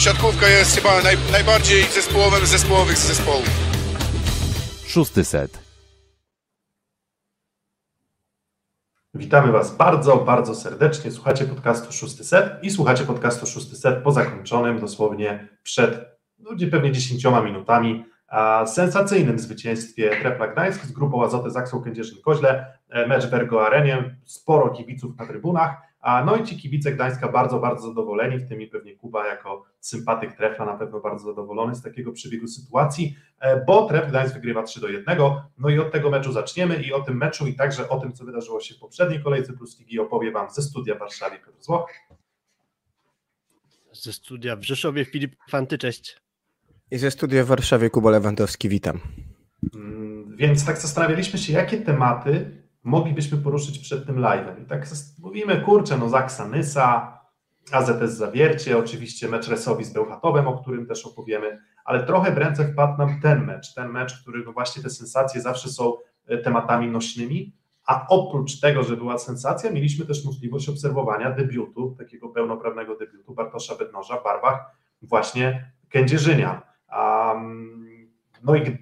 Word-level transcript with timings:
siatkówka 0.00 0.48
jest 0.48 0.76
chyba 0.76 1.02
naj, 1.02 1.16
najbardziej 1.32 1.82
zespołowym 1.82 2.46
z 2.46 2.50
zespołowych 2.50 2.96
z 2.96 3.06
zespołów. 3.06 3.50
Szósty 4.86 5.24
set. 5.24 5.58
Witamy 9.14 9.52
Was 9.52 9.76
bardzo, 9.76 10.16
bardzo 10.16 10.54
serdecznie. 10.54 11.10
Słuchacie 11.10 11.44
podcastu 11.44 11.92
Szósty 11.92 12.24
Set 12.24 12.64
i 12.64 12.70
słuchacie 12.70 13.04
podcastu 13.04 13.46
Szósty 13.46 13.76
Set 13.76 14.02
po 14.02 14.12
zakończonym 14.12 14.80
dosłownie 14.80 15.48
przed 15.62 16.18
no, 16.38 16.50
pewnie 16.70 16.92
10 16.92 17.24
minutami 17.44 18.04
a 18.28 18.66
sensacyjnym 18.66 19.38
zwycięstwie 19.38 20.10
Trepla 20.20 20.48
Gdańsk 20.48 20.84
z 20.84 20.92
grupą 20.92 21.24
Azoty 21.24 21.50
Zaksą 21.50 21.80
Kędzierzyn-Koźle, 21.80 22.64
e, 22.90 23.06
mecz 23.06 23.26
w 23.26 23.34
Ergo 23.34 23.66
Arenie, 23.66 24.16
sporo 24.24 24.70
kibiców 24.70 25.16
na 25.16 25.26
trybunach, 25.26 25.89
no 26.02 26.36
i 26.36 26.44
ci 26.44 26.56
kibice 26.56 26.92
Gdańska 26.92 27.28
bardzo, 27.28 27.58
bardzo 27.58 27.88
zadowoleni, 27.88 28.38
w 28.38 28.48
tym 28.48 28.62
i 28.62 28.66
pewnie 28.66 28.96
Kuba 28.96 29.26
jako 29.26 29.64
sympatyk 29.80 30.36
Trefla 30.36 30.64
na 30.64 30.76
pewno 30.76 31.00
bardzo 31.00 31.24
zadowolony 31.24 31.74
z 31.74 31.82
takiego 31.82 32.12
przebiegu 32.12 32.46
sytuacji, 32.46 33.16
e, 33.40 33.64
bo 33.64 33.86
Tref 33.86 34.08
Gdańsk 34.08 34.34
wygrywa 34.34 34.62
3 34.62 34.80
do 34.80 34.88
1, 34.88 35.18
no 35.58 35.68
i 35.68 35.78
od 35.78 35.92
tego 35.92 36.10
meczu 36.10 36.32
zaczniemy 36.32 36.82
i 36.82 36.92
o 36.92 37.00
tym 37.00 37.16
meczu 37.16 37.46
i 37.46 37.54
także 37.54 37.88
o 37.88 38.00
tym, 38.00 38.12
co 38.12 38.24
wydarzyło 38.24 38.60
się 38.60 38.74
w 38.74 38.78
poprzedniej 38.78 39.22
kolejce 39.22 39.52
Plus 39.52 39.78
Ligi 39.78 39.98
opowie 39.98 40.32
Wam 40.32 40.50
ze 40.50 40.62
studia 40.62 40.94
w 40.94 40.98
Warszawie 40.98 41.38
Piotr 41.38 41.62
Złoch. 41.62 41.92
Ze 43.92 44.12
studia 44.12 44.56
w 44.56 44.62
Rzeszowie 44.62 45.04
Filip 45.04 45.36
Fanty, 45.50 45.78
cześć. 45.78 46.20
I 46.90 46.98
ze 46.98 47.10
studia 47.10 47.44
w 47.44 47.46
Warszawie 47.46 47.90
Kuba 47.90 48.10
Lewandowski, 48.10 48.68
witam. 48.68 49.00
Mm, 49.74 50.36
więc 50.36 50.66
tak 50.66 50.78
zastanawialiśmy 50.78 51.38
się, 51.38 51.52
jakie 51.52 51.76
tematy 51.76 52.59
moglibyśmy 52.84 53.38
poruszyć 53.38 53.78
przed 53.78 54.06
tym 54.06 54.16
live'em. 54.16 54.62
I 54.62 54.66
tak 54.66 54.86
mówimy, 55.18 55.60
kurczę, 55.60 55.98
no 55.98 56.08
Zaksa 56.08 56.48
Nysa, 56.48 57.20
AZS 57.72 58.12
Zawiercie, 58.12 58.78
oczywiście 58.78 59.28
mecz 59.28 59.48
Resowi 59.48 59.84
z 59.84 59.92
Bełchatowem, 59.92 60.48
o 60.48 60.58
którym 60.58 60.86
też 60.86 61.06
opowiemy, 61.06 61.58
ale 61.84 62.06
trochę 62.06 62.32
w 62.32 62.38
ręce 62.38 62.72
wpadł 62.72 62.98
nam 62.98 63.20
ten 63.20 63.44
mecz, 63.44 63.74
ten 63.74 63.88
mecz, 63.88 64.22
który 64.22 64.44
no 64.46 64.52
właśnie 64.52 64.82
te 64.82 64.90
sensacje 64.90 65.40
zawsze 65.40 65.68
są 65.68 65.92
e, 66.26 66.38
tematami 66.38 66.88
nośnymi, 66.88 67.52
a 67.86 68.06
oprócz 68.08 68.60
tego, 68.60 68.82
że 68.82 68.96
była 68.96 69.18
sensacja, 69.18 69.70
mieliśmy 69.70 70.06
też 70.06 70.24
możliwość 70.24 70.68
obserwowania 70.68 71.30
debiutu, 71.30 71.94
takiego 71.98 72.28
pełnoprawnego 72.28 72.96
debiutu 72.96 73.34
Bartosza 73.34 73.74
Bednoża 73.74 74.16
w 74.16 74.24
barwach 74.24 74.76
właśnie 75.02 75.72
Kędzierzynia. 75.88 76.62
Um, 76.98 78.10
no 78.42 78.56
i 78.56 78.78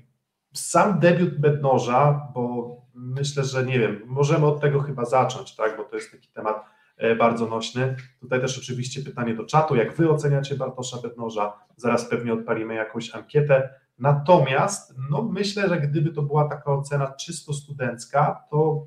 sam 0.53 0.99
debiut 0.99 1.41
Bednoża, 1.41 2.29
bo 2.35 2.77
myślę, 2.99 3.45
że 3.45 3.65
nie 3.65 3.79
wiem, 3.79 4.03
możemy 4.07 4.47
od 4.47 4.61
tego 4.61 4.81
chyba 4.81 5.05
zacząć, 5.05 5.57
tak, 5.57 5.77
bo 5.77 5.85
to 5.85 5.97
jest 5.97 6.13
taki 6.13 6.29
temat 6.29 6.65
e, 6.97 7.17
bardzo 7.17 7.47
nośny. 7.47 7.97
Tutaj 8.21 8.41
też 8.41 8.59
oczywiście 8.59 9.03
pytanie 9.03 9.35
do 9.35 9.45
czatu, 9.45 9.77
jak 9.77 9.95
wy 9.97 10.11
oceniacie 10.11 10.55
Bartosza 10.55 10.97
Bednoża? 11.03 11.53
Zaraz 11.77 12.05
pewnie 12.05 12.33
odpalimy 12.33 12.75
jakąś 12.75 13.15
ankietę. 13.15 13.71
Natomiast 13.99 14.95
no 15.11 15.23
myślę, 15.23 15.69
że 15.69 15.81
gdyby 15.81 16.11
to 16.11 16.23
była 16.23 16.49
taka 16.49 16.73
ocena 16.73 17.13
czysto 17.13 17.53
studencka, 17.53 18.45
to 18.51 18.87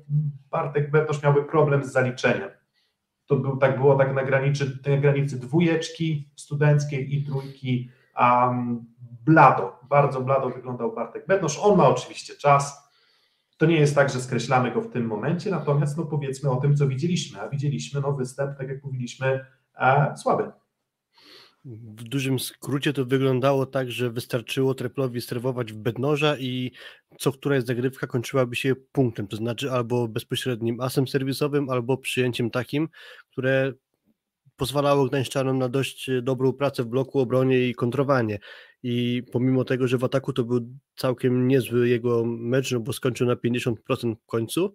Bartek 0.50 0.90
Bednoż 0.90 1.22
miałby 1.22 1.44
problem 1.44 1.84
z 1.84 1.92
zaliczeniem. 1.92 2.50
To 3.26 3.36
był, 3.36 3.56
tak 3.56 3.78
było 3.78 3.96
tak 3.96 4.14
na 4.14 4.24
granicy, 4.24 4.78
na 4.86 4.96
granicy 4.96 5.40
dwójeczki 5.40 6.30
studenckiej 6.36 7.14
i 7.14 7.24
trójki 7.24 7.90
um, 8.20 8.84
blado, 9.24 9.80
bardzo 9.88 10.20
blado 10.20 10.50
wyglądał 10.50 10.94
Bartek 10.94 11.26
Bednosz. 11.26 11.58
On 11.62 11.78
ma 11.78 11.88
oczywiście 11.88 12.34
czas. 12.34 12.81
To 13.62 13.66
nie 13.66 13.80
jest 13.80 13.94
tak, 13.94 14.10
że 14.10 14.20
skreślamy 14.20 14.70
go 14.70 14.80
w 14.80 14.90
tym 14.90 15.06
momencie, 15.06 15.50
natomiast 15.50 15.96
no 15.96 16.06
powiedzmy 16.06 16.50
o 16.50 16.56
tym, 16.56 16.76
co 16.76 16.88
widzieliśmy. 16.88 17.40
A 17.40 17.48
widzieliśmy 17.48 18.00
no 18.00 18.12
występ, 18.12 18.58
tak 18.58 18.68
jak 18.68 18.84
mówiliśmy, 18.84 19.46
e, 19.78 20.14
słaby. 20.16 20.50
W 21.64 22.02
dużym 22.02 22.38
skrócie 22.38 22.92
to 22.92 23.04
wyglądało 23.04 23.66
tak, 23.66 23.90
że 23.90 24.10
wystarczyło 24.10 24.74
Treplowi 24.74 25.20
serwować 25.20 25.72
w 25.72 25.76
bednoża 25.76 26.38
i 26.38 26.72
co 27.18 27.32
któraś 27.32 27.64
zagrywka 27.64 28.06
kończyłaby 28.06 28.56
się 28.56 28.74
punktem, 28.92 29.26
to 29.26 29.36
znaczy 29.36 29.72
albo 29.72 30.08
bezpośrednim 30.08 30.80
asem 30.80 31.08
serwisowym, 31.08 31.70
albo 31.70 31.96
przyjęciem 31.96 32.50
takim, 32.50 32.88
które 33.32 33.72
pozwalało 34.62 35.06
Gdańszczanom 35.06 35.58
na 35.58 35.68
dość 35.68 36.10
dobrą 36.22 36.52
pracę 36.52 36.82
w 36.82 36.86
bloku, 36.86 37.20
obronie 37.20 37.68
i 37.68 37.74
kontrowanie. 37.74 38.38
I 38.82 39.22
pomimo 39.32 39.64
tego, 39.64 39.88
że 39.88 39.98
w 39.98 40.04
ataku 40.04 40.32
to 40.32 40.44
był 40.44 40.60
całkiem 40.96 41.48
niezły 41.48 41.88
jego 41.88 42.24
mecz, 42.24 42.72
no 42.72 42.80
bo 42.80 42.92
skończył 42.92 43.26
na 43.26 43.34
50% 43.34 43.74
w 44.14 44.26
końcu, 44.26 44.74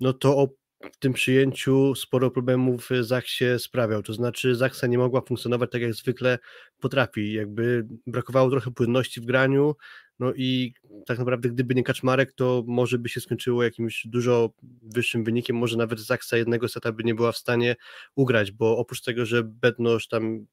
no 0.00 0.12
to 0.12 0.48
w 0.92 0.96
tym 0.96 1.12
przyjęciu 1.12 1.94
sporo 1.94 2.30
problemów 2.30 2.88
Zach 3.00 3.26
się 3.26 3.58
sprawiał, 3.58 4.02
to 4.02 4.12
znaczy 4.12 4.54
Zachsa 4.54 4.86
nie 4.86 4.98
mogła 4.98 5.20
funkcjonować 5.20 5.70
tak 5.70 5.82
jak 5.82 5.94
zwykle 5.94 6.38
potrafi, 6.80 7.32
jakby 7.32 7.86
brakowało 8.06 8.50
trochę 8.50 8.70
płynności 8.70 9.20
w 9.20 9.24
graniu, 9.24 9.76
no 10.18 10.32
i 10.34 10.74
tak 11.06 11.18
naprawdę 11.18 11.48
gdyby 11.48 11.74
nie 11.74 11.82
Kaczmarek, 11.82 12.32
to 12.32 12.64
może 12.66 12.98
by 12.98 13.08
się 13.08 13.20
skończyło 13.20 13.62
jakimś 13.62 14.06
dużo 14.06 14.50
wyższym 14.82 15.24
wynikiem, 15.24 15.56
może 15.56 15.76
nawet 15.76 16.00
Zachsa 16.00 16.36
jednego 16.36 16.68
seta 16.68 16.92
by 16.92 17.04
nie 17.04 17.14
była 17.14 17.32
w 17.32 17.36
stanie 17.36 17.76
ugrać, 18.14 18.52
bo 18.52 18.78
oprócz 18.78 19.02
tego, 19.02 19.26
że 19.26 19.42
Bednosz 19.44 20.08
tam 20.08 20.46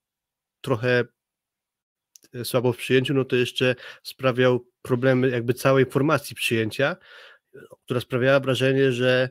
trochę 0.62 1.06
E, 2.34 2.46
słabo 2.46 2.74
w 2.74 2.78
przyjęciu, 2.78 3.14
no 3.14 3.26
to 3.26 3.36
jeszcze 3.36 3.76
sprawiał 4.04 4.66
problemy 4.82 5.30
jakby 5.30 5.54
całej 5.54 5.86
formacji 5.86 6.36
przyjęcia, 6.36 6.96
która 7.86 8.00
sprawiała 8.00 8.40
wrażenie, 8.40 8.92
że 8.92 9.30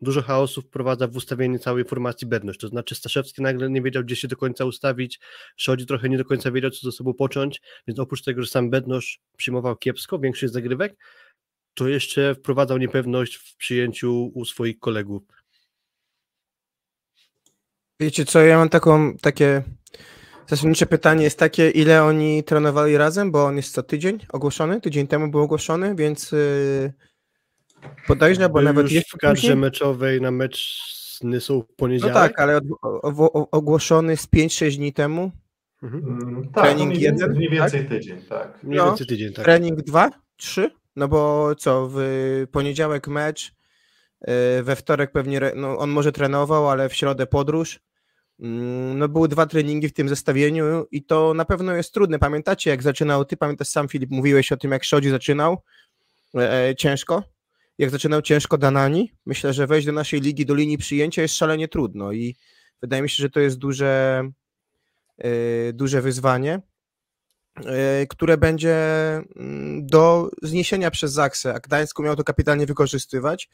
dużo 0.00 0.22
chaosu 0.22 0.62
wprowadza 0.62 1.08
w 1.08 1.16
ustawienie 1.16 1.58
całej 1.58 1.84
formacji 1.84 2.26
Bedność, 2.26 2.60
to 2.60 2.68
znaczy 2.68 2.94
Staszewski 2.94 3.42
nagle 3.42 3.70
nie 3.70 3.82
wiedział, 3.82 4.04
gdzie 4.04 4.16
się 4.16 4.28
do 4.28 4.36
końca 4.36 4.64
ustawić, 4.64 5.20
Szodzi 5.56 5.86
trochę 5.86 6.08
nie 6.08 6.18
do 6.18 6.24
końca 6.24 6.50
wiedział, 6.50 6.70
co 6.70 6.90
ze 6.90 6.92
sobą 6.92 7.14
począć, 7.14 7.60
więc 7.86 7.98
oprócz 7.98 8.22
tego, 8.22 8.42
że 8.42 8.48
sam 8.48 8.70
Bedność 8.70 9.20
przyjmował 9.36 9.76
kiepsko, 9.76 10.18
większość 10.18 10.52
zagrywek, 10.52 10.96
to 11.74 11.88
jeszcze 11.88 12.34
wprowadzał 12.34 12.78
niepewność 12.78 13.36
w 13.36 13.56
przyjęciu 13.56 14.30
u 14.34 14.44
swoich 14.44 14.78
kolegów. 14.78 15.22
Wiecie 18.00 18.24
co, 18.24 18.40
ja 18.40 18.58
mam 18.58 18.68
taką, 18.68 19.16
takie 19.16 19.62
Zasadnicze 20.46 20.86
pytanie. 20.86 21.24
Jest 21.24 21.38
takie, 21.38 21.70
ile 21.70 22.02
oni 22.02 22.44
trenowali 22.44 22.96
razem, 22.96 23.32
bo 23.32 23.44
on 23.44 23.56
jest 23.56 23.74
co 23.74 23.82
tydzień 23.82 24.18
ogłoszony, 24.28 24.80
tydzień 24.80 25.06
temu 25.06 25.28
był 25.28 25.40
ogłoszony, 25.40 25.94
więc 25.94 26.32
yy, 26.32 26.92
podejrzewam, 28.06 28.52
bo 28.52 28.58
był 28.58 28.64
nawet 28.64 28.90
jest 28.92 29.10
w 29.10 29.16
kadrze 29.16 29.56
meczowej 29.56 30.20
na 30.20 30.30
mecz 30.30 30.82
z 30.84 31.22
Nysą 31.22 31.62
w 31.62 31.74
poniedziałek. 31.76 32.14
No 32.14 32.20
tak, 32.20 32.40
ale 32.40 32.56
od, 32.56 32.64
o, 32.82 33.32
o, 33.32 33.50
ogłoszony 33.50 34.16
z 34.16 34.26
5-6 34.26 34.76
dni 34.76 34.92
temu. 34.92 35.30
Mhm. 35.82 36.04
Mm, 36.04 36.48
tak, 36.52 36.64
trening 36.64 36.90
mniej, 36.90 37.02
jeden, 37.02 37.30
mniej 37.30 37.50
więcej 37.50 37.80
tak? 37.80 37.88
tydzień, 37.88 38.22
tak. 38.28 38.62
Mniej 38.62 38.78
no, 38.78 38.86
więcej 38.86 39.06
tydzień, 39.06 39.32
tak. 39.32 39.44
Trening 39.44 39.82
2, 39.82 40.10
3, 40.36 40.70
no 40.96 41.08
bo 41.08 41.54
co, 41.54 41.88
w 41.92 41.98
poniedziałek 42.52 43.08
mecz, 43.08 43.54
yy, 44.26 44.62
we 44.62 44.76
wtorek 44.76 45.12
pewnie, 45.12 45.40
no, 45.56 45.78
on 45.78 45.90
może 45.90 46.12
trenował, 46.12 46.70
ale 46.70 46.88
w 46.88 46.94
środę 46.94 47.26
podróż, 47.26 47.80
Mm, 48.40 48.98
no 48.98 49.08
były 49.08 49.28
dwa 49.28 49.46
treningi 49.46 49.88
w 49.88 49.92
tym 49.92 50.08
zestawieniu 50.08 50.86
i 50.90 51.04
to 51.04 51.34
na 51.34 51.44
pewno 51.44 51.72
jest 51.72 51.94
trudne. 51.94 52.18
Pamiętacie, 52.18 52.70
jak 52.70 52.82
zaczynał, 52.82 53.24
ty 53.24 53.36
pamiętasz 53.36 53.68
sam 53.68 53.88
Filip, 53.88 54.10
mówiłeś 54.10 54.52
o 54.52 54.56
tym, 54.56 54.70
jak 54.70 54.84
Szodzi 54.84 55.10
zaczynał 55.10 55.62
e, 56.34 56.68
e, 56.68 56.74
ciężko, 56.76 57.22
jak 57.78 57.90
zaczynał 57.90 58.22
ciężko 58.22 58.58
Danani. 58.58 59.12
Myślę, 59.26 59.52
że 59.52 59.66
wejść 59.66 59.86
do 59.86 59.92
naszej 59.92 60.20
ligi, 60.20 60.46
do 60.46 60.54
linii 60.54 60.78
przyjęcia 60.78 61.22
jest 61.22 61.36
szalenie 61.36 61.68
trudno 61.68 62.12
i 62.12 62.36
wydaje 62.82 63.02
mi 63.02 63.10
się, 63.10 63.22
że 63.22 63.30
to 63.30 63.40
jest 63.40 63.58
duże, 63.58 64.22
e, 65.18 65.72
duże 65.72 66.02
wyzwanie, 66.02 66.60
e, 67.56 68.06
które 68.06 68.36
będzie 68.36 68.76
mm, 69.36 69.86
do 69.86 70.30
zniesienia 70.42 70.90
przez 70.90 71.12
Zaksę, 71.12 71.54
a 71.54 71.60
Gdańsku 71.60 72.02
miał 72.02 72.16
to 72.16 72.24
kapitalnie 72.24 72.66
wykorzystywać, 72.66 73.48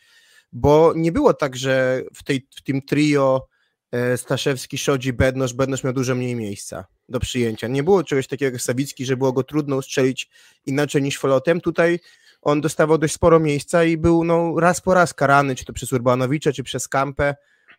bo 0.52 0.92
nie 0.96 1.12
było 1.12 1.34
tak, 1.34 1.56
że 1.56 2.02
w, 2.14 2.22
tej, 2.22 2.48
w 2.56 2.62
tym 2.62 2.82
trio 2.82 3.48
E, 3.92 4.16
Staszewski, 4.16 4.78
Szodzi, 4.78 5.12
Bednosz, 5.12 5.52
Bednosz 5.52 5.84
miał 5.84 5.92
dużo 5.92 6.14
mniej 6.14 6.36
miejsca 6.36 6.84
do 7.08 7.20
przyjęcia. 7.20 7.68
Nie 7.68 7.82
było 7.82 8.04
czegoś 8.04 8.26
takiego 8.26 8.52
jak 8.52 8.62
Sawicki, 8.62 9.04
że 9.04 9.16
było 9.16 9.32
go 9.32 9.42
trudno 9.42 9.76
ustrzelić 9.76 10.30
inaczej 10.66 11.02
niż 11.02 11.18
folotem. 11.18 11.60
Tutaj 11.60 12.00
on 12.42 12.60
dostawał 12.60 12.98
dość 12.98 13.14
sporo 13.14 13.40
miejsca 13.40 13.84
i 13.84 13.96
był 13.96 14.24
no, 14.24 14.60
raz 14.60 14.80
po 14.80 14.94
raz 14.94 15.14
karany, 15.14 15.54
czy 15.54 15.64
to 15.64 15.72
przez 15.72 15.92
Urbanowicza, 15.92 16.52
czy 16.52 16.62
przez 16.62 16.88
Kampę, 16.88 17.34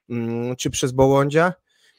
mm, 0.09 0.55
czy 0.55 0.69
przez 0.69 0.91
Bołądzia, 0.91 1.53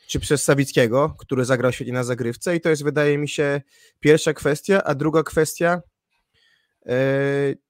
czy 0.07 0.21
przez 0.21 0.45
Sawickiego, 0.45 1.15
który 1.19 1.45
zagrał 1.45 1.73
świetnie 1.73 1.95
na 1.95 2.05
zagrywce. 2.05 2.57
I 2.57 2.61
to 2.61 2.69
jest 2.69 2.85
wydaje 2.85 3.19
mi 3.19 3.29
się 3.29 3.61
pierwsza 4.01 4.33
kwestia, 4.33 4.83
a 4.85 4.95
druga 4.95 5.23
kwestia 5.23 5.83
yy, 6.87 6.93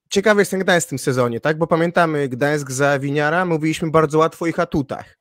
ciekawy 0.09 0.41
jestem 0.41 0.59
Gdańsk 0.59 0.87
w 0.87 0.89
tym 0.89 0.99
sezonie, 0.99 1.39
tak, 1.39 1.57
bo 1.57 1.67
pamiętamy 1.67 2.29
Gdańsk 2.29 2.71
za 2.71 2.99
Winiara, 2.99 3.45
mówiliśmy 3.45 3.91
bardzo 3.91 4.17
łatwo 4.19 4.45
o 4.45 4.47
ich 4.47 4.59
atutach, 4.59 5.17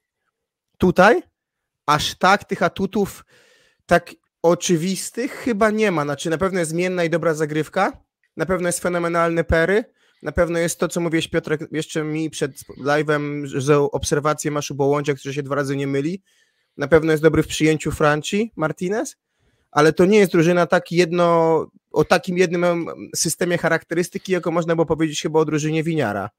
Tutaj 0.82 1.22
aż 1.86 2.14
tak 2.14 2.44
tych 2.44 2.62
atutów 2.62 3.24
tak 3.86 4.10
oczywistych 4.42 5.32
chyba 5.32 5.70
nie 5.70 5.90
ma. 5.90 6.02
Znaczy 6.02 6.30
na 6.30 6.38
pewno 6.38 6.58
jest 6.58 6.70
zmienna 6.70 7.04
i 7.04 7.10
dobra 7.10 7.34
zagrywka, 7.34 7.92
na 8.36 8.46
pewno 8.46 8.68
jest 8.68 8.80
fenomenalny 8.80 9.44
Pery, 9.44 9.84
na 10.22 10.32
pewno 10.32 10.58
jest 10.58 10.78
to, 10.78 10.88
co 10.88 11.00
mówiłeś 11.00 11.28
Piotrek 11.28 11.60
jeszcze 11.72 12.04
mi 12.04 12.30
przed 12.30 12.52
live'em, 12.78 13.44
że 13.44 13.78
obserwację 13.78 14.50
masz 14.50 14.70
u 14.70 14.74
Bołądzia, 14.74 15.14
który 15.14 15.34
się 15.34 15.42
dwa 15.42 15.54
razy 15.54 15.76
nie 15.76 15.86
myli. 15.86 16.22
Na 16.76 16.88
pewno 16.88 17.12
jest 17.12 17.22
dobry 17.22 17.42
w 17.42 17.46
przyjęciu 17.46 17.90
Franci 17.90 18.52
Martinez, 18.56 19.16
ale 19.70 19.92
to 19.92 20.04
nie 20.04 20.18
jest 20.18 20.32
drużyna 20.32 20.66
tak 20.66 20.92
jedno, 20.92 21.66
o 21.90 22.04
takim 22.04 22.38
jednym 22.38 22.86
systemie 23.16 23.58
charakterystyki, 23.58 24.32
jako 24.32 24.50
można 24.50 24.74
było 24.74 24.86
powiedzieć 24.86 25.22
chyba 25.22 25.40
o 25.40 25.44
drużynie 25.44 25.82
Winiara. 25.82 26.30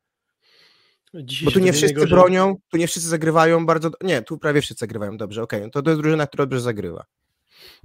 Dzisiaj 1.14 1.46
Bo 1.46 1.52
tu 1.52 1.60
nie 1.60 1.74
wszyscy 1.74 2.08
bronią, 2.08 2.56
tu 2.70 2.78
nie 2.78 2.88
wszyscy 2.88 3.10
zagrywają 3.10 3.66
bardzo. 3.66 3.92
Nie, 4.02 4.22
tu 4.22 4.38
prawie 4.38 4.62
wszyscy 4.62 4.80
zagrywają 4.80 5.18
dobrze. 5.18 5.44
Okej, 5.44 5.72
to 5.72 5.82
to 5.82 5.90
jest 5.90 6.02
drużyna, 6.02 6.28
która 6.28 6.46
dobrze 6.46 6.62
zagrywa. 6.62 7.06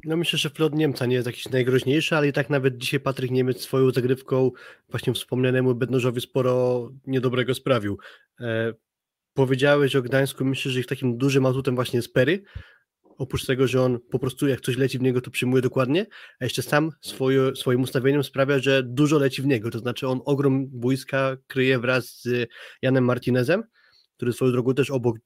No 0.04 0.16
myślę, 0.16 0.38
że 0.38 0.50
flot 0.50 0.74
Niemca 0.74 1.06
nie 1.06 1.14
jest 1.14 1.26
jakiś 1.26 1.48
najgroźniejszy, 1.48 2.16
ale 2.16 2.28
i 2.28 2.32
tak 2.32 2.50
nawet 2.50 2.78
dzisiaj 2.78 3.00
Patryk 3.00 3.30
Niemiec 3.30 3.60
swoją 3.60 3.90
zagrywką 3.90 4.50
właśnie 4.88 5.12
wspomnianemu 5.12 5.74
Bednożowi 5.74 6.20
sporo 6.20 6.88
niedobrego 7.06 7.54
sprawił. 7.54 7.98
E, 8.40 8.74
powiedziałeś 9.34 9.96
o 9.96 10.02
Gdańsku, 10.02 10.44
myślę, 10.44 10.72
że 10.72 10.80
ich 10.80 10.86
takim 10.86 11.18
dużym 11.18 11.46
atutem 11.46 11.74
właśnie 11.74 11.96
jest 11.96 12.12
Pery. 12.12 12.42
Oprócz 13.18 13.46
tego, 13.46 13.66
że 13.66 13.82
on 13.82 13.98
po 14.10 14.18
prostu 14.18 14.48
jak 14.48 14.60
coś 14.60 14.76
leci 14.76 14.98
w 14.98 15.02
niego, 15.02 15.20
to 15.20 15.30
przyjmuje 15.30 15.62
dokładnie, 15.62 16.06
a 16.40 16.44
jeszcze 16.44 16.62
sam 16.62 16.90
swoje, 17.00 17.56
swoim 17.56 17.82
ustawieniem 17.82 18.24
sprawia, 18.24 18.58
że 18.58 18.82
dużo 18.82 19.18
leci 19.18 19.42
w 19.42 19.46
niego. 19.46 19.70
To 19.70 19.78
znaczy 19.78 20.08
on 20.08 20.20
ogrom 20.24 20.66
boiska 20.68 21.36
kryje 21.46 21.78
wraz 21.78 22.22
z 22.22 22.50
Janem 22.82 23.04
Martinezem, 23.04 23.62
który 24.16 24.32
swoją 24.32 24.52
drogą 24.52 24.74
też 24.74 24.90
obok 24.90 25.16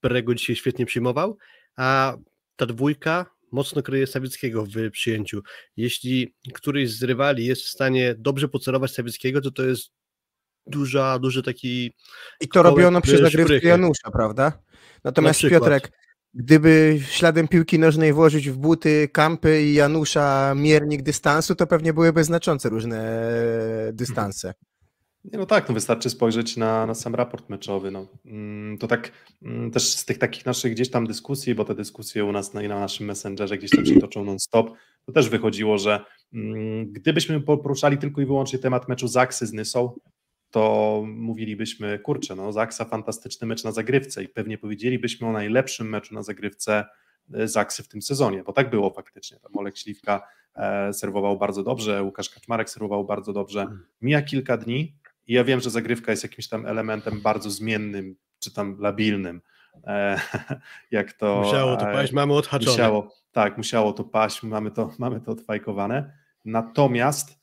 Perego 0.00 0.34
dzisiaj 0.34 0.56
świetnie 0.56 0.86
przyjmował, 0.86 1.38
a 1.76 2.16
ta 2.56 2.66
dwójka 2.66 3.26
mocno 3.52 3.82
kryje 3.82 4.06
Sawickiego 4.06 4.66
w 4.66 4.90
przyjęciu. 4.90 5.42
Jeśli 5.76 6.34
któryś 6.54 6.90
z 6.90 7.02
rywali 7.02 7.46
jest 7.46 7.62
w 7.62 7.68
stanie 7.68 8.14
dobrze 8.18 8.48
pocerować 8.48 8.92
Sawickiego, 8.92 9.40
to 9.40 9.50
to 9.50 9.62
jest 9.62 9.90
duża, 10.66 11.18
duży 11.18 11.42
taki 11.42 11.92
I 12.40 12.48
to 12.48 12.62
robiono 12.62 13.00
bez 13.00 13.10
zagrywce 13.10 13.44
szprychy. 13.44 13.66
Janusza, 13.66 14.10
prawda? 14.10 14.62
Natomiast 15.04 15.38
przykład. 15.38 15.60
Piotrek, 15.60 15.92
gdyby 16.34 17.00
śladem 17.10 17.48
piłki 17.48 17.78
nożnej 17.78 18.12
włożyć 18.12 18.50
w 18.50 18.56
buty 18.56 19.08
Kampy 19.12 19.62
i 19.62 19.74
Janusza 19.74 20.54
miernik 20.56 21.02
dystansu, 21.02 21.54
to 21.54 21.66
pewnie 21.66 21.92
byłyby 21.92 22.24
znaczące 22.24 22.68
różne 22.68 23.32
dystanse. 23.92 24.54
Nie, 25.24 25.38
no 25.38 25.46
tak, 25.46 25.68
no 25.68 25.74
wystarczy 25.74 26.10
spojrzeć 26.10 26.56
na, 26.56 26.86
na 26.86 26.94
sam 26.94 27.14
raport 27.14 27.48
meczowy. 27.48 27.90
No. 27.90 28.06
Mm, 28.26 28.78
To 28.78 28.88
tak 28.88 29.12
mm, 29.42 29.70
też 29.70 29.88
z 29.88 30.04
tych 30.04 30.18
takich 30.18 30.46
naszych 30.46 30.72
gdzieś 30.72 30.90
tam 30.90 31.06
dyskusji, 31.06 31.54
bo 31.54 31.64
te 31.64 31.74
dyskusje 31.74 32.24
u 32.24 32.32
nas 32.32 32.54
na, 32.54 32.62
na 32.62 32.80
naszym 32.80 33.06
messengerze 33.06 33.58
gdzieś 33.58 33.70
tam 33.70 33.86
się 33.86 34.00
toczą 34.00 34.24
non-stop, 34.24 34.70
to 35.06 35.12
też 35.12 35.28
wychodziło, 35.28 35.78
że 35.78 36.04
mm, 36.34 36.92
gdybyśmy 36.92 37.40
poruszali 37.40 37.98
tylko 37.98 38.20
i 38.20 38.26
wyłącznie 38.26 38.58
temat 38.58 38.88
meczu 38.88 39.08
Zaksy 39.08 39.46
z 39.46 39.52
Nysą, 39.52 39.92
to 40.50 41.02
mówilibyśmy, 41.06 41.98
kurczę, 41.98 42.34
no 42.36 42.52
Zaksa 42.52 42.84
fantastyczny 42.84 43.46
mecz 43.46 43.64
na 43.64 43.72
zagrywce 43.72 44.22
i 44.24 44.28
pewnie 44.28 44.58
powiedzielibyśmy 44.58 45.26
o 45.28 45.32
najlepszym 45.32 45.88
meczu 45.88 46.14
na 46.14 46.22
zagrywce 46.22 46.84
e, 47.34 47.48
Zaksy 47.48 47.82
w 47.82 47.88
tym 47.88 48.02
sezonie, 48.02 48.42
bo 48.42 48.52
tak 48.52 48.70
było 48.70 48.90
faktycznie. 48.90 49.38
Tam 49.40 49.56
Olek 49.56 49.76
Śliwka 49.76 50.22
e, 50.54 50.92
serwował 50.92 51.38
bardzo 51.38 51.62
dobrze, 51.62 52.02
Łukasz 52.02 52.30
Kaczmarek 52.30 52.70
serwował 52.70 53.04
bardzo 53.04 53.32
dobrze. 53.32 53.66
Mija 54.00 54.22
kilka 54.22 54.56
dni 54.56 54.94
i 55.26 55.34
ja 55.34 55.44
wiem, 55.44 55.60
że 55.60 55.70
zagrywka 55.70 56.10
jest 56.10 56.22
jakimś 56.22 56.48
tam 56.48 56.66
elementem 56.66 57.20
bardzo 57.20 57.50
zmiennym, 57.50 58.16
czy 58.38 58.54
tam 58.54 58.76
labilnym, 58.80 59.40
e, 59.86 60.20
jak 60.90 61.12
to... 61.12 61.42
musiało 61.44 61.76
to 61.76 61.90
e, 61.90 61.92
paść, 61.92 62.12
mamy 62.12 62.32
odhaczone. 62.32 62.70
Musiało, 62.70 63.14
tak, 63.32 63.56
musiało 63.56 63.92
to 63.92 64.04
paść, 64.04 64.42
mamy 64.42 64.70
to, 64.70 64.90
mamy 64.98 65.20
to 65.20 65.32
odfajkowane. 65.32 66.12
Natomiast 66.44 67.42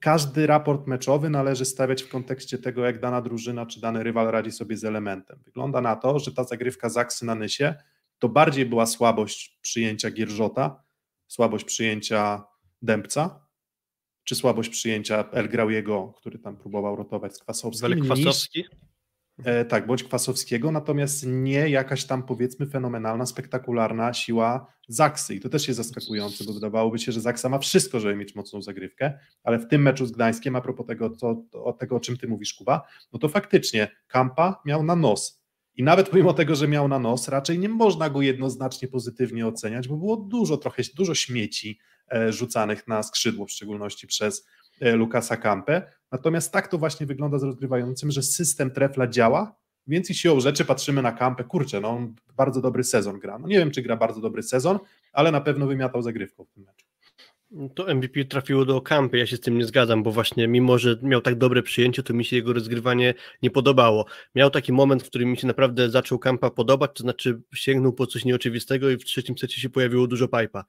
każdy 0.00 0.46
raport 0.46 0.86
meczowy 0.86 1.30
należy 1.30 1.64
stawiać 1.64 2.02
w 2.02 2.08
kontekście 2.08 2.58
tego, 2.58 2.84
jak 2.84 3.00
dana 3.00 3.22
drużyna 3.22 3.66
czy 3.66 3.80
dany 3.80 4.02
rywal 4.02 4.30
radzi 4.30 4.52
sobie 4.52 4.76
z 4.76 4.84
elementem. 4.84 5.38
Wygląda 5.44 5.80
na 5.80 5.96
to, 5.96 6.18
że 6.18 6.32
ta 6.32 6.44
zagrywka 6.44 6.88
Zaksy 6.88 7.26
na 7.26 7.34
Nysie 7.34 7.74
to 8.18 8.28
bardziej 8.28 8.66
była 8.66 8.86
słabość 8.86 9.58
przyjęcia 9.62 10.10
Gierżota, 10.10 10.82
słabość 11.26 11.64
przyjęcia 11.64 12.42
Dębca, 12.82 13.40
czy 14.30 14.36
słabość 14.36 14.70
przyjęcia 14.70 15.30
El 15.30 15.48
Grauiego, 15.48 16.12
który 16.16 16.38
tam 16.38 16.56
próbował 16.56 16.96
rotować 16.96 17.36
z 17.36 17.38
Kwasowskim, 17.38 17.94
niż, 17.94 18.06
Kwasowski. 18.06 18.64
E, 19.44 19.64
tak, 19.64 19.86
bądź 19.86 20.04
Kwasowskiego, 20.04 20.70
natomiast 20.72 21.26
nie 21.26 21.68
jakaś 21.68 22.04
tam 22.04 22.22
powiedzmy 22.22 22.66
fenomenalna, 22.66 23.26
spektakularna 23.26 24.14
siła 24.14 24.66
Zaksy. 24.88 25.34
I 25.34 25.40
to 25.40 25.48
też 25.48 25.68
jest 25.68 25.76
zaskakujące, 25.76 26.44
bo 26.44 26.52
wydawałoby 26.52 26.98
się, 26.98 27.12
że 27.12 27.20
Zaksa 27.20 27.48
ma 27.48 27.58
wszystko, 27.58 28.00
żeby 28.00 28.16
mieć 28.16 28.34
mocną 28.34 28.62
zagrywkę, 28.62 29.18
ale 29.44 29.58
w 29.58 29.68
tym 29.68 29.82
meczu 29.82 30.06
z 30.06 30.12
Gdańskiem, 30.12 30.56
a 30.56 30.60
propos 30.60 30.86
tego, 30.86 31.10
co, 31.10 31.44
o 31.52 31.72
tego 31.72 31.96
o 31.96 32.00
czym 32.00 32.16
ty 32.16 32.28
mówisz, 32.28 32.54
Kuba, 32.54 32.82
no 33.12 33.18
to 33.18 33.28
faktycznie 33.28 33.88
Kampa 34.06 34.62
miał 34.64 34.82
na 34.82 34.96
nos. 34.96 35.42
I 35.74 35.82
nawet 35.82 36.08
pomimo 36.08 36.32
tego, 36.32 36.54
że 36.54 36.68
miał 36.68 36.88
na 36.88 36.98
nos, 36.98 37.28
raczej 37.28 37.58
nie 37.58 37.68
można 37.68 38.10
go 38.10 38.22
jednoznacznie 38.22 38.88
pozytywnie 38.88 39.46
oceniać, 39.46 39.88
bo 39.88 39.96
było 39.96 40.16
dużo, 40.16 40.56
trochę 40.56 40.82
dużo 40.96 41.14
śmieci 41.14 41.78
rzucanych 42.32 42.88
na 42.88 43.02
skrzydło, 43.02 43.46
w 43.46 43.50
szczególności 43.50 44.06
przez 44.06 44.46
e, 44.80 44.96
Lukasa 44.96 45.36
Kampę. 45.36 45.92
Natomiast 46.12 46.52
tak 46.52 46.68
to 46.68 46.78
właśnie 46.78 47.06
wygląda 47.06 47.38
z 47.38 47.42
rozgrywającym, 47.42 48.10
że 48.10 48.22
system 48.22 48.70
trefla 48.70 49.06
działa, 49.06 49.54
więc 49.86 50.10
i 50.10 50.14
siłą 50.14 50.40
rzeczy 50.40 50.64
patrzymy 50.64 51.02
na 51.02 51.12
Kampę, 51.12 51.44
kurczę, 51.44 51.80
no 51.80 51.88
on 51.88 52.14
bardzo 52.36 52.60
dobry 52.60 52.84
sezon 52.84 53.18
gra. 53.18 53.38
No 53.38 53.48
nie 53.48 53.58
wiem, 53.58 53.70
czy 53.70 53.82
gra 53.82 53.96
bardzo 53.96 54.20
dobry 54.20 54.42
sezon, 54.42 54.78
ale 55.12 55.32
na 55.32 55.40
pewno 55.40 55.66
wymiatał 55.66 56.02
zagrywką 56.02 56.44
w 56.44 56.50
tym 56.50 56.64
meczu. 56.64 56.86
To 57.74 57.94
MVP 57.94 58.24
trafiło 58.24 58.64
do 58.64 58.80
kampy, 58.80 59.18
ja 59.18 59.26
się 59.26 59.36
z 59.36 59.40
tym 59.40 59.58
nie 59.58 59.64
zgadzam, 59.64 60.02
bo 60.02 60.10
właśnie 60.10 60.48
mimo, 60.48 60.78
że 60.78 60.96
miał 61.02 61.20
tak 61.20 61.34
dobre 61.34 61.62
przyjęcie, 61.62 62.02
to 62.02 62.14
mi 62.14 62.24
się 62.24 62.36
jego 62.36 62.52
rozgrywanie 62.52 63.14
nie 63.42 63.50
podobało. 63.50 64.06
Miał 64.34 64.50
taki 64.50 64.72
moment, 64.72 65.02
w 65.02 65.06
którym 65.06 65.30
mi 65.30 65.36
się 65.36 65.46
naprawdę 65.46 65.90
zaczął 65.90 66.18
kampa 66.18 66.50
podobać, 66.50 66.90
to 66.94 67.02
znaczy 67.02 67.40
sięgnął 67.54 67.92
po 67.92 68.06
coś 68.06 68.24
nieoczywistego 68.24 68.90
i 68.90 68.96
w 68.96 69.04
trzecim 69.04 69.38
secie 69.38 69.60
się 69.60 69.70
pojawiło 69.70 70.06
dużo 70.06 70.28
pipa. 70.28 70.64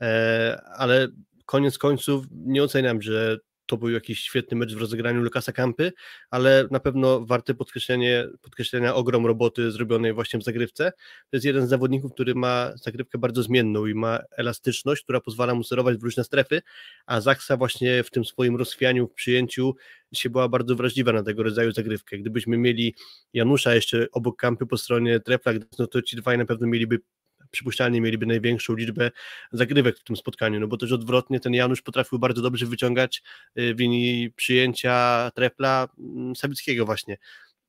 E, 0.00 0.62
ale 0.76 1.08
koniec 1.46 1.78
końców 1.78 2.26
nie 2.30 2.62
oceniam, 2.62 3.02
że 3.02 3.38
to 3.66 3.76
był 3.76 3.90
jakiś 3.90 4.20
świetny 4.20 4.56
mecz 4.56 4.74
w 4.74 4.80
rozegraniu 4.80 5.22
Lukasa 5.22 5.52
Kampy, 5.52 5.92
ale 6.30 6.68
na 6.70 6.80
pewno 6.80 7.26
warte 7.26 7.54
podkreślenie, 7.54 8.28
podkreślenia 8.42 8.94
ogrom 8.94 9.26
roboty 9.26 9.70
zrobionej 9.70 10.12
właśnie 10.12 10.38
w 10.40 10.44
zagrywce. 10.44 10.92
To 11.30 11.36
jest 11.36 11.46
jeden 11.46 11.66
z 11.66 11.70
zawodników, 11.70 12.12
który 12.12 12.34
ma 12.34 12.72
zagrywkę 12.76 13.18
bardzo 13.18 13.42
zmienną 13.42 13.86
i 13.86 13.94
ma 13.94 14.18
elastyczność, 14.36 15.02
która 15.02 15.20
pozwala 15.20 15.54
mu 15.54 15.64
sterować 15.64 15.96
w 15.98 16.02
różne 16.02 16.24
strefy, 16.24 16.62
a 17.06 17.20
Zaksa 17.20 17.56
właśnie 17.56 18.02
w 18.02 18.10
tym 18.10 18.24
swoim 18.24 18.56
rozchwianiu, 18.56 19.08
w 19.08 19.12
przyjęciu 19.12 19.74
się 20.14 20.30
była 20.30 20.48
bardzo 20.48 20.76
wrażliwa 20.76 21.12
na 21.12 21.22
tego 21.22 21.42
rodzaju 21.42 21.72
zagrywkę. 21.72 22.18
Gdybyśmy 22.18 22.56
mieli 22.56 22.94
Janusza 23.32 23.74
jeszcze 23.74 24.06
obok 24.12 24.36
Kampy 24.36 24.66
po 24.66 24.76
stronie 24.76 25.20
Trefla, 25.20 25.52
no 25.78 25.86
to 25.86 26.02
ci 26.02 26.16
dwaj 26.16 26.38
na 26.38 26.44
pewno 26.44 26.66
mieliby 26.66 26.98
przypuszczalnie 27.54 28.00
mieliby 28.00 28.26
największą 28.26 28.74
liczbę 28.74 29.10
zagrywek 29.52 29.98
w 29.98 30.04
tym 30.04 30.16
spotkaniu, 30.16 30.60
no 30.60 30.66
bo 30.68 30.76
też 30.76 30.92
odwrotnie 30.92 31.40
ten 31.40 31.54
Janusz 31.54 31.82
potrafił 31.82 32.18
bardzo 32.18 32.42
dobrze 32.42 32.66
wyciągać 32.66 33.22
y, 33.58 33.74
w 33.74 33.78
linii 33.80 34.30
przyjęcia 34.30 35.30
trefla 35.34 35.88
mm, 35.98 36.36
Sabickiego 36.36 36.86
właśnie. 36.86 37.16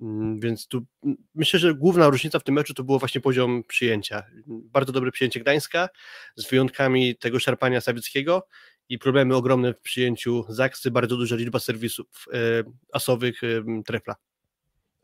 Mm, 0.02 0.40
Więc 0.40 0.68
tu 0.68 0.86
mm, 1.04 1.18
myślę, 1.36 1.60
że 1.60 1.74
główna 1.74 2.10
różnica 2.10 2.40
w 2.40 2.44
tym 2.44 2.56
meczu 2.56 2.74
to 2.74 2.84
było 2.84 3.00
właśnie 3.00 3.22
poziom 3.22 3.64
przyjęcia. 3.68 4.24
Bardzo 4.48 4.92
dobre 4.92 5.12
przyjęcie 5.12 5.40
Gdańska, 5.40 5.90
z 6.36 6.50
wyjątkami 6.50 7.16
tego 7.16 7.40
szarpania 7.40 7.82
Sawickiego 7.82 8.48
i 8.90 9.00
problemy 9.00 9.36
ogromne 9.36 9.74
w 9.74 9.80
przyjęciu 9.80 10.46
Zaksy, 10.50 10.92
bardzo 10.92 11.18
duża 11.18 11.36
liczba 11.36 11.60
serwisów 11.60 12.26
e, 12.34 12.38
asowych 12.94 13.44
e, 13.44 13.84
trefla. 13.86 14.16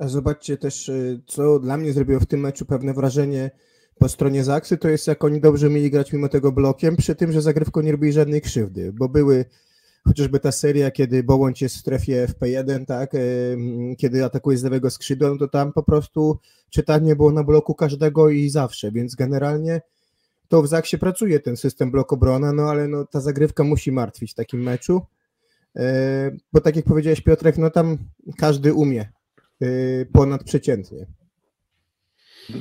A 0.01 0.07
zobaczcie 0.07 0.57
też, 0.57 0.89
y, 0.89 1.21
co 1.27 1.59
dla 1.59 1.77
mnie 1.77 1.93
zrobiło 1.93 2.19
w 2.19 2.25
tym 2.25 2.39
meczu 2.39 2.65
pewne 2.65 2.93
wrażenie 2.93 3.51
po 3.99 4.09
stronie 4.09 4.43
Zaksy, 4.43 4.77
to 4.77 4.89
jest 4.89 5.07
jak 5.07 5.23
oni 5.23 5.41
dobrze 5.41 5.69
mieli 5.69 5.91
grać 5.91 6.13
mimo 6.13 6.29
tego 6.29 6.51
blokiem, 6.51 6.95
przy 6.95 7.15
tym, 7.15 7.31
że 7.31 7.41
zagrywką 7.41 7.81
nie 7.81 7.91
robili 7.91 8.13
żadnej 8.13 8.41
krzywdy, 8.41 8.93
bo 8.93 9.09
były 9.09 9.45
chociażby 10.07 10.39
ta 10.39 10.51
seria, 10.51 10.91
kiedy 10.91 11.23
Bołądź 11.23 11.61
jest 11.61 11.75
w 11.75 11.79
strefie 11.79 12.27
FP1, 12.27 12.85
tak, 12.85 13.11
kiedy 13.97 14.25
atakuje 14.25 14.57
z 14.57 14.63
lewego 14.63 14.89
skrzydła, 14.89 15.29
no 15.29 15.37
to 15.37 15.47
tam 15.47 15.73
po 15.73 15.83
prostu 15.83 16.39
czytanie 16.69 17.15
było 17.15 17.31
na 17.31 17.43
bloku 17.43 17.75
każdego 17.75 18.29
i 18.29 18.49
zawsze, 18.49 18.91
więc 18.91 19.15
generalnie 19.15 19.81
to 20.47 20.61
w 20.61 20.67
Zaksie 20.67 20.97
pracuje 20.97 21.39
ten 21.39 21.57
system 21.57 21.91
blok 21.91 22.13
obrona, 22.13 22.53
no 22.53 22.63
ale 22.63 22.87
no, 22.87 23.05
ta 23.05 23.21
zagrywka 23.21 23.63
musi 23.63 23.91
martwić 23.91 24.31
w 24.31 24.35
takim 24.35 24.63
meczu, 24.63 25.01
yy, 25.75 25.83
bo 26.53 26.61
tak 26.61 26.75
jak 26.75 26.85
powiedziałeś 26.85 27.21
Piotrek, 27.21 27.57
no 27.57 27.69
tam 27.69 27.97
każdy 28.37 28.73
umie 28.73 29.09
yy, 29.59 30.07
ponadprzeciętnie. 30.13 31.05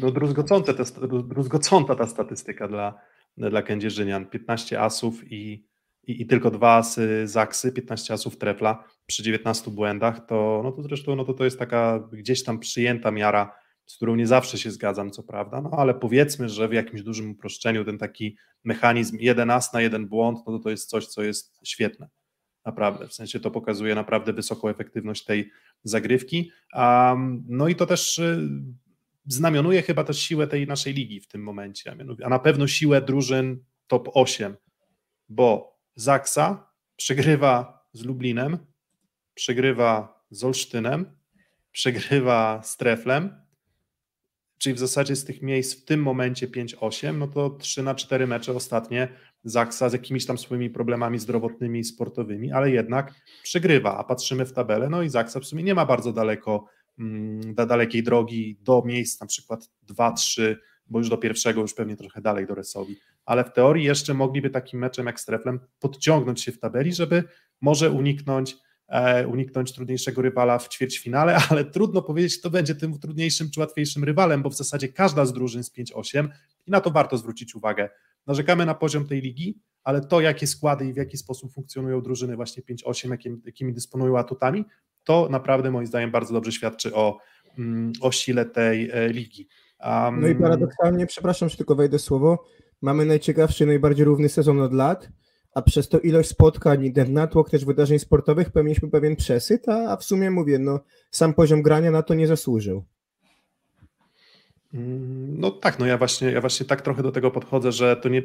No, 0.03 0.11
druzgocące 0.11 0.75
te, 0.75 0.85
druzgocąca 1.23 1.95
ta 1.95 2.07
statystyka 2.07 2.69
dla, 2.69 3.01
dla 3.37 3.63
Kędzierzynian. 3.63 4.27
15 4.27 4.81
asów 4.81 5.33
i, 5.33 5.67
i, 6.07 6.23
i 6.23 6.27
tylko 6.27 6.51
dwa 6.51 6.77
asy 6.77 7.29
Zaksy, 7.29 7.73
15 7.73 8.15
asów 8.15 8.39
trefla 8.39 8.85
przy 9.07 9.23
19 9.23 9.71
błędach, 9.71 10.27
to, 10.27 10.61
no 10.65 10.73
to 10.73 10.83
zresztą 10.83 11.17
no 11.17 11.25
to, 11.25 11.35
to 11.35 11.45
jest 11.45 11.59
taka 11.59 12.09
gdzieś 12.13 12.45
tam 12.45 12.59
przyjęta 12.59 13.11
miara, 13.11 13.53
z 13.87 13.97
którą 13.97 14.15
nie 14.15 14.27
zawsze 14.27 14.59
się 14.59 14.71
zgadzam, 14.71 15.11
co 15.11 15.23
prawda, 15.23 15.61
no 15.61 15.71
ale 15.71 15.95
powiedzmy, 15.95 16.49
że 16.49 16.69
w 16.69 16.73
jakimś 16.73 17.03
dużym 17.03 17.31
uproszczeniu 17.31 17.85
ten 17.85 17.99
taki 17.99 18.37
mechanizm 18.65 19.17
11 19.21 19.71
na 19.75 19.81
jeden 19.81 20.09
błąd, 20.09 20.39
no 20.47 20.59
to 20.59 20.65
to 20.65 20.71
jest 20.71 20.89
coś, 20.89 21.07
co 21.07 21.23
jest 21.23 21.61
świetne. 21.65 22.09
Naprawdę, 22.65 23.09
w 23.09 23.15
sensie 23.15 23.41
to 23.41 23.51
pokazuje 23.51 23.95
naprawdę 23.95 24.33
wysoką 24.33 24.69
efektywność 24.69 25.25
tej 25.25 25.51
zagrywki. 25.85 26.51
Um, 26.75 27.45
no 27.49 27.69
i 27.69 27.75
to 27.75 27.87
też 27.87 28.19
y, 28.19 28.49
znamionuje 29.27 29.83
chyba 29.83 30.05
też 30.05 30.19
siłę 30.19 30.47
tej 30.47 30.67
naszej 30.67 30.95
ligi 30.95 31.21
w 31.21 31.29
tym 31.29 31.43
momencie, 31.43 31.97
a, 32.25 32.29
na 32.29 32.39
pewno 32.39 32.67
siłę 32.67 33.03
drużyn 33.03 33.65
top 33.87 34.09
8 34.15 34.57
bo 35.31 35.79
Zaksa 35.95 36.73
przegrywa 36.97 37.85
z 37.93 38.05
Lublinem, 38.05 38.59
przegrywa 39.35 40.23
z 40.31 40.45
Olsztynem, 40.45 41.17
przegrywa 41.73 42.63
z 42.63 42.77
Treflem, 42.77 43.41
czyli 44.59 44.75
w 44.75 44.79
zasadzie 44.79 45.17
z 45.17 45.25
tych 45.25 45.43
miejsc 45.43 45.75
w 45.75 45.85
tym 45.85 46.03
momencie 46.03 46.49
5-8, 46.49 47.15
no 47.15 47.27
to 47.29 47.51
3 47.51 47.83
na 47.83 47.95
4 47.95 48.27
mecze 48.27 48.53
ostatnie 48.53 49.09
Zaksa 49.45 49.89
z 49.89 49.93
jakimiś 49.93 50.27
tam 50.27 50.39
swoimi 50.39 50.71
problemami 50.71 51.19
zdrowotnymi 51.19 51.79
i 51.81 51.85
sportowymi, 51.85 52.53
ale 52.53 52.71
jednak 52.71 53.15
przegrywa, 53.43 53.99
a 53.99 54.05
patrzymy 54.05 54.47
w 54.47 54.53
tabelę, 54.53 54.89
no 54.89 55.03
i 55.03 55.09
Zaksa 55.09 55.41
w 55.41 55.45
sumie 55.45 55.63
nie 55.63 55.75
ma 55.75 55.87
bardzo 55.87 56.13
daleko, 56.13 56.67
mm, 56.99 57.55
dalekiej 57.55 58.03
drogi 58.03 58.59
do 58.61 58.83
miejsc 58.87 59.21
na 59.21 59.27
przykład 59.27 59.71
2-3, 59.91 60.57
bo 60.87 60.99
już 60.99 61.09
do 61.09 61.19
pierwszego, 61.19 61.61
już 61.61 61.75
pewnie 61.75 61.97
trochę 61.97 62.21
dalej 62.21 62.47
do 62.47 62.55
Resowi, 62.55 62.97
ale 63.25 63.45
w 63.45 63.53
teorii 63.53 63.85
jeszcze 63.85 64.15
mogliby 64.15 64.51
takim 64.51 64.81
meczem 64.81 65.07
jak 65.07 65.21
z 65.21 65.25
Treflem 65.25 65.61
podciągnąć 65.79 66.43
się 66.43 66.53
w 66.53 66.59
tabeli, 66.59 66.93
żeby 66.93 67.25
może 67.61 67.91
uniknąć 67.91 68.57
E, 68.91 69.27
uniknąć 69.27 69.73
trudniejszego 69.73 70.23
rywala 70.23 70.59
w 70.59 70.69
ćwierćfinale, 70.69 71.37
ale 71.51 71.65
trudno 71.65 72.03
powiedzieć, 72.03 72.39
kto 72.39 72.51
będzie 72.51 72.75
tym 72.75 72.99
trudniejszym 72.99 73.51
czy 73.51 73.61
łatwiejszym 73.61 74.05
rywalem, 74.05 74.43
bo 74.43 74.51
w 74.51 74.57
zasadzie 74.57 74.89
każda 74.89 75.27
z 75.27 75.33
drużyn 75.33 75.65
z 75.65 75.73
5-8 75.73 76.29
i 76.67 76.71
na 76.71 76.81
to 76.81 76.91
warto 76.91 77.19
zwrócić 77.19 77.55
uwagę. 77.55 77.89
Narzekamy 78.27 78.67
na 78.67 78.75
poziom 78.75 79.07
tej 79.07 79.21
ligi, 79.21 79.59
ale 79.85 80.01
to, 80.01 80.21
jakie 80.21 80.47
składy 80.47 80.87
i 80.87 80.93
w 80.93 80.97
jaki 80.97 81.17
sposób 81.17 81.53
funkcjonują 81.53 82.03
drużyny 82.03 82.37
właśnie 82.37 82.63
5-8, 82.63 83.11
jakimi, 83.11 83.41
jakimi 83.45 83.73
dysponują 83.73 84.19
atutami, 84.19 84.65
to 85.05 85.29
naprawdę 85.31 85.71
moim 85.71 85.87
zdaniem 85.87 86.11
bardzo 86.11 86.35
dobrze 86.35 86.53
świadczy 86.53 86.95
o, 86.95 87.19
mm, 87.59 87.93
o 88.01 88.13
sile 88.13 88.47
tej 88.47 88.91
e, 88.91 89.09
ligi. 89.09 89.49
Um, 89.85 90.21
no 90.21 90.29
i 90.29 90.35
paradoksalnie, 90.35 91.07
przepraszam, 91.07 91.49
że 91.49 91.57
tylko 91.57 91.75
wejdę 91.75 91.99
słowo, 91.99 92.45
mamy 92.83 93.07
najciekawszy, 93.07 93.67
najbardziej 93.67 94.05
równy 94.05 94.29
sezon 94.29 94.61
od 94.61 94.73
lat, 94.73 95.09
a 95.55 95.63
przez 95.63 95.89
to 95.89 95.99
ilość 96.01 96.29
spotkań, 96.29 96.93
ten 96.93 97.13
natłok 97.13 97.51
też 97.51 97.65
wydarzeń 97.65 97.99
sportowych 97.99 98.51
pełniliśmy 98.51 98.91
pewien 98.91 99.17
przesyt, 99.17 99.69
a 99.69 99.97
w 99.97 100.05
sumie 100.05 100.31
mówię, 100.31 100.59
no 100.59 100.81
sam 101.11 101.35
poziom 101.35 101.63
grania 101.63 101.91
na 101.91 102.03
to 102.03 102.15
nie 102.15 102.27
zasłużył. 102.27 102.85
Mm, 104.75 105.41
no 105.41 105.51
tak, 105.51 105.79
no 105.79 105.87
ja 105.87 105.99
właśnie, 105.99 106.31
ja 106.31 106.41
właśnie 106.41 106.67
tak 106.67 106.83
trochę 106.83 107.03
do 107.03 107.13
tego 107.13 107.31
podchodzę, 107.31 107.73
że 107.73 107.97
to 107.97 108.09
nie, 108.09 108.23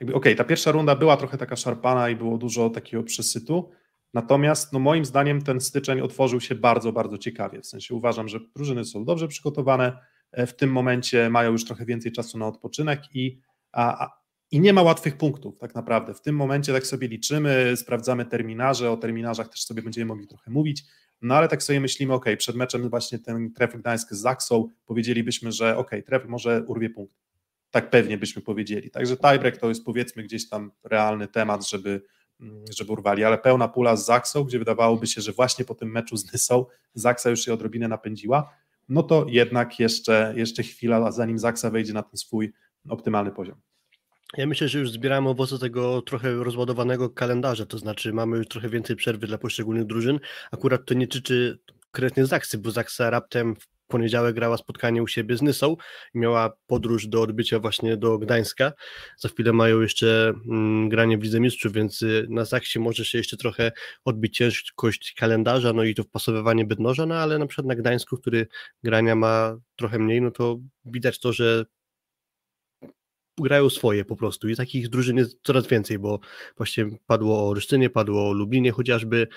jakby 0.00 0.14
okej, 0.14 0.14
okay, 0.14 0.34
ta 0.34 0.44
pierwsza 0.44 0.72
runda 0.72 0.96
była 0.96 1.16
trochę 1.16 1.38
taka 1.38 1.56
szarpana 1.56 2.08
i 2.08 2.16
było 2.16 2.38
dużo 2.38 2.70
takiego 2.70 3.02
przesytu, 3.02 3.70
natomiast 4.14 4.72
no 4.72 4.78
moim 4.78 5.04
zdaniem 5.04 5.42
ten 5.42 5.60
styczeń 5.60 6.00
otworzył 6.00 6.40
się 6.40 6.54
bardzo, 6.54 6.92
bardzo 6.92 7.18
ciekawie, 7.18 7.60
w 7.60 7.66
sensie 7.66 7.94
uważam, 7.94 8.28
że 8.28 8.40
drużyny 8.56 8.84
są 8.84 9.04
dobrze 9.04 9.28
przygotowane, 9.28 9.98
e, 10.32 10.46
w 10.46 10.56
tym 10.56 10.72
momencie 10.72 11.30
mają 11.30 11.52
już 11.52 11.64
trochę 11.64 11.84
więcej 11.84 12.12
czasu 12.12 12.38
na 12.38 12.46
odpoczynek 12.46 13.00
i 13.14 13.40
a, 13.72 14.10
i 14.50 14.60
nie 14.60 14.72
ma 14.72 14.82
łatwych 14.82 15.16
punktów, 15.16 15.58
tak 15.58 15.74
naprawdę. 15.74 16.14
W 16.14 16.20
tym 16.20 16.36
momencie 16.36 16.72
tak 16.72 16.86
sobie 16.86 17.08
liczymy, 17.08 17.76
sprawdzamy 17.76 18.24
terminarze, 18.24 18.90
o 18.90 18.96
terminarzach 18.96 19.48
też 19.48 19.62
sobie 19.62 19.82
będziemy 19.82 20.06
mogli 20.06 20.26
trochę 20.26 20.50
mówić, 20.50 20.84
no 21.22 21.34
ale 21.34 21.48
tak 21.48 21.62
sobie 21.62 21.80
myślimy, 21.80 22.14
ok, 22.14 22.24
przed 22.38 22.56
meczem 22.56 22.90
właśnie 22.90 23.18
ten 23.18 23.52
Trefl 23.52 23.78
Gdańsk 23.78 24.12
z 24.12 24.18
Zaksą 24.18 24.68
powiedzielibyśmy, 24.86 25.52
że 25.52 25.76
ok, 25.76 25.90
Trefl 26.06 26.28
może 26.28 26.64
urwie 26.66 26.90
punkt. 26.90 27.14
Tak 27.70 27.90
pewnie 27.90 28.18
byśmy 28.18 28.42
powiedzieli. 28.42 28.90
Także 28.90 29.16
tiebreak 29.16 29.56
to 29.56 29.68
jest 29.68 29.84
powiedzmy 29.84 30.22
gdzieś 30.22 30.48
tam 30.48 30.72
realny 30.84 31.28
temat, 31.28 31.68
żeby, 31.68 32.02
żeby 32.70 32.92
urwali, 32.92 33.24
ale 33.24 33.38
pełna 33.38 33.68
pula 33.68 33.96
z 33.96 34.06
Zaksą, 34.06 34.44
gdzie 34.44 34.58
wydawałoby 34.58 35.06
się, 35.06 35.20
że 35.20 35.32
właśnie 35.32 35.64
po 35.64 35.74
tym 35.74 35.90
meczu 35.90 36.16
z 36.16 36.32
Nysą 36.32 36.66
Zaksa 36.94 37.30
już 37.30 37.44
się 37.44 37.52
odrobinę 37.52 37.88
napędziła, 37.88 38.50
no 38.88 39.02
to 39.02 39.26
jednak 39.28 39.80
jeszcze, 39.80 40.32
jeszcze 40.36 40.62
chwila, 40.62 41.12
zanim 41.12 41.38
Zaksa 41.38 41.70
wejdzie 41.70 41.92
na 41.92 42.02
ten 42.02 42.16
swój 42.16 42.52
optymalny 42.88 43.30
poziom. 43.30 43.60
Ja 44.36 44.46
myślę, 44.46 44.68
że 44.68 44.78
już 44.78 44.90
zbieramy 44.90 45.28
owoce 45.28 45.58
tego 45.58 46.02
trochę 46.02 46.34
rozładowanego 46.34 47.10
kalendarza, 47.10 47.66
to 47.66 47.78
znaczy 47.78 48.12
mamy 48.12 48.36
już 48.36 48.48
trochę 48.48 48.68
więcej 48.68 48.96
przerwy 48.96 49.26
dla 49.26 49.38
poszczególnych 49.38 49.84
drużyn. 49.84 50.20
Akurat 50.50 50.84
to 50.84 50.94
nie 50.94 51.08
tyczy 51.08 51.58
konkretnie 51.90 52.26
Zaksy, 52.26 52.58
bo 52.58 52.70
Zaksa 52.70 53.10
raptem 53.10 53.56
w 53.56 53.66
poniedziałek 53.88 54.34
grała 54.34 54.56
spotkanie 54.56 55.02
u 55.02 55.06
siebie 55.06 55.36
z 55.36 55.42
Nysą 55.42 55.76
i 56.14 56.18
miała 56.18 56.52
podróż 56.66 57.06
do 57.06 57.22
odbycia 57.22 57.58
właśnie 57.58 57.96
do 57.96 58.18
Gdańska. 58.18 58.72
Za 59.18 59.28
chwilę 59.28 59.52
mają 59.52 59.80
jeszcze 59.80 60.32
mm, 60.50 60.88
granie 60.88 61.18
w 61.18 61.22
Lidze 61.22 61.40
Mistrzów, 61.40 61.72
więc 61.72 62.02
y, 62.02 62.26
na 62.30 62.44
Zaksie 62.44 62.78
może 62.78 63.04
się 63.04 63.18
jeszcze 63.18 63.36
trochę 63.36 63.72
odbić 64.04 64.36
ciężkość 64.36 65.14
kalendarza, 65.14 65.72
no 65.72 65.84
i 65.84 65.94
to 65.94 66.02
wpasowywanie 66.02 66.64
Bydnoża, 66.64 67.06
no 67.06 67.14
ale 67.14 67.38
na 67.38 67.46
przykład 67.46 67.66
na 67.66 67.74
Gdańsku, 67.74 68.16
który 68.16 68.46
grania 68.82 69.14
ma 69.14 69.56
trochę 69.76 69.98
mniej, 69.98 70.22
no 70.22 70.30
to 70.30 70.58
widać 70.84 71.18
to, 71.18 71.32
że 71.32 71.64
grają 73.38 73.70
swoje 73.70 74.04
po 74.04 74.16
prostu 74.16 74.48
i 74.48 74.56
takich 74.56 74.88
drużyn 74.88 75.16
jest 75.16 75.38
coraz 75.42 75.66
więcej, 75.66 75.98
bo 75.98 76.20
właśnie 76.56 76.86
padło 77.06 77.38
o 77.38 77.48
Olsztynie, 77.48 77.90
padło 77.90 78.28
o 78.28 78.32
Lublinie 78.32 78.72
chociażby, 78.72 79.28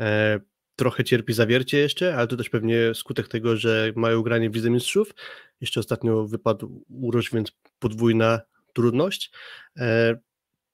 e, 0.00 0.40
trochę 0.80 1.04
cierpi 1.04 1.32
zawiercie 1.32 1.78
jeszcze, 1.78 2.16
ale 2.16 2.26
to 2.26 2.36
też 2.36 2.48
pewnie 2.48 2.94
skutek 2.94 3.28
tego, 3.28 3.56
że 3.56 3.92
mają 3.96 4.22
granie 4.22 4.50
w 4.50 4.54
Lidze 4.54 4.70
Mistrzów, 4.70 5.14
jeszcze 5.60 5.80
ostatnio 5.80 6.26
wypadł 6.26 6.84
Uroż, 6.88 7.30
więc 7.32 7.52
podwójna 7.78 8.40
trudność. 8.72 9.30
E, 9.78 10.18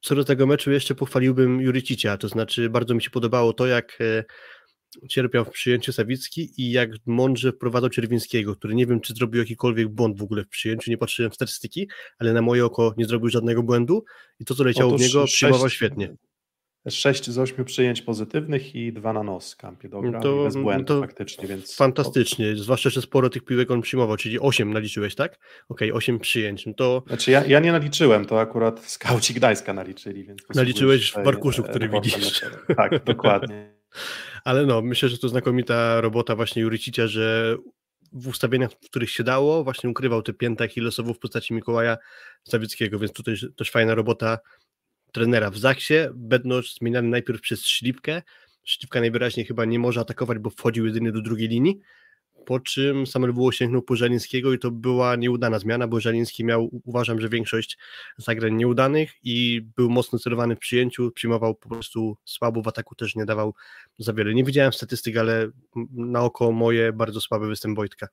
co 0.01 0.15
do 0.15 0.25
tego 0.25 0.47
meczu 0.47 0.71
jeszcze 0.71 0.95
pochwaliłbym 0.95 1.61
Jurycicia, 1.61 2.17
to 2.17 2.29
znaczy 2.29 2.71
bardzo 2.71 2.95
mi 2.95 3.03
się 3.03 3.11
podobało 3.11 3.53
to, 3.53 3.67
jak 3.67 3.99
e, 4.01 4.25
cierpiał 5.09 5.45
w 5.45 5.51
przyjęciu 5.51 5.93
Sawicki 5.93 6.63
i 6.63 6.71
jak 6.71 6.91
mądrze 7.07 7.53
wprowadzał 7.53 7.91
Czerwińskiego, 7.91 8.57
który 8.57 8.75
nie 8.75 8.87
wiem, 8.87 9.01
czy 9.01 9.15
zrobił 9.15 9.41
jakikolwiek 9.41 9.89
błąd 9.89 10.19
w 10.19 10.23
ogóle 10.23 10.45
w 10.45 10.49
przyjęciu, 10.49 10.91
nie 10.91 10.99
patrzyłem 10.99 11.31
w 11.31 11.35
statystyki, 11.35 11.89
ale 12.19 12.33
na 12.33 12.43
moje 12.43 12.65
oko 12.65 12.95
nie 12.97 13.05
zrobił 13.05 13.29
żadnego 13.29 13.63
błędu 13.63 14.05
i 14.41 14.45
to, 14.45 14.55
co 14.55 14.65
leciało 14.65 14.95
Otóż 14.95 15.03
w 15.03 15.09
niego, 15.09 15.25
przyjmował 15.25 15.71
świetnie. 15.71 16.17
6 16.89 17.31
z 17.31 17.39
8 17.39 17.65
przyjęć 17.65 18.03
pozytywnych 18.03 18.75
i 18.75 18.93
2 18.93 19.13
na 19.13 19.23
nos 19.23 19.57
kampie 19.57 19.89
dobra, 19.89 20.21
to, 20.21 20.45
bez 20.45 20.57
błędu 20.57 20.85
to 20.85 21.01
faktycznie, 21.01 21.49
więc... 21.49 21.77
Fantastycznie, 21.77 22.57
zwłaszcza, 22.57 22.91
że 22.91 23.03
sporo 23.03 23.31
tych 23.31 23.45
piłek 23.45 23.71
on 23.71 23.81
przyjmował, 23.81 24.17
czyli 24.17 24.41
8 24.41 24.73
naliczyłeś, 24.73 25.15
tak? 25.15 25.39
Okej, 25.69 25.91
okay, 25.91 25.99
8 25.99 26.19
przyjęć, 26.19 26.67
no 26.67 26.75
to... 26.75 27.03
Znaczy 27.07 27.31
ja, 27.31 27.45
ja 27.45 27.61
nie 27.61 27.73
naliczyłem, 27.73 28.25
to 28.25 28.41
akurat 28.41 28.85
skauci 28.85 29.35
Gdańska 29.35 29.73
naliczyli, 29.73 30.25
więc... 30.25 30.43
Naliczyłeś 30.55 31.13
w 31.13 31.23
Barkuszu, 31.25 31.63
który 31.63 31.89
widzisz. 31.89 32.41
Tak, 32.77 33.05
dokładnie. 33.05 33.77
Ale 34.45 34.67
no, 34.67 34.83
myślę, 34.83 35.09
że 35.09 35.19
to 35.19 35.29
znakomita 35.29 36.01
robota 36.01 36.37
właśnie 36.37 36.63
Jurycicia, 36.63 37.07
że 37.07 37.57
w 38.13 38.29
ustawieniach, 38.29 38.71
w 38.73 38.91
których 38.91 39.11
się 39.11 39.25
dało, 39.25 39.65
właśnie 39.65 39.91
ukrywał 39.91 40.23
te 40.23 40.33
pięta 40.33 40.65
achillesową 40.65 41.15
w 41.15 41.19
postaci 41.19 41.55
Mikołaja 41.55 41.97
Stawieckiego, 42.45 42.99
więc 42.99 43.13
tutaj 43.13 43.35
też 43.57 43.71
fajna 43.71 43.95
robota 43.95 44.39
trenera 45.17 45.51
w 45.51 45.59
Zaksie. 45.59 45.95
Bednosz 46.15 46.75
zmieniany 46.75 47.09
najpierw 47.09 47.41
przez 47.41 47.67
Śliwkę. 47.67 48.23
Śliwka 48.65 49.01
najwyraźniej 49.01 49.47
chyba 49.47 49.65
nie 49.65 49.79
może 49.79 50.01
atakować, 50.01 50.39
bo 50.39 50.51
wchodził 50.51 50.87
jedynie 50.87 51.13
do 51.13 51.23
drugiej 51.23 51.49
linii, 51.49 51.81
po 52.47 52.61
czym 52.61 53.07
Samuel 53.07 53.33
było 53.33 53.53
sięgnął 53.53 53.83
po 53.83 53.97
Żalińskiego 53.97 54.53
i 54.53 54.59
to 54.59 54.71
była 54.71 55.17
nieudana 55.17 55.59
zmiana, 55.59 55.89
bo 55.89 56.01
Żaliński 56.01 56.45
miał, 56.45 56.81
uważam, 56.85 57.21
że 57.21 57.29
większość 57.29 57.79
zagrań 58.19 58.55
nieudanych 58.55 59.13
i 59.23 59.63
był 59.77 59.91
mocno 59.91 60.19
celowany 60.19 60.57
w 60.57 60.59
przyjęciu, 60.59 61.11
przyjmował 61.11 61.55
po 61.55 61.69
prostu 61.69 62.17
słabo, 62.25 62.63
w 62.63 62.69
ataku 62.69 62.95
też 62.95 63.17
nie 63.17 63.25
dawał 63.25 63.55
za 63.99 64.13
wiele. 64.13 64.35
Nie 64.35 64.45
widziałem 64.45 64.73
statystyk, 64.73 65.17
ale 65.17 65.49
na 65.93 66.23
oko 66.23 66.53
moje 66.53 66.93
bardzo 66.93 67.21
słaby 67.21 67.49
występ 67.49 67.77
Wojtka. 67.77 68.09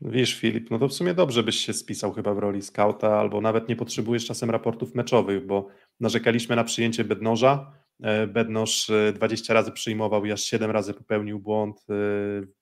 Wiesz, 0.00 0.34
Filip, 0.34 0.70
no 0.70 0.78
to 0.78 0.88
w 0.88 0.92
sumie 0.92 1.14
dobrze 1.14 1.42
byś 1.42 1.56
się 1.56 1.72
spisał 1.72 2.12
chyba 2.12 2.34
w 2.34 2.38
roli 2.38 2.62
skauta, 2.62 3.18
albo 3.18 3.40
nawet 3.40 3.68
nie 3.68 3.76
potrzebujesz 3.76 4.26
czasem 4.26 4.50
raportów 4.50 4.94
meczowych, 4.94 5.46
bo 5.46 5.68
narzekaliśmy 6.00 6.56
na 6.56 6.64
przyjęcie 6.64 7.04
Bednoża, 7.04 7.72
E, 8.02 8.26
Bednosz 8.26 8.90
20 9.14 9.52
e, 9.52 9.54
razy 9.54 9.72
przyjmował 9.72 10.24
i 10.24 10.32
aż 10.32 10.42
7 10.42 10.70
razy 10.70 10.94
popełnił 10.94 11.40
błąd 11.40 11.86
e, 11.90 11.94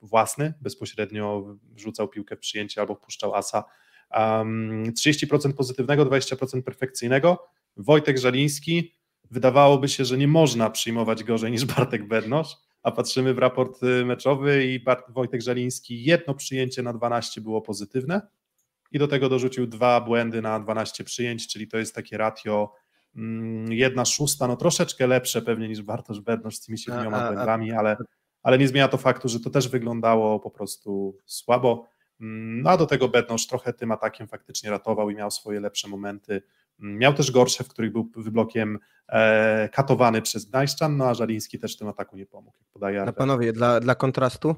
własny, 0.01 0.55
bezpośrednio 0.61 1.57
rzucał 1.77 2.09
piłkę 2.09 2.37
w 2.37 2.39
przyjęcie 2.39 2.81
albo 2.81 2.95
wpuszczał 2.95 3.35
asa. 3.35 3.65
30% 4.15 5.53
pozytywnego, 5.53 6.05
20% 6.05 6.63
perfekcyjnego. 6.63 7.47
Wojtek 7.77 8.19
Żaliński, 8.19 8.95
wydawałoby 9.31 9.89
się, 9.89 10.05
że 10.05 10.19
nie 10.19 10.29
można 10.29 10.71
przyjmować 10.71 11.25
gorzej 11.25 11.53
niż 11.53 11.65
Bartek 11.65 12.09
Bednosz, 12.09 12.57
a 12.87 12.93
patrzymy 12.93 13.35
w 13.35 13.39
raport 13.39 13.81
meczowy 14.05 14.67
i 14.67 14.85
Wojtek 15.09 15.43
Żaliński 15.43 16.05
jedno 16.05 16.35
przyjęcie 16.35 16.83
na 16.83 16.93
12 16.93 17.41
było 17.41 17.63
pozytywne 17.63 18.21
i 18.93 18.99
do 18.99 19.09
tego 19.09 19.29
dorzucił 19.29 19.67
dwa 19.67 20.01
błędy 20.01 20.43
na 20.43 20.61
12 20.61 21.05
przyjęć, 21.05 21.49
czyli 21.49 21.69
to 21.69 21.79
jest 21.79 21.95
takie 21.95 22.19
ratio 22.19 22.73
Mm, 23.17 23.73
jedna 23.73 24.05
szósta, 24.05 24.47
no 24.49 24.57
troszeczkę 24.57 25.07
lepsze 25.07 25.43
pewnie 25.43 25.69
niż 25.69 25.83
Bartosz 25.83 26.21
Bednosz 26.21 26.57
z 26.57 26.61
tymi 26.61 26.79
siedmioma 26.79 27.33
błędami, 27.33 27.73
ale, 27.73 27.97
ale 28.43 28.59
nie 28.59 28.69
zmienia 28.69 28.89
to 28.89 28.97
faktu, 28.97 29.29
że 29.29 29.41
to 29.41 29.51
też 29.51 29.69
wyglądało 29.69 30.41
po 30.41 30.51
prostu 30.51 31.19
słabo. 31.27 31.87
Mm, 32.21 32.63
no 32.63 32.71
a 32.71 32.77
do 32.77 32.87
tego 32.87 33.09
Bednosz 33.09 33.47
trochę 33.47 33.73
tym 33.73 33.93
atakiem 33.93 34.29
faktycznie 34.29 34.71
ratował 34.71 35.11
i 35.11 35.15
miał 35.15 35.31
swoje 35.31 35.61
lepsze 35.61 35.89
momenty. 35.89 36.43
Mm, 36.81 36.99
miał 36.99 37.15
też 37.15 37.31
gorsze, 37.31 37.65
w 37.65 37.69
których 37.69 37.93
był 37.93 38.11
wyblokiem 38.17 38.79
e, 39.09 39.69
katowany 39.69 40.23
przez 40.23 40.45
Gdańszczan, 40.45 40.97
no 40.97 41.09
a 41.09 41.15
Żaliński 41.15 41.59
też 41.59 41.77
w 41.77 41.79
tym 41.79 41.89
ataku 41.89 42.17
nie 42.17 42.27
pomógł, 42.27 42.57
jak 42.59 42.69
podaje 42.69 43.05
No 43.05 43.13
panowie, 43.13 43.53
dla, 43.53 43.81
dla 43.81 43.95
kontrastu, 43.95 44.57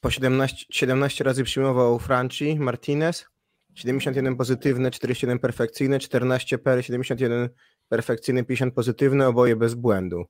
po 0.00 0.10
17, 0.10 0.66
17 0.70 1.24
razy 1.24 1.44
przyjmował 1.44 1.98
Franci 1.98 2.58
Martinez, 2.58 3.26
71 3.74 4.36
pozytywne, 4.36 4.90
41 4.90 5.38
perfekcyjne, 5.38 5.98
14 5.98 6.58
per, 6.58 6.84
71 6.84 7.48
perfekcyjny, 7.88 8.44
50 8.44 8.74
pozytywny, 8.74 9.26
oboje 9.26 9.56
bez 9.56 9.74
błędu. 9.74 10.24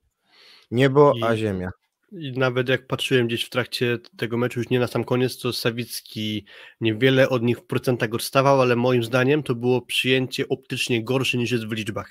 Niebo, 0.70 1.12
I- 1.16 1.24
a 1.24 1.36
ziemia. 1.36 1.70
I 2.12 2.32
nawet 2.32 2.68
jak 2.68 2.86
patrzyłem 2.86 3.26
gdzieś 3.26 3.44
w 3.44 3.50
trakcie 3.50 3.98
tego 4.16 4.36
meczu, 4.36 4.60
już 4.60 4.70
nie 4.70 4.80
na 4.80 4.86
sam 4.86 5.04
koniec, 5.04 5.38
to 5.38 5.52
Sawicki 5.52 6.44
niewiele 6.80 7.28
od 7.28 7.42
nich 7.42 7.58
w 7.58 7.62
procentach 7.62 8.14
odstawał, 8.14 8.60
ale 8.60 8.76
moim 8.76 9.04
zdaniem 9.04 9.42
to 9.42 9.54
było 9.54 9.82
przyjęcie 9.82 10.48
optycznie 10.48 11.04
gorsze 11.04 11.38
niż 11.38 11.50
jest 11.50 11.66
w 11.66 11.72
liczbach. 11.72 12.10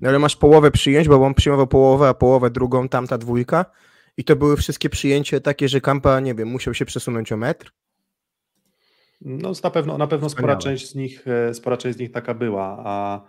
No 0.00 0.08
ale 0.08 0.18
masz 0.18 0.36
połowę 0.36 0.70
przyjęć, 0.70 1.08
bo 1.08 1.26
on 1.26 1.34
przyjmował 1.34 1.66
połowę, 1.66 2.08
a 2.08 2.14
połowę 2.14 2.50
drugą, 2.50 2.88
tamta 2.88 3.18
dwójka. 3.18 3.64
I 4.16 4.24
to 4.24 4.36
były 4.36 4.56
wszystkie 4.56 4.88
przyjęcia 4.88 5.40
takie, 5.40 5.68
że 5.68 5.80
Kampa, 5.80 6.20
nie 6.20 6.34
wiem, 6.34 6.48
musiał 6.48 6.74
się 6.74 6.84
przesunąć 6.84 7.32
o 7.32 7.36
metr. 7.36 7.72
No 9.20 9.52
na 9.64 9.70
pewno, 9.70 9.98
na 9.98 10.06
pewno 10.06 10.28
spora 10.28 10.56
część, 10.56 10.90
z 10.90 10.94
nich, 10.94 11.28
e, 11.28 11.54
spora 11.54 11.76
część 11.76 11.96
z 11.96 12.00
nich 12.00 12.12
taka 12.12 12.34
była, 12.34 12.82
a 12.84 13.22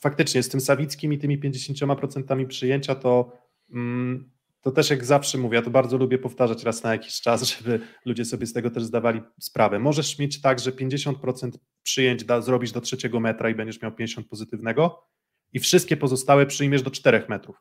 faktycznie 0.00 0.42
z 0.42 0.48
tym 0.48 0.60
Sawickim 0.60 1.12
i 1.12 1.18
tymi 1.18 1.38
50% 1.38 2.46
przyjęcia 2.46 2.94
to, 2.94 3.32
mm, 3.72 4.30
to 4.62 4.70
też 4.70 4.90
jak 4.90 5.04
zawsze 5.04 5.38
mówię, 5.38 5.56
ja 5.56 5.62
to 5.62 5.70
bardzo 5.70 5.96
lubię 5.96 6.18
powtarzać 6.18 6.64
raz 6.64 6.82
na 6.82 6.92
jakiś 6.92 7.20
czas, 7.20 7.42
żeby 7.42 7.80
ludzie 8.04 8.24
sobie 8.24 8.46
z 8.46 8.52
tego 8.52 8.70
też 8.70 8.84
zdawali 8.84 9.20
sprawę. 9.40 9.78
Możesz 9.78 10.18
mieć 10.18 10.40
tak, 10.40 10.58
że 10.58 10.72
50% 10.72 11.50
przyjęć 11.82 12.24
da, 12.24 12.40
zrobisz 12.40 12.72
do 12.72 12.80
trzeciego 12.80 13.20
metra 13.20 13.50
i 13.50 13.54
będziesz 13.54 13.82
miał 13.82 13.92
50 13.92 14.28
pozytywnego 14.28 15.04
i 15.52 15.60
wszystkie 15.60 15.96
pozostałe 15.96 16.46
przyjmiesz 16.46 16.82
do 16.82 16.90
4 16.90 17.24
metrów. 17.28 17.56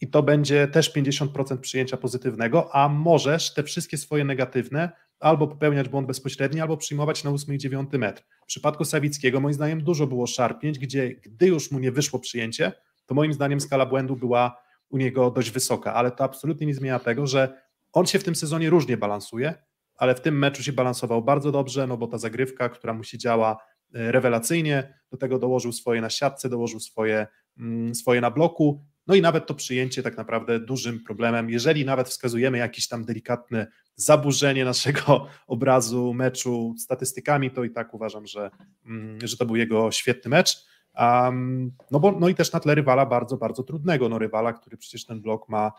I 0.00 0.08
to 0.08 0.22
będzie 0.22 0.68
też 0.68 0.94
50% 0.94 1.58
przyjęcia 1.58 1.96
pozytywnego, 1.96 2.74
a 2.74 2.88
możesz 2.88 3.54
te 3.54 3.62
wszystkie 3.62 3.98
swoje 3.98 4.24
negatywne 4.24 4.92
albo 5.20 5.48
popełniać 5.48 5.88
błąd 5.88 6.06
bezpośredni, 6.06 6.60
albo 6.60 6.76
przyjmować 6.76 7.24
na 7.24 7.30
8 7.30 7.54
i 7.54 7.58
9 7.58 7.92
metr. 7.92 8.22
W 8.42 8.46
przypadku 8.46 8.84
Sawickiego 8.84 9.40
moim 9.40 9.54
zdaniem 9.54 9.84
dużo 9.84 10.06
było 10.06 10.26
szarpnięć, 10.26 10.78
gdzie 10.78 11.08
gdy 11.08 11.46
już 11.46 11.70
mu 11.70 11.78
nie 11.78 11.92
wyszło 11.92 12.18
przyjęcie, 12.18 12.72
to 13.06 13.14
moim 13.14 13.32
zdaniem 13.32 13.60
skala 13.60 13.86
błędu 13.86 14.16
była 14.16 14.63
u 14.88 14.98
niego 14.98 15.30
dość 15.30 15.50
wysoka, 15.50 15.94
ale 15.94 16.10
to 16.10 16.24
absolutnie 16.24 16.66
nie 16.66 16.74
zmienia 16.74 16.98
tego, 16.98 17.26
że 17.26 17.62
on 17.92 18.06
się 18.06 18.18
w 18.18 18.24
tym 18.24 18.34
sezonie 18.34 18.70
różnie 18.70 18.96
balansuje, 18.96 19.54
ale 19.96 20.14
w 20.14 20.20
tym 20.20 20.38
meczu 20.38 20.62
się 20.62 20.72
balansował 20.72 21.22
bardzo 21.22 21.52
dobrze, 21.52 21.86
no 21.86 21.96
bo 21.96 22.06
ta 22.06 22.18
zagrywka, 22.18 22.68
która 22.68 22.94
mu 22.94 23.04
się 23.04 23.18
działa 23.18 23.56
e, 23.94 24.12
rewelacyjnie, 24.12 24.98
do 25.10 25.16
tego 25.16 25.38
dołożył 25.38 25.72
swoje 25.72 26.00
na 26.00 26.10
siatce, 26.10 26.48
dołożył 26.48 26.80
swoje, 26.80 27.26
mm, 27.58 27.94
swoje 27.94 28.20
na 28.20 28.30
bloku, 28.30 28.84
no 29.06 29.14
i 29.14 29.20
nawet 29.20 29.46
to 29.46 29.54
przyjęcie 29.54 30.02
tak 30.02 30.16
naprawdę 30.16 30.60
dużym 30.60 31.04
problemem, 31.04 31.50
jeżeli 31.50 31.84
nawet 31.84 32.08
wskazujemy 32.08 32.58
jakieś 32.58 32.88
tam 32.88 33.04
delikatne 33.04 33.66
zaburzenie 33.96 34.64
naszego 34.64 35.26
obrazu 35.46 36.14
meczu 36.14 36.74
statystykami, 36.78 37.50
to 37.50 37.64
i 37.64 37.70
tak 37.70 37.94
uważam, 37.94 38.26
że, 38.26 38.50
mm, 38.86 39.18
że 39.22 39.36
to 39.36 39.46
był 39.46 39.56
jego 39.56 39.92
świetny 39.92 40.28
mecz. 40.28 40.73
Um, 40.98 41.72
no, 41.90 42.00
bo, 42.00 42.12
no 42.12 42.28
i 42.28 42.34
też 42.34 42.52
na 42.52 42.60
tle 42.60 42.74
rywala 42.74 43.06
bardzo, 43.06 43.36
bardzo 43.36 43.62
trudnego. 43.62 44.08
No 44.08 44.18
rywala, 44.18 44.52
który 44.52 44.76
przecież 44.76 45.06
ten 45.06 45.20
blok 45.20 45.48
ma, 45.48 45.72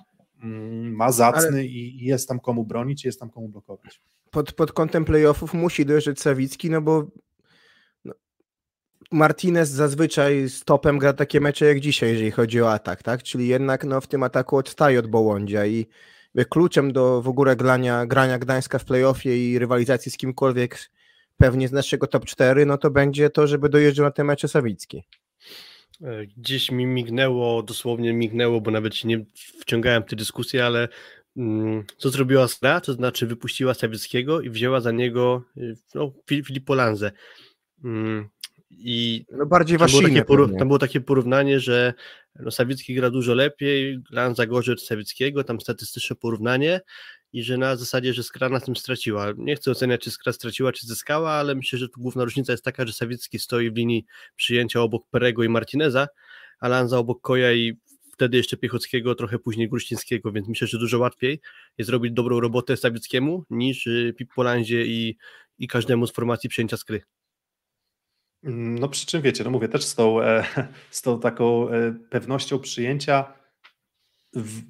mm, 0.44 0.96
ma 0.96 1.12
zacny 1.12 1.66
i, 1.66 2.04
i 2.04 2.06
jest 2.06 2.28
tam 2.28 2.40
komu 2.40 2.66
bronić, 2.66 3.06
jest 3.06 3.20
tam 3.20 3.30
komu 3.30 3.50
blokować. 3.50 4.02
Pod, 4.32 4.54
pod 4.54 4.72
kątem 4.72 5.06
playoffów 5.06 5.54
musi 5.54 5.86
dojrzeć 5.86 6.22
Sawicki, 6.22 6.70
no 6.70 6.82
bo 6.82 7.08
no, 8.06 8.14
Martinez 9.12 9.70
zazwyczaj 9.70 10.50
z 10.50 10.64
topem 10.64 11.00
gra 11.00 11.14
takie 11.14 11.40
mecze 11.42 11.66
jak 11.66 11.80
dzisiaj, 11.80 12.10
jeżeli 12.10 12.32
chodzi 12.32 12.62
o 12.62 12.72
atak, 12.72 13.04
tak? 13.04 13.24
Czyli 13.24 13.48
jednak 13.48 13.84
no, 13.84 14.02
w 14.02 14.08
tym 14.08 14.24
ataku 14.24 14.58
odstaje 14.58 15.00
od 15.00 15.08
Bołądzia 15.08 15.66
i 15.66 15.86
kluczem 16.50 16.94
do 16.94 17.22
w 17.22 17.28
ogóle 17.28 17.56
grania, 17.56 18.06
grania 18.06 18.40
Gdańska 18.40 18.80
w 18.80 18.86
playoffie 18.86 19.52
i 19.52 19.60
rywalizacji 19.60 20.12
z 20.12 20.18
kimkolwiek 20.18 20.92
pewnie 21.38 21.68
z 21.68 21.72
naszego 21.72 22.08
top 22.08 22.26
4, 22.26 22.66
no 22.66 22.78
to 22.78 22.92
będzie 22.92 23.30
to, 23.30 23.48
żeby 23.48 23.70
dojeżdżał 23.70 24.06
na 24.06 24.12
te 24.12 24.24
mecze 24.24 24.48
Sawicki. 24.48 25.04
E, 26.04 26.26
Gdzieś 26.26 26.72
mi 26.72 26.86
mignęło, 26.86 27.64
dosłownie 27.64 28.14
mignęło, 28.14 28.62
bo 28.62 28.72
nawet 28.72 28.96
się 28.96 29.08
nie 29.08 29.26
wciągałem 29.62 30.04
w 30.04 30.06
tę 30.06 30.16
dyskusję, 30.16 30.66
ale 30.66 30.88
mm, 31.38 31.84
co 31.98 32.10
zrobiła 32.10 32.48
Skra, 32.48 32.82
to 32.82 32.94
znaczy 32.94 33.28
wypuściła 33.28 33.74
Sawickiego 33.74 34.42
i 34.42 34.50
wzięła 34.50 34.82
za 34.82 34.92
niego 34.92 35.44
y, 35.58 35.76
no, 35.96 36.12
Fil- 36.32 36.46
Filippo 36.46 36.76
Lanzę. 36.76 37.12
Mm, 37.84 38.30
I 38.72 39.26
No 39.32 39.46
bardziej 39.46 39.78
tam 39.78 39.88
było, 40.26 40.38
tam 40.60 40.68
było 40.68 40.80
takie 40.80 41.02
porównanie, 41.02 41.60
że 41.60 41.94
no, 42.40 42.52
Sawicki 42.52 42.96
gra 42.96 43.10
dużo 43.10 43.34
lepiej, 43.34 44.00
Lanza 44.12 44.46
gorzej 44.46 44.74
od 44.74 44.82
Sawickiego, 44.84 45.44
tam 45.44 45.62
statystyczne 45.62 46.16
porównanie 46.16 46.82
i 47.36 47.44
że 47.44 47.58
na 47.58 47.76
zasadzie, 47.76 48.14
że 48.14 48.24
Skra 48.24 48.50
na 48.50 48.60
tym 48.60 48.76
straciła. 48.76 49.28
Nie 49.38 49.56
chcę 49.56 49.72
oceniać, 49.72 50.02
czy 50.02 50.12
Skra 50.12 50.34
straciła, 50.34 50.72
czy 50.72 50.88
zyskała, 50.88 51.32
ale 51.32 51.56
myślę, 51.56 51.80
że 51.80 51.90
tu 51.90 52.02
główna 52.02 52.24
różnica 52.24 52.54
jest 52.54 52.64
taka, 52.64 52.86
że 52.86 52.94
Sawicki 52.94 53.40
stoi 53.40 53.72
w 53.72 53.76
linii 53.76 54.06
przyjęcia 54.36 54.82
obok 54.82 55.08
Perego 55.10 55.44
i 55.44 55.50
Martineza, 55.50 56.08
a 56.60 56.68
Lanza 56.68 56.98
obok 56.98 57.22
Koja 57.22 57.54
i 57.54 57.78
wtedy 58.14 58.38
jeszcze 58.38 58.58
Piechockiego, 58.58 59.16
trochę 59.16 59.40
później 59.40 59.70
Gruścińskiego, 59.70 60.32
więc 60.32 60.48
myślę, 60.48 60.68
że 60.68 60.78
dużo 60.78 61.00
łatwiej 61.00 61.42
jest 61.78 61.88
zrobić 61.88 62.14
dobrą 62.14 62.40
robotę 62.40 62.78
Sawickiemu 62.78 63.44
niż 63.50 63.88
y, 63.88 64.14
Pippo 64.18 64.44
Lanzie 64.44 64.86
i, 64.86 65.18
i 65.60 65.68
każdemu 65.68 66.08
z 66.08 66.12
formacji 66.12 66.50
przyjęcia 66.50 66.78
Skry. 66.78 67.02
No 68.44 68.90
przy 68.90 69.06
czym 69.06 69.22
wiecie, 69.22 69.44
no 69.44 69.50
mówię 69.50 69.68
też 69.68 69.84
z 69.84 69.96
tą, 69.96 70.22
e, 70.22 70.46
z 70.92 71.02
tą 71.02 71.20
taką 71.20 71.70
e, 71.70 71.94
pewnością 72.10 72.60
przyjęcia. 72.60 73.45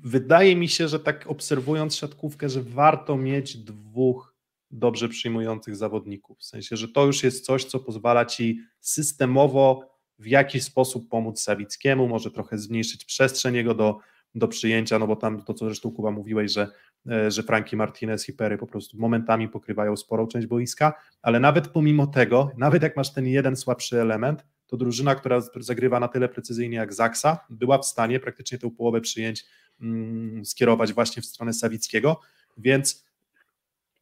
Wydaje 0.04 0.56
mi 0.56 0.70
się, 0.70 0.88
że 0.88 1.00
tak 1.00 1.28
obserwując 1.28 1.96
siatkówkę, 1.96 2.50
że 2.50 2.62
warto 2.62 3.18
mieć 3.18 3.58
dwóch 3.58 4.36
dobrze 4.72 5.10
przyjmujących 5.10 5.76
zawodników. 5.76 6.40
W 6.40 6.44
sensie, 6.44 6.76
że 6.76 6.88
to 6.88 7.06
już 7.06 7.24
jest 7.24 7.46
coś, 7.46 7.66
co 7.66 7.80
pozwala 7.80 8.26
ci 8.26 8.60
systemowo 8.80 9.96
w 10.20 10.28
jakiś 10.28 10.64
sposób 10.64 11.10
pomóc 11.10 11.42
Sawickiemu, 11.42 12.08
może 12.08 12.32
trochę 12.32 12.58
zmniejszyć 12.58 13.06
przestrzeń 13.06 13.56
jego 13.56 13.74
do, 13.74 14.00
do 14.36 14.48
przyjęcia, 14.48 15.00
no 15.00 15.08
bo 15.08 15.16
tam 15.16 15.44
to, 15.44 15.54
co 15.54 15.66
zresztą 15.66 15.92
Kuba 15.92 16.12
mówiłeś, 16.12 16.52
że, 16.52 16.68
e, 17.10 17.32
że 17.32 17.44
Franki 17.44 17.76
Martinez 17.76 18.30
i 18.30 18.34
Perry 18.34 18.58
po 18.58 18.68
prostu 18.68 18.98
momentami 18.98 19.50
pokrywają 19.50 19.98
sporą 19.98 20.28
część 20.28 20.48
boiska, 20.48 20.94
ale 21.22 21.40
nawet 21.40 21.68
pomimo 21.68 22.08
tego, 22.08 22.52
nawet 22.58 22.84
jak 22.84 22.98
masz 22.98 23.14
ten 23.14 23.28
jeden 23.28 23.56
słabszy 23.56 24.02
element, 24.02 24.46
to 24.78 24.80
drużyna, 24.80 25.16
która 25.16 25.42
zagrywa 25.60 26.00
na 26.00 26.08
tyle 26.08 26.30
precyzyjnie 26.30 26.78
jak 26.78 26.94
Zaksa, 26.94 27.40
była 27.50 27.78
w 27.78 27.86
stanie 27.86 28.20
praktycznie 28.20 28.58
tę 28.58 28.72
połowę 28.72 29.02
przyjęć 29.02 29.46
mm, 29.82 30.46
skierować 30.46 30.94
właśnie 30.94 31.22
w 31.22 31.26
stronę 31.26 31.54
Sawickiego, 31.54 32.20
więc 32.58 33.06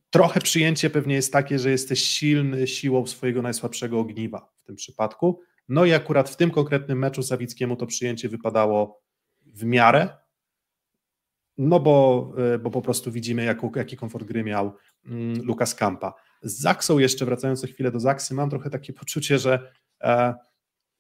trochę 0.10 0.42
przyjęcie 0.42 0.90
pewnie 0.90 1.16
jest 1.16 1.34
takie, 1.34 1.60
że 1.60 1.72
jesteś 1.72 2.04
silny 2.04 2.68
siłą 2.68 3.08
swojego 3.08 3.42
najsłabszego 3.42 4.00
ogniwa 4.00 4.52
w 4.56 4.64
tym 4.64 4.76
przypadku. 4.76 5.42
No 5.70 5.86
i 5.86 5.94
akurat 5.94 6.30
w 6.30 6.36
tym 6.36 6.52
konkretnym 6.52 7.00
meczu 7.00 7.24
Sawickiemu 7.24 7.76
to 7.76 7.86
przyjęcie 7.86 8.30
wypadało 8.30 9.02
w 9.46 9.64
miarę, 9.64 10.10
no 11.58 11.80
bo, 11.80 12.30
e, 12.54 12.60
bo 12.60 12.72
po 12.72 12.82
prostu 12.82 13.12
widzimy, 13.12 13.56
jaki 13.76 13.98
komfort 13.98 14.26
gry 14.26 14.44
miał 14.44 14.76
mm, 15.06 15.46
Lukas 15.46 15.76
Kampa. 15.76 16.14
Z 16.42 16.60
Zaksą 16.60 17.00
jeszcze, 17.00 17.26
wracając 17.26 17.64
o 17.64 17.68
chwilę 17.68 17.92
do 17.92 18.00
Zaksy, 18.00 18.34
mam 18.34 18.50
trochę 18.50 18.70
takie 18.70 18.94
poczucie, 19.04 19.40
że 19.40 19.72
e, 20.02 20.34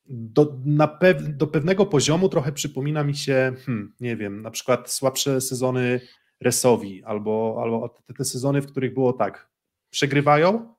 do, 0.05 0.57
pew, 0.99 1.37
do 1.37 1.47
pewnego 1.47 1.85
poziomu 1.85 2.29
trochę 2.29 2.51
przypomina 2.51 3.03
mi 3.03 3.15
się, 3.15 3.53
hmm, 3.65 3.93
nie 3.99 4.15
wiem, 4.15 4.41
na 4.41 4.51
przykład 4.51 4.91
słabsze 4.91 5.41
sezony 5.41 6.01
Resowi, 6.41 7.03
albo, 7.03 7.59
albo 7.63 7.89
te, 7.89 8.13
te 8.13 8.25
sezony, 8.25 8.61
w 8.61 8.67
których 8.67 8.93
było 8.93 9.13
tak, 9.13 9.49
przegrywają, 9.89 10.75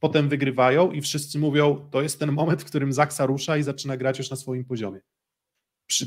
potem 0.00 0.28
wygrywają 0.28 0.92
i 0.92 1.00
wszyscy 1.00 1.38
mówią, 1.38 1.88
to 1.90 2.02
jest 2.02 2.18
ten 2.18 2.32
moment, 2.32 2.62
w 2.62 2.64
którym 2.64 2.92
Zaksa 2.92 3.26
rusza 3.26 3.56
i 3.56 3.62
zaczyna 3.62 3.96
grać 3.96 4.18
już 4.18 4.30
na 4.30 4.36
swoim 4.36 4.64
poziomie. 4.64 5.00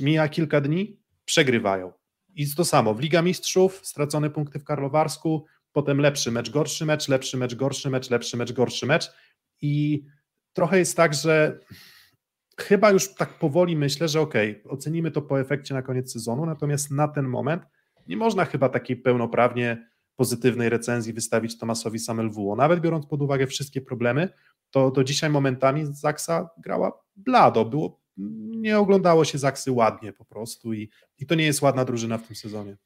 Mija 0.01 0.29
kilka 0.29 0.62
dni, 0.62 0.99
przegrywają. 1.25 1.93
I 2.36 2.55
to 2.55 2.65
samo, 2.65 2.93
w 2.93 2.99
Liga 2.99 3.21
Mistrzów, 3.21 3.82
stracone 3.84 4.29
punkty 4.29 4.60
w 4.60 4.63
Karlowarsku, 4.63 5.45
potem 5.71 6.01
lepszy 6.01 6.32
mecz, 6.32 6.49
gorszy 6.49 6.86
mecz, 6.86 7.08
lepszy 7.08 7.38
mecz, 7.38 7.55
gorszy 7.55 7.89
mecz, 7.89 8.10
lepszy 8.10 8.38
mecz, 8.38 8.51
gorszy 8.51 8.86
mecz 8.86 9.12
i 9.62 10.03
trochę 10.53 10.79
jest 10.79 10.97
tak, 10.97 11.13
że 11.13 11.60
chyba 12.62 12.91
już 12.91 13.13
tak 13.13 13.39
powoli 13.39 13.76
myślę, 13.76 14.08
że 14.08 14.22
okej, 14.22 14.62
okay, 14.62 14.72
ocenimy 14.72 15.12
to 15.12 15.22
po 15.22 15.39
efekcie 15.39 15.74
na 15.74 15.82
koniec 15.82 16.13
sezonu, 16.13 16.45
natomiast 16.45 16.91
na 16.91 17.08
ten 17.08 17.26
moment 17.26 17.63
nie 18.08 18.17
można 18.17 18.45
chyba 18.45 18.69
takiej 18.69 18.98
pełnoprawnie 18.98 19.89
pozytywnej 20.15 20.69
recenzji 20.69 21.13
wystawić 21.13 21.58
Tomasowi 21.58 22.00
Samelwuo. 22.00 22.56
Nawet 22.56 22.80
biorąc 22.80 23.06
pod 23.06 23.22
uwagę 23.22 23.48
wszystkie 23.48 23.82
problemy, 23.82 24.30
to, 24.72 24.91
to 24.91 25.04
dzisiaj 25.04 25.30
momentami 25.30 25.86
Zaksa 25.86 26.50
grała 26.58 26.91
blado, 27.15 27.65
było, 27.65 28.00
nie 28.58 28.80
oglądało 28.80 29.26
się 29.26 29.38
Zaksy 29.38 29.72
ładnie 29.72 30.13
po 30.13 30.26
prostu 30.26 30.74
i, 30.74 30.89
i 31.17 31.26
to 31.26 31.36
nie 31.36 31.45
jest 31.45 31.62
ładna 31.62 31.86
drużyna 31.86 32.17
w 32.17 32.28
tym 32.28 32.36
sezonie. 32.36 32.78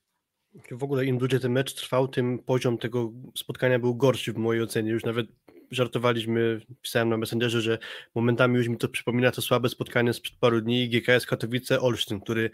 W 0.72 0.84
ogóle 0.84 1.06
im 1.06 1.18
dłużej 1.18 1.40
ten 1.40 1.52
mecz 1.52 1.76
trwał, 1.76 2.08
tym 2.08 2.40
poziom 2.40 2.78
tego 2.78 3.12
spotkania 3.38 3.80
był 3.80 3.96
gorszy 3.96 4.34
w 4.34 4.38
mojej 4.38 4.64
ocenie. 4.64 4.92
Już 4.92 5.04
nawet 5.04 5.28
żartowaliśmy, 5.76 6.62
pisałem 6.82 7.10
na 7.10 7.18
Messengerze, 7.18 7.62
że 7.62 7.78
momentami 8.16 8.58
już 8.58 8.68
mi 8.68 8.78
to 8.78 8.90
przypomina 8.90 9.32
to 9.32 9.42
słabe 9.42 9.70
spotkanie 9.70 10.14
sprzed 10.14 10.38
paru 10.40 10.62
dni 10.62 10.90
GKS 10.90 11.28
Katowice-Olsztyn, 11.28 12.22
który 12.22 12.52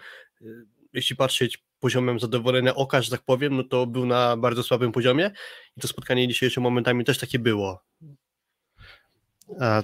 jeśli 0.93 1.15
patrzeć 1.15 1.63
poziomem 1.79 2.19
zadowolenia 2.19 2.75
oka, 2.75 3.01
że 3.01 3.11
tak 3.11 3.21
powiem, 3.21 3.55
no 3.55 3.63
to 3.63 3.87
był 3.87 4.05
na 4.05 4.37
bardzo 4.37 4.63
słabym 4.63 4.91
poziomie 4.91 5.31
i 5.77 5.81
to 5.81 5.87
spotkanie 5.87 6.27
dzisiejsze 6.27 6.61
momentami 6.61 7.03
też 7.05 7.17
takie 7.17 7.39
było. 7.39 7.83
A 9.59 9.83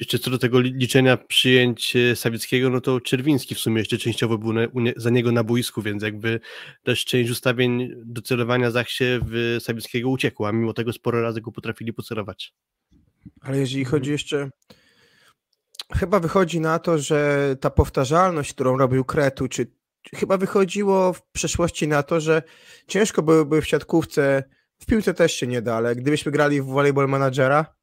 jeszcze 0.00 0.18
co 0.18 0.30
do 0.30 0.38
tego 0.38 0.60
liczenia 0.60 1.16
przyjęć 1.16 1.96
e, 1.96 2.16
Sawickiego, 2.16 2.70
no 2.70 2.80
to 2.80 3.00
Czerwiński 3.00 3.54
w 3.54 3.58
sumie 3.58 3.78
jeszcze 3.78 3.98
częściowo 3.98 4.38
był 4.38 4.52
na, 4.52 4.60
za 4.96 5.10
niego 5.10 5.32
na 5.32 5.44
boisku, 5.44 5.82
więc 5.82 6.02
jakby 6.02 6.40
też 6.82 7.04
część 7.04 7.30
ustawień 7.30 7.92
do 8.04 8.22
celowania 8.22 8.70
Zachsie 8.70 9.04
w 9.22 9.56
Sawickiego 9.60 10.08
uciekła, 10.08 10.52
mimo 10.52 10.72
tego 10.72 10.92
sporo 10.92 11.22
razy 11.22 11.40
go 11.40 11.52
potrafili 11.52 11.92
pocelować. 11.92 12.54
Ale 13.40 13.58
jeżeli 13.58 13.84
chodzi 13.84 14.10
jeszcze 14.10 14.50
chyba 15.94 16.20
wychodzi 16.20 16.60
na 16.60 16.78
to, 16.78 16.98
że 16.98 17.56
ta 17.60 17.70
powtarzalność, 17.70 18.52
którą 18.52 18.78
robił 18.78 19.04
Kretu, 19.04 19.48
czy 19.48 19.66
chyba 20.14 20.36
wychodziło 20.36 21.12
w 21.12 21.22
przeszłości 21.22 21.88
na 21.88 22.02
to, 22.02 22.20
że 22.20 22.42
ciężko 22.86 23.22
byłoby 23.22 23.62
w 23.62 23.66
siatkówce, 23.66 24.44
w 24.78 24.86
piłce 24.86 25.14
też 25.14 25.32
się 25.32 25.46
nie 25.46 25.62
da, 25.62 25.74
ale 25.74 25.96
gdybyśmy 25.96 26.32
grali 26.32 26.62
w 26.62 26.64
volleyball 26.64 27.08
managera 27.08 27.75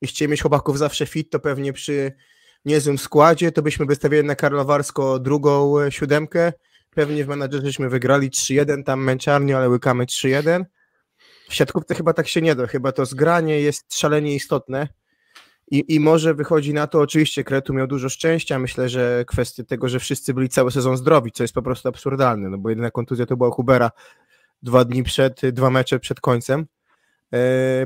i 0.00 0.06
chcieli 0.06 0.30
mieć 0.30 0.42
chłopaków 0.42 0.78
zawsze 0.78 1.06
fit, 1.06 1.30
to 1.30 1.40
pewnie 1.40 1.72
przy 1.72 2.12
niezłym 2.64 2.98
składzie, 2.98 3.52
to 3.52 3.62
byśmy 3.62 3.86
wystawili 3.86 4.24
na 4.24 4.34
Karlowarsko 4.34 5.18
drugą 5.18 5.80
e, 5.80 5.92
siódemkę, 5.92 6.52
pewnie 6.90 7.24
w 7.24 7.28
menadżerzyśmy 7.28 7.88
wygrali 7.88 8.30
3-1, 8.30 8.84
tam 8.84 9.04
męczarnie, 9.04 9.56
ale 9.56 9.68
łykamy 9.68 10.04
3-1. 10.04 10.64
W 11.48 11.54
siatkówce 11.54 11.94
chyba 11.94 12.12
tak 12.12 12.28
się 12.28 12.42
nie 12.42 12.54
da, 12.54 12.66
chyba 12.66 12.92
to 12.92 13.06
zgranie 13.06 13.60
jest 13.60 13.98
szalenie 13.98 14.34
istotne. 14.34 14.88
I, 15.70 15.94
I 15.94 16.00
może 16.00 16.34
wychodzi 16.34 16.74
na 16.74 16.86
to, 16.86 17.00
oczywiście 17.00 17.44
Kretu 17.44 17.74
miał 17.74 17.86
dużo 17.86 18.08
szczęścia, 18.08 18.58
myślę, 18.58 18.88
że 18.88 19.24
kwestia 19.26 19.64
tego, 19.64 19.88
że 19.88 20.00
wszyscy 20.00 20.34
byli 20.34 20.48
cały 20.48 20.70
sezon 20.70 20.96
zdrowi, 20.96 21.32
co 21.32 21.44
jest 21.44 21.54
po 21.54 21.62
prostu 21.62 21.88
absurdalne, 21.88 22.48
no 22.48 22.58
bo 22.58 22.70
jedyna 22.70 22.90
kontuzja 22.90 23.26
to 23.26 23.36
była 23.36 23.50
Hubera 23.50 23.90
dwa 24.62 24.84
dni 24.84 25.02
przed, 25.02 25.40
dwa 25.52 25.70
mecze 25.70 25.98
przed 26.00 26.20
końcem, 26.20 26.66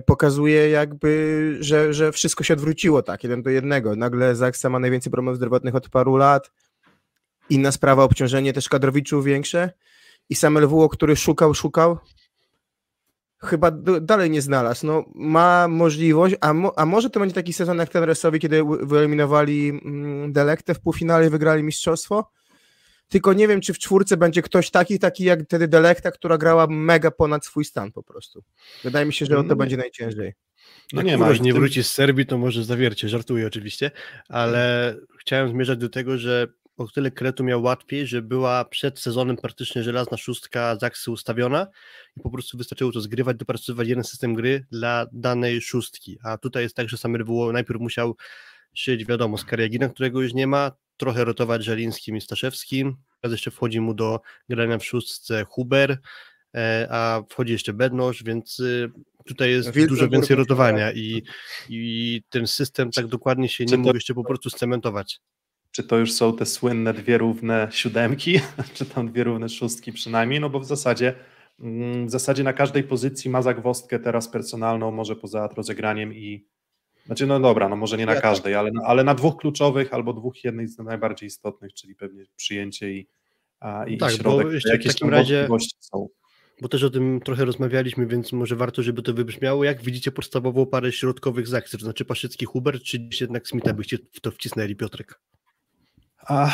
pokazuje 0.07 0.71
jakby, 0.71 1.57
że, 1.61 1.95
że 1.95 2.13
wszystko 2.13 2.45
się 2.45 2.55
odwróciło 2.55 3.03
tak, 3.03 3.23
jeden 3.23 3.43
do 3.43 3.51
jednego, 3.51 3.97
nagle 3.97 4.37
Zaksa 4.37 4.71
ma 4.71 4.79
najwięcej 4.79 5.13
problemów 5.13 5.37
zdrowotnych 5.37 5.75
od 5.75 5.89
paru 5.89 6.17
lat, 6.17 6.51
inna 7.51 7.73
sprawa, 7.73 8.05
obciążenie 8.05 8.53
też 8.53 8.69
kadrowiczów 8.69 9.25
większe 9.25 9.71
i 10.29 10.35
sam 10.35 10.59
LWO, 10.59 10.89
który 10.89 11.17
szukał, 11.17 11.55
szukał, 11.55 11.99
chyba 13.45 13.71
dalej 14.01 14.31
nie 14.31 14.43
znalazł. 14.43 14.87
No, 14.87 15.05
ma 15.15 15.69
możliwość, 15.69 16.37
a, 16.41 16.53
mo, 16.53 16.79
a 16.79 16.87
może 16.87 17.11
to 17.11 17.21
będzie 17.21 17.35
taki 17.35 17.53
sezon 17.53 17.79
jak 17.79 17.89
ten 17.89 18.05
Resowi, 18.05 18.41
kiedy 18.41 18.63
wyeliminowali 18.81 19.69
mm, 19.85 20.33
Delektę 20.33 20.75
w 20.75 20.81
półfinale 20.81 21.27
i 21.27 21.31
wygrali 21.31 21.63
mistrzostwo. 21.63 22.31
Tylko 23.13 23.33
nie 23.33 23.49
wiem, 23.49 23.61
czy 23.61 23.75
w 23.75 23.79
czwórce 23.79 24.17
będzie 24.17 24.43
ktoś 24.43 24.71
taki, 24.71 24.99
taki 24.99 25.25
jak 25.25 25.45
wtedy 25.45 25.69
Delekta, 25.69 26.11
która 26.11 26.39
grała 26.39 26.67
mega 26.67 27.11
ponad 27.11 27.47
swój 27.47 27.65
stan 27.65 27.93
po 27.93 28.03
prostu. 28.03 28.43
Wydaje 28.85 29.07
mi 29.07 29.13
się, 29.13 29.27
że 29.27 29.39
o 29.39 29.43
to 29.43 29.49
no, 29.49 29.57
będzie 29.57 29.77
najciężej. 29.77 30.33
No 30.93 31.03
nie 31.03 31.19
ma. 31.19 31.33
nie 31.33 31.55
wróci 31.55 31.85
z 31.85 31.93
Serbii, 31.93 32.27
to 32.27 32.39
może 32.39 32.65
zawiercie, 32.65 33.09
żartuję 33.09 33.47
oczywiście, 33.47 33.91
ale 34.29 34.97
chciałem 35.21 35.49
zmierzać 35.49 35.79
do 35.79 35.89
tego, 35.89 36.19
że 36.19 36.47
o 36.77 36.87
tyle 36.89 37.11
Kretu 37.11 37.45
miał 37.45 37.63
łatwiej, 37.63 38.07
że 38.07 38.23
była 38.23 38.65
przed 38.65 39.01
sezonem 39.01 39.37
praktycznie 39.37 39.83
żelazna 39.83 40.17
szóstka 40.17 40.77
Zaksy 40.81 41.11
ustawiona 41.11 41.67
i 42.17 42.21
po 42.21 42.31
prostu 42.31 42.59
wystarczyło 42.59 42.93
to 42.93 43.01
zgrywać, 43.01 43.37
dopracowywać 43.37 43.89
jeden 43.89 44.05
system 44.05 44.35
gry 44.35 44.67
dla 44.71 45.07
danej 45.13 45.61
szóstki, 45.61 46.19
a 46.25 46.39
tutaj 46.39 46.63
jest 46.63 46.77
tak, 46.77 46.89
że 46.89 46.97
sam 46.97 47.17
Rywuło 47.17 47.53
najpierw 47.53 47.81
musiał 47.81 48.17
szyć, 48.75 49.05
wiadomo, 49.05 49.39
z 49.39 49.45
Kariagina, 49.45 49.89
którego 49.89 50.23
już 50.23 50.35
nie 50.35 50.47
ma, 50.47 50.73
trochę 50.97 51.25
rotować 51.25 51.65
Żelińskim 51.65 52.17
i 52.17 52.21
Staszewskim, 52.21 52.97
teraz 53.21 53.33
jeszcze 53.33 53.51
wchodzi 53.51 53.81
mu 53.81 53.95
do 53.95 54.21
grania 54.49 54.79
w 54.79 54.85
szóstce 54.85 55.45
Huber, 55.45 55.99
e, 56.55 56.89
a 56.91 57.23
wchodzi 57.29 57.53
jeszcze 57.53 57.73
Bednosz, 57.73 58.25
więc 58.25 58.61
y, 58.61 58.91
tutaj 59.27 59.51
jest 59.51 59.87
dużo 59.89 60.09
więcej 60.09 60.37
rotowania 60.37 60.93
i, 60.93 61.23
i 61.69 62.23
ten 62.29 62.47
system 62.47 62.91
tak 62.91 63.07
dokładnie 63.07 63.49
się 63.49 63.65
nie 63.65 63.77
mógł 63.77 63.95
jeszcze 63.95 64.15
po 64.15 64.25
prostu 64.25 64.51
scementować. 64.51 65.21
Czy 65.71 65.83
to 65.83 65.99
już 65.99 66.13
są 66.13 66.37
te 66.37 66.47
słynne 66.47 66.95
dwie 66.95 67.19
równe 67.19 67.69
siódemki, 67.71 68.41
czy 68.75 68.87
tam 68.87 69.09
dwie 69.09 69.25
równe 69.25 69.49
szóstki 69.49 69.93
przynajmniej, 69.93 70.41
no 70.41 70.51
bo 70.51 70.61
w 70.61 70.67
zasadzie 70.67 71.15
mm, 71.61 72.07
w 72.07 72.11
zasadzie 72.11 72.45
na 72.45 72.53
każdej 72.53 72.85
pozycji 72.85 73.31
ma 73.31 73.43
zagwostkę 73.43 73.99
teraz 73.99 74.29
personalną, 74.29 74.91
może 74.91 75.17
poza 75.17 75.49
rozegraniem 75.57 76.15
i 76.15 76.47
znaczy 77.07 77.27
no 77.27 77.41
dobra, 77.41 77.69
no 77.69 77.77
może 77.77 77.97
nie 77.99 78.07
na 78.07 78.21
każdej, 78.21 78.55
ale, 78.55 78.71
ale 78.85 79.05
na 79.05 79.15
dwóch 79.15 79.37
kluczowych 79.37 79.95
albo 79.95 80.13
dwóch 80.13 80.45
jednych 80.45 80.69
z 80.69 80.79
najbardziej 80.79 81.27
istotnych, 81.27 81.75
czyli 81.75 81.95
pewnie 81.95 82.25
przyjęcie 82.37 82.93
i, 82.93 83.09
a, 83.61 83.85
i, 83.87 83.99
tak, 83.99 84.13
środek, 84.13 84.47
bo 84.47 84.53
jeszcze 84.53 84.73
jakieś 84.73 84.93
w 84.93 84.95
takim 84.95 85.11
razie 85.11 85.49
są. 85.81 86.09
Bo 86.61 86.69
też 86.69 86.83
o 86.83 86.91
tym 86.91 87.21
trochę 87.25 87.45
rozmawialiśmy, 87.45 88.07
więc 88.07 88.33
może 88.33 88.57
warto, 88.57 88.83
żeby 88.83 89.03
to 89.03 89.15
wybrzmiało. 89.15 89.65
Jak 89.65 89.83
widzicie 89.83 90.13
podstawową 90.13 90.67
parę 90.67 90.93
środkowych 90.93 91.49
z 91.49 91.55
akcji, 91.55 91.79
to 91.79 91.85
znaczy 91.85 92.05
Paszycki 92.05 92.47
Hubert, 92.47 92.83
czy 92.83 93.09
jednak 93.21 93.49
Smitha 93.49 93.73
byście 93.73 93.99
w 94.13 94.21
to 94.21 94.31
wcisnęli, 94.31 94.77
Piotrek? 94.77 95.21
A 96.19 96.51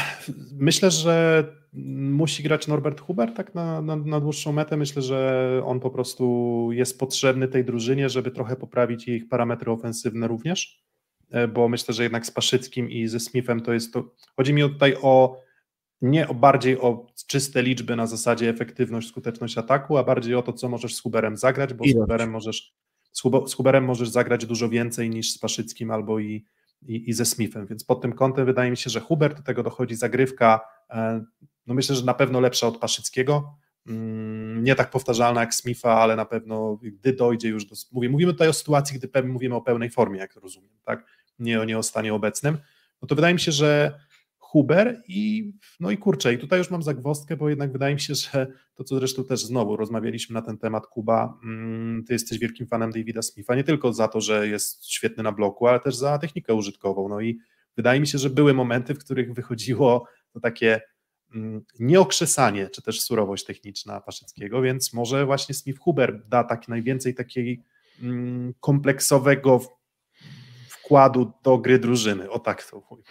myślę, 0.52 0.90
że 0.90 1.44
musi 1.72 2.42
grać 2.42 2.68
Norbert 2.68 3.00
Huber 3.00 3.34
tak 3.34 3.54
na, 3.54 3.82
na, 3.82 3.96
na, 3.96 4.20
dłuższą 4.20 4.52
metę. 4.52 4.76
Myślę, 4.76 5.02
że 5.02 5.62
on 5.64 5.80
po 5.80 5.90
prostu 5.90 6.68
jest 6.72 6.98
potrzebny 6.98 7.48
tej 7.48 7.64
drużynie, 7.64 8.08
żeby 8.08 8.30
trochę 8.30 8.56
poprawić 8.56 9.08
ich 9.08 9.28
parametry 9.28 9.70
ofensywne 9.70 10.28
również, 10.28 10.82
e, 11.30 11.48
bo 11.48 11.68
myślę, 11.68 11.94
że 11.94 12.02
jednak 12.02 12.26
z 12.26 12.30
Paszyckim 12.30 12.90
i 12.90 13.06
ze 13.08 13.20
Smithem 13.20 13.60
to 13.60 13.72
jest 13.72 13.92
to. 13.92 14.14
Chodzi 14.36 14.54
mi 14.54 14.62
tutaj 14.62 14.96
o 15.02 15.42
nie 16.00 16.28
o 16.28 16.34
bardziej 16.34 16.80
o 16.80 17.06
czyste 17.26 17.62
liczby 17.62 17.96
na 17.96 18.06
zasadzie 18.06 18.48
efektywność, 18.48 19.08
skuteczność 19.08 19.58
ataku, 19.58 19.96
a 19.96 20.04
bardziej 20.04 20.34
o 20.34 20.42
to, 20.42 20.52
co 20.52 20.68
możesz 20.68 20.94
z 20.94 21.00
Huberem 21.00 21.36
zagrać, 21.36 21.74
bo 21.74 21.84
z 21.84 21.92
Huberem 21.92 22.30
możesz, 22.30 22.74
z 23.46 23.54
Huberem 23.54 23.84
możesz 23.84 24.08
zagrać 24.08 24.46
dużo 24.46 24.68
więcej 24.68 25.10
niż 25.10 25.32
z 25.32 25.38
Paszyckim 25.38 25.90
albo 25.90 26.18
i 26.18 26.44
i, 26.82 27.10
i 27.10 27.12
ze 27.12 27.24
Smithem, 27.24 27.66
więc 27.66 27.84
pod 27.84 28.02
tym 28.02 28.12
kątem 28.12 28.46
wydaje 28.46 28.70
mi 28.70 28.76
się, 28.76 28.90
że 28.90 29.00
Hubert, 29.00 29.36
do 29.36 29.42
tego 29.42 29.62
dochodzi 29.62 29.94
zagrywka, 29.94 30.60
e, 30.90 31.24
no 31.68 31.74
myślę, 31.74 31.96
że 31.96 32.04
na 32.04 32.14
pewno 32.14 32.40
lepsza 32.40 32.66
od 32.66 32.78
Paszyckiego, 32.78 33.56
mm, 33.86 34.64
nie 34.64 34.74
tak 34.74 34.90
powtarzalna 34.90 35.40
jak 35.40 35.54
Smitha, 35.54 35.92
ale 35.92 36.16
na 36.16 36.24
pewno 36.24 36.78
gdy 36.82 37.12
dojdzie 37.12 37.48
już 37.48 37.64
do, 37.64 37.76
mówię, 37.92 38.08
mówimy 38.08 38.32
tutaj 38.32 38.48
o 38.48 38.52
sytuacji, 38.52 38.98
gdy 38.98 39.22
mówimy 39.22 39.54
o 39.54 39.60
pełnej 39.60 39.90
formie, 39.90 40.18
jak 40.18 40.36
rozumiem, 40.36 40.70
tak, 40.84 41.04
nie, 41.38 41.66
nie 41.66 41.78
o 41.78 41.82
stanie 41.82 42.14
obecnym, 42.14 42.58
no 43.02 43.08
to 43.08 43.14
wydaje 43.14 43.34
mi 43.34 43.40
się, 43.40 43.52
że 43.52 43.98
Huber 44.38 45.02
i 45.08 45.52
no 45.80 45.90
i 45.90 45.98
kurczę, 45.98 46.34
i 46.34 46.38
tutaj 46.38 46.58
już 46.58 46.70
mam 46.70 46.82
zagwostkę, 46.82 47.36
bo 47.36 47.48
jednak 47.48 47.72
wydaje 47.72 47.94
mi 47.94 48.00
się, 48.00 48.14
że 48.14 48.46
to 48.74 48.84
co 48.84 48.96
zresztą 48.98 49.24
też 49.24 49.44
znowu 49.44 49.76
rozmawialiśmy 49.76 50.34
na 50.34 50.42
ten 50.42 50.58
temat, 50.58 50.86
Kuba, 50.86 51.38
mm, 51.44 52.04
ty 52.04 52.12
jesteś 52.12 52.38
wielkim 52.38 52.66
fanem 52.66 52.90
Davida 52.90 53.22
Smitha, 53.22 53.54
nie 53.54 53.64
tylko 53.64 53.92
za 53.92 54.08
to, 54.08 54.20
że 54.20 54.48
jest 54.48 54.86
świetny 54.86 55.22
na 55.22 55.32
bloku, 55.32 55.66
ale 55.66 55.80
też 55.80 55.96
za 55.96 56.18
technikę 56.18 56.54
użytkową, 56.54 57.08
no 57.08 57.20
i 57.20 57.38
wydaje 57.76 58.00
mi 58.00 58.06
się, 58.06 58.18
że 58.18 58.30
były 58.30 58.54
momenty, 58.54 58.94
w 58.94 58.98
których 58.98 59.34
wychodziło 59.34 60.08
to 60.32 60.40
takie 60.40 60.80
nieokrzesanie, 61.78 62.68
czy 62.68 62.82
też 62.82 63.00
surowość 63.00 63.44
techniczna 63.44 64.00
Paszyckiego, 64.00 64.62
więc 64.62 64.92
może 64.92 65.26
właśnie 65.26 65.54
Smith 65.54 65.78
Huber 65.78 66.22
da 66.28 66.44
tak 66.44 66.68
najwięcej 66.68 67.14
takiej 67.14 67.62
mm, 68.02 68.54
kompleksowego 68.60 69.60
wkładu 70.68 71.32
do 71.42 71.58
gry 71.58 71.78
drużyny, 71.78 72.30
o 72.30 72.38
tak 72.38 72.70
to 72.70 72.82
mówię. 72.90 73.02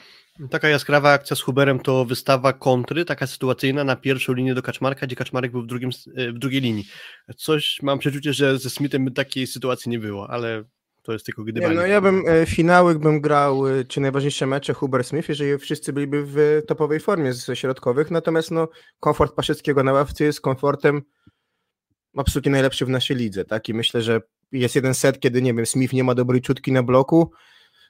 Taka 0.49 0.69
jaskrawa 0.69 1.11
akcja 1.11 1.35
z 1.35 1.41
Huberem 1.41 1.79
to 1.79 2.05
wystawa 2.05 2.53
kontry, 2.53 3.05
taka 3.05 3.27
sytuacyjna 3.27 3.83
na 3.83 3.95
pierwszą 3.95 4.33
linię 4.33 4.55
do 4.55 4.61
Kaczmarka, 4.61 5.05
gdzie 5.05 5.15
Kaczmarek 5.15 5.51
był 5.51 5.61
w, 5.61 5.67
drugim, 5.67 5.89
e, 6.15 6.31
w 6.31 6.39
drugiej 6.39 6.61
linii. 6.61 6.85
Coś 7.37 7.79
mam 7.81 7.99
przeczucie, 7.99 8.33
że 8.33 8.59
ze 8.59 8.69
Smithem 8.69 9.13
takiej 9.13 9.47
sytuacji 9.47 9.91
nie 9.91 9.99
było, 9.99 10.29
ale 10.29 10.63
to 11.07 11.13
jest 11.13 11.25
tylko 11.25 11.43
gdyby. 11.43 11.69
No 11.69 11.85
ja 11.85 12.01
bym 12.01 12.23
e, 12.27 12.45
finały 12.45 12.99
bym 12.99 13.21
grał, 13.21 13.67
e, 13.67 13.85
czy 13.85 14.01
najważniejsze 14.01 14.45
mecze 14.45 14.73
Huber-Smith, 14.73 15.29
jeżeli 15.29 15.57
wszyscy 15.57 15.93
byliby 15.93 16.23
w 16.25 16.61
topowej 16.67 16.99
formie 16.99 17.33
ze 17.33 17.55
środkowych, 17.55 18.11
natomiast 18.11 18.51
no 18.51 18.69
komfort 18.99 19.35
Paszyckiego 19.35 19.83
na 19.83 19.93
ławce 19.93 20.23
jest 20.23 20.41
komfortem 20.41 21.01
absolutnie 22.17 22.51
najlepszy 22.51 22.85
w 22.85 22.89
naszej 22.89 23.17
lidze, 23.17 23.45
tak? 23.45 23.69
I 23.69 23.73
myślę, 23.73 24.01
że 24.01 24.21
jest 24.51 24.75
jeden 24.75 24.93
set, 24.93 25.19
kiedy, 25.19 25.41
nie 25.41 25.53
wiem, 25.53 25.65
Smith 25.65 25.93
nie 25.93 26.03
ma 26.03 26.15
dobrej 26.15 26.41
czutki 26.41 26.71
na 26.71 26.83
bloku, 26.83 27.31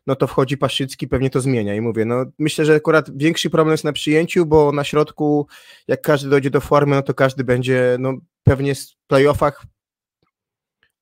no 0.08 0.16
to 0.16 0.28
wchodzi 0.28 0.58
Paszycki, 0.58 1.08
pewnie 1.08 1.30
to 1.30 1.42
zmienia 1.42 1.76
i 1.76 1.82
mówię, 1.82 2.06
no 2.06 2.26
myślę, 2.40 2.66
że 2.66 2.76
akurat 2.76 3.18
większy 3.18 3.50
problem 3.50 3.72
jest 3.72 3.84
na 3.84 3.94
przyjęciu, 3.94 4.46
bo 4.46 4.72
na 4.72 4.84
środku 4.84 5.48
jak 5.88 6.02
każdy 6.02 6.30
dojdzie 6.30 6.50
do 6.50 6.62
formy, 6.62 6.96
no 6.96 7.02
to 7.02 7.14
każdy 7.14 7.44
będzie 7.44 7.98
no 8.00 8.14
pewnie 8.44 8.76
w 8.76 8.96
playoffach 9.08 9.66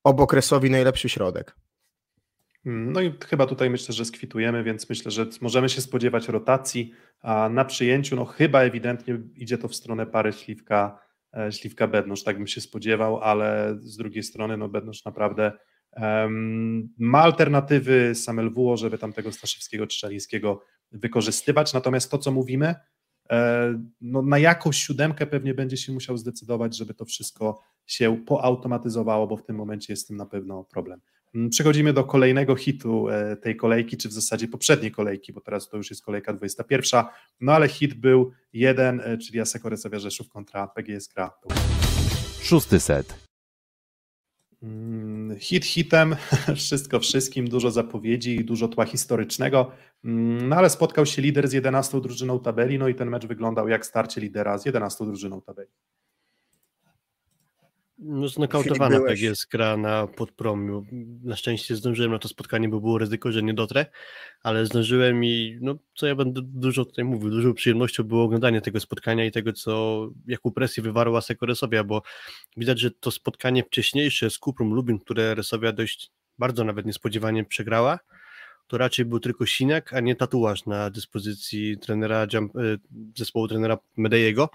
obokresowi 0.03 0.69
najlepszy 0.69 1.09
środek. 1.09 1.64
Mm, 2.65 2.91
no 2.93 3.01
i 3.01 3.13
chyba 3.29 3.45
tutaj 3.45 3.69
myślę, 3.69 3.93
że 3.95 4.05
skwitujemy, 4.05 4.63
więc 4.63 4.89
myślę, 4.89 5.11
że 5.11 5.25
możemy 5.41 5.69
się 5.69 5.81
spodziewać 5.81 6.27
rotacji, 6.27 6.91
a 7.21 7.49
na 7.49 7.65
przyjęciu 7.65 8.15
no 8.15 8.25
chyba 8.25 8.61
ewidentnie 8.61 9.19
idzie 9.35 9.57
to 9.57 9.67
w 9.67 9.75
stronę 9.75 10.05
pary 10.05 10.33
śliwka, 10.33 10.99
e, 11.37 11.51
śliwka 11.51 11.87
Bednosz, 11.87 12.23
tak 12.23 12.37
bym 12.37 12.47
się 12.47 12.61
spodziewał, 12.61 13.19
ale 13.19 13.77
z 13.79 13.97
drugiej 13.97 14.23
strony 14.23 14.57
no 14.57 14.69
Bednosz 14.69 15.05
naprawdę 15.05 15.51
ma 16.97 17.21
alternatywy 17.21 18.15
sam 18.15 18.39
LWO, 18.39 18.77
żeby 18.77 18.97
tam 18.97 19.13
tego 19.13 19.31
Staszewskiego 19.31 19.87
czy 19.87 20.07
wykorzystywać, 20.91 21.73
natomiast 21.73 22.11
to, 22.11 22.17
co 22.17 22.31
mówimy, 22.31 22.75
e, 23.29 23.83
no 24.01 24.21
na 24.21 24.39
jakąś 24.39 24.77
siódemkę 24.77 25.25
pewnie 25.25 25.53
będzie 25.53 25.77
się 25.77 25.93
musiał 25.93 26.17
zdecydować, 26.17 26.77
żeby 26.77 26.93
to 26.93 27.05
wszystko 27.05 27.61
się 27.85 28.23
poautomatyzowało, 28.25 29.27
bo 29.27 29.37
w 29.37 29.43
tym 29.43 29.55
momencie 29.55 29.93
jest 29.93 30.03
z 30.03 30.07
tym 30.07 30.17
na 30.17 30.25
pewno 30.25 30.63
problem. 30.63 31.01
Mm, 31.35 31.49
Przechodzimy 31.49 31.93
do 31.93 32.03
kolejnego 32.03 32.55
hitu 32.55 33.09
e, 33.09 33.35
tej 33.35 33.55
kolejki, 33.55 33.97
czy 33.97 34.09
w 34.09 34.13
zasadzie 34.13 34.47
poprzedniej 34.47 34.91
kolejki, 34.91 35.33
bo 35.33 35.41
teraz 35.41 35.69
to 35.69 35.77
już 35.77 35.89
jest 35.89 36.05
kolejka 36.05 36.33
21. 36.33 37.03
No 37.41 37.51
ale 37.51 37.67
hit 37.67 37.93
był 37.93 38.31
jeden, 38.53 39.01
e, 39.01 39.17
czyli 39.17 39.39
Aseko 39.39 39.69
Resowia 39.69 39.99
Rzeszów 39.99 40.29
kontra 40.29 40.67
PGS 40.67 41.07
Gra. 41.07 41.31
Szósty 42.41 42.79
set. 42.79 43.25
Mm, 44.63 45.39
Hit 45.39 45.65
hitem, 45.65 46.15
wszystko 46.55 46.99
wszystkim, 46.99 47.49
dużo 47.49 47.71
zapowiedzi 47.71 48.35
i 48.35 48.45
dużo 48.45 48.67
tła 48.67 48.85
historycznego, 48.85 49.71
Mm, 50.05 50.49
no 50.49 50.55
ale 50.55 50.69
spotkał 50.69 51.05
się 51.05 51.21
lider 51.21 51.47
z 51.47 51.53
11 51.53 52.01
drużyną 52.01 52.39
tabeli, 52.39 52.79
no 52.79 52.87
i 52.87 52.95
ten 52.95 53.09
mecz 53.09 53.25
wyglądał 53.25 53.67
jak 53.67 53.85
starcie 53.85 54.21
lidera 54.21 54.57
z 54.57 54.65
11 54.65 55.05
drużyną 55.05 55.41
tabeli. 55.41 55.69
No, 57.97 58.27
znokautowana 58.27 58.97
byłeś. 58.97 59.21
PGS 59.21 59.45
gra 59.45 59.77
na 59.77 60.07
podpromiu. 60.07 60.85
Na 61.23 61.35
szczęście 61.35 61.75
zdążyłem 61.75 62.11
na 62.11 62.19
to 62.19 62.27
spotkanie, 62.27 62.69
bo 62.69 62.79
było 62.79 62.97
ryzyko, 62.97 63.31
że 63.31 63.43
nie 63.43 63.53
dotrę, 63.53 63.85
ale 64.43 64.65
zdążyłem 64.65 65.23
i 65.23 65.57
no, 65.61 65.75
co 65.95 66.07
ja 66.07 66.15
będę 66.15 66.41
dużo 66.43 66.85
tutaj 66.85 67.05
mówił, 67.05 67.29
dużą 67.29 67.53
przyjemnością 67.53 68.03
było 68.03 68.23
oglądanie 68.23 68.61
tego 68.61 68.79
spotkania 68.79 69.25
i 69.25 69.31
tego, 69.31 69.53
co, 69.53 70.07
jaką 70.27 70.51
presję 70.51 70.83
wywarła 70.83 71.21
Seko 71.21 71.45
Resowia, 71.45 71.83
bo 71.83 72.01
widać, 72.57 72.79
że 72.79 72.91
to 72.91 73.11
spotkanie 73.11 73.63
wcześniejsze 73.63 74.29
z 74.29 74.37
Kuprum 74.37 74.73
Lubin, 74.73 74.99
które 74.99 75.35
Resowia 75.35 75.71
dość 75.71 76.11
bardzo 76.37 76.63
nawet 76.63 76.85
niespodziewanie 76.85 77.45
przegrała, 77.45 77.99
to 78.67 78.77
raczej 78.77 79.05
był 79.05 79.19
tylko 79.19 79.45
siniak, 79.45 79.93
a 79.93 79.99
nie 79.99 80.15
tatuaż 80.15 80.65
na 80.65 80.89
dyspozycji 80.89 81.77
trenera 81.77 82.23
y, 82.23 82.27
zespołu 83.17 83.47
trenera 83.47 83.77
Medejego. 83.97 84.49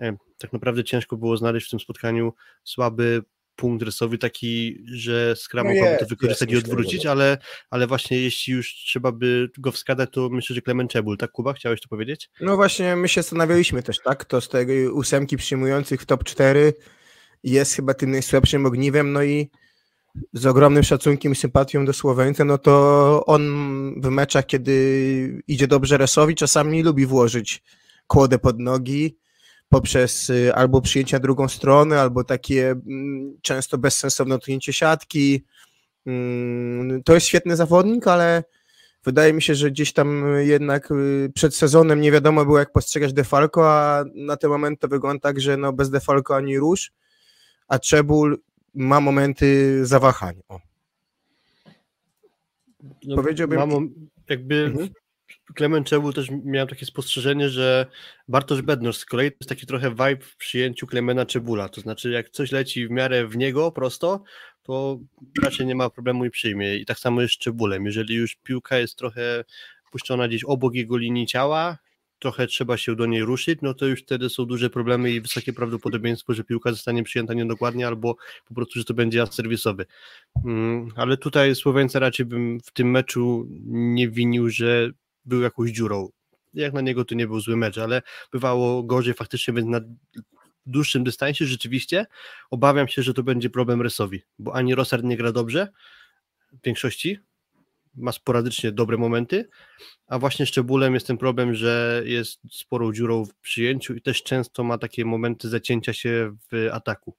E, 0.00 0.16
Tak 0.38 0.52
naprawdę 0.52 0.84
ciężko 0.84 1.16
było 1.16 1.36
znaleźć 1.36 1.66
w 1.66 1.70
tym 1.70 1.80
spotkaniu 1.80 2.32
słaby 2.64 3.22
punkt 3.56 3.82
rysowy, 3.82 4.18
taki, 4.18 4.84
że 4.92 5.36
Skra 5.36 5.64
No 5.64 5.70
jest, 5.70 6.00
to 6.00 6.06
wykorzystać 6.06 6.50
jest, 6.52 6.66
i 6.66 6.70
odwrócić, 6.70 7.06
ale, 7.06 7.38
ale 7.70 7.86
właśnie 7.86 8.20
jeśli 8.20 8.52
już 8.52 8.74
trzeba 8.74 9.12
by 9.12 9.50
go 9.58 9.72
wskazać, 9.72 10.10
to 10.12 10.28
myślę, 10.28 10.54
że 10.54 10.62
Klement 10.62 10.90
Czebul, 10.90 11.16
tak 11.16 11.30
Kuba? 11.30 11.52
Chciałeś 11.52 11.80
to 11.80 11.88
powiedzieć? 11.88 12.30
No 12.40 12.56
właśnie, 12.56 12.96
my 12.96 13.08
się 13.08 13.22
zastanawialiśmy 13.22 13.82
też, 13.82 13.98
tak? 14.04 14.24
To 14.24 14.40
z 14.40 14.48
tej 14.48 14.88
ósemki 14.88 15.36
przyjmujących 15.36 16.02
w 16.02 16.06
top 16.06 16.24
4 16.24 16.72
jest 17.44 17.74
chyba 17.74 17.94
tym 17.94 18.10
najsłabszym 18.10 18.66
ogniwem, 18.66 19.12
no 19.12 19.22
i 19.22 19.50
z 20.32 20.46
ogromnym 20.46 20.82
szacunkiem 20.82 21.32
i 21.32 21.36
sympatią 21.36 21.84
do 21.84 21.92
Słoweńca, 21.92 22.44
no 22.44 22.58
to 22.58 23.24
on 23.26 23.42
w 24.00 24.08
meczach, 24.08 24.46
kiedy 24.46 25.42
idzie 25.48 25.66
dobrze 25.66 25.98
Resowi, 25.98 26.34
czasami 26.34 26.82
lubi 26.82 27.06
włożyć 27.06 27.62
kłodę 28.06 28.38
pod 28.38 28.58
nogi 28.58 29.16
poprzez 29.74 30.30
y, 30.30 30.54
albo 30.54 30.80
przyjęcia 30.80 31.18
drugą 31.18 31.48
stronę, 31.48 32.00
albo 32.00 32.24
takie 32.24 32.70
mm, 32.70 33.36
często 33.42 33.78
bezsensowne 33.78 34.34
odcięcie 34.34 34.72
siatki. 34.72 35.44
Mm, 36.06 37.02
To 37.02 37.14
jest 37.14 37.26
świetny 37.26 37.56
zawodnik, 37.56 38.06
ale 38.06 38.44
Wydaje 39.04 39.32
mi 39.32 39.42
się, 39.42 39.54
że 39.54 39.70
gdzieś 39.70 39.92
tam 39.92 40.24
jednak 40.38 40.90
y, 40.90 41.32
przed 41.34 41.54
sezonem 41.54 42.00
nie 42.00 42.12
wiadomo 42.12 42.44
było, 42.44 42.58
jak 42.58 42.72
postrzegać 42.72 43.12
Defalco, 43.12 43.70
a 43.72 44.04
na 44.14 44.36
ten 44.36 44.50
moment 44.50 44.80
to 44.80 44.88
wygląda 44.88 45.20
tak, 45.20 45.40
że 45.40 45.56
no 45.56 45.72
bez 45.72 45.90
Defalco 45.90 46.36
ani 46.36 46.58
rusz, 46.58 46.92
a 47.68 47.78
Czebul 47.78 48.38
ma 48.74 49.00
momenty 49.00 49.80
zawahań. 49.86 50.40
O. 50.48 50.60
No, 53.04 53.16
Powiedziałbym- 53.16 53.58
Mam, 53.58 53.90
jakby 54.28 54.54
Mhm. 54.64 54.88
Klement 55.54 55.86
Czebul 55.86 56.12
też 56.12 56.28
miałem 56.44 56.68
takie 56.68 56.86
spostrzeżenie, 56.86 57.48
że 57.48 57.86
Bartosz 58.28 58.62
Bednosz 58.62 58.96
z 58.96 59.04
kolei 59.04 59.30
to 59.30 59.36
jest 59.40 59.48
taki 59.48 59.66
trochę 59.66 59.90
vibe 59.90 60.20
w 60.20 60.36
przyjęciu 60.36 60.86
Klemena 60.86 61.26
Czebula, 61.26 61.68
to 61.68 61.80
znaczy 61.80 62.10
jak 62.10 62.30
coś 62.30 62.52
leci 62.52 62.86
w 62.86 62.90
miarę 62.90 63.26
w 63.26 63.36
niego 63.36 63.72
prosto, 63.72 64.22
to 64.62 64.98
raczej 65.42 65.66
nie 65.66 65.74
ma 65.74 65.90
problemu 65.90 66.24
i 66.24 66.30
przyjmie. 66.30 66.76
I 66.76 66.86
tak 66.86 66.98
samo 66.98 67.22
jest 67.22 67.34
z 67.34 67.38
Czebulem. 67.38 67.86
Jeżeli 67.86 68.14
już 68.14 68.36
piłka 68.36 68.78
jest 68.78 68.96
trochę 68.96 69.44
puszczona 69.90 70.28
gdzieś 70.28 70.44
obok 70.44 70.74
jego 70.74 70.96
linii 70.96 71.26
ciała, 71.26 71.78
trochę 72.20 72.46
trzeba 72.46 72.76
się 72.76 72.96
do 72.96 73.06
niej 73.06 73.22
ruszyć, 73.22 73.58
no 73.62 73.74
to 73.74 73.86
już 73.86 74.02
wtedy 74.02 74.28
są 74.28 74.44
duże 74.44 74.70
problemy 74.70 75.10
i 75.10 75.20
wysokie 75.20 75.52
prawdopodobieństwo, 75.52 76.34
że 76.34 76.44
piłka 76.44 76.70
zostanie 76.70 77.02
przyjęta 77.02 77.34
niedokładnie 77.34 77.86
albo 77.86 78.16
po 78.48 78.54
prostu, 78.54 78.78
że 78.78 78.84
to 78.84 78.94
będzie 78.94 79.22
as 79.22 79.34
serwisowy. 79.34 79.86
Mm, 80.44 80.88
Ale 80.96 81.16
tutaj 81.16 81.54
Słoweńca 81.54 81.98
raczej 81.98 82.26
bym 82.26 82.60
w 82.60 82.72
tym 82.72 82.90
meczu 82.90 83.46
nie 83.70 84.08
winił, 84.08 84.50
że 84.50 84.90
był 85.24 85.40
jakąś 85.40 85.70
dziurą. 85.70 86.08
Jak 86.54 86.72
na 86.72 86.80
niego 86.80 87.04
to 87.04 87.14
nie 87.14 87.26
był 87.26 87.40
zły 87.40 87.56
mecz, 87.56 87.78
ale 87.78 88.02
bywało 88.32 88.82
gorzej 88.82 89.14
faktycznie, 89.14 89.54
więc 89.54 89.68
na 89.68 89.80
dłuższym 90.66 91.04
dystansie 91.04 91.46
rzeczywiście 91.46 92.06
obawiam 92.50 92.88
się, 92.88 93.02
że 93.02 93.14
to 93.14 93.22
będzie 93.22 93.50
problem 93.50 93.82
Resowi, 93.82 94.22
bo 94.38 94.54
ani 94.54 94.74
Rosard 94.74 95.04
nie 95.04 95.16
gra 95.16 95.32
dobrze 95.32 95.68
w 96.52 96.64
większości, 96.64 97.18
ma 97.94 98.12
sporadycznie 98.12 98.72
dobre 98.72 98.96
momenty, 98.96 99.48
a 100.06 100.18
właśnie 100.18 100.46
z 100.46 100.48
Szczebulem 100.48 100.94
jest 100.94 101.06
ten 101.06 101.18
problem, 101.18 101.54
że 101.54 102.02
jest 102.04 102.40
sporą 102.50 102.92
dziurą 102.92 103.24
w 103.24 103.34
przyjęciu 103.34 103.94
i 103.94 104.02
też 104.02 104.22
często 104.22 104.64
ma 104.64 104.78
takie 104.78 105.04
momenty 105.04 105.48
zacięcia 105.48 105.92
się 105.92 106.36
w 106.52 106.68
ataku. 106.72 107.14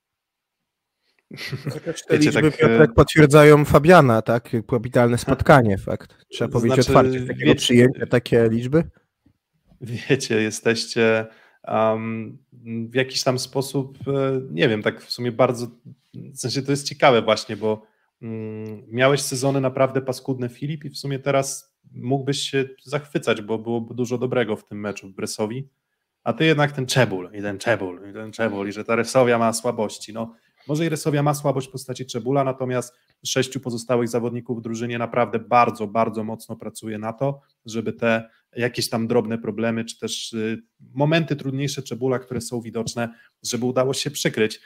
Chociaż 1.74 2.06
te 2.06 2.18
Wiecie, 2.18 2.26
liczby 2.26 2.52
tak, 2.52 2.60
Piotrek 2.60 2.94
potwierdzają 2.94 3.66
Fabiana, 3.66 4.22
tak? 4.22 4.50
Kapitalne 4.68 5.18
spotkanie, 5.18 5.78
fakt. 5.78 6.16
Trzeba 6.30 6.52
powiedzieć 6.52 6.86
znaczy, 6.86 6.92
otwarcie, 6.92 7.20
takiego 7.28 7.46
wiecie- 7.46 7.56
przyjęcia 7.56 8.06
takie 8.06 8.50
liczby. 8.50 8.84
Wiecie, 9.82 10.42
jesteście 10.42 11.28
um, 11.68 12.38
w 12.90 12.96
jakiś 12.96 13.24
tam 13.24 13.40
sposób, 13.40 13.98
e, 14.08 14.42
nie 14.52 14.70
wiem, 14.70 14.82
tak 14.82 15.02
w 15.02 15.12
sumie 15.12 15.32
bardzo, 15.32 15.68
w 16.14 16.38
sensie 16.40 16.62
to 16.62 16.72
jest 16.72 16.90
ciekawe 16.90 17.22
właśnie, 17.22 17.58
bo 17.58 17.84
mm, 18.22 18.84
miałeś 18.88 19.22
sezony 19.22 19.62
naprawdę 19.62 20.02
paskudne 20.02 20.50
Filip 20.50 20.86
i 20.86 20.90
w 20.90 20.98
sumie 20.98 21.20
teraz 21.20 21.76
mógłbyś 21.94 22.40
się 22.40 22.66
zachwycać, 22.84 23.42
bo 23.42 23.58
byłoby 23.58 23.96
dużo 23.96 24.18
dobrego 24.18 24.56
w 24.56 24.68
tym 24.68 24.80
meczu 24.80 25.08
w 25.08 25.14
Bresowi, 25.14 25.70
a 26.24 26.34
ty 26.34 26.46
jednak 26.46 26.72
ten 26.72 26.86
Czebul 26.86 27.30
i 27.34 27.42
ten 27.42 27.58
Czebul 27.58 28.10
i 28.10 28.14
ten 28.14 28.32
Czebul 28.32 28.68
i 28.68 28.72
że 28.72 28.84
ta 28.84 28.96
Resowia 28.96 29.38
ma 29.38 29.54
słabości, 29.54 30.14
no 30.14 30.36
może 30.68 30.86
i 30.86 30.90
Resowia 30.90 31.24
ma 31.24 31.34
słabość 31.34 31.68
w 31.68 31.72
postaci 31.72 32.06
Czebula, 32.06 32.44
natomiast 32.44 32.96
sześciu 33.26 33.60
pozostałych 33.60 34.10
zawodników 34.10 34.60
w 34.60 34.62
drużynie 34.62 34.98
naprawdę 34.98 35.40
bardzo, 35.40 35.88
bardzo 35.88 36.24
mocno 36.24 36.56
pracuje 36.56 36.98
na 36.98 37.14
to, 37.14 37.42
żeby 37.66 37.94
te 37.94 38.30
jakieś 38.56 38.90
tam 38.90 39.08
drobne 39.08 39.38
problemy, 39.38 39.86
czy 39.86 40.00
też 40.00 40.34
y, 40.34 40.64
momenty 40.94 41.36
trudniejsze 41.36 41.84
Czebula, 41.84 42.20
które 42.20 42.42
są 42.42 42.62
widoczne, 42.62 43.10
żeby 43.44 43.66
udało 43.66 43.94
się 43.94 44.12
przykryć. 44.12 44.62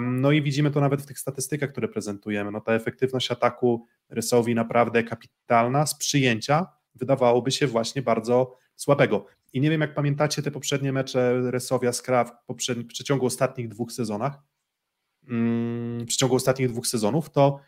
No 0.00 0.32
i 0.32 0.42
widzimy 0.42 0.70
to 0.70 0.80
nawet 0.80 1.02
w 1.02 1.06
tych 1.06 1.18
statystykach, 1.18 1.70
które 1.72 1.88
prezentujemy. 1.88 2.50
No 2.50 2.60
ta 2.60 2.72
efektywność 2.72 3.30
ataku 3.30 3.86
Rysowi 4.08 4.54
naprawdę 4.54 5.04
kapitalna, 5.04 5.86
z 5.86 5.98
przyjęcia 5.98 6.66
wydawałoby 6.94 7.50
się 7.50 7.66
właśnie 7.66 8.02
bardzo 8.02 8.56
słabego. 8.76 9.26
I 9.52 9.60
nie 9.60 9.70
wiem, 9.70 9.80
jak 9.80 9.94
pamiętacie 9.94 10.42
te 10.42 10.50
poprzednie 10.50 10.92
mecze 10.92 11.50
Resowia 11.50 11.92
Skra 11.92 12.24
w, 12.24 12.32
poprzedni, 12.46 12.84
w 12.84 12.86
przeciągu 12.86 13.26
ostatnich 13.26 13.68
dwóch 13.68 13.92
sezonach, 13.92 14.42
w 15.26 16.04
przeciągu 16.06 16.36
ostatnich 16.36 16.68
dwóch 16.68 16.86
sezonów, 16.86 17.30
to, 17.30 17.60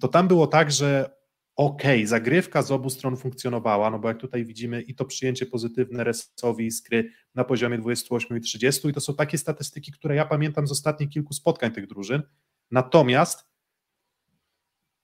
to 0.00 0.08
tam 0.08 0.28
było 0.28 0.46
tak, 0.46 0.72
że 0.72 1.10
okej, 1.56 1.98
okay, 1.98 2.06
zagrywka 2.06 2.62
z 2.62 2.70
obu 2.70 2.90
stron 2.90 3.16
funkcjonowała, 3.16 3.90
no 3.90 3.98
bo 3.98 4.08
jak 4.08 4.18
tutaj 4.18 4.44
widzimy 4.44 4.82
i 4.82 4.94
to 4.94 5.04
przyjęcie 5.04 5.46
pozytywne 5.46 6.04
Resowi 6.04 6.66
i 6.66 6.70
Skry 6.70 7.10
na 7.34 7.44
poziomie 7.44 7.78
28 7.78 8.36
i 8.36 8.40
30 8.40 8.88
i 8.88 8.92
to 8.92 9.00
są 9.00 9.14
takie 9.14 9.38
statystyki, 9.38 9.92
które 9.92 10.14
ja 10.16 10.24
pamiętam 10.24 10.66
z 10.66 10.72
ostatnich 10.72 11.10
kilku 11.10 11.34
spotkań 11.34 11.72
tych 11.72 11.86
drużyn, 11.86 12.22
natomiast 12.70 13.44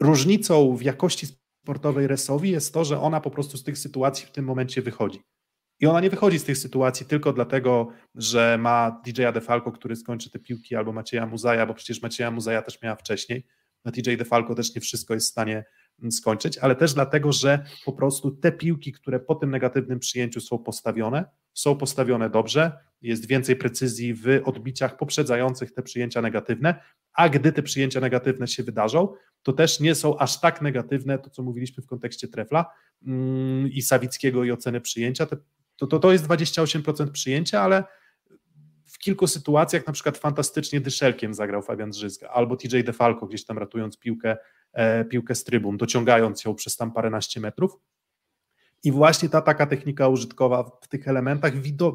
różnicą 0.01 0.77
w 0.77 0.83
jakości 0.83 1.27
sportowej 1.63 2.07
Resowi 2.07 2.51
jest 2.51 2.75
to, 2.75 2.85
że 2.85 3.01
ona 3.01 3.21
po 3.21 3.31
prostu 3.31 3.57
z 3.57 3.65
tych 3.65 3.79
sytuacji 3.79 4.27
w 4.27 4.31
tym 4.31 4.45
momencie 4.45 4.83
wychodzi. 4.83 5.23
I 5.81 5.87
ona 5.87 6.01
nie 6.01 6.11
wychodzi 6.11 6.39
z 6.39 6.45
tych 6.45 6.59
sytuacji 6.59 7.07
tylko 7.07 7.33
dlatego, 7.33 7.89
że 8.15 8.59
ma 8.61 9.01
DJ-a 9.05 9.33
Defalco, 9.33 9.73
który 9.73 9.97
skończy 9.97 10.31
te 10.31 10.39
piłki, 10.39 10.77
albo 10.77 10.93
Macieja 10.93 11.27
Muzaja, 11.27 11.67
bo 11.67 11.75
przecież 11.75 12.03
Macieja 12.03 12.31
Muzaja 12.31 12.63
też 12.63 12.83
miała 12.83 12.97
wcześniej. 12.97 13.47
Na 13.85 13.93
DJ 13.93 14.17
Defalco 14.17 14.55
też 14.55 14.75
nie 14.75 14.81
wszystko 14.81 15.15
jest 15.15 15.27
w 15.27 15.31
stanie 15.31 15.65
skończyć, 16.11 16.59
ale 16.59 16.77
też 16.77 16.95
dlatego, 16.95 17.33
że 17.33 17.65
po 17.85 17.93
prostu 17.93 18.31
te 18.31 18.53
piłki, 18.53 18.93
które 18.93 19.21
po 19.21 19.35
tym 19.35 19.51
negatywnym 19.51 19.99
przyjęciu 19.99 20.41
są 20.41 20.59
postawione, 20.59 21.25
są 21.55 21.77
postawione 21.77 22.31
dobrze, 22.31 22.73
jest 23.03 23.27
więcej 23.27 23.57
precyzji 23.57 24.15
w 24.15 24.41
odbiciach 24.45 24.97
poprzedzających 24.97 25.73
te 25.73 25.83
przyjęcia 25.83 26.23
negatywne, 26.23 26.83
a 27.13 27.29
gdy 27.29 27.53
te 27.53 27.63
przyjęcia 27.63 28.01
negatywne 28.01 28.49
się 28.49 28.63
wydarzą, 28.63 29.09
to 29.43 29.53
też 29.53 29.81
nie 29.81 29.95
są 29.95 30.19
aż 30.19 30.41
tak 30.41 30.63
negatywne, 30.63 31.19
to 31.19 31.31
co 31.31 31.43
mówiliśmy 31.43 31.83
w 31.83 31.87
kontekście 31.87 32.29
trefla 32.29 32.67
mm, 33.07 33.69
i 33.69 33.83
Sawickiego 33.83 34.45
i 34.45 34.51
oceny 34.53 34.81
przyjęcia, 34.81 35.27
to, 35.81 35.87
to, 35.87 35.99
to 35.99 36.13
jest 36.13 36.27
28% 36.27 37.11
przyjęcia, 37.11 37.61
ale 37.61 37.85
w 38.87 38.99
kilku 38.99 39.27
sytuacjach, 39.27 39.87
na 39.87 39.93
przykład 39.93 40.19
fantastycznie 40.19 40.81
dyszelkiem 40.81 41.35
zagrał 41.35 41.63
Fabian 41.63 41.91
Drzyzga, 41.91 42.29
albo 42.29 42.57
TJ 42.57 42.81
Defalco 42.85 43.27
gdzieś 43.27 43.45
tam 43.45 43.59
ratując 43.59 43.99
piłkę, 43.99 44.37
e, 44.73 45.05
piłkę 45.05 45.35
z 45.35 45.45
trybun, 45.45 45.77
dociągając 45.77 46.45
ją 46.45 46.55
przez 46.55 46.77
tam 46.77 46.93
paręnaście 46.93 47.41
metrów. 47.41 47.79
I 48.85 48.93
właśnie 48.93 49.29
ta 49.29 49.41
taka 49.41 49.67
technika 49.67 50.09
użytkowa 50.09 50.63
w 50.83 50.89
tych 50.89 51.09
elementach 51.09 51.53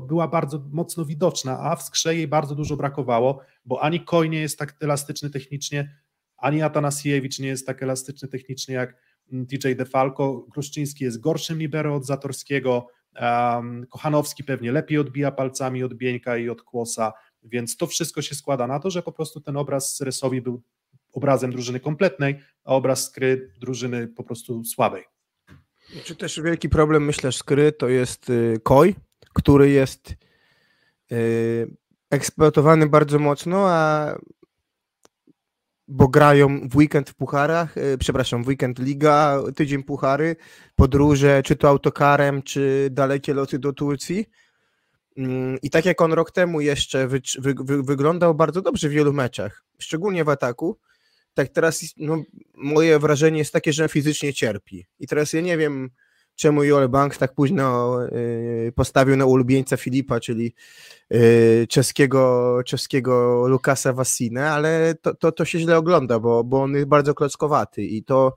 była 0.07 0.27
bardzo 0.27 0.65
mocno 0.71 1.05
widoczna, 1.05 1.59
a 1.59 1.75
w 1.75 1.83
skrze 1.83 2.15
jej 2.15 2.27
bardzo 2.27 2.55
dużo 2.55 2.77
brakowało, 2.77 3.41
bo 3.65 3.81
ani 3.81 3.99
Koj 3.99 4.29
nie 4.29 4.41
jest 4.41 4.59
tak 4.59 4.75
elastyczny 4.79 5.29
technicznie, 5.29 5.95
ani 6.37 6.61
Atanasiewicz 6.61 7.39
nie 7.39 7.47
jest 7.47 7.67
tak 7.67 7.83
elastyczny 7.83 8.27
technicznie 8.27 8.75
jak 8.75 8.97
mm, 9.31 9.45
TJ 9.45 9.75
DeFalco, 9.75 10.45
Gruszczyński 10.49 11.03
jest 11.03 11.19
gorszym 11.19 11.59
libero 11.59 11.95
od 11.95 12.05
Zatorskiego, 12.05 12.87
Kochanowski 13.89 14.43
pewnie 14.43 14.71
lepiej 14.71 14.97
odbija 14.97 15.31
palcami 15.31 15.83
od 15.83 15.93
Bieńka 15.93 16.37
i 16.37 16.49
od 16.49 16.61
Kłosa, 16.61 17.13
więc 17.43 17.77
to 17.77 17.87
wszystko 17.87 18.21
się 18.21 18.35
składa 18.35 18.67
na 18.67 18.79
to, 18.79 18.89
że 18.89 19.03
po 19.03 19.11
prostu 19.11 19.41
ten 19.41 19.57
obraz 19.57 20.01
Rysowi 20.01 20.41
był 20.41 20.61
obrazem 21.13 21.51
drużyny 21.51 21.79
kompletnej, 21.79 22.39
a 22.63 22.75
obraz 22.75 23.05
Skry 23.05 23.51
drużyny 23.59 24.07
po 24.07 24.23
prostu 24.23 24.63
słabej. 24.63 25.03
Czy 26.03 26.15
też 26.15 26.41
wielki 26.41 26.69
problem, 26.69 27.05
myślę, 27.05 27.31
Skry 27.31 27.71
to 27.71 27.89
jest 27.89 28.29
y, 28.29 28.59
Koi, 28.63 28.95
który 29.33 29.69
jest 29.69 30.15
y, 31.11 31.75
eksploatowany 32.09 32.89
bardzo 32.89 33.19
mocno, 33.19 33.69
a 33.69 34.15
bo 35.87 36.07
grają 36.07 36.69
w 36.69 36.75
weekend 36.75 37.09
w 37.09 37.15
pucharach, 37.15 37.77
y, 37.77 37.97
przepraszam, 37.97 38.43
w 38.43 38.47
weekend 38.47 38.79
liga, 38.79 39.39
tydzień 39.55 39.83
puchary, 39.83 40.35
podróże, 40.75 41.43
czy 41.43 41.55
to 41.55 41.69
autokarem, 41.69 42.41
czy 42.41 42.89
dalekie 42.91 43.33
loty 43.33 43.59
do 43.59 43.73
Turcji. 43.73 44.25
Mm, 45.17 45.57
I 45.61 45.69
tak 45.69 45.85
jak 45.85 46.01
on 46.01 46.13
rok 46.13 46.31
temu 46.31 46.61
jeszcze 46.61 47.07
wy, 47.07 47.21
wy, 47.39 47.53
wy, 47.59 47.83
wyglądał 47.83 48.35
bardzo 48.35 48.61
dobrze 48.61 48.89
w 48.89 48.91
wielu 48.91 49.13
meczach, 49.13 49.63
szczególnie 49.79 50.23
w 50.23 50.29
ataku, 50.29 50.79
tak 51.33 51.49
teraz 51.49 51.85
no, 51.97 52.23
moje 52.53 52.99
wrażenie 52.99 53.37
jest 53.37 53.53
takie, 53.53 53.73
że 53.73 53.89
fizycznie 53.89 54.33
cierpi. 54.33 54.85
I 54.99 55.07
teraz 55.07 55.33
ja 55.33 55.41
nie 55.41 55.57
wiem, 55.57 55.89
czemu 56.35 56.63
Joel 56.63 56.89
Banks 56.89 57.17
tak 57.17 57.33
późno 57.33 57.97
y, 58.05 58.73
postawił 58.75 59.15
na 59.15 59.25
ulubieńca 59.25 59.77
Filipa, 59.77 60.19
czyli 60.19 60.53
y, 61.13 61.67
czeskiego, 61.69 62.59
czeskiego 62.65 63.47
Lukasa 63.47 63.93
Wassinę, 63.93 64.51
ale 64.51 64.95
to, 65.01 65.15
to, 65.15 65.31
to 65.31 65.45
się 65.45 65.59
źle 65.59 65.77
ogląda, 65.77 66.19
bo, 66.19 66.43
bo 66.43 66.63
on 66.63 66.73
jest 66.73 66.87
bardzo 66.87 67.13
klockowaty 67.13 67.83
i 67.83 68.03
to 68.03 68.33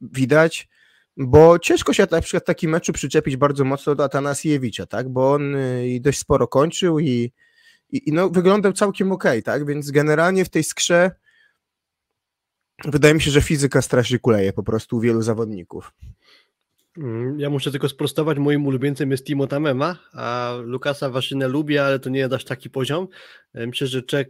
widać, 0.00 0.68
bo 1.16 1.58
ciężko 1.58 1.92
się 1.92 2.06
na 2.10 2.20
przykład 2.20 2.42
w 2.42 2.46
takim 2.46 2.70
meczu 2.70 2.92
przyczepić 2.92 3.36
bardzo 3.36 3.64
mocno 3.64 3.94
do 3.94 4.04
Atanasiewicza, 4.04 4.86
tak, 4.86 5.08
bo 5.08 5.32
on 5.32 5.54
y, 5.54 5.98
dość 6.00 6.18
sporo 6.18 6.48
kończył 6.48 6.98
i, 6.98 7.32
i, 7.90 8.08
i 8.08 8.12
no, 8.12 8.28
wyglądał 8.28 8.72
całkiem 8.72 9.12
ok, 9.12 9.24
tak, 9.44 9.66
więc 9.66 9.90
generalnie 9.90 10.44
w 10.44 10.50
tej 10.50 10.64
skrze 10.64 11.10
wydaje 12.84 13.14
mi 13.14 13.20
się, 13.20 13.30
że 13.30 13.42
fizyka 13.42 13.82
strasznie 13.82 14.18
kuleje 14.18 14.52
po 14.52 14.62
prostu 14.62 14.96
u 14.96 15.00
wielu 15.00 15.22
zawodników. 15.22 15.92
Mm, 17.00 17.40
ja 17.40 17.50
muszę 17.50 17.70
tylko 17.70 17.88
sprostować, 17.88 18.38
moim 18.38 18.66
ulubieńcem 18.66 19.10
jest 19.10 19.26
Timo 19.26 19.46
Tamema, 19.46 19.96
a 20.12 20.54
Lukasa 20.64 21.10
Waszynę 21.10 21.48
lubię, 21.48 21.84
ale 21.84 21.98
to 21.98 22.10
nie 22.10 22.18
jest 22.18 22.32
aż 22.32 22.44
taki 22.44 22.70
poziom. 22.70 23.08
E, 23.54 23.66
myślę, 23.66 23.86
że 23.86 24.02
Czech 24.02 24.26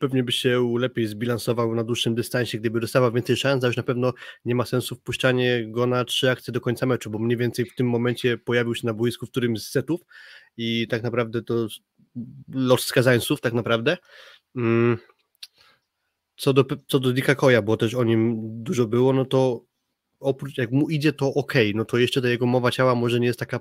pewnie 0.00 0.22
by 0.22 0.32
się 0.32 0.74
lepiej 0.78 1.06
zbilansował 1.06 1.74
na 1.74 1.84
dłuższym 1.84 2.14
dystansie, 2.14 2.58
gdyby 2.58 2.80
dostawał 2.80 3.12
więcej 3.12 3.36
szans, 3.36 3.64
a 3.64 3.66
już 3.66 3.76
na 3.76 3.82
pewno 3.82 4.12
nie 4.44 4.54
ma 4.54 4.64
sensu 4.64 4.94
wpuszczanie 4.94 5.66
go 5.68 5.86
na 5.86 6.04
trzy 6.04 6.30
akcje 6.30 6.52
do 6.52 6.60
końca 6.60 6.86
meczu, 6.86 7.10
bo 7.10 7.18
mniej 7.18 7.36
więcej 7.36 7.64
w 7.64 7.74
tym 7.74 7.88
momencie 7.88 8.38
pojawił 8.38 8.74
się 8.74 8.86
na 8.86 8.94
boisku 8.94 9.26
w 9.26 9.30
którymś 9.30 9.60
z 9.60 9.70
setów 9.70 10.00
i 10.56 10.88
tak 10.88 11.02
naprawdę 11.02 11.42
to 11.42 11.66
los 12.48 12.84
skazańców 12.84 13.40
tak 13.40 13.52
naprawdę. 13.52 13.96
Mm. 14.56 14.98
Co 16.36 16.52
do, 16.52 16.64
co 16.86 17.00
do 17.00 17.12
Dika 17.12 17.34
Koja, 17.34 17.62
bo 17.62 17.76
też 17.76 17.94
o 17.94 18.04
nim 18.04 18.38
dużo 18.62 18.86
było, 18.86 19.12
no 19.12 19.24
to 19.24 19.69
oprócz 20.20 20.58
jak 20.58 20.72
mu 20.72 20.88
idzie, 20.88 21.12
to 21.12 21.34
ok, 21.34 21.54
no 21.74 21.84
to 21.84 21.98
jeszcze 21.98 22.22
ta 22.22 22.28
jego 22.28 22.46
mowa 22.46 22.70
ciała 22.70 22.94
może 22.94 23.20
nie 23.20 23.26
jest 23.26 23.38
taka 23.38 23.60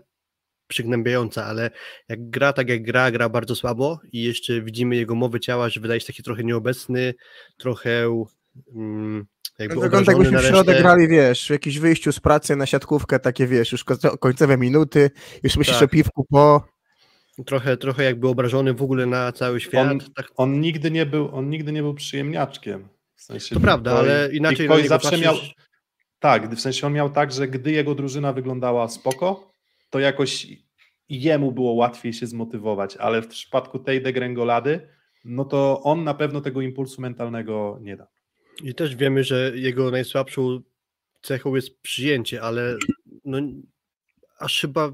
przygnębiająca, 0.67 1.45
ale 1.45 1.72
jak 2.10 2.30
gra 2.30 2.54
tak 2.54 2.69
jak 2.69 2.84
gra, 2.84 3.12
gra 3.12 3.30
bardzo 3.30 3.56
słabo 3.56 4.00
i 4.12 4.24
jeszcze 4.24 4.62
widzimy 4.62 4.95
jego 4.95 5.15
mowę 5.15 5.39
ciała, 5.39 5.69
że 5.69 5.80
wydaje 5.80 6.00
się 6.00 6.08
taki 6.08 6.24
trochę 6.24 6.43
nieobecny, 6.43 7.13
trochę 7.58 8.26
mm, 8.76 9.26
jakby 9.60 9.76
no, 9.76 9.82
Wygląda 9.82 10.12
jakbyśmy 10.12 10.39
w 10.39 10.45
środę 10.45 10.76
grali, 10.82 11.08
wiesz, 11.08 11.48
w 11.48 11.50
jakimś 11.50 11.80
wyjściu 11.80 12.12
z 12.12 12.19
pracy 12.19 12.56
na 12.56 12.65
siatkówkę, 12.65 13.19
takie 13.19 13.48
wiesz, 13.48 13.72
już 13.72 13.84
końcowe 14.19 14.58
minuty, 14.58 15.12
już 15.43 15.58
myślisz 15.58 15.80
tak. 15.80 15.89
o 15.89 15.91
piwku 15.91 16.26
po... 16.30 16.67
Trochę, 17.45 17.78
trochę 17.78 18.04
jakby 18.04 18.28
obrażony 18.28 18.74
w 18.74 18.82
ogóle 18.82 19.06
na 19.06 19.32
cały 19.32 19.60
świat. 19.60 19.91
On, 19.91 20.00
tak. 20.15 20.32
on, 20.36 20.62
nigdy, 20.62 20.91
nie 20.91 21.06
był, 21.06 21.36
on 21.36 21.50
nigdy 21.50 21.72
nie 21.72 21.82
był 21.82 21.93
przyjemniaczkiem. 21.93 22.89
W 23.15 23.22
sensie 23.22 23.56
to 23.56 23.62
prawda, 23.62 23.91
ale 23.91 24.30
inaczej 24.34 24.67
zawsze 24.67 25.10
patrzysz... 25.10 25.22
miał 25.22 25.36
tak, 26.19 26.55
w 26.55 26.60
sensie 26.60 26.88
on 26.88 26.93
miał 26.93 27.10
tak, 27.10 27.32
że 27.32 27.47
gdy 27.47 27.71
jego 27.71 27.95
drużyna 27.95 28.34
wyglądała 28.34 28.88
spoko, 28.88 29.53
to 29.89 29.99
jakoś 29.99 30.47
jemu 31.10 31.51
było 31.51 31.73
łatwiej 31.73 32.13
się 32.13 32.27
zmotywować, 32.27 32.97
ale 32.97 33.21
w 33.21 33.27
przypadku 33.27 33.79
tej 33.79 34.01
degrengolady, 34.01 34.88
no 35.25 35.45
to 35.45 35.82
on 35.84 36.03
na 36.03 36.13
pewno 36.13 36.41
tego 36.41 36.62
impulsu 36.62 37.01
mentalnego 37.01 37.79
nie 37.82 37.97
da. 37.97 38.08
I 38.63 38.75
też 38.75 38.95
wiemy, 38.95 39.23
że 39.23 39.51
jego 39.55 39.91
najsłabszą 39.91 40.62
cechą 41.21 41.55
jest 41.55 41.82
przyjęcie, 41.82 42.41
ale 42.41 42.77
no, 43.25 43.39
aż 44.39 44.62
chyba 44.62 44.93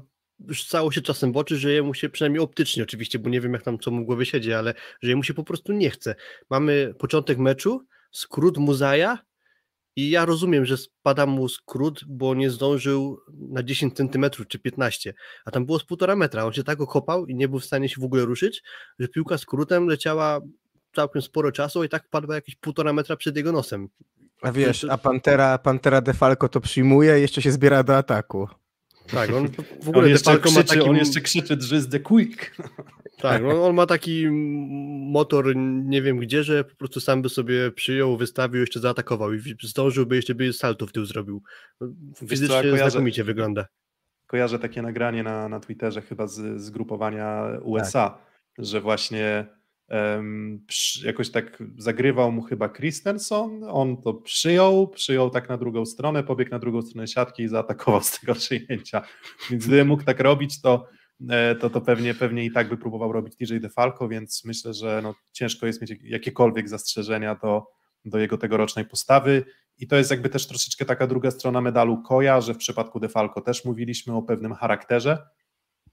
cało 0.68 0.92
się 0.92 1.00
czasem 1.00 1.32
w 1.32 1.36
oczy, 1.36 1.56
że 1.56 1.72
jemu 1.72 1.94
się 1.94 2.08
przynajmniej 2.08 2.42
optycznie 2.42 2.82
oczywiście, 2.82 3.18
bo 3.18 3.30
nie 3.30 3.40
wiem 3.40 3.52
jak 3.52 3.62
tam 3.62 3.78
co 3.78 3.90
mu 3.90 4.04
głowy 4.04 4.26
siedzi, 4.26 4.52
ale 4.52 4.74
że 5.02 5.10
jemu 5.10 5.22
się 5.22 5.34
po 5.34 5.44
prostu 5.44 5.72
nie 5.72 5.90
chce. 5.90 6.14
Mamy 6.50 6.94
początek 6.98 7.38
meczu, 7.38 7.86
skrót 8.10 8.58
Muzaja, 8.58 9.18
i 9.96 10.10
ja 10.10 10.24
rozumiem, 10.24 10.64
że 10.64 10.76
spada 10.76 11.26
mu 11.26 11.48
skrót, 11.48 12.04
bo 12.08 12.34
nie 12.34 12.50
zdążył 12.50 13.20
na 13.32 13.62
10 13.62 13.94
centymetrów 13.96 14.48
czy 14.48 14.58
15, 14.58 15.14
a 15.44 15.50
tam 15.50 15.66
było 15.66 15.78
z 15.78 15.84
półtora 15.84 16.16
metra. 16.16 16.44
On 16.44 16.52
się 16.52 16.64
tak 16.64 16.80
okopał 16.80 17.26
i 17.26 17.34
nie 17.34 17.48
był 17.48 17.58
w 17.58 17.64
stanie 17.64 17.88
się 17.88 18.00
w 18.00 18.04
ogóle 18.04 18.24
ruszyć, 18.24 18.62
że 18.98 19.08
piłka 19.08 19.38
skrótem 19.38 19.88
leciała 19.88 20.40
całkiem 20.94 21.22
sporo 21.22 21.52
czasu 21.52 21.84
i 21.84 21.88
tak 21.88 22.08
padła 22.08 22.34
jakieś 22.34 22.56
półtora 22.56 22.92
metra 22.92 23.16
przed 23.16 23.36
jego 23.36 23.52
nosem. 23.52 23.88
A 24.42 24.52
wiesz, 24.52 24.84
a 24.84 24.98
Pantera, 24.98 25.58
Pantera 25.58 26.00
Defalco 26.00 26.48
to 26.48 26.60
przyjmuje 26.60 27.18
i 27.18 27.22
jeszcze 27.22 27.42
się 27.42 27.52
zbiera 27.52 27.82
do 27.82 27.96
ataku. 27.96 28.48
Tak, 29.06 29.32
on 29.32 29.48
w 29.82 29.88
ogóle 29.88 30.04
on 30.04 30.10
jeszcze, 30.10 30.38
krzyczy, 30.38 30.64
taki... 30.64 30.80
on 30.80 30.96
jeszcze 30.96 31.20
krzyczy 31.20 31.56
drzyz 31.56 31.88
the 31.88 32.00
quick. 32.00 32.50
Tak, 33.18 33.42
on, 33.44 33.50
on, 33.50 33.74
ma 33.74 33.86
taki 33.86 34.26
motor, 35.10 35.56
nie 35.56 36.02
wiem 36.02 36.18
gdzie, 36.18 36.44
że 36.44 36.64
po 36.64 36.76
prostu 36.76 37.00
sam 37.00 37.22
by 37.22 37.28
sobie 37.28 37.70
przyjął, 37.70 38.16
wystawił, 38.16 38.60
jeszcze 38.60 38.80
zaatakował 38.80 39.34
i 39.34 39.40
zdążyłby, 39.62 40.16
jeszcze 40.16 40.34
by 40.34 40.52
salto 40.52 40.86
w 40.86 40.92
tył 40.92 41.04
zrobił. 41.04 41.42
Fizycznie 42.28 42.62
kojarzę, 42.62 42.90
znakomicie 42.90 43.24
wygląda. 43.24 43.66
Kojarzę 44.26 44.58
takie 44.58 44.82
nagranie 44.82 45.22
na, 45.22 45.48
na 45.48 45.60
Twitterze 45.60 46.02
chyba 46.02 46.26
z 46.26 46.60
zgrupowania 46.62 47.42
USA, 47.62 48.10
tak. 48.10 48.20
że 48.58 48.80
właśnie 48.80 49.46
jakoś 51.04 51.30
tak 51.30 51.62
zagrywał 51.78 52.32
mu 52.32 52.42
chyba 52.42 52.68
Christensen, 52.68 53.64
on 53.64 54.02
to 54.02 54.14
przyjął, 54.14 54.88
przyjął 54.88 55.30
tak 55.30 55.48
na 55.48 55.58
drugą 55.58 55.86
stronę, 55.86 56.22
pobiegł 56.22 56.50
na 56.50 56.58
drugą 56.58 56.82
stronę 56.82 57.08
siatki 57.08 57.42
i 57.42 57.48
zaatakował 57.48 58.02
z 58.02 58.20
tego 58.20 58.34
przyjęcia. 58.34 59.02
Więc 59.50 59.66
gdyby 59.66 59.84
mógł 59.84 60.04
tak 60.04 60.20
robić, 60.20 60.60
to 60.60 60.86
E, 61.30 61.54
to, 61.54 61.70
to 61.70 61.80
pewnie, 61.80 62.14
pewnie 62.14 62.44
i 62.44 62.50
tak 62.50 62.68
by 62.68 62.76
próbował 62.76 63.12
robić 63.12 63.36
DJ 63.36 63.58
DeFalco, 63.58 64.08
więc 64.08 64.44
myślę, 64.44 64.74
że 64.74 65.00
no, 65.02 65.14
ciężko 65.32 65.66
jest 65.66 65.80
mieć 65.80 65.92
jakiekolwiek 66.02 66.68
zastrzeżenia 66.68 67.34
do, 67.34 67.66
do 68.04 68.18
jego 68.18 68.38
tegorocznej 68.38 68.84
postawy. 68.84 69.44
I 69.78 69.86
to 69.86 69.96
jest 69.96 70.10
jakby 70.10 70.28
też 70.28 70.46
troszeczkę 70.46 70.84
taka 70.84 71.06
druga 71.06 71.30
strona 71.30 71.60
medalu 71.60 72.02
Koja, 72.02 72.40
że 72.40 72.54
w 72.54 72.58
przypadku 72.58 73.00
DeFalco 73.00 73.40
też 73.40 73.64
mówiliśmy 73.64 74.14
o 74.14 74.22
pewnym 74.22 74.54
charakterze, 74.54 75.18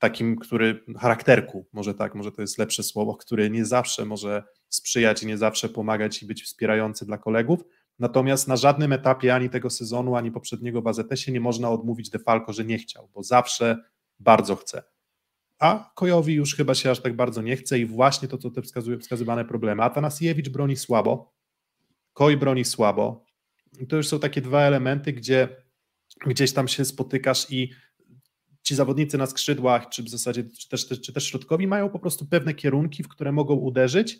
takim, 0.03 0.35
który, 0.35 0.83
charakterku, 0.99 1.65
może 1.73 1.93
tak, 1.93 2.15
może 2.15 2.31
to 2.31 2.41
jest 2.41 2.57
lepsze 2.57 2.83
słowo, 2.83 3.15
który 3.15 3.49
nie 3.49 3.65
zawsze 3.65 4.05
może 4.05 4.43
sprzyjać 4.69 5.23
i 5.23 5.27
nie 5.27 5.37
zawsze 5.37 5.69
pomagać 5.69 6.23
i 6.23 6.25
być 6.25 6.43
wspierający 6.43 7.05
dla 7.05 7.17
kolegów. 7.17 7.59
Natomiast 7.99 8.47
na 8.47 8.55
żadnym 8.55 8.93
etapie 8.93 9.35
ani 9.35 9.49
tego 9.49 9.69
sezonu, 9.69 10.15
ani 10.15 10.31
poprzedniego 10.31 10.81
w 10.81 10.87
AZS-ie 10.87 11.33
nie 11.33 11.39
można 11.39 11.69
odmówić 11.69 12.09
DeFalco, 12.09 12.53
że 12.53 12.65
nie 12.65 12.77
chciał, 12.77 13.09
bo 13.13 13.23
zawsze 13.23 13.77
bardzo 14.19 14.55
chce 14.55 14.83
a 15.63 15.91
Kojowi 15.95 16.33
już 16.33 16.55
chyba 16.55 16.75
się 16.75 16.91
aż 16.91 16.99
tak 16.99 17.15
bardzo 17.15 17.41
nie 17.41 17.55
chce 17.55 17.79
i 17.79 17.85
właśnie 17.85 18.27
to, 18.27 18.37
co 18.37 18.51
te 18.51 18.61
wskazuje, 18.61 18.97
wskazywane 18.97 19.45
problemy. 19.45 19.83
Atanasiewicz 19.83 20.49
broni 20.49 20.75
słabo, 20.75 21.33
Koj 22.13 22.37
broni 22.37 22.65
słabo. 22.65 23.25
I 23.80 23.88
to 23.88 23.95
już 23.95 24.07
są 24.07 24.19
takie 24.19 24.41
dwa 24.41 24.61
elementy, 24.61 25.13
gdzie 25.13 25.63
gdzieś 26.25 26.53
tam 26.53 26.67
się 26.67 26.86
spotykasz 26.86 27.51
i 27.51 27.69
ci 28.64 28.76
zawodnicy 28.76 29.18
na 29.18 29.26
skrzydłach, 29.26 29.89
czy 29.89 30.03
w 30.03 30.09
zasadzie, 30.09 30.43
czy 30.43 30.70
też, 30.70 30.88
czy 30.88 31.14
też 31.14 31.28
środkowi 31.28 31.68
mają 31.68 31.89
po 31.89 31.99
prostu 31.99 32.26
pewne 32.26 32.53
kierunki, 32.53 33.03
w 33.03 33.07
które 33.07 33.32
mogą 33.32 33.55
uderzyć, 33.55 34.20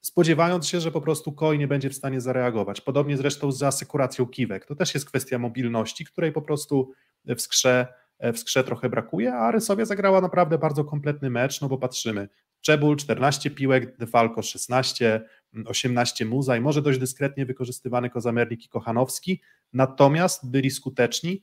spodziewając 0.00 0.68
się, 0.68 0.80
że 0.80 0.92
po 0.92 1.00
prostu 1.00 1.32
Koi 1.32 1.58
nie 1.58 1.68
będzie 1.68 1.90
w 1.90 1.94
stanie 1.94 2.20
zareagować. 2.20 2.80
Podobnie 2.80 3.16
zresztą 3.16 3.52
z 3.52 3.62
asekuracją 3.62 4.26
kiwek. 4.26 4.66
To 4.66 4.74
też 4.74 4.94
jest 4.94 5.06
kwestia 5.06 5.38
mobilności, 5.38 6.04
której 6.04 6.32
po 6.32 6.42
prostu 6.42 6.92
w 7.24 7.40
skrze 7.40 7.86
w 8.20 8.38
skrze 8.38 8.64
trochę 8.64 8.88
brakuje, 8.88 9.34
a 9.34 9.50
Rysowia 9.50 9.84
zagrała 9.84 10.20
naprawdę 10.20 10.58
bardzo 10.58 10.84
kompletny 10.84 11.30
mecz, 11.30 11.60
no 11.60 11.68
bo 11.68 11.78
patrzymy, 11.78 12.28
Czebul 12.60 12.96
14 12.96 13.50
piłek, 13.50 13.96
Defalco 13.96 14.42
16, 14.42 15.22
18 15.66 16.24
Muza 16.24 16.56
i 16.56 16.60
może 16.60 16.82
dość 16.82 16.98
dyskretnie 16.98 17.46
wykorzystywany 17.46 18.10
Kozamernik 18.10 18.64
i 18.64 18.68
Kochanowski, 18.68 19.40
natomiast 19.72 20.50
byli 20.50 20.70
skuteczni, 20.70 21.42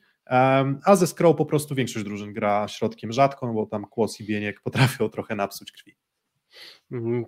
a 0.84 0.96
ze 0.96 1.06
Skrą 1.06 1.34
po 1.34 1.46
prostu 1.46 1.74
większość 1.74 2.04
drużyn 2.04 2.32
gra 2.32 2.68
środkiem 2.68 3.12
rzadko, 3.12 3.46
no 3.46 3.52
bo 3.52 3.66
tam 3.66 3.86
Kłos 3.86 4.20
i 4.20 4.24
Bieniek 4.24 4.60
potrafią 4.60 5.08
trochę 5.08 5.36
napsuć 5.36 5.72
krwi. 5.72 5.96
Mhm. 6.92 7.24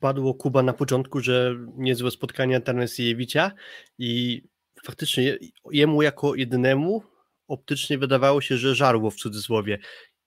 padło 0.00 0.34
Kuba 0.34 0.62
na 0.62 0.72
początku, 0.72 1.20
że 1.20 1.56
niezłe 1.76 2.10
spotkania 2.10 2.60
Tarnasiewicza 2.60 3.52
i 3.98 4.42
faktycznie 4.84 5.38
jemu 5.70 6.02
jako 6.02 6.34
jedynemu 6.34 7.02
optycznie 7.48 7.98
wydawało 7.98 8.40
się, 8.40 8.56
że 8.56 8.74
żarło 8.74 9.10
w 9.10 9.16
cudzysłowie. 9.16 9.78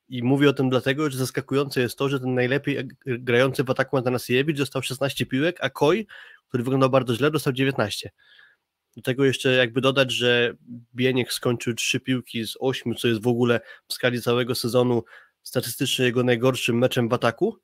I 0.10 0.24
mówię 0.24 0.50
o 0.50 0.54
tym 0.54 0.70
dlatego, 0.70 1.10
że 1.10 1.18
zaskakujące 1.18 1.82
jest 1.82 1.98
to, 1.98 2.10
że 2.10 2.20
ten 2.20 2.34
najlepiej 2.34 2.88
grający 3.06 3.64
w 3.64 3.70
ataku 3.70 3.98
Atanasiewicz 3.98 4.58
dostał 4.58 4.82
16 4.82 5.26
piłek, 5.26 5.58
a 5.62 5.70
Koi, 5.70 6.08
który 6.48 6.64
wyglądał 6.64 6.90
bardzo 6.90 7.16
źle, 7.16 7.32
dostał 7.32 7.54
19. 7.54 8.12
Do 8.96 9.02
tego 9.02 9.26
jeszcze 9.26 9.52
jakby 9.52 9.82
dodać, 9.82 10.12
że 10.12 10.54
Bieniek 10.96 11.34
skończył 11.34 11.74
3 11.74 12.00
piłki 12.00 12.48
z 12.48 12.54
8, 12.60 12.96
co 12.96 13.08
jest 13.08 13.22
w 13.22 13.28
ogóle 13.28 13.60
w 13.88 13.94
skali 13.94 14.22
całego 14.22 14.56
sezonu 14.56 15.04
statystycznie 15.44 16.06
jego 16.06 16.24
najgorszym 16.24 16.78
meczem 16.78 17.10
w 17.10 17.14
ataku, 17.14 17.58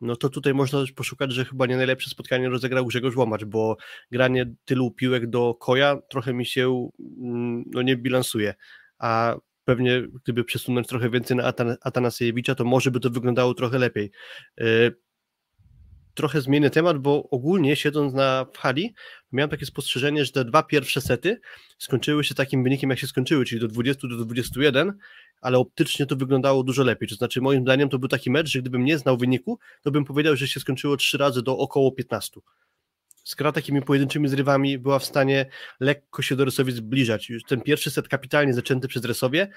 no 0.00 0.16
to 0.16 0.28
tutaj 0.28 0.54
można 0.54 0.80
też 0.80 0.92
poszukać, 0.92 1.32
że 1.32 1.44
chyba 1.44 1.66
nie 1.66 1.76
najlepsze 1.76 2.10
spotkanie 2.10 2.48
rozegrał 2.48 2.86
Grzegorz 2.86 3.16
Łomacz, 3.16 3.44
bo 3.44 3.76
granie 4.10 4.54
tylu 4.64 4.90
piłek 4.90 5.26
do 5.26 5.54
koja 5.54 5.96
trochę 6.10 6.32
mi 6.32 6.46
się 6.46 6.88
mm, 7.18 7.64
no 7.66 7.82
nie 7.82 7.96
bilansuje, 7.96 8.54
a 8.98 9.36
pewnie 9.64 10.02
gdyby 10.22 10.44
przesunąć 10.44 10.86
trochę 10.86 11.10
więcej 11.10 11.36
na 11.36 11.44
Atan 11.44 11.76
Atanasiewicza, 11.80 12.54
to 12.54 12.64
może 12.64 12.90
by 12.90 13.00
to 13.00 13.10
wyglądało 13.10 13.54
trochę 13.54 13.78
lepiej. 13.78 14.10
Yy, 14.58 14.96
trochę 16.14 16.40
zmienię 16.40 16.70
temat, 16.70 16.98
bo 16.98 17.30
ogólnie 17.30 17.76
siedząc 17.76 18.14
na 18.14 18.46
w 18.52 18.58
hali, 18.58 18.94
miałem 19.32 19.50
takie 19.50 19.66
spostrzeżenie, 19.66 20.24
że 20.24 20.32
te 20.32 20.44
dwa 20.44 20.62
pierwsze 20.62 21.00
sety 21.00 21.40
skończyły 21.78 22.24
się 22.24 22.34
takim 22.34 22.64
wynikiem, 22.64 22.90
jak 22.90 22.98
się 22.98 23.06
skończyły, 23.06 23.44
czyli 23.44 23.60
do 23.60 23.68
20 23.68 24.08
do 24.08 24.24
21, 24.24 24.92
ale 25.40 25.58
optycznie 25.58 26.06
to 26.06 26.16
wyglądało 26.16 26.62
dużo 26.62 26.84
lepiej. 26.84 27.08
To 27.08 27.14
znaczy, 27.14 27.40
moim 27.40 27.62
zdaniem 27.62 27.88
to 27.88 27.98
był 27.98 28.08
taki 28.08 28.30
mecz, 28.30 28.48
że 28.48 28.60
gdybym 28.60 28.84
nie 28.84 28.98
znał 28.98 29.16
wyniku, 29.16 29.58
to 29.82 29.90
bym 29.90 30.04
powiedział, 30.04 30.36
że 30.36 30.48
się 30.48 30.60
skończyło 30.60 30.96
trzy 30.96 31.18
razy 31.18 31.42
do 31.42 31.58
około 31.58 31.92
15. 31.92 32.40
Skra 33.24 33.52
takimi 33.52 33.82
pojedynczymi 33.82 34.28
zrywami 34.28 34.78
była 34.78 34.98
w 34.98 35.04
stanie 35.04 35.46
lekko 35.80 36.22
się 36.22 36.36
do 36.36 36.44
Resowi 36.44 36.72
zbliżać. 36.72 37.30
Już 37.30 37.44
ten 37.44 37.60
pierwszy 37.60 37.90
set 37.90 38.08
kapitalnie 38.08 38.54
zaczęty 38.54 38.88
przez 38.88 39.04
Resowie, 39.04 39.48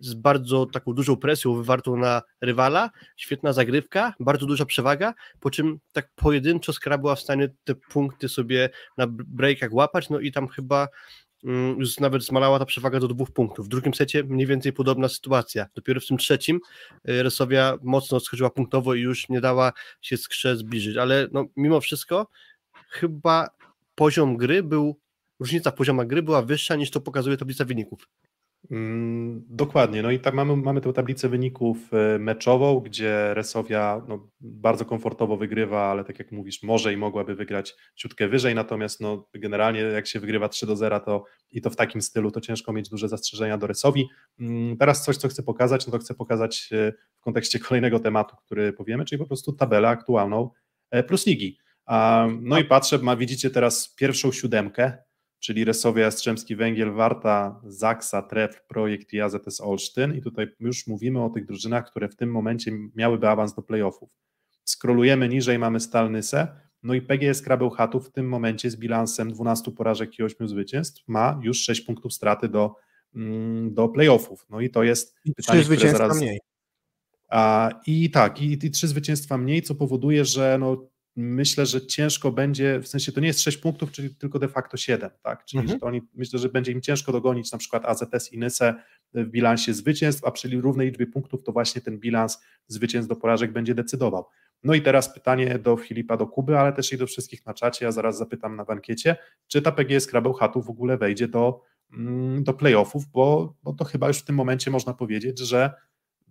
z 0.00 0.14
bardzo 0.14 0.66
taką 0.66 0.92
dużą 0.92 1.16
presją 1.16 1.54
wywartą 1.54 1.96
na 1.96 2.22
rywala, 2.40 2.90
świetna 3.16 3.52
zagrywka, 3.52 4.14
bardzo 4.20 4.46
duża 4.46 4.64
przewaga, 4.64 5.14
po 5.40 5.50
czym 5.50 5.78
tak 5.92 6.08
pojedynczo 6.14 6.72
Skra 6.72 6.98
była 6.98 7.14
w 7.14 7.20
stanie 7.20 7.48
te 7.64 7.74
punkty 7.74 8.28
sobie 8.28 8.70
na 8.96 9.06
breakach 9.08 9.72
łapać, 9.72 10.10
no 10.10 10.20
i 10.20 10.32
tam 10.32 10.48
chyba 10.48 10.88
Mm, 11.44 11.78
już 11.78 12.00
nawet 12.00 12.22
zmalała 12.22 12.58
ta 12.58 12.64
przewaga 12.64 13.00
do 13.00 13.08
dwóch 13.08 13.30
punktów. 13.30 13.66
W 13.66 13.68
drugim 13.68 13.94
secie 13.94 14.24
mniej 14.24 14.46
więcej 14.46 14.72
podobna 14.72 15.08
sytuacja. 15.08 15.66
Dopiero 15.74 16.00
w 16.00 16.06
tym 16.06 16.16
trzecim 16.16 16.60
y, 17.08 17.22
Resowia 17.22 17.78
mocno 17.82 18.20
schodziła 18.20 18.50
punktowo 18.50 18.94
i 18.94 19.00
już 19.00 19.28
nie 19.28 19.40
dała 19.40 19.72
się 20.00 20.16
skrze 20.16 20.56
zbliżyć, 20.56 20.96
ale 20.96 21.28
no, 21.32 21.44
mimo 21.56 21.80
wszystko 21.80 22.28
chyba 22.88 23.48
poziom 23.94 24.36
gry 24.36 24.62
był, 24.62 24.96
różnica 25.40 25.72
pozioma 25.72 26.04
gry 26.04 26.22
była 26.22 26.42
wyższa 26.42 26.76
niż 26.76 26.90
to 26.90 27.00
pokazuje 27.00 27.36
tablica 27.36 27.64
wyników. 27.64 28.08
Mm, 28.70 29.44
dokładnie. 29.48 30.02
No 30.02 30.10
i 30.10 30.20
tak 30.20 30.34
mamy, 30.34 30.56
mamy 30.56 30.80
tę 30.80 30.92
tablicę 30.92 31.28
wyników 31.28 31.94
e, 31.94 32.18
meczową, 32.18 32.80
gdzie 32.80 33.34
Resowia 33.34 34.02
no, 34.08 34.28
bardzo 34.40 34.84
komfortowo 34.84 35.36
wygrywa, 35.36 35.90
ale 35.90 36.04
tak 36.04 36.18
jak 36.18 36.32
mówisz, 36.32 36.62
może 36.62 36.92
i 36.92 36.96
mogłaby 36.96 37.34
wygrać 37.34 37.74
ciutkę 37.94 38.28
wyżej, 38.28 38.54
natomiast 38.54 39.00
no, 39.00 39.28
generalnie 39.34 39.80
jak 39.80 40.06
się 40.06 40.20
wygrywa 40.20 40.48
3 40.48 40.66
do 40.66 40.76
0 40.76 41.00
to 41.00 41.24
i 41.50 41.60
to 41.60 41.70
w 41.70 41.76
takim 41.76 42.02
stylu, 42.02 42.30
to 42.30 42.40
ciężko 42.40 42.72
mieć 42.72 42.88
duże 42.88 43.08
zastrzeżenia 43.08 43.58
do 43.58 43.66
Resowi. 43.66 44.08
Mm, 44.40 44.76
teraz 44.76 45.04
coś, 45.04 45.16
co 45.16 45.28
chcę 45.28 45.42
pokazać, 45.42 45.86
no 45.86 45.92
to 45.92 45.98
chcę 45.98 46.14
pokazać 46.14 46.68
e, 46.72 46.92
w 47.16 47.20
kontekście 47.20 47.58
kolejnego 47.68 48.00
tematu, 48.00 48.36
który 48.46 48.72
powiemy, 48.72 49.04
czyli 49.04 49.18
po 49.18 49.26
prostu 49.26 49.52
tabelę 49.52 49.88
aktualną 49.88 50.50
e, 50.90 51.02
Plus 51.02 51.26
Ligi. 51.26 51.58
No 52.40 52.58
i 52.58 52.64
patrzę, 52.64 52.98
ma, 52.98 53.16
widzicie 53.16 53.50
teraz 53.50 53.94
pierwszą 53.94 54.32
siódemkę, 54.32 54.98
czyli 55.40 55.64
Resowia, 55.64 56.04
Jastrzębski 56.04 56.56
Węgiel, 56.56 56.92
Warta, 56.92 57.60
Zaksa, 57.64 58.22
Tref, 58.22 58.66
Projekt 58.68 59.12
i 59.12 59.20
AZS 59.20 59.60
Olsztyn 59.60 60.14
i 60.14 60.22
tutaj 60.22 60.46
już 60.60 60.86
mówimy 60.86 61.24
o 61.24 61.30
tych 61.30 61.46
drużynach, 61.46 61.90
które 61.90 62.08
w 62.08 62.16
tym 62.16 62.30
momencie 62.30 62.72
miałyby 62.94 63.28
awans 63.28 63.54
do 63.54 63.62
playoffów. 63.62 64.10
Skrolujemy 64.64 65.28
niżej, 65.28 65.58
mamy 65.58 65.80
Stalnysę, 65.80 66.48
no 66.82 66.94
i 66.94 67.02
PGS 67.02 67.42
Krabeł 67.42 67.70
Chatów 67.70 68.08
w 68.08 68.12
tym 68.12 68.28
momencie 68.28 68.70
z 68.70 68.76
bilansem 68.76 69.32
12 69.32 69.70
porażek 69.70 70.18
i 70.18 70.22
8 70.22 70.48
zwycięstw 70.48 71.02
ma 71.06 71.40
już 71.42 71.58
6 71.58 71.80
punktów 71.80 72.12
straty 72.12 72.48
do, 72.48 72.74
mm, 73.14 73.74
do 73.74 73.88
playoffów. 73.88 74.46
No 74.50 74.60
i 74.60 74.70
to 74.70 74.82
jest 74.82 75.16
pytanie, 75.36 75.60
3 75.60 75.64
zwycięstwa 75.64 75.98
zaraz... 75.98 76.16
mniej. 76.16 76.40
A, 77.28 77.70
I 77.86 78.10
tak, 78.10 78.42
i, 78.42 78.66
i 78.66 78.70
trzy 78.70 78.88
zwycięstwa 78.88 79.38
mniej, 79.38 79.62
co 79.62 79.74
powoduje, 79.74 80.24
że 80.24 80.56
no, 80.60 80.88
myślę, 81.16 81.66
że 81.66 81.86
ciężko 81.86 82.32
będzie, 82.32 82.80
w 82.80 82.88
sensie 82.88 83.12
to 83.12 83.20
nie 83.20 83.26
jest 83.26 83.40
6 83.40 83.58
punktów, 83.58 83.92
czyli 83.92 84.14
tylko 84.14 84.38
de 84.38 84.48
facto 84.48 84.76
7, 84.76 85.10
tak? 85.22 85.44
Czyli 85.44 85.60
mhm. 85.60 85.78
że 85.78 85.86
oni, 85.86 86.02
myślę, 86.14 86.38
że 86.38 86.48
będzie 86.48 86.72
im 86.72 86.80
ciężko 86.80 87.12
dogonić 87.12 87.52
na 87.52 87.58
przykład 87.58 87.84
AZS 87.84 88.32
i 88.32 88.38
Nysę 88.38 88.74
w 89.14 89.26
bilansie 89.26 89.74
zwycięstw, 89.74 90.24
a 90.24 90.30
przy 90.30 90.60
równej 90.60 90.86
liczbie 90.86 91.06
punktów 91.06 91.42
to 91.42 91.52
właśnie 91.52 91.80
ten 91.80 91.98
bilans 91.98 92.38
zwycięstw 92.66 93.08
do 93.08 93.16
porażek 93.16 93.52
będzie 93.52 93.74
decydował. 93.74 94.24
No 94.64 94.74
i 94.74 94.82
teraz 94.82 95.14
pytanie 95.14 95.58
do 95.58 95.76
Filipa, 95.76 96.16
do 96.16 96.26
Kuby, 96.26 96.58
ale 96.58 96.72
też 96.72 96.92
i 96.92 96.98
do 96.98 97.06
wszystkich 97.06 97.46
na 97.46 97.54
czacie, 97.54 97.84
ja 97.84 97.92
zaraz 97.92 98.18
zapytam 98.18 98.56
na 98.56 98.64
bankiecie, 98.64 99.16
czy 99.46 99.62
ta 99.62 99.72
PGS 99.72 100.06
Krabeł 100.06 100.32
Chatów 100.32 100.66
w 100.66 100.70
ogóle 100.70 100.98
wejdzie 100.98 101.28
do, 101.28 101.62
mm, 101.92 102.44
do 102.44 102.54
playoffów, 102.54 103.06
bo, 103.06 103.54
bo 103.62 103.72
to 103.72 103.84
chyba 103.84 104.08
już 104.08 104.18
w 104.18 104.24
tym 104.24 104.36
momencie 104.36 104.70
można 104.70 104.94
powiedzieć, 104.94 105.38
że 105.38 105.70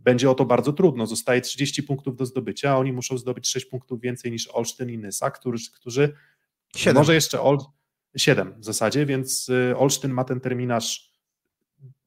będzie 0.05 0.29
o 0.29 0.35
to 0.35 0.45
bardzo 0.45 0.73
trudno. 0.73 1.07
Zostaje 1.07 1.41
30 1.41 1.83
punktów 1.83 2.15
do 2.15 2.25
zdobycia, 2.25 2.71
a 2.71 2.77
oni 2.77 2.93
muszą 2.93 3.17
zdobyć 3.17 3.47
6 3.47 3.65
punktów 3.65 4.01
więcej 4.01 4.31
niż 4.31 4.49
Olsztyn 4.53 4.89
i 4.89 4.97
Nysa, 4.97 5.31
którzy, 5.31 5.71
którzy 5.71 6.13
7. 6.75 6.95
może 6.95 7.13
jeszcze 7.13 7.41
Ol... 7.41 7.57
7 8.17 8.53
w 8.57 8.65
zasadzie, 8.65 9.05
więc 9.05 9.49
y, 9.49 9.77
Olsztyn 9.77 10.11
ma 10.11 10.23
ten 10.23 10.39
terminarz 10.39 11.15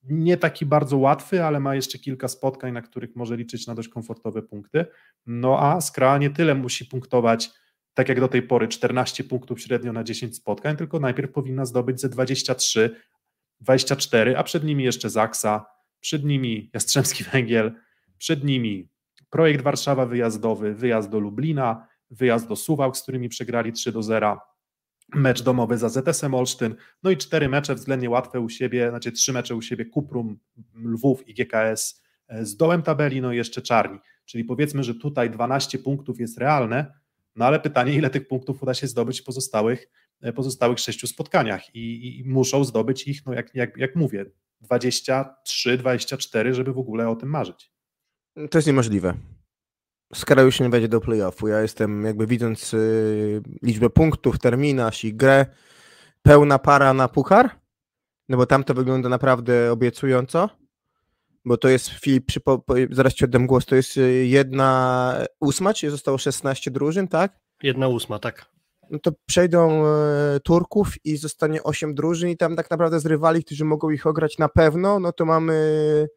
nie 0.02 0.36
taki 0.36 0.66
bardzo 0.66 0.98
łatwy, 0.98 1.44
ale 1.44 1.60
ma 1.60 1.74
jeszcze 1.74 1.98
kilka 1.98 2.28
spotkań, 2.28 2.72
na 2.72 2.82
których 2.82 3.16
może 3.16 3.36
liczyć 3.36 3.66
na 3.66 3.74
dość 3.74 3.88
komfortowe 3.88 4.42
punkty. 4.42 4.86
No 5.26 5.58
a 5.60 5.80
Skra 5.80 6.18
nie 6.18 6.30
tyle 6.30 6.54
musi 6.54 6.84
punktować, 6.84 7.50
tak 7.94 8.08
jak 8.08 8.20
do 8.20 8.28
tej 8.28 8.42
pory, 8.42 8.68
14 8.68 9.24
punktów 9.24 9.60
średnio 9.60 9.92
na 9.92 10.04
10 10.04 10.36
spotkań, 10.36 10.76
tylko 10.76 11.00
najpierw 11.00 11.32
powinna 11.32 11.64
zdobyć 11.64 12.00
ze 12.00 12.08
23, 12.08 12.96
24, 13.60 14.36
a 14.36 14.42
przed 14.42 14.64
nimi 14.64 14.84
jeszcze 14.84 15.10
Zaksa, 15.10 15.66
przed 16.00 16.24
nimi 16.24 16.70
Jastrzębski 16.74 17.24
Węgiel, 17.24 17.72
przed 18.18 18.44
nimi 18.44 18.88
projekt 19.30 19.64
Warszawa 19.64 20.06
wyjazdowy, 20.06 20.74
wyjazd 20.74 21.10
do 21.10 21.18
Lublina, 21.18 21.86
wyjazd 22.10 22.48
do 22.48 22.56
Suwałk, 22.56 22.96
z 22.96 23.02
którymi 23.02 23.28
przegrali 23.28 23.72
3 23.72 23.92
do 23.92 24.02
0, 24.02 24.40
mecz 25.14 25.42
domowy 25.42 25.78
za 25.78 25.88
ZS-em 25.88 26.34
Olsztyn, 26.34 26.74
no 27.02 27.10
i 27.10 27.16
cztery 27.16 27.48
mecze 27.48 27.74
względnie 27.74 28.10
łatwe 28.10 28.40
u 28.40 28.48
siebie, 28.48 28.90
znaczy 28.90 29.12
trzy 29.12 29.32
mecze 29.32 29.54
u 29.54 29.62
siebie, 29.62 29.84
Kuprum, 29.84 30.38
Lwów 30.74 31.28
i 31.28 31.34
GKS 31.34 32.02
e, 32.28 32.44
z 32.44 32.56
dołem 32.56 32.82
tabeli, 32.82 33.20
no 33.20 33.32
i 33.32 33.36
jeszcze 33.36 33.62
Czarni, 33.62 33.98
czyli 34.24 34.44
powiedzmy, 34.44 34.82
że 34.84 34.94
tutaj 34.94 35.30
12 35.30 35.78
punktów 35.78 36.20
jest 36.20 36.38
realne, 36.38 36.92
no 37.36 37.44
ale 37.44 37.60
pytanie, 37.60 37.92
ile 37.92 38.10
tych 38.10 38.28
punktów 38.28 38.62
uda 38.62 38.74
się 38.74 38.86
zdobyć 38.86 39.20
w 39.20 39.24
pozostałych, 39.24 39.88
e, 40.20 40.32
pozostałych 40.32 40.78
sześciu 40.78 41.06
spotkaniach 41.06 41.74
i, 41.74 42.18
i 42.18 42.24
muszą 42.28 42.64
zdobyć 42.64 43.08
ich, 43.08 43.26
no 43.26 43.32
jak, 43.32 43.54
jak, 43.54 43.76
jak 43.76 43.96
mówię, 43.96 44.26
23, 44.60 45.78
24, 45.78 46.54
żeby 46.54 46.72
w 46.72 46.78
ogóle 46.78 47.08
o 47.08 47.16
tym 47.16 47.28
marzyć. 47.28 47.72
To 48.50 48.58
jest 48.58 48.66
niemożliwe. 48.66 49.14
Skara 50.14 50.42
już 50.42 50.60
nie 50.60 50.68
wejdzie 50.68 50.88
do 50.88 51.00
playoffu. 51.00 51.48
Ja 51.48 51.60
jestem, 51.60 52.04
jakby 52.04 52.26
widząc 52.26 52.74
y, 52.74 53.42
liczbę 53.62 53.90
punktów, 53.90 54.38
terminarz 54.38 55.04
i 55.04 55.14
grę, 55.14 55.46
pełna 56.22 56.58
para 56.58 56.94
na 56.94 57.08
puchar, 57.08 57.50
no 58.28 58.36
bo 58.36 58.46
tam 58.46 58.64
to 58.64 58.74
wygląda 58.74 59.08
naprawdę 59.08 59.72
obiecująco, 59.72 60.48
bo 61.44 61.56
to 61.56 61.68
jest, 61.68 61.88
Filip, 61.88 62.26
przypo, 62.26 62.64
zaraz 62.90 63.14
ci 63.14 63.24
oddam 63.24 63.46
głos, 63.46 63.66
to 63.66 63.76
jest 63.76 63.96
y, 63.96 64.26
jedna 64.26 65.14
ósma, 65.40 65.74
czyli 65.74 65.90
zostało 65.90 66.18
16 66.18 66.70
drużyn, 66.70 67.08
tak? 67.08 67.38
Jedna 67.62 67.88
ósma, 67.88 68.18
tak. 68.18 68.46
No 68.90 68.98
to 68.98 69.12
przejdą 69.26 69.84
y, 70.36 70.40
Turków 70.40 70.94
i 71.04 71.16
zostanie 71.16 71.62
8 71.62 71.94
drużyn 71.94 72.28
i 72.28 72.36
tam 72.36 72.56
tak 72.56 72.70
naprawdę 72.70 73.00
z 73.00 73.06
rywali, 73.06 73.44
którzy 73.44 73.64
mogą 73.64 73.90
ich 73.90 74.06
ograć 74.06 74.38
na 74.38 74.48
pewno, 74.48 75.00
no 75.00 75.12
to 75.12 75.24
mamy, 75.24 76.08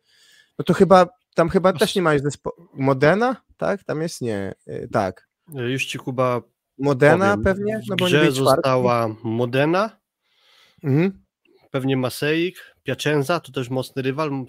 no 0.60 0.66
to 0.66 0.74
chyba 0.74 1.21
tam 1.36 1.50
chyba 1.50 1.74
też 1.74 1.96
nie 1.96 2.02
ma 2.02 2.18
zespołu. 2.18 2.68
Modena? 2.74 3.36
Tak? 3.58 3.84
Tam 3.84 4.02
jest 4.02 4.22
nie. 4.22 4.54
Y, 4.68 4.90
tak. 4.92 5.28
Już 5.54 5.86
ci 5.86 5.98
Kuba. 5.98 6.42
Modena 6.78 7.32
powiem. 7.32 7.44
pewnie? 7.44 7.82
No 7.90 7.96
bo 7.96 8.10
nie 8.10 8.32
została 8.32 9.16
Modena. 9.24 10.00
Mhm. 10.84 11.24
Pewnie 11.72 11.98
Maseik, 11.98 12.76
Piacenza, 12.84 13.40
to 13.40 13.52
też 13.52 13.70
mocny 13.70 14.02
rywal, 14.02 14.46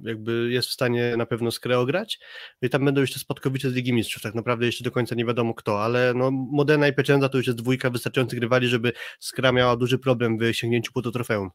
jakby 0.00 0.48
jest 0.50 0.68
w 0.68 0.72
stanie 0.72 1.16
na 1.16 1.26
pewno 1.26 1.50
skreograć. 1.50 2.18
No 2.62 2.66
i 2.66 2.70
tam 2.70 2.84
będą 2.84 3.00
jeszcze 3.00 3.18
spadkowicze 3.18 3.70
z 3.70 3.74
Ligi 3.74 3.92
Mistrzów, 3.92 4.22
tak 4.22 4.34
naprawdę 4.34 4.66
jeszcze 4.66 4.84
do 4.84 4.90
końca 4.90 5.14
nie 5.14 5.24
wiadomo 5.24 5.54
kto, 5.54 5.84
ale 5.84 6.14
no 6.14 6.30
Modena 6.30 6.88
i 6.88 6.92
Piacenza 6.92 7.28
to 7.28 7.38
już 7.38 7.46
jest 7.46 7.58
dwójka 7.58 7.90
wystarczających 7.90 8.40
rywali, 8.40 8.68
żeby 8.68 8.92
Skra 9.20 9.52
miała 9.52 9.76
duży 9.76 9.98
problem 9.98 10.38
w 10.38 10.52
sięgnięciu 10.52 10.92
po 10.92 11.02
to 11.02 11.10
trofeum. 11.10 11.50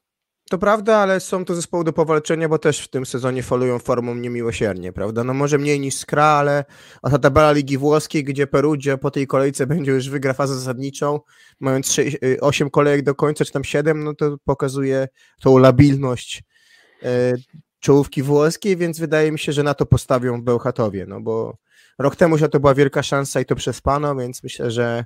To 0.50 0.58
prawda, 0.58 0.98
ale 0.98 1.20
są 1.20 1.46
to 1.46 1.56
zespoły 1.56 1.84
do 1.84 1.94
powalczenia, 1.94 2.50
bo 2.50 2.60
też 2.60 2.80
w 2.80 2.88
tym 2.88 3.06
sezonie 3.06 3.44
folują 3.44 3.80
formą 3.80 4.16
niemiłosiernie, 4.16 4.94
prawda? 4.94 5.24
No 5.24 5.34
może 5.34 5.58
mniej 5.58 5.80
niż 5.80 5.96
Skra, 5.96 6.26
ale 6.26 6.66
a 7.02 7.10
ta 7.10 7.20
tabela 7.20 7.52
Ligi 7.52 7.78
Włoskiej, 7.78 8.24
gdzie 8.24 8.48
Perugia 8.48 8.98
po 8.98 9.12
tej 9.12 9.28
kolejce 9.28 9.68
będzie 9.68 9.92
już 9.92 10.10
wygra 10.10 10.34
fazę 10.34 10.56
zasadniczą, 10.56 11.20
mając 11.60 11.92
6, 11.92 12.18
8 12.42 12.70
kolejek 12.70 13.04
do 13.04 13.16
końca, 13.16 13.46
czy 13.46 13.52
tam 13.52 13.64
7, 13.64 14.04
no 14.04 14.14
to 14.16 14.38
pokazuje 14.46 15.08
tą 15.42 15.58
labilność 15.58 16.44
e, 17.04 17.34
czołówki 17.80 18.24
włoskiej, 18.24 18.78
więc 18.78 19.00
wydaje 19.00 19.32
mi 19.32 19.40
się, 19.40 19.52
że 19.54 19.64
na 19.64 19.74
to 19.74 19.86
postawią 19.86 20.42
Bełchatowie, 20.42 21.06
no 21.08 21.22
bo 21.22 21.58
rok 22.00 22.16
temu 22.16 22.38
że 22.38 22.50
to 22.50 22.60
była 22.60 22.74
wielka 22.74 23.04
szansa 23.04 23.42
i 23.42 23.46
to 23.46 23.56
przespano, 23.56 24.16
więc 24.16 24.44
myślę, 24.44 24.72
że 24.72 25.06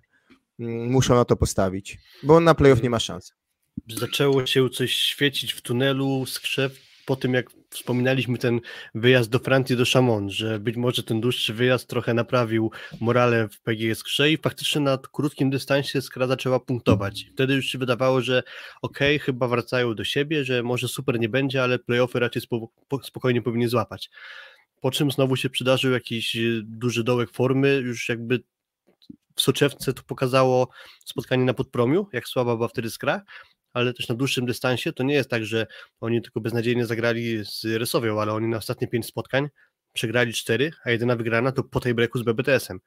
mm, 0.60 0.92
muszą 0.92 1.16
na 1.16 1.26
to 1.26 1.36
postawić, 1.36 2.00
bo 2.24 2.40
na 2.40 2.56
playoff 2.56 2.84
nie 2.84 2.90
ma 2.90 3.00
szans 3.00 3.43
zaczęło 3.88 4.46
się 4.46 4.70
coś 4.70 4.94
świecić 4.94 5.54
w 5.54 5.62
tunelu, 5.62 6.26
skrzew, 6.26 6.94
po 7.06 7.16
tym 7.16 7.34
jak 7.34 7.50
wspominaliśmy 7.70 8.38
ten 8.38 8.60
wyjazd 8.96 9.30
do 9.30 9.40
Francji, 9.40 9.78
do 9.78 9.84
Chamon, 9.94 10.30
że 10.30 10.60
być 10.60 10.76
może 10.76 11.04
ten 11.04 11.22
dłuższy 11.22 11.54
wyjazd 11.54 11.88
trochę 11.88 12.14
naprawił 12.14 12.72
morale 13.00 13.50
w 13.50 13.62
PGS 13.62 13.98
Skrze 13.98 14.32
i 14.32 14.38
faktycznie 14.38 14.82
na 14.82 14.98
krótkim 15.12 15.50
dystansie 15.50 16.02
Skra 16.02 16.28
zaczęła 16.28 16.60
punktować. 16.60 17.26
Wtedy 17.34 17.54
już 17.54 17.66
się 17.66 17.78
wydawało, 17.78 18.22
że 18.22 18.44
okej, 18.82 19.16
okay, 19.16 19.26
chyba 19.26 19.48
wracają 19.48 19.96
do 19.96 20.04
siebie, 20.04 20.46
że 20.46 20.64
może 20.64 20.88
super 20.88 21.20
nie 21.20 21.30
będzie, 21.30 21.64
ale 21.64 21.80
playoffy 21.80 22.20
raczej 22.20 22.42
spokojnie 23.04 23.42
powinni 23.42 23.68
złapać. 23.68 24.10
Po 24.82 24.92
czym 24.92 25.12
znowu 25.12 25.36
się 25.36 25.50
przydarzył 25.50 25.92
jakiś 25.92 26.38
duży 26.64 27.04
dołek 27.04 27.32
formy, 27.32 27.76
już 27.76 28.10
jakby 28.10 28.44
w 29.36 29.42
soczewce 29.42 29.94
to 29.94 30.04
pokazało 30.04 30.68
spotkanie 31.06 31.46
na 31.46 31.54
Podpromiu, 31.54 32.08
jak 32.14 32.28
słaba 32.28 32.56
była 32.56 32.68
wtedy 32.68 32.90
Skra, 32.90 33.22
ale 33.74 33.94
też 33.94 34.10
na 34.10 34.16
dłuższym 34.16 34.46
dystansie 34.46 34.94
to 34.94 35.04
nie 35.04 35.14
jest 35.14 35.30
tak, 35.30 35.46
że 35.46 35.68
oni 36.00 36.22
tylko 36.22 36.42
beznadziejnie 36.42 36.86
zagrali 36.86 37.46
z 37.46 37.66
Rysowią, 37.66 38.22
ale 38.22 38.34
oni 38.34 38.48
na 38.48 38.58
ostatnie 38.58 38.88
pięć 38.88 39.06
spotkań 39.06 39.50
przegrali 39.94 40.34
cztery, 40.34 40.72
a 40.86 40.92
jedyna 40.92 41.16
wygrana 41.16 41.52
to 41.52 41.64
po 41.64 41.80
tej 41.80 41.94
breaku 41.94 42.20
z 42.20 42.24
BBTS-em. 42.24 42.80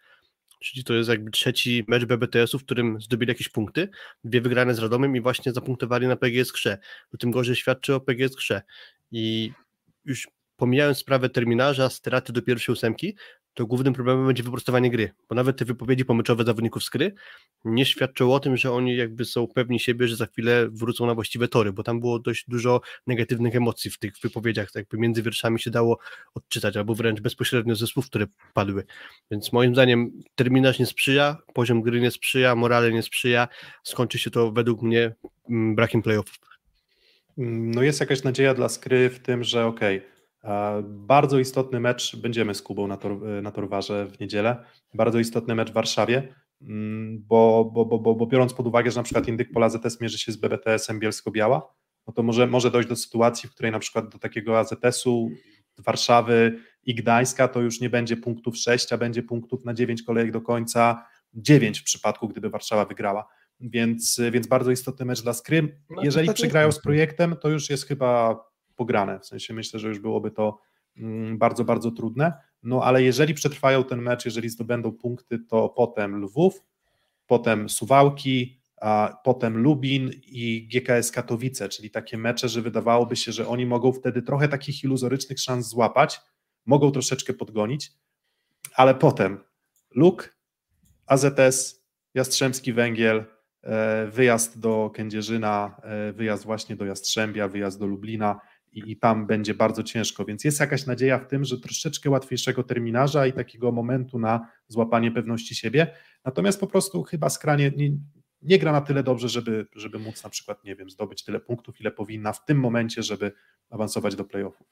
Czyli 0.60 0.84
to 0.84 0.94
jest 0.94 1.08
jakby 1.08 1.30
trzeci 1.30 1.84
mecz 1.88 2.04
BBTS-u, 2.04 2.58
w 2.58 2.64
którym 2.64 3.00
zdobyli 3.00 3.28
jakieś 3.28 3.48
punkty, 3.48 3.88
dwie 4.24 4.40
wygrane 4.40 4.74
z 4.74 4.78
Radomem 4.78 5.16
i 5.16 5.20
właśnie 5.20 5.52
zapunktowali 5.52 6.06
na 6.06 6.16
PGS 6.16 6.52
Krze. 6.52 6.78
To 7.10 7.18
tym 7.18 7.30
gorzej 7.30 7.56
świadczy 7.56 7.94
o 7.94 8.00
PGS 8.00 8.36
Krze. 8.36 8.62
I 9.10 9.52
już 10.04 10.28
pomijając 10.56 10.98
sprawę 10.98 11.28
terminarza, 11.30 11.90
straty 11.90 12.32
do 12.32 12.42
pierwszej 12.42 12.72
ósemki, 12.72 13.16
to 13.56 13.66
głównym 13.66 13.94
problemem 13.94 14.26
będzie 14.26 14.42
wyprostowanie 14.42 14.90
gry, 14.90 15.10
bo 15.28 15.34
nawet 15.34 15.56
te 15.56 15.64
wypowiedzi 15.64 16.04
pomyczowe 16.04 16.44
zawodników 16.44 16.84
z 16.84 16.90
gry 16.90 17.14
nie 17.64 17.86
świadczą 17.86 18.32
o 18.32 18.40
tym, 18.40 18.56
że 18.56 18.72
oni 18.72 18.96
jakby 18.96 19.24
są 19.24 19.46
pewni 19.46 19.80
siebie, 19.80 20.08
że 20.08 20.16
za 20.16 20.26
chwilę 20.26 20.68
wrócą 20.70 21.06
na 21.06 21.14
właściwe 21.14 21.48
tory, 21.48 21.72
bo 21.72 21.82
tam 21.82 22.00
było 22.00 22.18
dość 22.18 22.44
dużo 22.48 22.80
negatywnych 23.06 23.56
emocji 23.56 23.90
w 23.90 23.98
tych 23.98 24.18
wypowiedziach, 24.18 24.66
tak 24.66 24.74
jakby 24.74 24.98
między 24.98 25.22
wierszami 25.22 25.60
się 25.60 25.70
dało 25.70 25.98
odczytać, 26.34 26.76
albo 26.76 26.94
wręcz 26.94 27.20
bezpośrednio 27.20 27.76
ze 27.76 27.86
słów, 27.86 28.06
które 28.06 28.26
padły. 28.54 28.84
Więc 29.30 29.52
moim 29.52 29.74
zdaniem 29.74 30.22
terminarz 30.34 30.78
nie 30.78 30.86
sprzyja, 30.86 31.36
poziom 31.54 31.82
gry 31.82 32.00
nie 32.00 32.10
sprzyja, 32.10 32.54
morale 32.54 32.92
nie 32.92 33.02
sprzyja, 33.02 33.48
skończy 33.82 34.18
się 34.18 34.30
to 34.30 34.52
według 34.52 34.82
mnie 34.82 35.14
mm, 35.50 35.74
brakiem 35.74 36.02
playoffów. 36.02 36.38
No 37.36 37.82
jest 37.82 38.00
jakaś 38.00 38.22
nadzieja 38.22 38.54
dla 38.54 38.68
skry 38.68 39.10
w 39.10 39.18
tym, 39.18 39.44
że 39.44 39.66
okej, 39.66 39.98
okay, 39.98 40.15
bardzo 40.82 41.38
istotny 41.38 41.80
mecz, 41.80 42.16
będziemy 42.16 42.54
z 42.54 42.62
Kubą 42.62 42.86
na, 42.86 42.96
tor, 42.96 43.20
na 43.42 43.50
Torwarze 43.50 44.06
w 44.06 44.20
niedzielę, 44.20 44.64
bardzo 44.94 45.18
istotny 45.18 45.54
mecz 45.54 45.70
w 45.70 45.74
Warszawie, 45.74 46.34
mm, 46.62 47.24
bo, 47.26 47.70
bo, 47.74 47.84
bo, 47.84 48.14
bo, 48.14 48.26
biorąc 48.26 48.54
pod 48.54 48.66
uwagę, 48.66 48.90
że 48.90 48.96
na 48.96 49.02
przykład 49.02 49.28
Indyk 49.28 49.52
Pola 49.52 49.68
ZS 49.68 50.00
mierzy 50.00 50.18
się 50.18 50.32
z 50.32 50.36
BBTS-em 50.36 51.00
Bielsko-Biała, 51.00 51.62
no 52.06 52.12
to 52.12 52.22
może, 52.22 52.46
może 52.46 52.70
dojść 52.70 52.88
do 52.88 52.96
sytuacji, 52.96 53.48
w 53.48 53.52
której 53.52 53.72
na 53.72 53.78
przykład 53.78 54.08
do 54.08 54.18
takiego 54.18 54.58
AZS-u 54.58 55.30
Warszawy 55.78 56.58
i 56.82 56.94
Gdańska 56.94 57.48
to 57.48 57.60
już 57.60 57.80
nie 57.80 57.90
będzie 57.90 58.16
punktów 58.16 58.56
6, 58.56 58.92
a 58.92 58.98
będzie 58.98 59.22
punktów 59.22 59.64
na 59.64 59.74
9 59.74 60.02
kolejek 60.02 60.32
do 60.32 60.40
końca, 60.40 61.06
9 61.34 61.80
w 61.80 61.84
przypadku, 61.84 62.28
gdyby 62.28 62.50
Warszawa 62.50 62.84
wygrała. 62.84 63.26
Więc, 63.60 64.20
więc 64.32 64.46
bardzo 64.46 64.70
istotny 64.70 65.06
mecz 65.06 65.22
dla 65.22 65.32
Skrym. 65.32 65.68
No 65.90 66.02
Jeżeli 66.04 66.34
przegrają 66.34 66.72
z 66.72 66.82
projektem, 66.82 67.36
to 67.42 67.48
już 67.48 67.70
jest 67.70 67.86
chyba 67.86 68.40
pograne. 68.76 69.20
W 69.20 69.26
sensie 69.26 69.54
myślę, 69.54 69.80
że 69.80 69.88
już 69.88 69.98
byłoby 69.98 70.30
to 70.30 70.58
mm, 70.96 71.38
bardzo, 71.38 71.64
bardzo 71.64 71.90
trudne. 71.90 72.32
No 72.62 72.82
ale 72.84 73.02
jeżeli 73.02 73.34
przetrwają 73.34 73.84
ten 73.84 74.02
mecz, 74.02 74.24
jeżeli 74.24 74.48
zdobędą 74.48 74.92
punkty, 74.92 75.38
to 75.38 75.68
potem 75.68 76.16
Lwów, 76.16 76.64
potem 77.26 77.68
Suwałki, 77.68 78.60
a 78.80 79.20
potem 79.24 79.58
Lubin 79.58 80.10
i 80.22 80.68
GKS 80.72 81.12
Katowice, 81.12 81.68
czyli 81.68 81.90
takie 81.90 82.18
mecze, 82.18 82.48
że 82.48 82.62
wydawałoby 82.62 83.16
się, 83.16 83.32
że 83.32 83.48
oni 83.48 83.66
mogą 83.66 83.92
wtedy 83.92 84.22
trochę 84.22 84.48
takich 84.48 84.84
iluzorycznych 84.84 85.40
szans 85.40 85.68
złapać, 85.68 86.20
mogą 86.66 86.90
troszeczkę 86.90 87.32
podgonić, 87.32 87.92
ale 88.74 88.94
potem 88.94 89.38
Luk, 89.94 90.36
AZS, 91.06 91.84
Jastrzębski 92.14 92.72
Węgiel, 92.72 93.24
e, 93.62 94.06
wyjazd 94.06 94.60
do 94.60 94.90
Kędzierzyna, 94.94 95.80
e, 95.82 96.12
wyjazd 96.12 96.44
właśnie 96.44 96.76
do 96.76 96.84
Jastrzębia, 96.84 97.48
wyjazd 97.48 97.78
do 97.78 97.86
Lublina, 97.86 98.40
i, 98.76 98.92
i 98.92 98.96
tam 98.96 99.26
będzie 99.26 99.54
bardzo 99.54 99.82
ciężko, 99.82 100.24
więc 100.24 100.44
jest 100.44 100.60
jakaś 100.60 100.86
nadzieja 100.86 101.18
w 101.18 101.26
tym, 101.26 101.44
że 101.44 101.60
troszeczkę 101.60 102.10
łatwiejszego 102.10 102.62
terminarza 102.62 103.26
i 103.26 103.32
takiego 103.32 103.72
momentu 103.72 104.18
na 104.18 104.48
złapanie 104.68 105.12
pewności 105.12 105.54
siebie, 105.54 105.94
natomiast 106.24 106.60
po 106.60 106.66
prostu 106.66 107.02
chyba 107.02 107.28
skranie 107.28 107.72
nie, 107.76 107.90
nie 108.42 108.58
gra 108.58 108.72
na 108.72 108.80
tyle 108.80 109.02
dobrze, 109.02 109.28
żeby, 109.28 109.66
żeby 109.76 109.98
móc 109.98 110.24
na 110.24 110.30
przykład, 110.30 110.64
nie 110.64 110.76
wiem, 110.76 110.90
zdobyć 110.90 111.24
tyle 111.24 111.40
punktów, 111.40 111.80
ile 111.80 111.90
powinna 111.90 112.32
w 112.32 112.44
tym 112.44 112.60
momencie, 112.60 113.02
żeby 113.02 113.32
awansować 113.70 114.16
do 114.16 114.24
playoffów. 114.24 114.66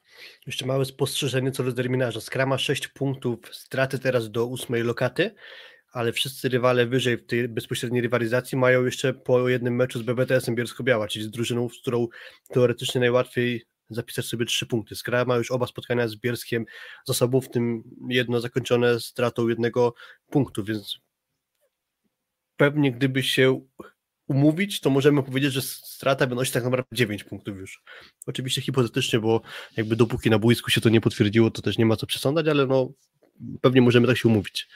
Jeszcze 0.47 0.65
małe 0.65 0.85
spostrzeżenie 0.85 1.51
co 1.51 1.63
do 1.63 1.73
terminarza. 1.73 2.21
Skra 2.21 2.45
ma 2.45 2.57
6 2.57 2.87
punktów 2.87 3.39
straty 3.51 3.99
teraz 3.99 4.31
do 4.31 4.45
ósmej 4.45 4.83
lokaty, 4.83 5.35
ale 5.91 6.13
wszyscy 6.13 6.49
rywale 6.49 6.85
wyżej 6.85 7.17
w 7.17 7.25
tej 7.25 7.49
bezpośredniej 7.49 8.01
rywalizacji 8.01 8.57
mają 8.57 8.85
jeszcze 8.85 9.13
po 9.13 9.49
jednym 9.49 9.75
meczu 9.75 9.99
z 9.99 10.01
BBTS-em 10.01 10.55
Bielsko-Biała, 10.55 11.07
czyli 11.07 11.25
z 11.25 11.31
drużyną, 11.31 11.69
z 11.69 11.81
którą 11.81 12.07
teoretycznie 12.49 12.99
najłatwiej 12.99 13.65
zapisać 13.89 14.25
sobie 14.25 14.45
trzy 14.45 14.65
punkty. 14.65 14.95
Skra 14.95 15.25
ma 15.25 15.35
już 15.35 15.51
oba 15.51 15.67
spotkania 15.67 16.07
z 16.07 16.15
Bielskiem 16.15 16.65
za 17.05 17.13
sobą, 17.13 17.41
w 17.41 17.49
tym 17.49 17.83
jedno 18.09 18.39
zakończone 18.39 18.99
stratą 18.99 19.47
jednego 19.47 19.93
punktu, 20.29 20.63
więc 20.63 20.99
pewnie 22.57 22.91
gdyby 22.91 23.23
się 23.23 23.61
umówić, 24.27 24.79
to 24.79 24.89
możemy 24.89 25.23
powiedzieć, 25.23 25.53
że 25.53 25.61
strata 25.61 26.27
wynosi 26.27 26.51
tak 26.51 26.63
naprawdę 26.63 26.87
9 26.91 27.23
punktów 27.23 27.57
już. 27.57 27.83
Oczywiście 28.25 28.61
hipotetycznie, 28.61 29.19
bo 29.19 29.41
jakby 29.77 29.95
dopóki 29.95 30.29
na 30.29 30.39
boisku 30.39 30.71
się 30.71 30.81
to 30.81 30.89
nie 30.89 31.01
potwierdziło, 31.01 31.51
to 31.51 31.61
też 31.61 31.77
nie 31.77 31.85
ma 31.85 31.95
co 31.95 32.07
przesądzać, 32.07 32.47
ale 32.47 32.67
no 32.67 32.89
pewnie 33.61 33.81
możemy 33.81 34.07
tak 34.07 34.17
się 34.17 34.29
umówić. 34.29 34.67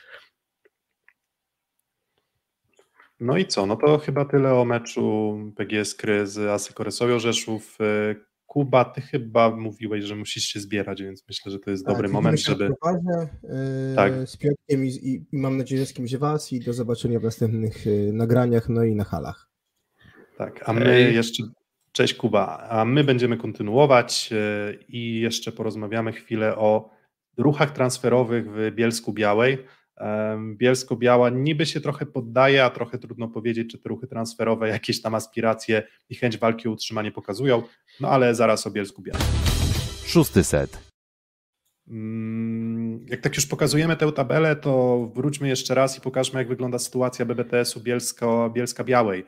No 3.19 3.37
i 3.37 3.45
co? 3.45 3.65
No 3.65 3.75
to 3.75 3.97
chyba 3.97 4.25
tyle 4.25 4.53
o 4.53 4.65
meczu 4.65 5.37
PGS 5.57 5.95
Kry 5.95 6.27
z 6.27 6.37
Asy 6.37 6.73
Koresowią 6.73 7.19
Rzeszów. 7.19 7.77
Kuba, 8.49 8.85
ty 8.85 9.01
chyba 9.01 9.55
mówiłeś, 9.55 10.03
że 10.03 10.15
musisz 10.15 10.43
się 10.43 10.59
zbierać, 10.59 11.01
więc 11.01 11.23
myślę, 11.27 11.51
że 11.51 11.59
to 11.59 11.71
jest 11.71 11.85
tak, 11.85 11.95
dobry 11.95 12.09
moment, 12.09 12.39
żeby... 12.39 12.69
Poważnie, 12.81 13.29
yy, 13.43 13.95
tak. 13.95 14.13
Z 14.29 14.37
Piotrkiem 14.37 14.85
i, 14.85 14.87
i, 14.87 15.15
i, 15.15 15.37
mam 15.37 15.57
nadzieję, 15.57 15.81
że 15.81 15.85
z 15.85 15.93
kimś 15.93 16.15
was 16.15 16.53
i 16.53 16.59
do 16.59 16.73
zobaczenia 16.73 17.19
w 17.19 17.23
następnych 17.23 17.85
yy, 17.85 18.13
nagraniach, 18.13 18.69
no 18.69 18.83
i 18.83 18.95
na 18.95 19.03
halach. 19.03 19.49
Tak, 20.37 20.69
a 20.69 20.73
my 20.73 21.11
jeszcze... 21.11 21.43
Cześć 21.91 22.13
Kuba, 22.13 22.67
a 22.69 22.85
my 22.85 23.03
będziemy 23.03 23.37
kontynuować 23.37 24.31
yy, 24.31 24.79
i 24.87 25.19
jeszcze 25.19 25.51
porozmawiamy 25.51 26.13
chwilę 26.13 26.55
o 26.55 26.89
ruchach 27.37 27.71
transferowych 27.71 28.51
w 28.51 28.71
Bielsku 28.75 29.13
Białej. 29.13 29.57
Bielsko-Biała 30.55 31.29
niby 31.29 31.65
się 31.65 31.81
trochę 31.81 32.05
poddaje, 32.05 32.65
a 32.65 32.69
trochę 32.69 32.97
trudno 32.97 33.27
powiedzieć, 33.27 33.71
czy 33.71 33.77
te 33.77 33.89
ruchy 33.89 34.07
transferowe 34.07 34.69
jakieś 34.69 35.01
tam 35.01 35.15
aspiracje 35.15 35.83
i 36.09 36.15
chęć 36.15 36.37
walki 36.37 36.67
o 36.67 36.71
utrzymanie 36.71 37.11
pokazują, 37.11 37.63
no 37.99 38.09
ale 38.09 38.35
zaraz 38.35 38.67
o 38.67 38.71
Bielsku-Białej. 38.71 39.23
Szósty 40.05 40.43
set. 40.43 40.89
Mm, 41.87 43.05
jak 43.09 43.21
tak 43.21 43.35
już 43.35 43.45
pokazujemy 43.45 43.95
tę 43.95 44.11
tabelę, 44.11 44.55
to 44.55 44.99
wróćmy 45.15 45.47
jeszcze 45.47 45.75
raz 45.75 45.97
i 45.97 46.01
pokażmy, 46.01 46.39
jak 46.39 46.47
wygląda 46.47 46.79
sytuacja 46.79 47.25
BBTS-u 47.25 47.79
Bielsko, 47.79 48.53
Bielska-Białej. 48.55 49.23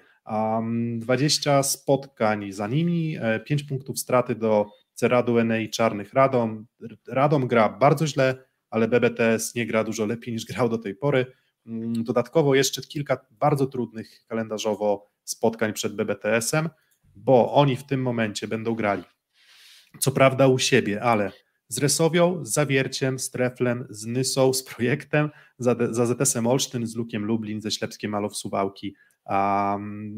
20 1.00 1.64
spotkań 1.64 2.52
za 2.52 2.68
nimi, 2.68 3.18
5 3.46 3.62
e, 3.62 3.66
punktów 3.66 4.00
straty 4.00 4.36
do 4.36 4.66
Ceradu 4.94 5.38
Enei 5.38 5.70
Czarnych 5.70 6.14
Radom. 6.14 6.66
Radom 7.08 7.48
gra 7.48 7.70
bardzo 7.70 8.08
źle, 8.08 8.36
ale 8.72 8.88
BBTS 8.88 9.56
nie 9.56 9.66
gra 9.66 9.84
dużo 9.84 10.06
lepiej 10.06 10.34
niż 10.34 10.46
grał 10.46 10.70
do 10.70 10.78
tej 10.78 10.96
pory. 10.96 11.26
Mm, 11.66 12.04
dodatkowo 12.04 12.56
jeszcze 12.56 12.82
kilka 12.82 13.26
bardzo 13.32 13.68
trudnych 13.68 14.26
kalendarzowo 14.28 15.12
spotkań 15.24 15.74
przed 15.74 15.96
BBTS-em, 15.96 16.70
bo 17.16 17.54
oni 17.54 17.76
w 17.76 17.84
tym 17.84 18.02
momencie 18.02 18.48
będą 18.48 18.76
grali. 18.76 19.04
Co 20.00 20.12
prawda 20.12 20.48
u 20.48 20.60
siebie, 20.60 21.04
ale 21.04 21.32
z 21.68 21.78
Resowią, 21.78 22.46
z 22.46 22.54
Zawierciem, 22.54 23.20
z 23.20 23.32
Treflem, 23.32 23.88
z 23.90 24.06
Nysą, 24.06 24.54
z 24.54 24.64
Projektem, 24.64 25.30
za, 25.58 25.76
za 25.92 26.06
ZS-em 26.06 26.48
Olsztyn, 26.48 26.88
z 26.88 26.96
Lukiem 26.96 27.26
Lublin, 27.26 27.62
ze 27.62 27.72
Ślepskiem 27.72 28.12
Malow 28.12 28.38
Suwałki, 28.38 28.96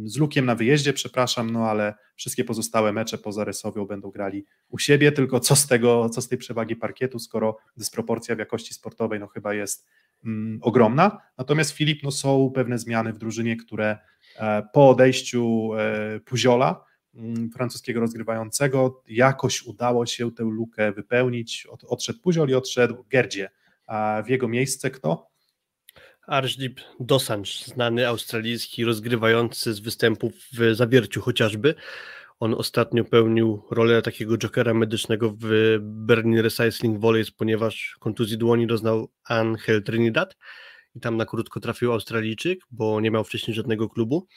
z 0.05 0.17
Lukiem 0.17 0.45
na 0.45 0.55
wyjeździe, 0.55 0.93
przepraszam, 0.93 1.49
no 1.49 1.69
ale 1.69 1.93
wszystkie 2.15 2.43
pozostałe 2.43 2.93
mecze 2.93 3.17
poza 3.17 3.43
Rysowią 3.43 3.85
będą 3.85 4.11
grali 4.11 4.45
u 4.69 4.77
siebie, 4.77 5.11
tylko 5.11 5.39
co 5.39 5.55
z 5.55 5.67
tego, 5.67 6.09
co 6.09 6.21
z 6.21 6.27
tej 6.27 6.37
przewagi 6.37 6.75
parkietu, 6.75 7.19
skoro 7.19 7.57
dysproporcja 7.77 8.35
w 8.35 8.39
jakości 8.39 8.73
sportowej 8.73 9.19
no 9.19 9.27
chyba 9.27 9.53
jest 9.53 9.87
mm, 10.25 10.59
ogromna. 10.61 11.21
Natomiast 11.37 11.71
Filip, 11.71 12.03
no 12.03 12.11
są 12.11 12.51
pewne 12.55 12.79
zmiany 12.79 13.13
w 13.13 13.17
drużynie, 13.17 13.57
które 13.57 13.97
e, 14.35 14.63
po 14.73 14.89
odejściu 14.89 15.71
e, 15.73 16.19
Puziola, 16.19 16.83
mm, 17.15 17.49
francuskiego 17.49 17.99
rozgrywającego, 17.99 19.03
jakoś 19.07 19.63
udało 19.63 20.05
się 20.05 20.31
tę 20.31 20.43
lukę 20.43 20.91
wypełnić. 20.91 21.65
Od, 21.65 21.83
odszedł 21.83 22.19
Puziol 22.19 22.49
i 22.49 22.53
odszedł 22.53 23.05
Gerdzie. 23.09 23.49
A 23.87 24.23
w 24.25 24.29
jego 24.29 24.47
miejsce 24.47 24.91
kto? 24.91 25.32
Archdeep 26.27 26.79
Dosanjh, 26.99 27.65
znany 27.65 28.07
australijski 28.07 28.85
rozgrywający 28.85 29.73
z 29.73 29.79
występów 29.79 30.33
w 30.53 30.75
zawierciu 30.75 31.21
chociażby. 31.21 31.75
On 32.39 32.53
ostatnio 32.53 33.05
pełnił 33.05 33.63
rolę 33.71 34.01
takiego 34.01 34.37
jokera 34.37 34.73
medycznego 34.73 35.33
w 35.39 35.77
Berlin 35.81 36.39
Recycling 36.39 36.99
Volleys, 36.99 37.31
ponieważ 37.31 37.95
kontuzji 37.99 38.37
dłoni 38.37 38.67
doznał 38.67 39.11
Angel 39.29 39.83
Trinidad 39.83 40.35
i 40.95 40.99
tam 40.99 41.17
na 41.17 41.25
krótko 41.25 41.59
trafił 41.59 41.91
Australijczyk, 41.91 42.59
bo 42.71 43.01
nie 43.01 43.11
miał 43.11 43.23
wcześniej 43.23 43.55
żadnego 43.55 43.89
klubu. 43.89 44.27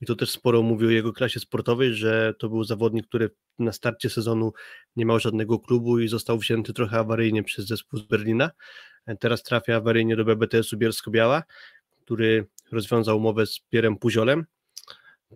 I 0.00 0.06
to 0.06 0.16
też 0.16 0.30
sporo 0.30 0.62
mówi 0.62 0.86
o 0.86 0.90
jego 0.90 1.12
klasie 1.12 1.40
sportowej, 1.40 1.94
że 1.94 2.34
to 2.38 2.48
był 2.48 2.64
zawodnik, 2.64 3.06
który 3.06 3.30
na 3.58 3.72
starcie 3.72 4.10
sezonu 4.10 4.52
nie 4.96 5.04
miał 5.04 5.20
żadnego 5.20 5.58
klubu 5.58 5.98
i 5.98 6.08
został 6.08 6.38
wzięty 6.38 6.72
trochę 6.72 6.98
awaryjnie 6.98 7.42
przez 7.42 7.66
zespół 7.66 7.98
z 7.98 8.02
Berlina. 8.02 8.50
Teraz 9.20 9.42
trafia 9.42 9.76
awaryjnie 9.76 10.16
do 10.16 10.24
BBTS-u 10.24 10.76
Bielsko-Biała, 10.76 11.42
który 12.00 12.46
rozwiązał 12.72 13.16
umowę 13.16 13.46
z 13.46 13.60
Pierem 13.70 13.96
Puziolem. 13.96 14.44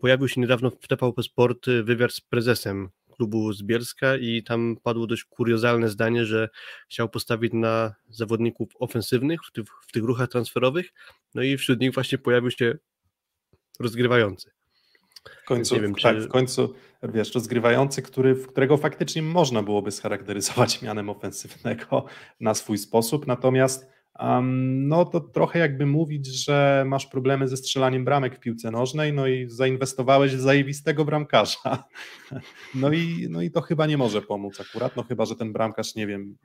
Pojawił 0.01 0.29
się 0.29 0.41
niedawno 0.41 0.71
w 0.71 0.89
TVP 0.89 1.23
Sport 1.23 1.67
wywiad 1.83 2.13
z 2.13 2.21
prezesem 2.21 2.89
klubu 3.21 3.53
z 3.53 3.63
Bielska 3.63 4.17
i 4.17 4.43
tam 4.43 4.77
padło 4.83 5.07
dość 5.07 5.25
kuriozalne 5.25 5.89
zdanie, 5.89 6.25
że 6.25 6.49
chciał 6.89 7.09
postawić 7.09 7.53
na 7.53 7.95
zawodników 8.09 8.69
ofensywnych 8.79 9.41
w 9.49 9.53
tych, 9.53 9.65
w 9.89 9.93
tych 9.93 10.05
ruchach 10.05 10.29
transferowych, 10.29 10.93
no 11.35 11.43
i 11.43 11.57
wśród 11.57 11.81
nich 11.81 11.95
właśnie 11.95 12.19
pojawił 12.19 12.51
się 12.51 12.79
rozgrywający. 13.81 14.51
W 15.45 15.47
końcu, 15.47 15.81
wiem, 15.81 15.95
tak, 15.95 16.17
czy... 16.17 16.21
w 16.23 16.29
końcu, 16.29 16.75
wiesz, 17.03 17.35
rozgrywający, 17.35 18.03
który, 18.03 18.37
którego 18.37 18.77
faktycznie 18.77 19.23
można 19.23 19.63
byłoby 19.63 19.91
scharakteryzować 19.91 20.83
mianem 20.83 21.09
ofensywnego 21.09 22.05
na 22.41 22.55
swój 22.55 22.79
sposób, 22.79 23.27
natomiast 23.27 23.87
no 24.43 25.05
to 25.05 25.21
trochę 25.21 25.59
jakby 25.59 25.87
mówić, 25.87 26.27
że 26.27 26.85
masz 26.87 27.07
problemy 27.07 27.49
ze 27.49 27.57
strzelaniem 27.57 28.05
bramek 28.05 28.37
w 28.37 28.41
piłce 28.41 28.71
nożnej, 28.71 29.13
no 29.13 29.27
i 29.27 29.51
zainwestowałeś 29.51 30.37
w 30.37 30.41
zajebistego 30.41 31.05
bramkarza. 31.05 31.61
No 32.75 32.93
i, 32.93 33.27
no 33.31 33.43
i 33.43 33.51
to 33.51 33.61
chyba 33.61 33.87
nie 33.87 33.97
może 33.99 34.23
pomóc 34.23 34.61
akurat, 34.61 34.97
no 34.97 35.03
chyba, 35.03 35.25
że 35.25 35.37
ten 35.37 35.53
bramkarz, 35.53 35.95
nie 35.95 36.07
wiem, 36.07 36.37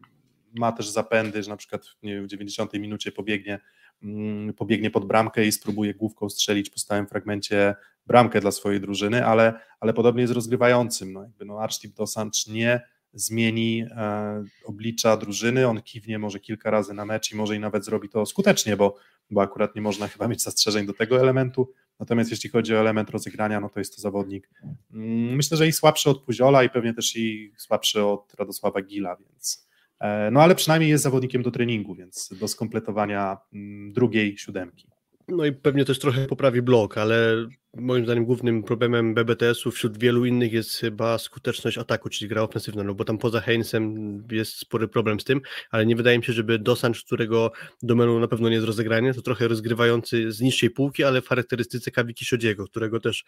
ma 0.56 0.72
też 0.72 0.90
zapędy, 0.90 1.44
że 1.44 1.50
na 1.50 1.58
przykład 1.58 1.82
wiem, 2.04 2.24
w 2.24 2.28
90 2.28 2.74
minucie 2.74 3.12
pobiegnie 3.12 3.60
Mm, 4.04 4.54
pobiegnie 4.54 4.92
pod 4.92 5.06
bramkę 5.06 5.46
i 5.46 5.52
spróbuje 5.52 5.94
główką 5.94 6.30
strzelić 6.30 6.70
po 6.70 6.80
stałym 6.80 7.08
fragmencie 7.08 7.76
bramkę 8.08 8.42
dla 8.42 8.52
swojej 8.52 8.82
drużyny, 8.82 9.26
ale, 9.26 9.60
ale 9.80 9.94
podobnie 9.94 10.22
jest 10.22 10.34
rozgrywającym. 10.34 11.14
No, 11.14 11.24
jakby 11.24 11.46
no 11.46 11.60
Archtip 11.60 11.96
Dosanch 11.96 12.48
nie 12.48 12.82
zmieni 13.16 13.86
e, 13.92 14.44
oblicza 14.66 15.18
drużyny, 15.18 15.68
on 15.68 15.82
kiwnie 15.82 16.20
może 16.20 16.40
kilka 16.40 16.72
razy 16.72 16.94
na 16.94 17.06
mecz 17.06 17.32
i 17.32 17.36
może 17.36 17.56
i 17.56 17.60
nawet 17.60 17.86
zrobi 17.86 18.10
to 18.10 18.26
skutecznie, 18.26 18.78
bo, 18.78 18.96
bo 19.32 19.42
akurat 19.42 19.76
nie 19.76 19.82
można 19.82 20.08
chyba 20.08 20.28
mieć 20.28 20.44
zastrzeżeń 20.44 20.86
do 20.86 20.94
tego 20.94 21.20
elementu, 21.20 21.74
natomiast 22.00 22.32
jeśli 22.32 22.50
chodzi 22.50 22.76
o 22.76 22.80
element 22.80 23.10
rozegrania, 23.10 23.60
no 23.60 23.70
to 23.70 23.80
jest 23.80 23.96
to 23.96 24.02
zawodnik 24.02 24.50
mm, 24.94 25.36
myślę, 25.36 25.58
że 25.58 25.68
i 25.68 25.72
słabszy 25.72 26.10
od 26.10 26.24
Puziola 26.24 26.64
i 26.64 26.70
pewnie 26.70 26.94
też 26.94 27.16
i 27.16 27.54
słabszy 27.58 28.04
od 28.04 28.34
Radosława 28.34 28.82
Gila, 28.82 29.16
więc 29.16 29.66
E, 30.00 30.32
no 30.32 30.42
ale 30.42 30.56
przynajmniej 30.56 30.90
jest 30.90 31.04
zawodnikiem 31.04 31.44
do 31.44 31.52
treningu, 31.52 31.96
więc 31.96 32.30
do 32.40 32.48
skompletowania 32.48 33.38
mm, 33.54 33.94
drugiej 33.94 34.38
siódemki. 34.38 34.88
No 35.28 35.46
i 35.46 35.52
pewnie 35.52 35.86
też 35.86 36.00
trochę 36.00 36.26
poprawi 36.26 36.62
blok, 36.62 36.98
ale 36.98 37.48
moim 37.74 38.06
zdaniem 38.06 38.26
głównym 38.26 38.64
problemem 38.64 39.14
BBTS-u 39.14 39.72
wśród 39.72 39.98
wielu 39.98 40.26
innych 40.26 40.54
jest 40.54 40.78
chyba 40.78 41.18
skuteczność 41.18 41.78
ataku, 41.78 42.10
czyli 42.10 42.30
gra 42.30 42.42
ofensywna, 42.42 42.84
no 42.84 42.94
bo 42.94 43.06
tam 43.06 43.18
poza 43.18 43.42
Heinzem 43.42 44.24
jest 44.32 44.58
spory 44.58 44.88
problem 44.88 45.20
z 45.20 45.24
tym, 45.24 45.42
ale 45.72 45.86
nie 45.86 45.96
wydaje 45.96 46.18
mi 46.18 46.24
się, 46.24 46.34
żeby 46.34 46.60
Dosanch, 46.60 47.06
którego 47.06 47.52
domeną 47.82 48.20
na 48.20 48.28
pewno 48.28 48.50
nie 48.50 48.56
jest 48.56 48.68
rozegranie, 48.68 49.14
to 49.14 49.22
trochę 49.22 49.48
rozgrywający 49.48 50.32
z 50.32 50.42
niższej 50.42 50.70
półki, 50.70 51.04
ale 51.04 51.22
w 51.22 51.28
charakterystyce 51.28 51.92
Kawiki 51.92 52.26
Szodziego, 52.26 52.66
którego 52.66 53.00
też 53.00 53.26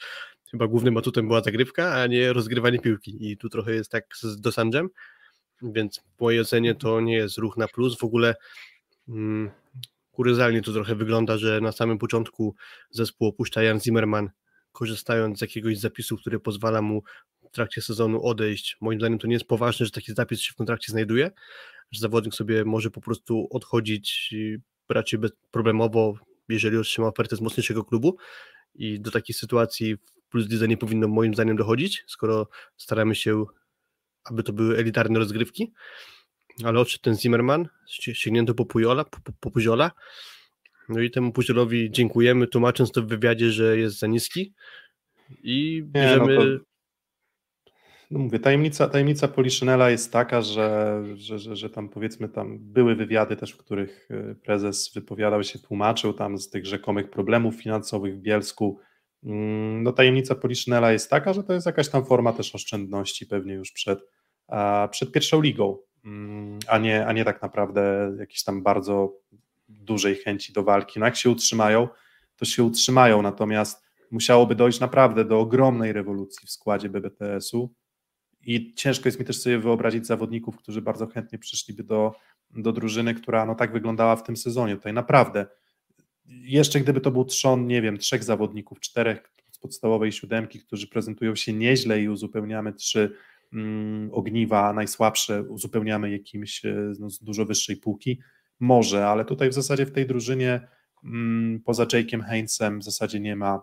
chyba 0.52 0.68
głównym 0.68 0.98
atutem 0.98 1.28
była 1.28 1.42
zagrywka, 1.42 1.94
a 1.94 2.08
nie 2.08 2.34
rozgrywanie 2.34 2.80
piłki 2.80 3.32
i 3.32 3.38
tu 3.38 3.50
trochę 3.50 3.74
jest 3.74 3.92
tak 3.92 4.06
z 4.22 4.42
Dosanchem, 4.42 4.90
więc 5.62 6.00
w 6.18 6.22
mojej 6.22 6.42
ocenie 6.42 6.76
to 6.76 7.02
nie 7.02 7.16
jest 7.16 7.38
ruch 7.38 7.58
na 7.58 7.68
plus. 7.68 7.98
W 7.98 8.04
ogóle 8.04 8.36
mm, 9.10 9.52
kuryzalnie 10.18 10.62
to 10.62 10.74
trochę 10.74 10.96
wygląda, 10.96 11.38
że 11.38 11.62
na 11.62 11.72
samym 11.72 11.98
początku 11.98 12.56
zespół 12.90 13.28
opuszcza 13.28 13.64
Jan 13.64 13.80
Zimmerman, 13.80 14.30
korzystając 14.72 15.40
z 15.40 15.42
jakiegoś 15.42 15.80
zapisu, 15.80 16.18
który 16.18 16.40
pozwala 16.40 16.82
mu 16.82 17.04
w 17.52 17.52
trakcie 17.52 17.82
sezonu 17.82 18.24
odejść. 18.24 18.78
Moim 18.82 19.00
zdaniem 19.00 19.20
to 19.20 19.28
nie 19.28 19.34
jest 19.34 19.46
poważne, 19.46 19.86
że 19.86 19.92
taki 19.92 20.14
zapis 20.14 20.40
się 20.40 20.52
w 20.52 20.56
kontrakcie 20.56 20.92
znajduje, 20.92 21.32
że 21.92 22.00
zawodnik 22.00 22.34
sobie 22.34 22.66
może 22.66 22.92
po 22.92 23.02
prostu 23.02 23.48
odchodzić 23.52 24.36
raczej 24.90 25.20
bezproblemowo, 25.20 26.18
jeżeli 26.50 26.78
otrzyma 26.78 27.08
ofertę 27.08 27.36
z 27.36 27.42
mocniejszego 27.42 27.84
klubu 27.84 28.18
i 28.76 29.00
do 29.00 29.12
takiej 29.12 29.34
sytuacji 29.34 29.96
w 29.96 30.30
Plus 30.30 30.50
Lidze 30.50 30.68
nie 30.68 30.78
powinno 30.78 31.08
moim 31.08 31.34
zdaniem 31.34 31.58
dochodzić, 31.58 32.04
skoro 32.08 32.50
staramy 32.78 33.16
się 33.16 33.46
aby 34.30 34.44
to 34.44 34.54
były 34.54 34.78
elitarne 34.78 35.20
rozgrywki, 35.20 35.74
ale 36.64 36.80
odszedł 36.80 37.04
ten 37.04 37.16
Zimmerman, 37.16 37.68
sięgnięto 38.14 38.54
po 38.54 38.66
Pujola, 38.66 39.06
po, 39.06 39.18
po 39.40 39.52
Puziola, 39.52 39.92
no 40.90 41.00
i 41.02 41.12
temu 41.12 41.32
Puziolowi 41.32 41.92
dziękujemy, 41.92 42.48
tłumacząc 42.48 42.92
to 42.92 43.02
w 43.02 43.08
wywiadzie, 43.08 43.52
że 43.52 43.78
jest 43.78 44.00
za 44.00 44.08
niski. 44.08 44.54
I 45.44 45.84
bierzemy... 45.86 46.28
Nie, 46.28 46.36
no, 46.36 46.42
to, 46.42 46.64
no 48.12 48.20
mówię, 48.20 48.40
tajemnica, 48.40 48.90
tajemnica 48.90 49.28
Poliszynela 49.28 49.90
jest 49.90 50.12
taka, 50.14 50.42
że, 50.42 51.04
że, 51.16 51.40
że, 51.40 51.56
że 51.56 51.70
tam 51.70 51.90
powiedzmy 51.90 52.30
tam 52.30 52.58
były 52.60 52.96
wywiady 52.96 53.36
też, 53.36 53.52
w 53.52 53.58
których 53.58 54.08
e, 54.12 54.36
prezes 54.36 54.92
wypowiadał 54.96 55.44
się, 55.44 55.60
tłumaczył 55.60 56.14
tam 56.14 56.38
z 56.38 56.50
tych 56.50 56.66
rzekomych 56.66 57.10
problemów 57.10 57.56
finansowych 57.56 58.16
w 58.16 58.22
Bielsku, 58.22 58.80
mm, 59.24 59.84
no 59.84 59.92
tajemnica 59.92 60.36
Poliszynela 60.36 60.92
jest 60.92 61.10
taka, 61.10 61.34
że 61.34 61.44
to 61.44 61.54
jest 61.54 61.66
jakaś 61.66 61.90
tam 61.90 62.06
forma 62.06 62.34
też 62.34 62.56
oszczędności 62.56 63.26
pewnie 63.26 63.54
już 63.54 63.72
przed 63.72 64.00
przed 64.92 65.12
pierwszą 65.12 65.42
ligą, 65.42 65.78
a 66.68 66.78
nie, 66.78 67.08
a 67.08 67.14
nie 67.14 67.26
tak 67.26 67.42
naprawdę 67.42 68.12
jakiejś 68.20 68.44
tam 68.44 68.64
bardzo 68.64 69.14
dużej 69.70 70.16
chęci 70.16 70.54
do 70.54 70.64
walki. 70.64 71.00
No 71.00 71.06
jak 71.06 71.16
się 71.16 71.30
utrzymają, 71.30 71.88
to 72.36 72.46
się 72.46 72.64
utrzymają, 72.64 73.22
natomiast 73.22 73.88
musiałoby 74.12 74.56
dojść 74.56 74.80
naprawdę 74.80 75.26
do 75.26 75.40
ogromnej 75.40 75.94
rewolucji 75.94 76.48
w 76.48 76.52
składzie 76.52 76.90
BBTS-u 76.90 77.74
i 78.42 78.74
ciężko 78.74 79.08
jest 79.08 79.20
mi 79.20 79.26
też 79.26 79.42
sobie 79.42 79.60
wyobrazić 79.60 80.08
zawodników, 80.08 80.58
którzy 80.58 80.82
bardzo 80.82 81.08
chętnie 81.08 81.40
przyszliby 81.40 81.84
do, 81.84 82.16
do 82.52 82.72
drużyny, 82.72 83.14
która 83.14 83.46
no 83.46 83.56
tak 83.56 83.72
wyglądała 83.72 84.16
w 84.16 84.24
tym 84.24 84.38
sezonie. 84.38 84.76
Tutaj 84.76 84.94
naprawdę, 84.94 85.46
jeszcze 86.26 86.80
gdyby 86.80 87.02
to 87.02 87.12
był 87.12 87.26
trzon, 87.26 87.68
nie 87.68 87.82
wiem, 87.82 87.98
trzech 87.98 88.24
zawodników, 88.24 88.80
czterech 88.80 89.32
z 89.52 89.58
podstawowej 89.58 90.12
siódemki, 90.12 90.60
którzy 90.60 90.88
prezentują 90.88 91.36
się 91.36 91.54
nieźle 91.54 92.02
i 92.02 92.10
uzupełniamy 92.10 92.74
trzy 92.74 93.16
ogniwa 94.12 94.74
najsłabsze 94.74 95.44
uzupełniamy 95.44 96.12
jakimś 96.12 96.66
e, 96.66 96.94
no, 97.00 97.10
z 97.10 97.24
dużo 97.24 97.46
wyższej 97.46 97.78
półki? 97.78 98.20
Może, 98.60 99.08
ale 99.08 99.26
tutaj 99.26 99.50
w 99.50 99.54
zasadzie 99.54 99.86
w 99.86 99.92
tej 99.92 100.08
drużynie 100.08 100.68
mm, 101.04 101.62
poza 101.66 101.86
Jake'em 101.86 102.22
Hainesem 102.22 102.80
w 102.80 102.84
zasadzie 102.84 103.20
nie 103.20 103.36
ma 103.36 103.62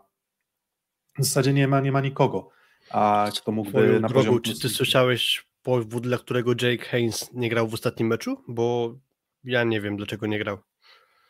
w 1.19 1.25
zasadzie 1.25 1.53
nie 1.53 1.69
ma, 1.69 1.81
nie 1.81 1.93
ma 1.93 2.01
nikogo, 2.01 2.51
a 2.91 3.31
kto 3.37 3.53
mógłby 3.53 4.01
na 4.01 4.09
poziom... 4.09 4.41
Czy 4.41 4.61
ty 4.61 4.69
słyszałeś 4.69 5.47
powód, 5.63 6.03
dla 6.03 6.19
którego 6.19 6.51
Jake 6.63 6.85
Haynes 6.85 7.31
nie 7.33 7.49
grał 7.49 7.69
w 7.69 7.75
ostatnim 7.75 8.09
meczu? 8.09 8.45
Bo 8.49 8.99
ja 9.45 9.65
nie 9.65 9.81
wiem, 9.81 9.97
dlaczego 9.97 10.27
nie 10.27 10.39
grał. 10.39 10.59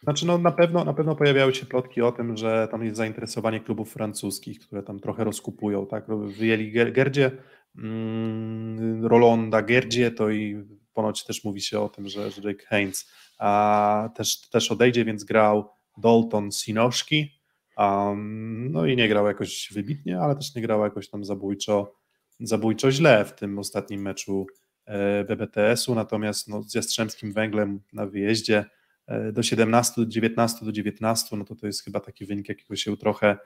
Znaczy, 0.02 0.26
no 0.26 0.38
na 0.38 0.52
pewno, 0.52 0.84
na 0.84 0.94
pewno 0.94 1.16
pojawiały 1.16 1.54
się 1.54 1.66
plotki 1.66 2.02
o 2.02 2.12
tym, 2.12 2.36
że 2.36 2.68
tam 2.70 2.84
jest 2.84 2.96
zainteresowanie 2.96 3.60
klubów 3.60 3.92
francuskich, 3.92 4.60
które 4.60 4.82
tam 4.82 5.00
trochę 5.00 5.24
rozkupują, 5.24 5.86
tak? 5.86 6.06
Wyjęli 6.38 6.72
Gerdzie, 6.72 7.26
mm, 7.26 7.42
Rolonda 9.02 9.62
Gerdzie, 9.62 10.10
to 10.10 10.30
i 10.30 10.64
ponoć 10.92 11.24
też 11.24 11.44
mówi 11.44 11.60
się 11.60 11.80
o 11.80 11.88
tym, 11.88 12.08
że, 12.08 12.30
że 12.30 12.40
Rick 12.40 12.64
Haynes 12.66 13.10
a, 13.38 14.08
też, 14.14 14.40
też 14.40 14.72
odejdzie, 14.72 15.04
więc 15.04 15.24
grał 15.24 15.70
Dalton 15.98 16.52
Sinoszki, 16.52 17.30
um, 17.76 18.72
no 18.72 18.86
i 18.86 18.96
nie 18.96 19.08
grał 19.08 19.26
jakoś 19.26 19.68
wybitnie, 19.72 20.20
ale 20.20 20.36
też 20.36 20.54
nie 20.54 20.62
grał 20.62 20.84
jakoś 20.84 21.08
tam 21.08 21.24
zabójczo, 21.24 21.94
zabójczo 22.40 22.90
źle 22.90 23.24
w 23.24 23.34
tym 23.34 23.58
ostatnim 23.58 24.02
meczu 24.02 24.46
e, 24.86 25.24
BBTS-u, 25.24 25.94
natomiast 25.94 26.48
no, 26.48 26.62
z 26.62 26.74
Jastrzębskim 26.74 27.32
Węglem 27.32 27.80
na 27.92 28.06
wyjeździe 28.06 28.64
E, 29.06 29.32
do 29.32 29.42
17, 29.42 29.92
do 29.96 30.06
19, 30.06 30.64
do 30.64 30.72
19, 30.72 31.36
no 31.36 31.44
to 31.44 31.54
to 31.54 31.66
jest 31.66 31.84
chyba 31.84 32.00
taki 32.00 32.26
wynik, 32.26 32.48
jakiego 32.48 32.76
się 32.76 32.96
trochę, 32.96 33.26
mm, 33.26 33.38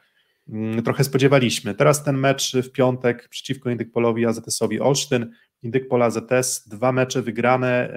trochę 0.85 1.05
spodziewaliśmy. 1.05 1.75
Teraz 1.75 2.05
ten 2.05 2.19
mecz 2.19 2.57
w 2.57 2.73
piątek 2.73 3.29
przeciwko 3.29 3.71
Indykpolowi 3.71 4.27
AZS-owi 4.27 4.81
Olsztyn, 4.81 5.33
Indykpol 5.63 6.03
AZS, 6.03 6.69
dwa 6.69 6.93
mecze 6.93 7.23
wygrane. 7.23 7.93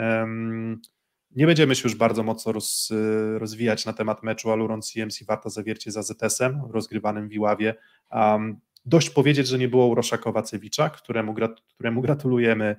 Nie 1.35 1.45
będziemy 1.45 1.75
się 1.75 1.83
już 1.83 1.95
bardzo 1.95 2.23
mocno 2.23 2.51
roz, 2.51 2.89
rozwijać 3.37 3.85
na 3.85 3.93
temat 3.93 4.23
meczu 4.23 4.51
Aluron 4.51 4.81
CMC 4.81 5.25
Warta 5.25 5.49
Zawiercie 5.49 5.91
z 5.91 5.97
AZS-em 5.97 6.61
rozgrywanym 6.69 7.29
w 7.29 7.33
Iławie. 7.33 7.75
Dość 8.85 9.09
powiedzieć, 9.09 9.47
że 9.47 9.57
nie 9.57 9.67
było 9.67 9.87
Urosza 9.87 10.17
Kowacewicza, 10.17 10.89
któremu, 10.89 11.35
któremu 11.73 12.01
gratulujemy 12.01 12.75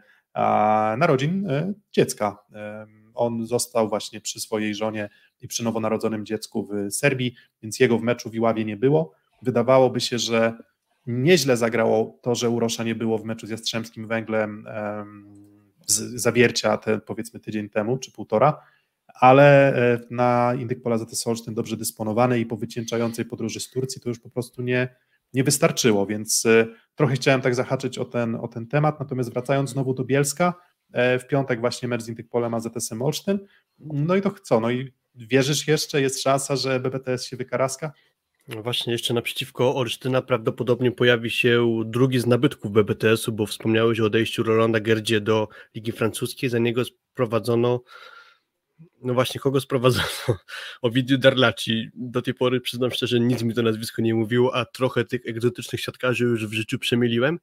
narodzin 0.96 1.50
e, 1.50 1.72
dziecka. 1.92 2.38
On 3.14 3.46
został 3.46 3.88
właśnie 3.88 4.20
przy 4.20 4.40
swojej 4.40 4.74
żonie 4.74 5.08
i 5.40 5.48
przy 5.48 5.64
nowonarodzonym 5.64 6.26
dziecku 6.26 6.66
w 6.66 6.92
Serbii, 6.92 7.34
więc 7.62 7.80
jego 7.80 7.98
w 7.98 8.02
meczu 8.02 8.30
w 8.30 8.34
Iławie 8.34 8.64
nie 8.64 8.76
było. 8.76 9.12
Wydawałoby 9.42 10.00
się, 10.00 10.18
że 10.18 10.58
nieźle 11.06 11.56
zagrało 11.56 12.18
to, 12.22 12.34
że 12.34 12.50
Urosza 12.50 12.84
nie 12.84 12.94
było 12.94 13.18
w 13.18 13.24
meczu 13.24 13.46
z 13.46 13.50
Jastrzębskim 13.50 14.06
Węglem 14.06 14.66
zawiercia 16.14 16.76
te, 16.76 16.98
powiedzmy 16.98 17.40
tydzień 17.40 17.68
temu, 17.68 17.98
czy 17.98 18.12
półtora, 18.12 18.62
ale 19.14 19.76
e, 19.94 20.00
na 20.10 20.54
Indyk 20.58 20.82
Pola 20.82 20.98
ZS 20.98 21.26
Olsztyn 21.26 21.54
dobrze 21.54 21.76
dysponowany 21.76 22.40
i 22.40 22.46
po 22.46 22.56
wycieńczającej 22.56 23.24
podróży 23.24 23.60
z 23.60 23.70
Turcji 23.70 24.00
to 24.00 24.08
już 24.08 24.20
po 24.20 24.30
prostu 24.30 24.62
nie, 24.62 24.96
nie 25.32 25.44
wystarczyło, 25.44 26.06
więc 26.06 26.46
e, 26.46 26.66
trochę 26.94 27.14
chciałem 27.14 27.40
tak 27.40 27.54
zahaczyć 27.54 27.98
o 27.98 28.04
ten, 28.04 28.34
o 28.34 28.48
ten 28.48 28.66
temat, 28.66 29.00
natomiast 29.00 29.32
wracając 29.32 29.70
znowu 29.70 29.94
do 29.94 30.04
Bielska, 30.04 30.54
e, 30.92 31.18
w 31.18 31.26
piątek 31.26 31.60
właśnie 31.60 31.88
mecz 31.88 32.02
z 32.02 32.08
Indyk 32.08 32.28
Polem 32.28 32.54
AZS-em 32.54 33.02
Olsztyn, 33.02 33.38
no 33.78 34.16
i 34.16 34.22
to 34.22 34.30
co, 34.42 34.60
no 34.60 34.70
i 34.70 34.92
wierzysz 35.14 35.68
jeszcze, 35.68 36.00
jest 36.00 36.22
szansa, 36.22 36.56
że 36.56 36.80
BBTS 36.80 37.24
się 37.24 37.36
wykaraska? 37.36 37.92
No 38.48 38.62
właśnie, 38.62 38.92
jeszcze 38.92 39.14
naprzeciwko 39.14 39.76
Olsztyna 39.76 40.22
prawdopodobnie 40.22 40.92
pojawi 40.92 41.30
się 41.30 41.82
drugi 41.86 42.20
z 42.20 42.26
nabytków 42.26 42.72
BBTS-u, 42.72 43.32
bo 43.32 43.46
wspomniałeś 43.46 44.00
o 44.00 44.04
odejściu 44.04 44.42
Rolanda 44.42 44.80
Gerdzie 44.80 45.20
do 45.20 45.48
Ligi 45.74 45.92
Francuskiej, 45.92 46.50
za 46.50 46.58
niego 46.58 46.84
sprowadzono 46.84 47.80
no 49.02 49.14
właśnie, 49.14 49.40
kogo 49.40 49.60
sprowadzono? 49.60 50.06
Ovidiu 50.82 51.18
Darlaci. 51.18 51.88
Do 51.94 52.22
tej 52.22 52.34
pory, 52.34 52.60
przyznam 52.60 52.90
szczerze, 52.90 53.20
nic 53.20 53.42
mi 53.42 53.54
to 53.54 53.62
nazwisko 53.62 54.02
nie 54.02 54.14
mówiło, 54.14 54.54
a 54.56 54.64
trochę 54.64 55.04
tych 55.04 55.26
egzotycznych 55.26 55.80
siatkarzy 55.80 56.24
już 56.24 56.46
w 56.46 56.52
życiu 56.52 56.78
przemyliłem. 56.78 57.38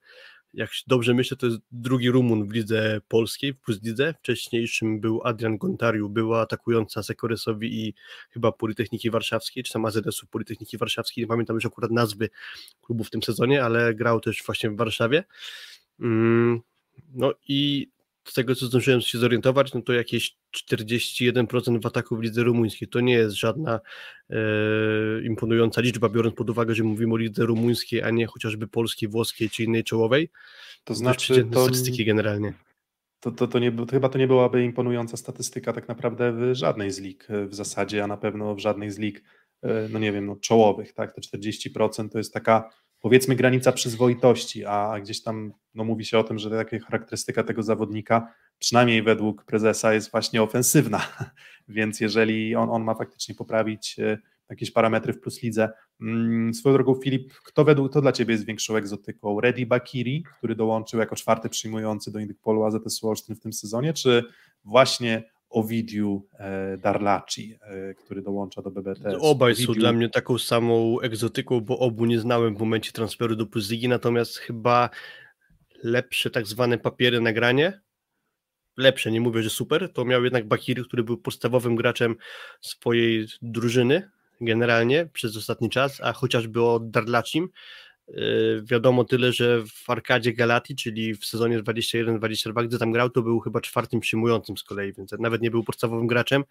Jak 0.54 0.70
dobrze 0.88 1.14
myślę, 1.14 1.38
to 1.38 1.45
jest 1.45 1.60
drugi 1.72 2.12
Rumun 2.12 2.47
w 2.47 2.52
lidze 2.52 3.02
polskiej, 3.08 3.54
w 3.54 3.60
Plus 3.60 3.84
Lidze. 3.84 4.14
Wcześniejszym 4.14 5.00
był 5.00 5.22
Adrian 5.24 5.58
Gontariu, 5.58 6.10
była 6.10 6.41
atakująca 6.41 7.04
Sekoresowi 7.04 7.88
i 7.88 7.93
chyba 8.30 8.52
Politechniki 8.52 9.10
Warszawskiej, 9.10 9.64
czy 9.64 9.74
tam 9.74 9.86
AZS-u 9.86 10.28
Politechniki 10.28 10.78
Warszawskiej. 10.78 11.24
Nie 11.24 11.28
pamiętam 11.28 11.56
już 11.56 11.66
akurat 11.66 11.91
nazwy 11.91 12.30
klubu 12.82 13.04
w 13.04 13.10
tym 13.10 13.24
sezonie, 13.24 13.64
ale 13.64 13.93
grał 13.93 14.20
też 14.20 14.43
właśnie 14.45 14.70
w 14.70 14.76
Warszawie. 14.76 15.24
Mm, 16.00 16.62
no 17.14 17.34
i 17.47 17.89
z 18.32 18.34
tego, 18.34 18.55
co 18.55 18.65
zdążyłem 18.65 19.01
się 19.01 19.17
zorientować, 19.17 19.73
no 19.73 19.82
to 19.82 19.93
jakieś 19.93 20.38
41% 20.71 21.82
w 21.82 21.86
ataku 21.86 22.17
w 22.17 22.21
lidze 22.21 22.43
rumuńskiej. 22.43 22.88
To 22.88 22.99
nie 22.99 23.13
jest 23.13 23.36
żadna 23.36 23.80
e, 24.30 24.36
imponująca 25.23 25.82
liczba, 25.82 26.09
biorąc 26.09 26.36
pod 26.36 26.49
uwagę, 26.49 26.75
że 26.75 26.84
mówimy 26.84 27.13
o 27.13 27.17
lidze 27.17 27.45
rumuńskiej, 27.45 28.01
a 28.01 28.09
nie 28.09 28.25
chociażby 28.25 28.67
polskiej, 28.67 29.09
włoskiej 29.09 29.49
czy 29.49 29.63
innej 29.63 29.84
czołowej. 29.84 30.30
To 30.84 30.95
znaczy, 30.95 31.45
to, 31.51 31.61
statystyki 31.61 32.05
generalnie. 32.05 32.53
To, 33.19 33.32
to, 33.32 33.47
to, 33.47 33.59
nie, 33.59 33.71
to 33.71 33.86
chyba 33.86 34.09
to 34.09 34.17
nie 34.17 34.27
byłaby 34.27 34.63
imponująca 34.63 35.17
statystyka 35.17 35.73
tak 35.73 35.88
naprawdę 35.88 36.32
w 36.32 36.55
żadnej 36.55 36.91
z 36.91 36.99
lig 36.99 37.27
e, 37.30 37.45
w 37.45 37.55
zasadzie, 37.55 38.03
a 38.03 38.07
na 38.07 38.17
pewno 38.17 38.55
w 38.55 38.59
żadnej 38.59 38.91
z 38.91 38.97
lig, 38.97 39.23
e, 39.61 39.88
no 39.91 39.99
nie 39.99 40.11
wiem, 40.11 40.25
no 40.25 40.36
czołowych, 40.36 40.93
tak, 40.93 41.13
te 41.13 41.21
40% 41.21 42.09
to 42.09 42.17
jest 42.17 42.34
taka 42.34 42.69
powiedzmy 43.00 43.36
granica 43.36 43.72
przyzwoitości, 43.72 44.66
a 44.66 45.00
gdzieś 45.02 45.24
tam 45.24 45.54
no, 45.76 45.84
mówi 45.84 46.06
się 46.06 46.20
o 46.20 46.24
tym, 46.24 46.39
że 46.39 46.50
taka 46.50 46.80
charakterystyka 46.80 47.43
tego 47.43 47.64
zawodnika, 47.64 48.34
przynajmniej 48.60 49.04
według 49.04 49.43
prezesa, 49.45 49.93
jest 49.93 50.12
właśnie 50.12 50.41
ofensywna, 50.41 51.02
więc 51.68 52.00
jeżeli 52.00 52.56
on, 52.56 52.70
on 52.70 52.84
ma 52.84 52.95
faktycznie 52.95 53.36
poprawić 53.36 54.00
e, 54.00 54.18
jakieś 54.50 54.72
parametry 54.72 55.14
w 55.14 55.20
plus 55.20 55.43
lidze. 55.43 55.70
Mm, 56.02 56.54
swoją 56.54 56.74
drogą 56.76 56.95
Filip, 56.95 57.34
kto 57.34 57.66
według, 57.66 57.93
to 57.93 58.02
dla 58.02 58.12
Ciebie 58.12 58.32
jest 58.32 58.45
większą 58.45 58.76
egzotyką? 58.76 59.41
Reddy 59.41 59.66
Bakiri, 59.66 60.24
który 60.38 60.56
dołączył 60.56 61.00
jako 61.00 61.16
czwarty 61.16 61.50
przyjmujący 61.50 62.12
do 62.12 62.20
Indykpolu 62.20 62.64
AZS 62.64 63.04
Olsztyn 63.04 63.36
w 63.36 63.39
tym 63.39 63.54
sezonie, 63.54 63.93
czy 63.93 64.24
właśnie 64.64 65.24
Ovidiu 65.50 66.28
e, 66.39 66.78
Darlaci, 66.78 67.60
e, 67.62 67.93
który 67.93 68.22
dołącza 68.22 68.62
do 68.62 68.72
BBT. 68.72 69.18
Obaj 69.20 69.52
Ovidiu... 69.52 69.74
są 69.74 69.80
dla 69.80 69.93
mnie 69.93 70.10
taką 70.10 70.38
samą 70.38 71.00
egzotyką, 71.00 71.62
bo 71.62 71.80
obu 71.80 72.06
nie 72.06 72.20
znałem 72.20 72.56
w 72.56 72.60
momencie 72.60 72.91
transferu 72.91 73.36
do 73.36 73.45
Puzligi, 73.45 73.88
natomiast 73.88 74.38
chyba 74.38 74.89
lepsze 75.84 76.30
tak 76.30 76.47
zwane 76.47 76.78
papiery 76.78 77.22
nagranie, 77.22 77.82
lepsze, 78.78 79.12
nie 79.12 79.22
mówię, 79.22 79.43
że 79.43 79.50
super, 79.50 79.93
to 79.93 80.06
miał 80.06 80.24
jednak 80.24 80.47
Bakiri, 80.47 80.84
który 80.84 81.04
był 81.04 81.18
podstawowym 81.18 81.76
graczem 81.76 82.16
swojej 82.62 83.28
drużyny 83.41 84.10
generalnie 84.41 85.10
przez 85.14 85.38
ostatni 85.38 85.70
czas, 85.70 86.02
a 86.02 86.14
chociażby 86.14 86.64
o 86.64 86.80
Darlacim, 86.80 87.50
wiadomo 88.64 89.03
tyle, 89.03 89.32
że 89.32 89.64
w 89.66 89.89
Arkadzie 89.89 90.34
Galati, 90.34 90.76
czyli 90.76 91.16
w 91.16 91.26
sezonie 91.26 91.60
21-22, 91.60 92.68
gdy 92.68 92.80
tam 92.80 92.91
grał, 92.91 93.10
to 93.10 93.22
był 93.22 93.39
chyba 93.39 93.62
czwartym 93.62 93.99
przyjmującym 93.99 94.57
z 94.57 94.64
kolei, 94.64 94.93
więc 94.93 95.12
nawet 95.20 95.41
nie 95.41 95.51
był 95.51 95.64
podstawowym 95.64 96.07
graczem 96.07 96.43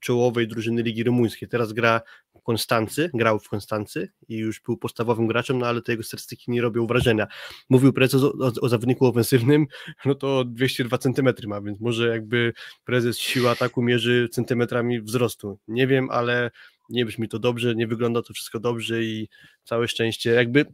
czołowej 0.00 0.48
drużyny 0.48 0.82
Ligi 0.82 1.04
Rumuńskiej. 1.04 1.48
Teraz 1.48 1.72
gra 1.72 2.00
w 2.38 2.42
Konstancy, 2.42 3.10
grał 3.14 3.38
w 3.38 3.48
Konstancy 3.48 4.08
i 4.28 4.36
już 4.36 4.60
był 4.60 4.76
podstawowym 4.76 5.26
graczem, 5.26 5.58
no 5.58 5.66
ale 5.66 5.82
te 5.82 5.92
jego 5.92 6.02
statystyki 6.02 6.50
nie 6.50 6.62
robią 6.62 6.86
wrażenia. 6.86 7.26
Mówił 7.68 7.92
prezes 7.92 8.22
o, 8.22 8.32
o, 8.32 8.52
o 8.60 8.68
zawodniku 8.68 9.06
ofensywnym, 9.06 9.66
no 10.04 10.14
to 10.14 10.44
202 10.44 10.98
cm 10.98 11.28
ma, 11.46 11.60
więc 11.60 11.80
może 11.80 12.08
jakby 12.08 12.52
prezes 12.84 13.18
siła 13.18 13.50
ataku 13.50 13.82
mierzy 13.82 14.28
centymetrami 14.32 15.00
wzrostu. 15.00 15.58
Nie 15.68 15.86
wiem, 15.86 16.10
ale 16.10 16.50
nie 16.88 17.06
brzmi 17.06 17.28
to 17.28 17.38
dobrze, 17.38 17.74
nie 17.74 17.86
wygląda 17.86 18.22
to 18.22 18.34
wszystko 18.34 18.60
dobrze 18.60 19.02
i 19.02 19.28
całe 19.64 19.88
szczęście, 19.88 20.30
jakby 20.30 20.66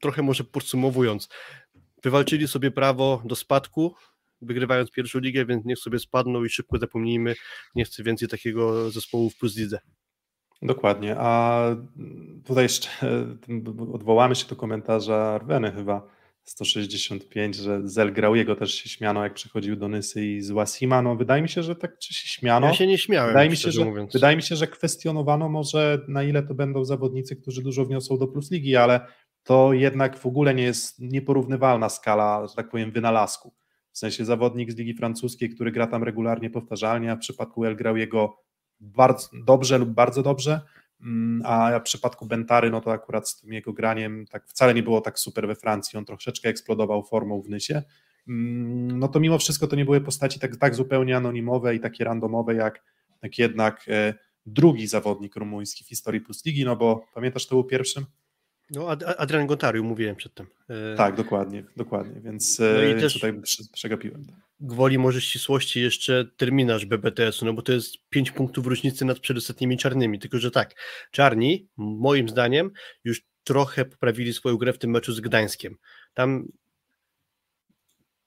trochę 0.00 0.22
może 0.22 0.44
podsumowując, 0.44 1.28
wywalczyli 2.02 2.48
sobie 2.48 2.70
prawo 2.70 3.22
do 3.24 3.36
spadku, 3.36 3.94
wygrywając 4.40 4.90
pierwszą 4.90 5.18
ligę, 5.18 5.46
więc 5.46 5.64
niech 5.64 5.78
sobie 5.78 5.98
spadną 5.98 6.44
i 6.44 6.48
szybko 6.48 6.78
zapomnijmy, 6.78 7.34
nie 7.74 7.84
chcę 7.84 8.02
więcej 8.02 8.28
takiego 8.28 8.90
zespołu 8.90 9.30
w 9.30 9.36
plus 9.36 9.56
lidze. 9.56 9.78
Dokładnie, 10.62 11.16
a 11.18 11.62
tutaj 12.44 12.64
jeszcze 12.64 12.88
odwołamy 13.92 14.34
się 14.34 14.46
do 14.46 14.56
komentarza 14.56 15.16
Arweny 15.16 15.72
chyba, 15.72 16.08
165, 16.44 17.56
że 17.56 17.80
Zel 17.84 18.12
grał, 18.12 18.36
jego 18.36 18.56
też 18.56 18.74
się 18.74 18.88
śmiano, 18.88 19.24
jak 19.24 19.34
przychodził 19.34 19.76
do 19.76 19.88
Nysy 19.88 20.26
i 20.26 20.40
z 20.40 20.50
Wasima. 20.50 21.02
No, 21.02 21.16
wydaje 21.16 21.42
mi 21.42 21.48
się, 21.48 21.62
że 21.62 21.76
tak 21.76 21.98
czy 21.98 22.14
się 22.14 22.28
śmiano. 22.28 22.66
Ja 22.66 22.74
się 22.74 22.86
nie 22.86 22.98
śmiałem, 22.98 23.28
wydaje 23.28 23.50
mi 23.50 23.56
się, 23.56 23.70
że, 23.70 23.84
mówiąc. 23.84 24.12
Wydaje 24.12 24.36
mi 24.36 24.42
się, 24.42 24.56
że 24.56 24.66
kwestionowano 24.66 25.48
może, 25.48 25.98
na 26.08 26.22
ile 26.22 26.42
to 26.42 26.54
będą 26.54 26.84
zawodnicy, 26.84 27.36
którzy 27.36 27.62
dużo 27.62 27.84
wniosą 27.84 28.18
do 28.18 28.26
Plus 28.26 28.50
Ligi, 28.50 28.76
ale 28.76 29.00
to 29.42 29.72
jednak 29.72 30.18
w 30.18 30.26
ogóle 30.26 30.54
nie 30.54 30.62
jest 30.62 30.98
nieporównywalna 30.98 31.88
skala, 31.88 32.46
że 32.46 32.54
tak 32.54 32.70
powiem, 32.70 32.92
wynalazku. 32.92 33.54
W 33.92 33.98
sensie 33.98 34.24
zawodnik 34.24 34.72
z 34.72 34.76
Ligi 34.76 34.94
Francuskiej, 34.94 35.50
który 35.50 35.72
gra 35.72 35.86
tam 35.86 36.02
regularnie, 36.02 36.50
powtarzalnie, 36.50 37.12
a 37.12 37.16
w 37.16 37.18
przypadku 37.18 37.64
El 37.64 37.76
grał 37.76 37.96
jego 37.96 38.36
bardzo 38.80 39.28
dobrze 39.44 39.78
lub 39.78 39.90
bardzo 39.90 40.22
dobrze, 40.22 40.60
a 41.44 41.78
w 41.78 41.82
przypadku 41.82 42.26
Bentary, 42.26 42.70
no 42.70 42.80
to 42.80 42.92
akurat 42.92 43.28
z 43.28 43.40
tym 43.40 43.52
jego 43.52 43.72
graniem 43.72 44.26
tak 44.30 44.46
wcale 44.46 44.74
nie 44.74 44.82
było 44.82 45.00
tak 45.00 45.18
super 45.18 45.46
we 45.46 45.54
Francji, 45.54 45.98
on 45.98 46.04
troszeczkę 46.04 46.48
eksplodował 46.48 47.04
formą 47.04 47.42
w 47.42 47.48
Nysie, 47.48 47.82
mm, 48.28 48.98
no 48.98 49.08
to 49.08 49.20
mimo 49.20 49.38
wszystko 49.38 49.66
to 49.66 49.76
nie 49.76 49.84
były 49.84 50.00
postaci 50.00 50.40
tak, 50.40 50.56
tak 50.56 50.74
zupełnie 50.74 51.16
anonimowe 51.16 51.74
i 51.74 51.80
takie 51.80 52.04
randomowe, 52.04 52.54
jak, 52.54 52.84
jak 53.22 53.38
jednak 53.38 53.84
e, 53.88 54.14
drugi 54.46 54.86
zawodnik 54.86 55.36
rumuński 55.36 55.84
w 55.84 55.88
historii 55.88 56.20
Plus 56.20 56.44
Ligi, 56.44 56.64
no 56.64 56.76
bo 56.76 57.04
pamiętasz, 57.14 57.46
to 57.46 57.54
był 57.54 57.64
pierwszym? 57.64 58.06
No, 58.72 58.88
Adrian 59.18 59.46
Gontariu 59.46 59.84
mówiłem 59.84 60.16
przedtem. 60.16 60.46
E, 60.68 60.96
tak, 60.96 61.16
dokładnie, 61.16 61.64
dokładnie, 61.76 62.20
więc, 62.20 62.58
no 62.58 62.82
e, 62.82 62.90
i 62.90 63.00
też 63.00 63.14
tutaj 63.14 63.40
przegapiłem. 63.72 64.26
Gwoli 64.60 64.98
może 64.98 65.20
ścisłości 65.20 65.80
jeszcze 65.80 66.24
terminarz 66.36 66.86
BBTS-u, 66.86 67.44
no 67.44 67.52
bo 67.52 67.62
to 67.62 67.72
jest 67.72 68.08
5 68.08 68.30
punktów 68.30 68.66
różnicy 68.66 69.04
nad 69.04 69.18
przedostatnimi 69.18 69.76
czarnymi, 69.76 70.18
tylko 70.18 70.38
że 70.38 70.50
tak, 70.50 70.74
czarni 71.10 71.68
moim 71.76 72.28
zdaniem 72.28 72.70
już 73.04 73.22
trochę 73.44 73.84
poprawili 73.84 74.32
swoją 74.32 74.56
grę 74.56 74.72
w 74.72 74.78
tym 74.78 74.90
meczu 74.90 75.12
z 75.12 75.20
Gdańskiem. 75.20 75.76
Tam 76.14 76.48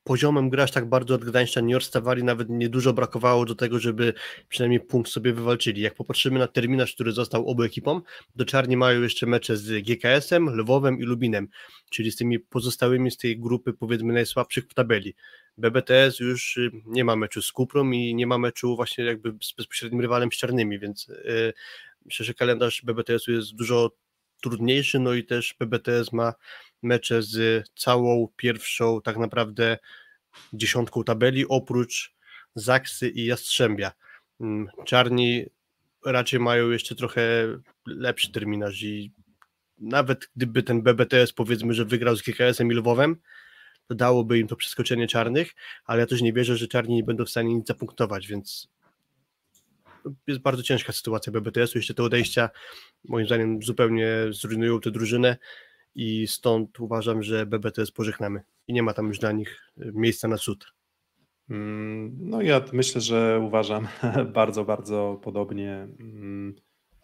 poziomem 0.06 0.50
grasz 0.50 0.72
tak 0.72 0.90
bardzo 0.90 1.16
od 1.16 1.26
Gdańska 1.26 1.62
nie 1.62 1.78
odstawali, 1.78 2.24
nawet 2.24 2.50
niedużo 2.50 2.94
brakowało 2.94 3.46
do 3.46 3.56
tego, 3.56 3.80
żeby 3.80 4.14
przynajmniej 4.50 4.80
punkt 4.80 5.12
sobie 5.12 5.34
wywalczyli. 5.34 5.82
Jak 5.82 5.96
popatrzymy 5.96 6.40
na 6.40 6.48
terminarz, 6.48 6.94
który 6.96 7.12
został 7.12 7.48
obu 7.48 7.64
ekipom, 7.64 8.02
do 8.36 8.46
Czarni 8.46 8.78
mają 8.78 9.02
jeszcze 9.02 9.26
mecze 9.26 9.58
z 9.58 9.86
GKS-em, 9.86 10.50
Lwowem 10.50 11.00
i 11.00 11.04
Lubinem, 11.04 11.48
czyli 11.90 12.12
z 12.12 12.16
tymi 12.16 12.40
pozostałymi 12.40 13.12
z 13.12 13.18
tej 13.18 13.40
grupy 13.40 13.74
powiedzmy 13.74 14.14
najsłabszych 14.14 14.66
w 14.70 14.74
tabeli. 14.74 15.16
BBTS 15.58 16.20
już 16.20 16.58
y, 16.58 16.72
nie 16.86 17.06
ma 17.06 17.16
meczu 17.16 17.42
z 17.42 17.52
Kuprą 17.52 17.92
i 17.92 18.16
nie 18.16 18.28
ma 18.28 18.38
meczu 18.38 18.76
właśnie 18.76 19.06
jakby 19.06 19.34
z 19.44 19.54
bezpośrednim 19.54 20.02
rywalem 20.02 20.32
z 20.32 20.36
Czarnymi, 20.36 20.80
więc 20.80 21.08
yy, 21.08 21.54
myślę, 22.06 22.26
że 22.26 22.34
kalendarz 22.34 22.82
BBTS-u 22.86 23.32
jest 23.32 23.56
dużo 23.56 23.92
trudniejszy, 24.42 25.00
no 25.00 25.14
i 25.14 25.24
też 25.24 25.54
PBTS 25.54 26.12
ma 26.12 26.34
mecze 26.86 27.22
z 27.22 27.66
całą 27.76 28.28
pierwszą 28.36 29.02
tak 29.02 29.18
naprawdę 29.18 29.78
dziesiątką 30.54 31.04
tabeli, 31.04 31.48
oprócz 31.48 32.16
Zaksy 32.56 33.10
i 33.10 33.26
Jastrzębia. 33.26 33.92
Mm, 34.42 34.68
Czarni 34.86 35.46
raczej 36.06 36.40
mają 36.40 36.70
jeszcze 36.70 36.96
trochę 36.96 37.22
lepszy 37.86 38.32
terminarz 38.32 38.84
i 38.84 39.12
nawet 39.78 40.30
gdyby 40.36 40.64
ten 40.64 40.82
BBTS 40.82 41.34
powiedzmy, 41.34 41.74
że 41.74 41.86
wygrał 41.86 42.16
z 42.16 42.22
GKS-em 42.22 42.72
i 42.72 42.76
Lwowem, 42.76 43.16
to 43.88 43.96
dałoby 43.96 44.40
im 44.40 44.48
to 44.48 44.56
przeskoczenie 44.56 45.08
czarnych, 45.08 45.56
ale 45.86 46.00
ja 46.00 46.06
też 46.06 46.22
nie 46.22 46.34
wierzę, 46.34 46.58
że 46.58 46.68
czarni 46.68 46.96
nie 46.96 47.04
będą 47.04 47.26
w 47.26 47.30
stanie 47.30 47.56
nic 47.56 47.68
zapunktować, 47.68 48.28
więc 48.28 48.70
jest 50.28 50.42
bardzo 50.42 50.64
ciężka 50.64 50.94
sytuacja 50.94 51.32
BBTS-u. 51.32 51.78
Jeszcze 51.78 51.94
te 51.94 52.04
odejścia 52.04 52.50
moim 53.04 53.26
zdaniem 53.26 53.64
zupełnie 53.64 54.10
zrujnują 54.30 54.82
tę 54.82 54.92
drużynę 54.92 55.38
i 55.96 56.28
stąd 56.28 56.80
uważam, 56.80 57.24
że 57.24 57.46
BBTS 57.46 57.92
pożegnamy 57.92 58.42
i 58.68 58.74
nie 58.74 58.84
ma 58.84 58.94
tam 58.94 59.08
już 59.08 59.20
dla 59.20 59.32
nich 59.32 59.72
miejsca 59.78 60.28
na 60.28 60.38
cud. 60.38 60.74
Mm, 61.50 62.18
no 62.20 62.42
ja 62.42 62.62
myślę, 62.74 63.02
że 63.02 63.42
uważam 63.48 63.88
bardzo, 64.34 64.66
bardzo 64.66 65.20
podobnie. 65.24 65.88
Mm, 66.00 66.56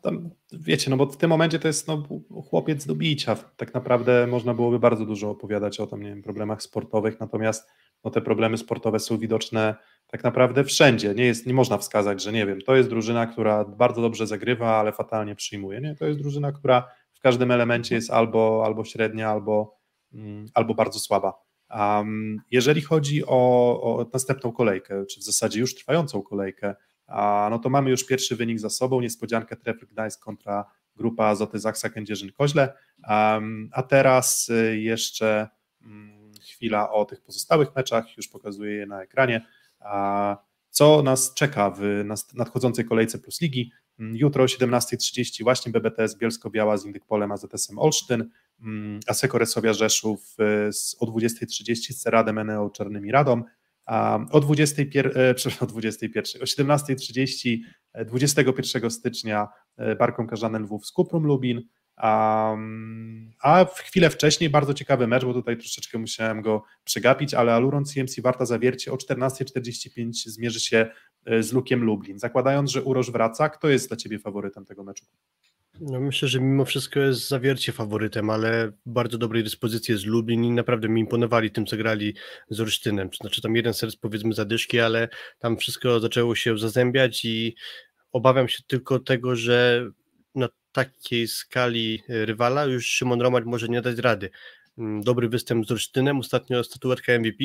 tam, 0.02 0.30
wiecie, 0.52 0.92
no 0.92 0.98
bo 0.98 1.06
w 1.06 1.18
tym 1.18 1.30
momencie 1.30 1.60
to 1.60 1.68
jest 1.68 1.88
no, 1.88 2.04
chłopiec 2.50 2.86
do 2.86 2.96
bicia. 2.96 3.36
Tak 3.36 3.74
naprawdę 3.74 4.28
można 4.28 4.54
byłoby 4.54 4.80
bardzo 4.80 5.06
dużo 5.06 5.30
opowiadać 5.30 5.80
o 5.80 5.88
tym, 5.88 6.02
nie 6.04 6.10
wiem, 6.10 6.24
problemach 6.24 6.64
sportowych, 6.64 7.20
natomiast 7.20 7.70
no, 8.04 8.12
te 8.12 8.22
problemy 8.22 8.58
sportowe 8.58 9.00
są 9.00 9.18
widoczne 9.18 9.76
tak 10.08 10.24
naprawdę 10.24 10.64
wszędzie. 10.64 11.14
Nie, 11.16 11.26
jest, 11.26 11.48
nie 11.48 11.54
można 11.54 11.78
wskazać, 11.78 12.24
że 12.24 12.32
nie 12.32 12.46
wiem, 12.46 12.62
to 12.62 12.76
jest 12.76 12.90
drużyna, 12.90 13.28
która 13.28 13.66
bardzo 13.66 14.02
dobrze 14.02 14.28
zagrywa, 14.28 14.76
ale 14.76 14.92
fatalnie 14.92 15.36
przyjmuje. 15.36 15.82
Nie? 15.82 15.96
To 15.96 16.06
jest 16.06 16.20
drużyna, 16.20 16.52
która 16.52 16.88
każdym 17.22 17.52
elemencie 17.52 17.96
jest 17.96 18.12
albo, 18.12 18.64
albo 18.66 18.86
średnia, 18.86 19.30
albo, 19.30 19.78
mm, 20.14 20.46
albo 20.54 20.74
bardzo 20.74 21.00
słaba. 21.00 21.34
Um, 21.70 22.38
jeżeli 22.52 22.82
chodzi 22.82 23.26
o, 23.26 23.82
o, 23.82 24.06
następną 24.14 24.52
kolejkę, 24.52 25.06
czy 25.06 25.20
w 25.20 25.24
zasadzie 25.24 25.60
już 25.60 25.76
trwającą 25.76 26.22
kolejkę, 26.22 26.76
a, 27.08 27.48
no 27.52 27.60
to 27.60 27.70
mamy 27.70 27.90
już 27.90 28.06
pierwszy 28.06 28.36
wynik 28.36 28.60
za 28.60 28.70
sobą, 28.70 29.02
niespodziankę 29.02 29.56
Trefl 29.56 29.88
Gdańsk 29.88 30.24
kontra 30.24 30.66
grupa 30.96 31.26
Azoty 31.26 31.60
Zaksa 31.60 31.90
Kędzierzyn-Koźle, 31.90 32.70
um, 33.10 33.70
a 33.74 33.84
teraz 33.84 34.50
y, 34.50 34.80
jeszcze 34.80 35.50
um, 35.82 36.32
chwila 36.42 36.92
o 36.92 37.06
tych 37.06 37.22
pozostałych 37.22 37.76
meczach, 37.76 38.18
już 38.18 38.28
pokazuję 38.28 38.76
je 38.76 38.86
na 38.86 39.04
ekranie, 39.04 39.46
a, 39.80 40.38
co 40.70 41.02
nas 41.04 41.34
czeka 41.34 41.70
w 41.70 41.82
nadchodzącej 42.34 42.86
kolejce 42.86 43.20
Plus 43.20 43.42
Ligi. 43.42 43.72
Mm, 44.02 44.16
jutro 44.16 44.44
o 44.44 44.48
17.30 44.48 45.44
właśnie 45.44 45.72
BBTS 45.72 46.18
Bielsko-Biała 46.18 46.78
z 46.78 46.86
Indykpolem 46.86 47.32
AZS-em 47.32 47.80
Olsztyn, 47.80 48.30
mm, 48.62 49.00
Aseko 49.08 49.38
Resowia 49.38 49.74
Rzeszów 49.74 50.36
y, 50.40 50.70
o 51.00 51.06
20.30 51.06 51.94
z 51.94 51.98
Ceradem 51.98 52.38
Eneo 52.38 52.70
Czarnymi 52.70 53.12
Radom, 53.12 53.44
o 54.32 54.40
21, 54.40 55.12
e, 55.16 55.36
o 55.64 55.66
21, 55.66 56.42
o 56.42 56.46
17.30 56.46 57.58
21 58.06 58.86
e, 58.86 58.90
stycznia 58.90 59.48
e, 59.78 59.96
Barką 59.96 60.28
Karzanem 60.28 60.64
Lwów 60.64 60.86
z 60.86 60.92
Kuprum 60.92 61.24
Lubin, 61.24 61.62
a 62.02 63.66
w 63.76 63.80
chwilę 63.80 64.10
wcześniej 64.10 64.50
bardzo 64.50 64.74
ciekawy 64.74 65.08
mecz, 65.08 65.26
bo 65.26 65.34
tutaj 65.34 65.58
troszeczkę 65.58 65.98
musiałem 65.98 66.42
go 66.42 66.64
przegapić, 66.84 67.34
ale 67.34 67.54
Aluron 67.54 67.86
CMC 67.86 68.22
Warta 68.22 68.46
Zawiercie 68.46 68.92
o 68.92 68.96
14.45 68.96 70.12
zmierzy 70.14 70.60
się 70.60 70.88
z 71.40 71.54
Lukiem 71.54 71.84
Lublin. 71.84 72.20
Zakładając, 72.20 72.72
że 72.72 72.84
Uroż 72.84 73.12
wraca, 73.12 73.50
kto 73.50 73.70
jest 73.70 73.88
dla 73.88 73.98
Ciebie 73.98 74.20
faworytem 74.20 74.66
tego 74.66 74.84
meczu? 74.84 75.06
No 75.82 76.00
myślę, 76.00 76.28
że 76.28 76.40
mimo 76.40 76.66
wszystko 76.66 77.00
jest 77.00 77.28
zawiercie 77.28 77.72
faworytem, 77.72 78.30
ale 78.30 78.72
bardzo 78.86 79.18
dobrej 79.18 79.44
dyspozycji 79.44 79.92
jest 79.92 80.06
Lublin 80.06 80.44
i 80.44 80.52
naprawdę 80.52 80.90
mi 80.90 81.02
imponowali 81.02 81.52
tym, 81.52 81.66
co 81.66 81.78
grali 81.78 82.16
z 82.50 82.60
Olsztynem. 82.60 83.10
Znaczy 83.22 83.42
tam 83.42 83.56
jeden 83.56 83.74
serc 83.74 83.96
powiedzmy 83.96 84.34
zadyszki, 84.34 84.80
ale 84.80 85.10
tam 85.40 85.58
wszystko 85.58 86.00
zaczęło 86.00 86.36
się 86.36 86.58
zazębiać 86.58 87.26
i 87.26 87.56
obawiam 88.12 88.48
się 88.48 88.64
tylko 88.68 89.00
tego, 89.00 89.36
że 89.36 89.90
na 90.36 90.50
takiej 90.72 91.28
skali 91.28 92.04
rywala 92.08 92.66
już 92.66 92.88
Szymon 92.88 93.22
Romać 93.22 93.44
może 93.46 93.68
nie 93.68 93.82
dać 93.82 93.98
rady. 93.98 94.30
Mm, 94.78 95.02
dobry 95.02 95.30
występ 95.30 95.68
z 95.68 95.72
Olsztynem, 95.72 96.20
ostatnio 96.20 96.64
statuetka 96.64 97.20
MVP, 97.20 97.44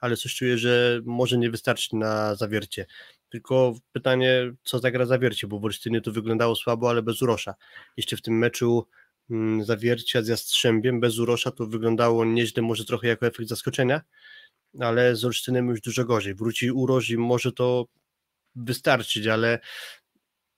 ale 0.00 0.16
coś 0.16 0.34
czuję, 0.34 0.58
że 0.58 1.00
może 1.04 1.38
nie 1.38 1.50
wystarczyć 1.50 1.92
na 1.92 2.34
zawiercie. 2.34 2.86
Tylko 3.28 3.74
pytanie, 3.92 4.52
co 4.64 4.78
zagra 4.78 5.06
zawiercie, 5.06 5.46
bo 5.46 5.58
w 5.58 5.64
Olsztynie 5.64 6.00
to 6.00 6.12
wyglądało 6.12 6.56
słabo, 6.56 6.90
ale 6.90 7.02
bez 7.02 7.22
Urosza. 7.22 7.54
Jeszcze 7.96 8.16
w 8.16 8.22
tym 8.22 8.38
meczu 8.38 8.86
mm, 9.30 9.64
zawiercia 9.64 10.22
z 10.22 10.28
Jastrzębiem 10.28 11.00
bez 11.00 11.18
Urosza 11.18 11.50
to 11.50 11.66
wyglądało 11.66 12.24
nieźle, 12.24 12.62
może 12.62 12.84
trochę 12.84 13.08
jako 13.08 13.26
efekt 13.26 13.48
zaskoczenia, 13.48 14.00
ale 14.80 15.16
z 15.16 15.24
Olsztynem 15.24 15.68
już 15.68 15.80
dużo 15.80 16.04
gorzej. 16.04 16.34
Wróci 16.34 16.70
Uroż 16.70 17.10
i 17.10 17.18
może 17.18 17.52
to 17.52 17.86
wystarczyć, 18.56 19.26
ale 19.26 19.58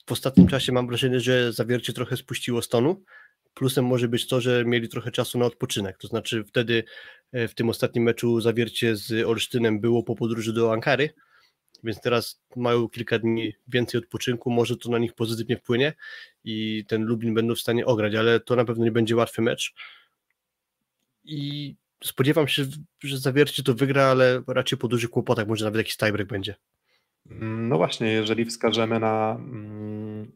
w 0.07 0.13
ostatnim 0.13 0.47
czasie 0.47 0.73
mam 0.73 0.87
wrażenie, 0.87 1.21
że 1.21 1.53
zawiercie 1.53 1.93
trochę 1.93 2.17
spuściło 2.17 2.63
stonu. 2.63 3.03
Plusem 3.55 3.85
może 3.85 4.09
być 4.09 4.27
to, 4.27 4.41
że 4.41 4.65
mieli 4.65 4.89
trochę 4.89 5.11
czasu 5.11 5.39
na 5.39 5.45
odpoczynek. 5.45 5.99
To 5.99 6.09
znaczy 6.09 6.45
wtedy 6.45 6.85
e, 7.33 7.49
w 7.49 7.55
tym 7.55 7.69
ostatnim 7.69 8.05
meczu 8.05 8.41
zawiercie 8.41 8.97
z 8.97 9.27
Olsztynem 9.27 9.81
było 9.81 10.03
po 10.03 10.15
podróży 10.15 10.53
do 10.53 10.73
Ankary, 10.73 11.11
więc 11.85 12.01
teraz 12.01 12.41
mają 12.57 12.89
kilka 12.89 13.19
dni 13.19 13.53
więcej 13.69 13.99
odpoczynku, 14.01 14.51
może 14.51 14.77
to 14.77 14.91
na 14.91 14.99
nich 14.99 15.13
pozytywnie 15.13 15.57
wpłynie 15.57 15.93
i 16.45 16.85
ten 16.89 17.05
Lublin 17.05 17.35
będą 17.35 17.55
w 17.55 17.61
stanie 17.61 17.87
ograć, 17.87 18.15
ale 18.15 18.41
to 18.41 18.57
na 18.57 18.65
pewno 18.65 18.85
nie 18.85 18.93
będzie 18.93 19.17
łatwy 19.17 19.43
mecz 19.43 19.75
i 21.25 21.75
spodziewam 22.05 22.49
się, 22.49 22.67
że 23.05 23.19
Zawiercie 23.19 23.63
to 23.63 23.75
wygra, 23.75 24.05
ale 24.05 24.43
raczej 24.47 24.79
po 24.79 24.89
dużych 24.89 25.11
kłopotach, 25.11 25.49
może 25.49 25.65
nawet 25.65 25.79
jakiś 25.79 25.97
tiebreak 25.97 26.29
będzie. 26.29 26.55
No 27.41 27.77
właśnie, 27.77 28.13
jeżeli 28.13 28.45
wskażemy 28.45 29.01
na 29.01 29.37
mm, 29.39 30.33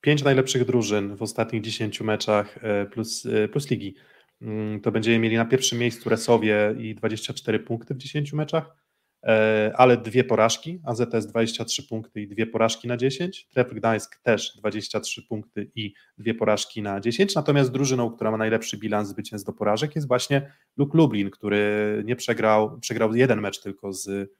pięć 0.00 0.22
najlepszych 0.22 0.64
drużyn 0.64 1.16
w 1.16 1.22
ostatnich 1.22 1.62
10 1.62 2.00
meczach 2.00 2.58
e, 2.62 2.86
plus, 2.86 3.26
e, 3.26 3.48
plus 3.48 3.70
ligi, 3.70 3.94
mm, 4.40 4.80
to 4.80 4.92
będziemy 4.92 5.18
mieli 5.18 5.36
na 5.36 5.44
pierwszym 5.44 5.78
miejscu 5.78 6.10
Resowie 6.10 6.74
i 6.78 6.94
24 6.94 7.60
punkty 7.60 7.94
w 7.94 7.98
10 7.98 8.32
meczach, 8.32 8.82
E, 9.26 9.72
ale 9.76 9.96
dwie 9.96 10.24
porażki, 10.24 10.80
AZS 10.84 11.26
23 11.26 11.82
punkty 11.82 12.20
i 12.20 12.28
dwie 12.28 12.46
porażki 12.46 12.88
na 12.88 12.96
10, 12.96 13.48
Trefl 13.48 13.74
Gdańsk 13.74 14.22
też 14.22 14.56
23 14.56 15.22
punkty 15.22 15.70
i 15.74 15.94
dwie 16.18 16.34
porażki 16.34 16.82
na 16.82 17.00
10, 17.00 17.34
natomiast 17.34 17.72
drużyną, 17.72 18.10
która 18.10 18.30
ma 18.30 18.36
najlepszy 18.36 18.78
bilans 18.78 19.08
zwycięstw 19.08 19.46
do 19.46 19.52
porażek 19.52 19.94
jest 19.94 20.08
właśnie 20.08 20.52
Luk 20.76 20.94
Lublin, 20.94 21.30
który 21.30 22.02
nie 22.06 22.16
przegrał, 22.16 22.78
przegrał 22.80 23.14
jeden 23.14 23.40
mecz 23.40 23.60
tylko 23.60 23.92
z, 23.92 24.30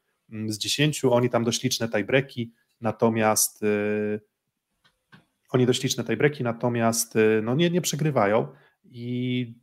z 0.47 0.57
10, 0.57 1.05
oni 1.05 1.29
tam 1.29 1.43
dość 1.43 1.63
liczne 1.63 1.89
tiebreaki, 1.89 2.53
natomiast 2.81 3.61
yy, 3.61 4.21
oni 5.49 5.65
dość 5.65 5.83
liczne 5.83 6.03
tiebreaki, 6.03 6.43
natomiast 6.43 7.15
yy, 7.15 7.41
no 7.43 7.55
nie, 7.55 7.69
nie 7.69 7.81
przegrywają 7.81 8.47
i 8.83 9.53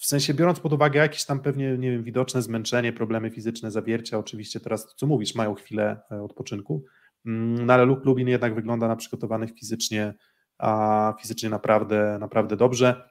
w 0.00 0.06
sensie 0.06 0.34
biorąc 0.34 0.60
pod 0.60 0.72
uwagę 0.72 1.00
jakieś 1.00 1.24
tam 1.24 1.40
pewnie, 1.40 1.78
nie 1.78 1.90
wiem, 1.90 2.02
widoczne 2.02 2.42
zmęczenie, 2.42 2.92
problemy 2.92 3.30
fizyczne, 3.30 3.70
zawiercia, 3.70 4.18
oczywiście 4.18 4.60
teraz, 4.60 4.94
co 4.96 5.06
mówisz, 5.06 5.34
mają 5.34 5.54
chwilę 5.54 6.00
e, 6.12 6.22
odpoczynku, 6.22 6.84
mm, 7.26 7.66
no 7.66 7.72
ale 7.72 7.84
Luke 7.84 8.02
Lubin 8.04 8.28
jednak 8.28 8.54
wygląda 8.54 8.88
na 8.88 8.96
przygotowanych 8.96 9.50
fizycznie, 9.54 10.14
a 10.58 11.14
fizycznie 11.20 11.50
naprawdę, 11.50 12.16
naprawdę 12.20 12.56
dobrze. 12.56 13.10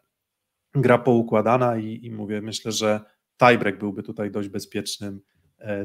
Gra 0.74 0.98
poukładana 0.98 1.78
i, 1.78 2.06
i 2.06 2.12
mówię, 2.12 2.42
myślę, 2.42 2.72
że 2.72 3.02
tiebreak 3.38 3.80
byłby 3.80 4.04
tutaj 4.04 4.32
dość 4.32 4.50
bezpiecznym 4.50 5.22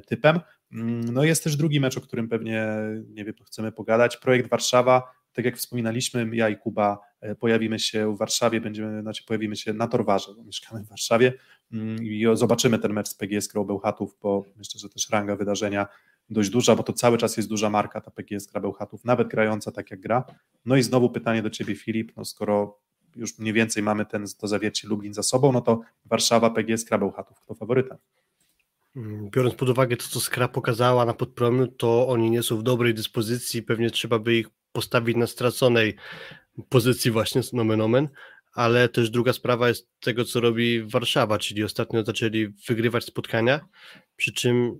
typem. 0.06 0.40
Mm, 0.72 1.04
no 1.04 1.24
jest 1.24 1.44
też 1.44 1.56
drugi 1.56 1.80
mecz, 1.80 1.96
o 1.96 2.00
którym 2.00 2.28
pewnie, 2.28 2.68
nie 3.08 3.24
wiem, 3.24 3.34
chcemy 3.46 3.72
pogadać. 3.72 4.16
Projekt 4.16 4.50
Warszawa, 4.50 5.12
tak 5.32 5.44
jak 5.44 5.56
wspominaliśmy, 5.56 6.36
ja 6.36 6.48
i 6.48 6.56
Kuba 6.56 6.98
e, 7.20 7.34
pojawimy 7.34 7.78
się 7.78 8.14
w 8.14 8.18
Warszawie, 8.18 8.60
będziemy, 8.60 9.02
znaczy 9.02 9.24
pojawimy 9.24 9.56
się 9.56 9.72
na 9.72 9.88
Torwarze, 9.88 10.34
bo 10.36 10.44
mieszkamy 10.44 10.84
w 10.84 10.88
Warszawie 10.88 11.32
mm, 11.72 12.04
i 12.04 12.26
zobaczymy 12.32 12.78
ten 12.78 12.92
mecz 12.92 13.08
z 13.08 13.14
PGS 13.14 13.48
Krabełchatów, 13.48 14.16
bo 14.22 14.44
myślę, 14.56 14.80
że 14.80 14.88
też 14.88 15.10
ranga 15.10 15.36
wydarzenia 15.36 15.86
dość 16.30 16.50
duża, 16.50 16.76
bo 16.76 16.82
to 16.82 16.92
cały 16.92 17.18
czas 17.18 17.36
jest 17.36 17.48
duża 17.48 17.70
marka 17.70 18.00
ta 18.00 18.10
PGS 18.10 18.46
Krabełchatów, 18.46 19.04
nawet 19.04 19.28
grająca 19.28 19.72
tak 19.72 19.90
jak 19.90 20.00
gra. 20.00 20.24
No 20.64 20.76
i 20.76 20.82
znowu 20.82 21.10
pytanie 21.10 21.42
do 21.42 21.50
Ciebie 21.50 21.76
Filip, 21.76 22.12
no 22.16 22.24
skoro 22.24 22.78
już 23.16 23.38
mniej 23.38 23.52
więcej 23.52 23.82
mamy 23.82 24.06
ten, 24.06 24.24
to 24.38 24.48
zawiercie 24.48 24.88
Lublin 24.88 25.14
za 25.14 25.22
sobą, 25.22 25.52
no 25.52 25.60
to 25.60 25.80
Warszawa, 26.04 26.50
PGS 26.50 26.84
Krabełchatów, 26.84 27.40
kto 27.40 27.54
faworytem? 27.54 27.98
Mm, 28.96 29.30
biorąc 29.30 29.54
pod 29.54 29.68
uwagę 29.68 29.96
to, 29.96 30.08
co 30.08 30.20
Skra 30.20 30.48
pokazała 30.48 31.04
na 31.04 31.14
podpromiu, 31.14 31.66
to 31.66 32.08
oni 32.08 32.30
nie 32.30 32.42
są 32.42 32.58
w 32.58 32.62
dobrej 32.62 32.94
dyspozycji, 32.94 33.62
pewnie 33.62 33.90
trzeba 33.90 34.18
by 34.18 34.34
ich 34.34 34.46
postawić 34.72 35.16
na 35.16 35.26
straconej 35.26 35.96
pozycji 36.68 37.10
właśnie, 37.10 37.42
nomen 37.52 37.80
omen, 37.80 38.08
ale 38.52 38.88
też 38.88 39.10
druga 39.10 39.32
sprawa 39.32 39.68
jest 39.68 39.88
tego, 40.00 40.24
co 40.24 40.40
robi 40.40 40.82
Warszawa, 40.82 41.38
czyli 41.38 41.64
ostatnio 41.64 42.04
zaczęli 42.04 42.48
wygrywać 42.68 43.04
spotkania, 43.04 43.60
przy 44.16 44.32
czym 44.32 44.78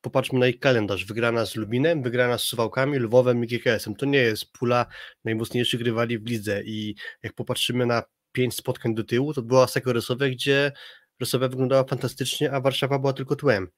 popatrzmy 0.00 0.38
na 0.38 0.46
ich 0.46 0.58
kalendarz. 0.58 1.04
Wygrana 1.04 1.46
z 1.46 1.56
Lubinem, 1.56 2.02
wygrana 2.02 2.38
z 2.38 2.42
Suwałkami, 2.42 2.98
Lwowem 2.98 3.44
i 3.44 3.46
GKS-em. 3.46 3.94
To 3.94 4.06
nie 4.06 4.18
jest 4.18 4.52
pula 4.52 4.86
najmocniejszych 5.24 5.80
rywali 5.80 6.18
w 6.18 6.26
lidze 6.26 6.62
i 6.64 6.94
jak 7.22 7.32
popatrzymy 7.32 7.86
na 7.86 8.02
pięć 8.32 8.54
spotkań 8.54 8.94
do 8.94 9.04
tyłu, 9.04 9.34
to 9.34 9.42
była 9.42 9.66
sekcja 9.66 9.92
Resowe, 9.92 10.30
gdzie 10.30 10.72
Resowa 11.20 11.48
wyglądała 11.48 11.84
fantastycznie, 11.84 12.52
a 12.52 12.60
Warszawa 12.60 12.98
była 12.98 13.12
tylko 13.12 13.36
tłem. 13.36 13.68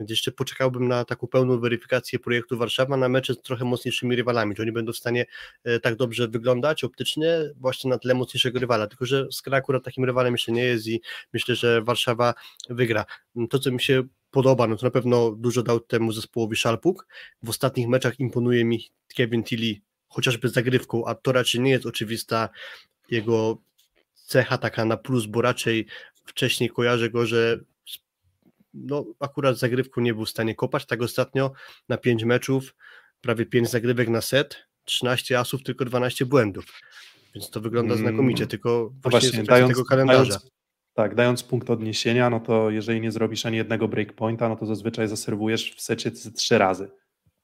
Więc 0.00 0.10
jeszcze 0.10 0.32
poczekałbym 0.32 0.88
na 0.88 1.04
taką 1.04 1.26
pełną 1.26 1.60
weryfikację 1.60 2.18
projektu 2.18 2.58
Warszawa 2.58 2.96
na 2.96 3.08
mecze 3.08 3.34
z 3.34 3.42
trochę 3.42 3.64
mocniejszymi 3.64 4.16
rywalami. 4.16 4.54
Czy 4.54 4.62
oni 4.62 4.72
będą 4.72 4.92
w 4.92 4.96
stanie 4.96 5.26
e, 5.64 5.80
tak 5.80 5.96
dobrze 5.96 6.28
wyglądać 6.28 6.84
optycznie 6.84 7.28
właśnie 7.56 7.90
na 7.90 7.98
tle 7.98 8.14
mocniejszego 8.14 8.58
rywala. 8.58 8.86
Tylko, 8.86 9.06
że 9.06 9.26
Skra 9.32 9.58
akurat 9.58 9.84
takim 9.84 10.04
rywalem 10.04 10.34
jeszcze 10.34 10.52
nie 10.52 10.64
jest 10.64 10.86
i 10.86 11.00
myślę, 11.32 11.54
że 11.54 11.82
Warszawa 11.82 12.34
wygra. 12.70 13.04
To, 13.50 13.58
co 13.58 13.70
mi 13.70 13.80
się 13.80 14.02
podoba, 14.30 14.66
no 14.66 14.76
to 14.76 14.86
na 14.86 14.90
pewno 14.90 15.30
dużo 15.30 15.62
dał 15.62 15.80
temu 15.80 16.12
zespołowi 16.12 16.56
Szalpuk. 16.56 17.06
W 17.42 17.50
ostatnich 17.50 17.88
meczach 17.88 18.20
imponuje 18.20 18.64
mi 18.64 18.90
Kevin 19.16 19.44
Tilly 19.44 19.80
chociażby 20.08 20.48
zagrywką, 20.48 21.06
a 21.06 21.14
to 21.14 21.32
raczej 21.32 21.60
nie 21.60 21.70
jest 21.70 21.86
oczywista 21.86 22.48
jego 23.10 23.58
cecha 24.14 24.58
taka 24.58 24.84
na 24.84 24.96
plus, 24.96 25.26
bo 25.26 25.42
raczej 25.42 25.86
wcześniej 26.30 26.70
kojarzę 26.70 27.10
go, 27.10 27.26
że 27.26 27.60
no, 28.74 29.04
akurat 29.20 29.58
zagrywką 29.58 30.00
nie 30.00 30.14
był 30.14 30.24
w 30.24 30.30
stanie 30.30 30.54
kopać, 30.54 30.86
tak 30.86 31.02
ostatnio 31.02 31.52
na 31.88 31.96
5 31.96 32.24
meczów, 32.24 32.74
prawie 33.20 33.46
5 33.46 33.70
zagrywek 33.70 34.08
na 34.08 34.20
set, 34.20 34.56
13 34.84 35.38
asów, 35.38 35.62
tylko 35.62 35.84
12 35.84 36.26
błędów. 36.26 36.80
Więc 37.34 37.50
to 37.50 37.60
wygląda 37.60 37.94
mm, 37.94 38.06
znakomicie, 38.06 38.46
tylko 38.46 38.90
no 39.04 39.10
właśnie, 39.10 39.28
właśnie 39.28 39.44
dając, 39.44 39.72
tego 39.72 39.84
kalendarza. 39.84 40.24
Dając, 40.24 40.50
tak, 40.94 41.14
dając 41.14 41.42
punkt 41.42 41.70
odniesienia, 41.70 42.30
no 42.30 42.40
to 42.40 42.70
jeżeli 42.70 43.00
nie 43.00 43.12
zrobisz 43.12 43.46
ani 43.46 43.56
jednego 43.56 43.88
breakpointa, 43.88 44.48
no 44.48 44.56
to 44.56 44.66
zazwyczaj 44.66 45.08
zaserwujesz 45.08 45.74
w 45.74 45.80
secie 45.80 46.10
trzy 46.10 46.58
razy. 46.58 46.90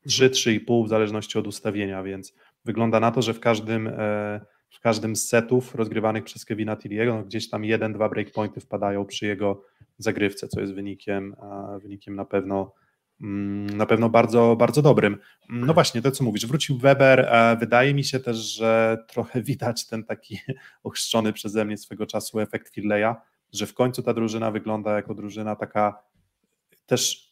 3, 0.07 0.31
3,5 0.31 0.87
w 0.87 0.89
zależności 0.89 1.39
od 1.39 1.47
ustawienia, 1.47 2.03
więc 2.03 2.35
wygląda 2.65 3.01
na 3.01 3.11
to, 3.11 3.23
że 3.23 3.35
w 3.35 3.41
każdym, 3.41 3.87
e, 3.89 4.41
w 4.71 4.81
każdym 4.81 5.17
z 5.17 5.29
setów 5.29 5.75
rozgrywanych 5.75 6.25
przez 6.25 6.45
Kevina 6.45 6.77
Tilliego 6.77 7.15
no 7.15 7.23
gdzieś 7.23 7.51
tam 7.51 7.65
jeden, 7.65 7.93
dwa 7.93 8.09
breakpointy 8.09 8.61
wpadają 8.61 9.05
przy 9.05 9.27
jego 9.27 9.63
zagrywce, 9.99 10.49
co 10.49 10.61
jest 10.61 10.73
wynikiem, 10.73 11.37
wynikiem 11.83 12.17
na 12.17 12.25
pewno 12.25 12.73
mm, 13.21 13.77
na 13.77 13.87
pewno 13.87 14.09
bardzo, 14.09 14.57
bardzo 14.57 14.83
dobrym. 14.83 15.19
No 15.49 15.75
właśnie, 15.75 16.03
to 16.03 16.11
co 16.11 16.25
mówisz, 16.25 16.47
wrócił 16.47 16.79
Weber, 16.79 17.33
wydaje 17.61 17.95
mi 17.95 18.05
się 18.05 18.21
też, 18.21 18.37
że 18.37 18.99
trochę 19.09 19.43
widać 19.51 19.87
ten 19.87 20.05
taki 20.05 20.39
ochrzczony 20.83 21.33
przeze 21.33 21.65
mnie 21.65 21.79
swego 21.79 22.07
czasu 22.07 22.41
efekt 22.41 22.75
Finleya, 22.75 23.15
że 23.53 23.67
w 23.67 23.75
końcu 23.75 24.03
ta 24.03 24.15
drużyna 24.15 24.51
wygląda 24.51 24.97
jako 24.97 25.15
drużyna 25.15 25.57
taka 25.57 26.03
też 26.87 27.27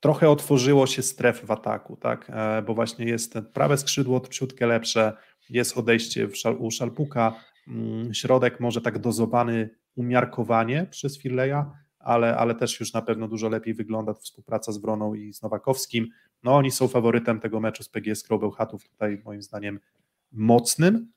trochę 0.00 0.30
otworzyło 0.30 0.86
się 0.86 1.02
stref 1.02 1.44
w 1.44 1.50
ataku, 1.50 1.96
tak, 1.96 2.30
e, 2.30 2.62
bo 2.62 2.74
właśnie 2.74 3.04
jest 3.04 3.34
prawe 3.52 3.78
skrzydło 3.78 4.20
trzutkę 4.20 4.66
lepsze, 4.66 5.12
jest 5.50 5.78
odejście 5.78 6.28
u 6.58 6.70
Szalpuka, 6.70 7.34
mm, 7.68 8.14
środek 8.14 8.60
może 8.60 8.80
tak 8.80 8.98
dozowany 8.98 9.70
umiarkowanie 9.96 10.86
przez 10.90 11.18
Finleya, 11.18 11.64
ale, 11.98 12.36
ale 12.36 12.54
też 12.54 12.80
już 12.80 12.92
na 12.92 13.02
pewno 13.02 13.28
dużo 13.28 13.48
lepiej 13.48 13.74
wygląda 13.74 14.14
współpraca 14.14 14.72
z 14.72 14.78
Wroną 14.78 15.14
i 15.14 15.32
z 15.32 15.42
Nowakowskim. 15.42 16.08
No 16.42 16.56
oni 16.56 16.70
są 16.70 16.88
faworytem 16.88 17.40
tego 17.40 17.60
meczu 17.60 17.82
z 17.82 17.88
PGS 17.88 18.22
Krobełchatów 18.22 18.88
tutaj 18.88 19.22
moim 19.24 19.42
zdaniem 19.42 19.80
mocnym, 20.32 21.12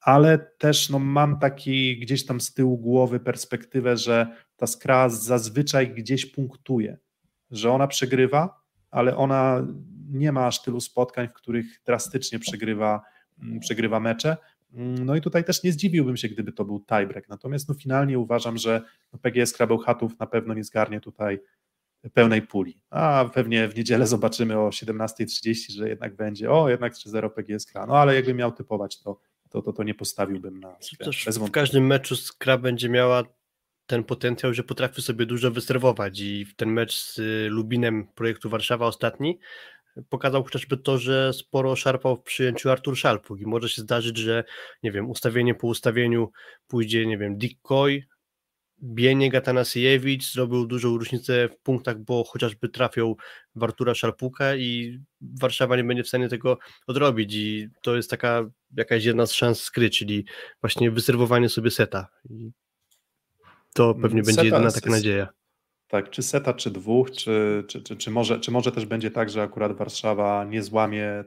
ale 0.00 0.38
też 0.38 0.90
no, 0.90 0.98
mam 0.98 1.38
taki 1.38 1.98
gdzieś 1.98 2.26
tam 2.26 2.40
z 2.40 2.54
tyłu 2.54 2.78
głowy 2.78 3.20
perspektywę, 3.20 3.96
że 3.96 4.26
ta 4.56 4.66
skra 4.66 5.08
zazwyczaj 5.08 5.94
gdzieś 5.94 6.26
punktuje, 6.26 6.98
że 7.50 7.72
ona 7.72 7.86
przegrywa, 7.86 8.60
ale 8.90 9.16
ona 9.16 9.66
nie 10.08 10.32
ma 10.32 10.46
aż 10.46 10.62
tylu 10.62 10.80
spotkań, 10.80 11.28
w 11.28 11.32
których 11.32 11.66
drastycznie 11.86 12.38
przegrywa, 12.38 13.02
przegrywa 13.60 14.00
mecze, 14.00 14.36
no 14.78 15.16
i 15.16 15.20
tutaj 15.20 15.44
też 15.44 15.62
nie 15.62 15.72
zdziwiłbym 15.72 16.16
się, 16.16 16.28
gdyby 16.28 16.52
to 16.52 16.64
był 16.64 16.80
tiebreak. 16.80 17.28
Natomiast 17.28 17.68
no 17.68 17.74
finalnie 17.74 18.18
uważam, 18.18 18.58
że 18.58 18.82
no 19.12 19.18
PGS 19.18 19.52
Krabełchatów 19.52 20.18
na 20.18 20.26
pewno 20.26 20.54
nie 20.54 20.64
zgarnie 20.64 21.00
tutaj 21.00 21.38
pełnej 22.14 22.42
puli. 22.42 22.80
A 22.90 23.30
pewnie 23.34 23.68
w 23.68 23.76
niedzielę 23.76 24.06
zobaczymy 24.16 24.58
o 24.58 24.68
17.30, 24.68 25.72
że 25.72 25.88
jednak 25.88 26.16
będzie, 26.16 26.50
o 26.50 26.68
jednak 26.68 26.94
3-0 26.94 27.30
PGS 27.30 27.66
Kra. 27.66 27.86
No 27.86 27.98
ale 27.98 28.14
jakbym 28.14 28.36
miał 28.36 28.52
typować, 28.52 29.02
to, 29.02 29.20
to, 29.48 29.62
to, 29.62 29.72
to 29.72 29.82
nie 29.82 29.94
postawiłbym 29.94 30.60
na 30.60 30.76
W 31.46 31.50
każdym 31.50 31.86
meczu 31.86 32.16
Skra 32.16 32.58
będzie 32.58 32.88
miała 32.88 33.22
ten 33.86 34.04
potencjał, 34.04 34.54
że 34.54 34.62
potrafi 34.62 35.02
sobie 35.02 35.26
dużo 35.26 35.50
wyserwować 35.50 36.20
i 36.20 36.44
w 36.44 36.56
ten 36.56 36.72
mecz 36.72 37.02
z 37.02 37.20
Lubinem 37.50 38.06
projektu 38.14 38.50
Warszawa 38.50 38.86
ostatni 38.86 39.38
pokazał 40.08 40.44
chociażby 40.44 40.76
to, 40.76 40.98
że 40.98 41.32
sporo 41.32 41.76
szarpał 41.76 42.16
w 42.16 42.22
przyjęciu 42.22 42.70
Artur 42.70 42.96
Szalpuk 42.96 43.40
i 43.40 43.46
może 43.46 43.68
się 43.68 43.82
zdarzyć, 43.82 44.18
że 44.18 44.44
nie 44.82 44.92
wiem, 44.92 45.10
ustawienie 45.10 45.54
po 45.54 45.66
ustawieniu 45.66 46.30
pójdzie, 46.68 47.06
nie 47.06 47.18
wiem, 47.18 47.38
Dick 47.38 47.62
Coy, 47.62 48.06
Bieniek 48.82 49.34
Atanasiewicz 49.34 50.32
zrobił 50.32 50.66
dużą 50.66 50.98
różnicę 50.98 51.48
w 51.48 51.58
punktach, 51.58 51.98
bo 51.98 52.24
chociażby 52.24 52.68
trafią 52.68 53.14
w 53.54 53.62
Artura 53.62 53.94
Szarpuka 53.94 54.56
i 54.56 55.00
Warszawa 55.20 55.76
nie 55.76 55.84
będzie 55.84 56.02
w 56.02 56.08
stanie 56.08 56.28
tego 56.28 56.58
odrobić 56.86 57.34
i 57.34 57.68
to 57.82 57.96
jest 57.96 58.10
taka 58.10 58.50
jakaś 58.76 59.04
jedna 59.04 59.26
z 59.26 59.32
szans 59.32 59.62
skry, 59.62 59.90
czyli 59.90 60.24
właśnie 60.60 60.90
wyserwowanie 60.90 61.48
sobie 61.48 61.70
seta. 61.70 62.08
I 62.30 62.50
to 63.74 63.94
pewnie 63.94 64.22
będzie 64.22 64.44
jedyna 64.44 64.70
taka 64.70 64.90
nadzieja. 64.90 65.28
Tak, 65.88 66.10
czy 66.10 66.22
seta, 66.22 66.54
czy 66.54 66.70
dwóch, 66.70 67.10
czy, 67.10 67.64
czy, 67.68 67.82
czy, 67.82 67.96
czy, 67.96 68.10
może, 68.10 68.40
czy 68.40 68.50
może 68.50 68.72
też 68.72 68.86
będzie 68.86 69.10
tak, 69.10 69.30
że 69.30 69.42
akurat 69.42 69.76
Warszawa 69.76 70.44
nie 70.44 70.62
złamie 70.62 71.24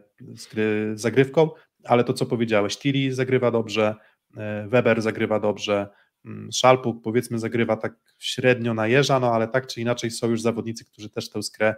gry 0.51 0.91
zagrywką, 0.95 1.49
ale 1.83 2.03
to 2.03 2.13
co 2.13 2.25
powiedziałeś, 2.25 2.77
Tiri 2.77 3.11
zagrywa 3.11 3.51
dobrze, 3.51 3.95
e, 4.37 4.67
Weber 4.67 5.01
zagrywa 5.01 5.39
dobrze, 5.39 5.89
mm, 6.25 6.51
Szalpuk 6.51 7.03
powiedzmy 7.03 7.39
zagrywa 7.39 7.77
tak 7.77 7.93
średnio 8.19 8.73
na 8.73 8.87
jeża, 8.87 9.19
no 9.19 9.33
ale 9.33 9.47
tak 9.47 9.67
czy 9.67 9.81
inaczej 9.81 10.11
są 10.11 10.29
już 10.29 10.41
zawodnicy, 10.41 10.85
którzy 10.85 11.09
też 11.09 11.29
tę 11.29 11.43
skrę 11.43 11.75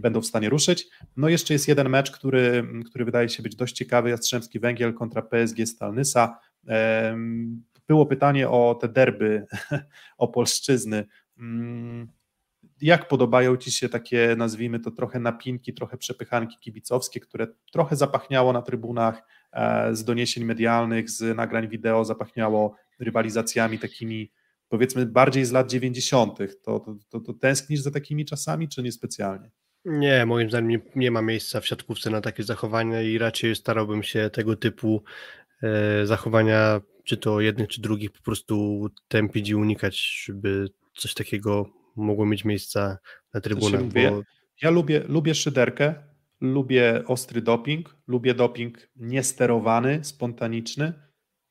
będą 0.00 0.20
w 0.20 0.26
stanie 0.26 0.48
ruszyć. 0.48 0.86
No 1.16 1.28
jeszcze 1.28 1.52
jest 1.52 1.68
jeden 1.68 1.88
mecz, 1.88 2.10
który, 2.10 2.64
który 2.86 3.04
wydaje 3.04 3.28
się 3.28 3.42
być 3.42 3.56
dość 3.56 3.74
ciekawy, 3.74 4.10
Jastrzębski 4.10 4.60
Węgiel 4.60 4.94
kontra 4.94 5.22
PSG 5.22 5.66
Stalnysa. 5.66 6.38
Było 7.88 8.06
pytanie 8.06 8.48
o 8.48 8.78
te 8.80 8.88
derby, 8.88 9.46
o 10.18 10.28
polszczyzny. 10.28 10.96
Mm, 10.96 11.08
jak 12.80 13.08
podobają 13.08 13.56
Ci 13.56 13.70
się 13.70 13.88
takie, 13.88 14.34
nazwijmy 14.38 14.80
to 14.80 14.90
trochę 14.90 15.20
napinki, 15.20 15.74
trochę 15.74 15.96
przepychanki 15.96 16.56
kibicowskie, 16.60 17.20
które 17.20 17.46
trochę 17.72 17.96
zapachniało 17.96 18.52
na 18.52 18.62
trybunach 18.62 19.22
e, 19.52 19.96
z 19.96 20.04
doniesień 20.04 20.44
medialnych, 20.44 21.10
z 21.10 21.36
nagrań 21.36 21.68
wideo, 21.68 22.04
zapachniało 22.04 22.76
rywalizacjami 22.98 23.78
takimi 23.78 24.32
powiedzmy 24.68 25.06
bardziej 25.06 25.44
z 25.44 25.52
lat 25.52 25.70
90. 25.70 26.38
To, 26.64 26.80
to, 26.80 26.96
to, 27.08 27.20
to 27.20 27.32
tęsknisz 27.32 27.80
za 27.80 27.90
takimi 27.90 28.24
czasami, 28.24 28.68
czy 28.68 28.82
niespecjalnie? 28.82 29.50
Nie, 29.84 30.26
moim 30.26 30.48
zdaniem 30.48 30.70
nie, 30.70 30.80
nie, 30.96 31.10
ma 31.10 31.22
miejsca 31.22 31.60
w 31.60 31.66
siatkówce 31.66 32.10
na 32.10 32.20
takie 32.20 32.42
zachowania 32.42 33.02
i 33.02 33.18
raczej 33.18 33.56
starałbym 33.56 34.02
się 34.02 34.30
tego 34.30 34.56
typu 34.56 35.02
e, 35.62 36.06
zachowania, 36.06 36.80
czy 37.04 37.16
to 37.16 37.40
jednych, 37.40 37.68
czy 37.68 37.80
drugich, 37.80 38.12
po 38.12 38.22
prostu 38.22 38.86
tępić 39.08 39.48
i 39.48 39.54
unikać, 39.54 40.24
żeby 40.24 40.68
coś 40.96 41.14
takiego 41.14 41.66
mogło 41.96 42.26
mieć 42.26 42.44
miejsce 42.44 42.98
na 43.34 43.40
trybunach. 43.40 43.82
Bo... 43.84 44.22
Ja 44.62 44.70
lubię, 44.70 45.02
lubię 45.08 45.34
szyderkę, 45.34 45.94
lubię 46.40 47.02
ostry 47.06 47.42
doping, 47.42 47.96
lubię 48.06 48.34
doping 48.34 48.88
niesterowany, 48.96 50.04
spontaniczny, 50.04 50.92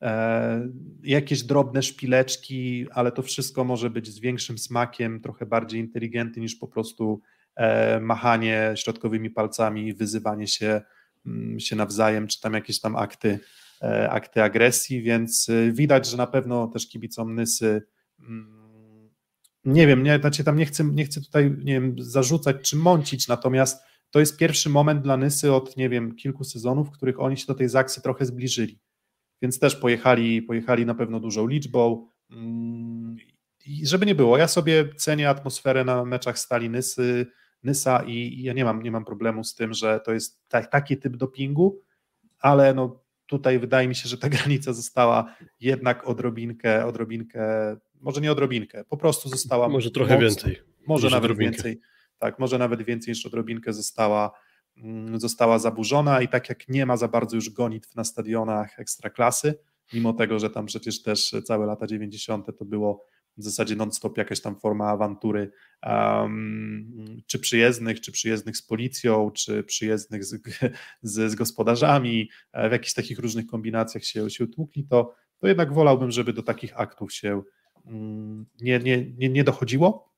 e, 0.02 0.68
jakieś 1.02 1.42
drobne 1.42 1.82
szpileczki, 1.82 2.86
ale 2.90 3.12
to 3.12 3.22
wszystko 3.22 3.64
może 3.64 3.90
być 3.90 4.08
z 4.08 4.20
większym 4.20 4.58
smakiem, 4.58 5.20
trochę 5.20 5.46
bardziej 5.46 5.80
inteligentny 5.80 6.42
niż 6.42 6.56
po 6.56 6.68
prostu 6.68 7.20
e, 7.56 8.00
machanie 8.00 8.72
środkowymi 8.76 9.30
palcami, 9.30 9.94
wyzywanie 9.94 10.46
się, 10.46 10.80
mm, 11.26 11.60
się 11.60 11.76
nawzajem, 11.76 12.26
czy 12.26 12.40
tam 12.40 12.54
jakieś 12.54 12.80
tam 12.80 12.96
akty, 12.96 13.38
e, 13.82 14.10
akty 14.10 14.42
agresji, 14.42 15.02
więc 15.02 15.48
y, 15.48 15.72
widać, 15.72 16.06
że 16.06 16.16
na 16.16 16.26
pewno 16.26 16.66
też 16.66 16.88
kibicom 16.88 17.34
Nysy 17.34 17.82
mm, 18.20 18.61
nie 19.64 19.86
wiem, 19.86 20.02
nie, 20.02 20.18
znaczy 20.18 20.44
tam 20.44 20.56
nie 20.56 20.66
chcę, 20.66 20.84
nie 20.84 21.04
chcę 21.04 21.20
tutaj 21.20 21.50
nie 21.50 21.72
wiem, 21.72 21.94
zarzucać 21.98 22.56
czy 22.70 22.76
mącić, 22.76 23.28
natomiast 23.28 23.82
to 24.10 24.20
jest 24.20 24.38
pierwszy 24.38 24.70
moment 24.70 25.02
dla 25.02 25.16
Nysy 25.16 25.52
od, 25.52 25.76
nie 25.76 25.88
wiem, 25.88 26.14
kilku 26.14 26.44
sezonów, 26.44 26.88
w 26.88 26.90
których 26.90 27.20
oni 27.20 27.36
się 27.36 27.46
do 27.46 27.54
tej 27.54 27.68
Zaksy 27.68 28.02
trochę 28.02 28.26
zbliżyli. 28.26 28.78
Więc 29.42 29.58
też 29.58 29.76
pojechali, 29.76 30.42
pojechali 30.42 30.86
na 30.86 30.94
pewno 30.94 31.20
dużą 31.20 31.46
liczbą. 31.46 32.08
Mm, 32.30 33.16
I 33.66 33.86
żeby 33.86 34.06
nie 34.06 34.14
było, 34.14 34.38
ja 34.38 34.48
sobie 34.48 34.94
cenię 34.96 35.28
atmosferę 35.28 35.84
na 35.84 36.04
meczach 36.04 36.38
Stali 36.38 36.70
Nysy, 36.70 37.26
Nysa 37.62 38.02
i, 38.06 38.42
ja 38.42 38.52
nie 38.52 38.64
mam, 38.64 38.82
nie 38.82 38.90
mam 38.90 39.04
problemu 39.04 39.44
z 39.44 39.54
tym, 39.54 39.72
że 39.74 40.00
to 40.00 40.12
jest 40.12 40.48
ta, 40.48 40.62
taki 40.62 40.96
typ 40.96 41.16
dopingu, 41.16 41.82
ale 42.38 42.74
no 42.74 43.02
tutaj 43.26 43.58
wydaje 43.58 43.88
mi 43.88 43.94
się, 43.94 44.08
że 44.08 44.18
ta 44.18 44.28
granica 44.36 44.72
została 44.72 45.34
jednak 45.60 46.08
odrobinkę, 46.08 46.86
odrobinkę 46.86 47.76
może 48.02 48.20
nie 48.20 48.32
odrobinkę, 48.32 48.84
po 48.84 48.96
prostu 48.96 49.28
została. 49.28 49.68
Może 49.68 49.90
trochę 49.90 50.14
mocno, 50.14 50.28
więcej. 50.28 50.62
Może 50.86 51.10
nawet 51.10 51.30
odrobinkę. 51.30 51.54
więcej. 51.54 51.80
Tak, 52.18 52.38
może 52.38 52.58
nawet 52.58 52.82
więcej 52.82 53.12
niż 53.12 53.26
odrobinkę 53.26 53.72
została, 53.72 54.30
mm, 54.76 55.20
została 55.20 55.58
zaburzona 55.58 56.22
i 56.22 56.28
tak 56.28 56.48
jak 56.48 56.68
nie 56.68 56.86
ma 56.86 56.96
za 56.96 57.08
bardzo 57.08 57.36
już 57.36 57.50
gonitw 57.50 57.94
na 57.94 58.04
stadionach 58.04 58.78
ekstraklasy, 58.78 59.54
mimo 59.92 60.12
tego, 60.12 60.38
że 60.38 60.50
tam 60.50 60.66
przecież 60.66 61.02
też 61.02 61.34
całe 61.44 61.66
lata 61.66 61.86
90. 61.86 62.46
to 62.58 62.64
było 62.64 63.06
w 63.36 63.42
zasadzie 63.42 63.76
non-stop 63.76 64.18
jakaś 64.18 64.40
tam 64.40 64.60
forma 64.60 64.88
awantury, 64.88 65.50
um, 65.86 67.22
czy 67.26 67.38
przyjezdnych, 67.38 68.00
czy 68.00 68.12
przyjezdnych 68.12 68.56
z 68.56 68.62
policją, 68.62 69.30
czy 69.30 69.62
przyjezdnych 69.62 70.24
z, 70.24 70.42
z, 71.02 71.30
z, 71.30 71.34
gospodarzami, 71.34 72.30
e, 72.52 72.68
w 72.68 72.72
jakichś 72.72 72.94
takich 72.94 73.18
różnych 73.18 73.46
kombinacjach 73.46 74.04
się, 74.04 74.30
się 74.30 74.46
tłukli, 74.46 74.84
to, 74.84 75.14
to 75.38 75.48
jednak 75.48 75.72
wolałbym, 75.72 76.10
żeby 76.10 76.32
do 76.32 76.42
takich 76.42 76.80
aktów 76.80 77.12
się 77.12 77.42
nie, 78.60 78.78
nie, 78.78 79.06
nie, 79.18 79.28
nie 79.28 79.44
dochodziło. 79.44 80.12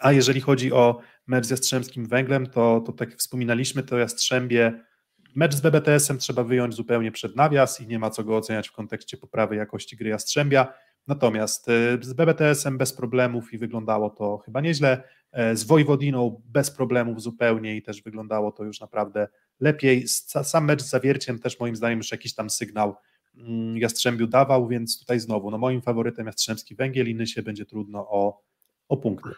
A 0.00 0.12
jeżeli 0.12 0.40
chodzi 0.40 0.72
o 0.72 1.00
mecz 1.26 1.46
z 1.46 1.50
Jastrzębskim 1.50 2.06
Węglem, 2.06 2.46
to, 2.46 2.82
to 2.86 2.92
tak 2.92 3.10
jak 3.10 3.18
wspominaliśmy, 3.18 3.82
to 3.82 3.98
Jastrzębie 3.98 4.84
Mecz 5.34 5.54
z 5.54 5.60
BBTS-em 5.60 6.18
trzeba 6.18 6.44
wyjąć 6.44 6.74
zupełnie 6.74 7.12
przed 7.12 7.36
nawias 7.36 7.80
i 7.80 7.86
nie 7.86 7.98
ma 7.98 8.10
co 8.10 8.24
go 8.24 8.36
oceniać 8.36 8.68
w 8.68 8.72
kontekście 8.72 9.16
poprawy 9.16 9.56
jakości 9.56 9.96
gry 9.96 10.10
Jastrzębia. 10.10 10.74
Natomiast 11.06 11.68
y, 11.68 11.98
z 12.00 12.12
BBTS-em 12.12 12.78
bez 12.78 12.92
problemów 12.92 13.52
i 13.52 13.58
wyglądało 13.58 14.10
to 14.10 14.38
chyba 14.38 14.60
nieźle. 14.60 15.02
E, 15.32 15.56
z 15.56 15.64
Wojwodiną 15.64 16.42
bez 16.44 16.70
problemów 16.70 17.22
zupełnie 17.22 17.76
i 17.76 17.82
też 17.82 18.02
wyglądało 18.02 18.52
to 18.52 18.64
już 18.64 18.80
naprawdę 18.80 19.28
lepiej. 19.60 20.08
Sam 20.42 20.64
mecz 20.64 20.82
z 20.82 20.88
Zawierciem 20.88 21.38
też 21.38 21.60
moim 21.60 21.76
zdaniem 21.76 21.98
już 21.98 22.12
jakiś 22.12 22.34
tam 22.34 22.50
sygnał 22.50 22.88
mm, 22.88 22.96
Jastrzębiu 23.74 24.26
dawał, 24.26 24.68
więc 24.68 24.98
tutaj 24.98 25.20
znowu, 25.20 25.50
no 25.50 25.58
moim 25.58 25.82
faworytem 25.82 26.26
Jastrzębski 26.26 26.74
Węgiel, 26.74 27.08
inny 27.08 27.26
się 27.26 27.42
będzie 27.42 27.66
trudno 27.66 27.98
o, 27.98 28.42
o 28.88 28.96
punkty. 28.96 29.30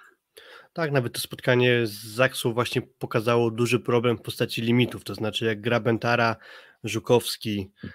Tak, 0.73 0.93
nawet 0.93 1.13
to 1.13 1.21
spotkanie 1.21 1.87
z 1.87 1.93
Zaksą 1.93 2.53
właśnie 2.53 2.83
pokazało 2.83 3.51
duży 3.51 3.81
problem 3.81 4.19
w 4.19 4.23
postaci 4.23 4.63
limitów, 4.63 5.05
to 5.05 5.15
znaczy 5.15 5.45
jak 5.45 5.61
gra 5.61 5.81
Bentara, 5.81 6.37
Żukowski, 6.85 7.71
Mm, 7.85 7.93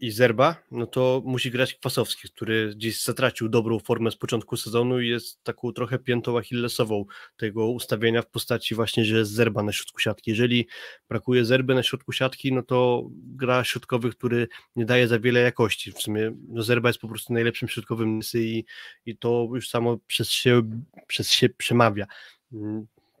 i 0.00 0.10
Zerba, 0.10 0.56
no 0.70 0.86
to 0.86 1.22
musi 1.24 1.50
grać 1.50 1.74
Kwasowski, 1.74 2.28
który 2.28 2.74
gdzieś 2.74 3.02
zatracił 3.02 3.48
dobrą 3.48 3.78
formę 3.78 4.10
z 4.10 4.16
początku 4.16 4.56
sezonu 4.56 5.00
i 5.00 5.08
jest 5.08 5.44
taką 5.44 5.72
trochę 5.72 5.98
piętą 5.98 6.38
achillesową 6.38 7.04
tego 7.36 7.70
ustawienia 7.70 8.22
w 8.22 8.30
postaci 8.30 8.74
właśnie, 8.74 9.04
że 9.04 9.18
jest 9.18 9.30
Zerba 9.30 9.62
na 9.62 9.72
środku 9.72 9.98
siatki. 9.98 10.30
Jeżeli 10.30 10.66
brakuje 11.08 11.44
Zerby 11.44 11.74
na 11.74 11.82
środku 11.82 12.12
siatki, 12.12 12.52
no 12.52 12.62
to 12.62 13.08
gra 13.12 13.64
środkowy, 13.64 14.10
który 14.10 14.48
nie 14.76 14.84
daje 14.84 15.08
za 15.08 15.18
wiele 15.18 15.40
jakości. 15.40 15.92
W 15.92 15.98
sumie 15.98 16.32
no 16.48 16.62
Zerba 16.62 16.88
jest 16.88 17.00
po 17.00 17.08
prostu 17.08 17.32
najlepszym 17.32 17.68
środkowym 17.68 18.20
i, 18.34 18.64
i 19.06 19.16
to 19.16 19.48
już 19.54 19.68
samo 19.68 19.98
przez 20.06 20.30
się, 20.30 20.62
przez 21.06 21.30
się 21.30 21.48
przemawia. 21.48 22.06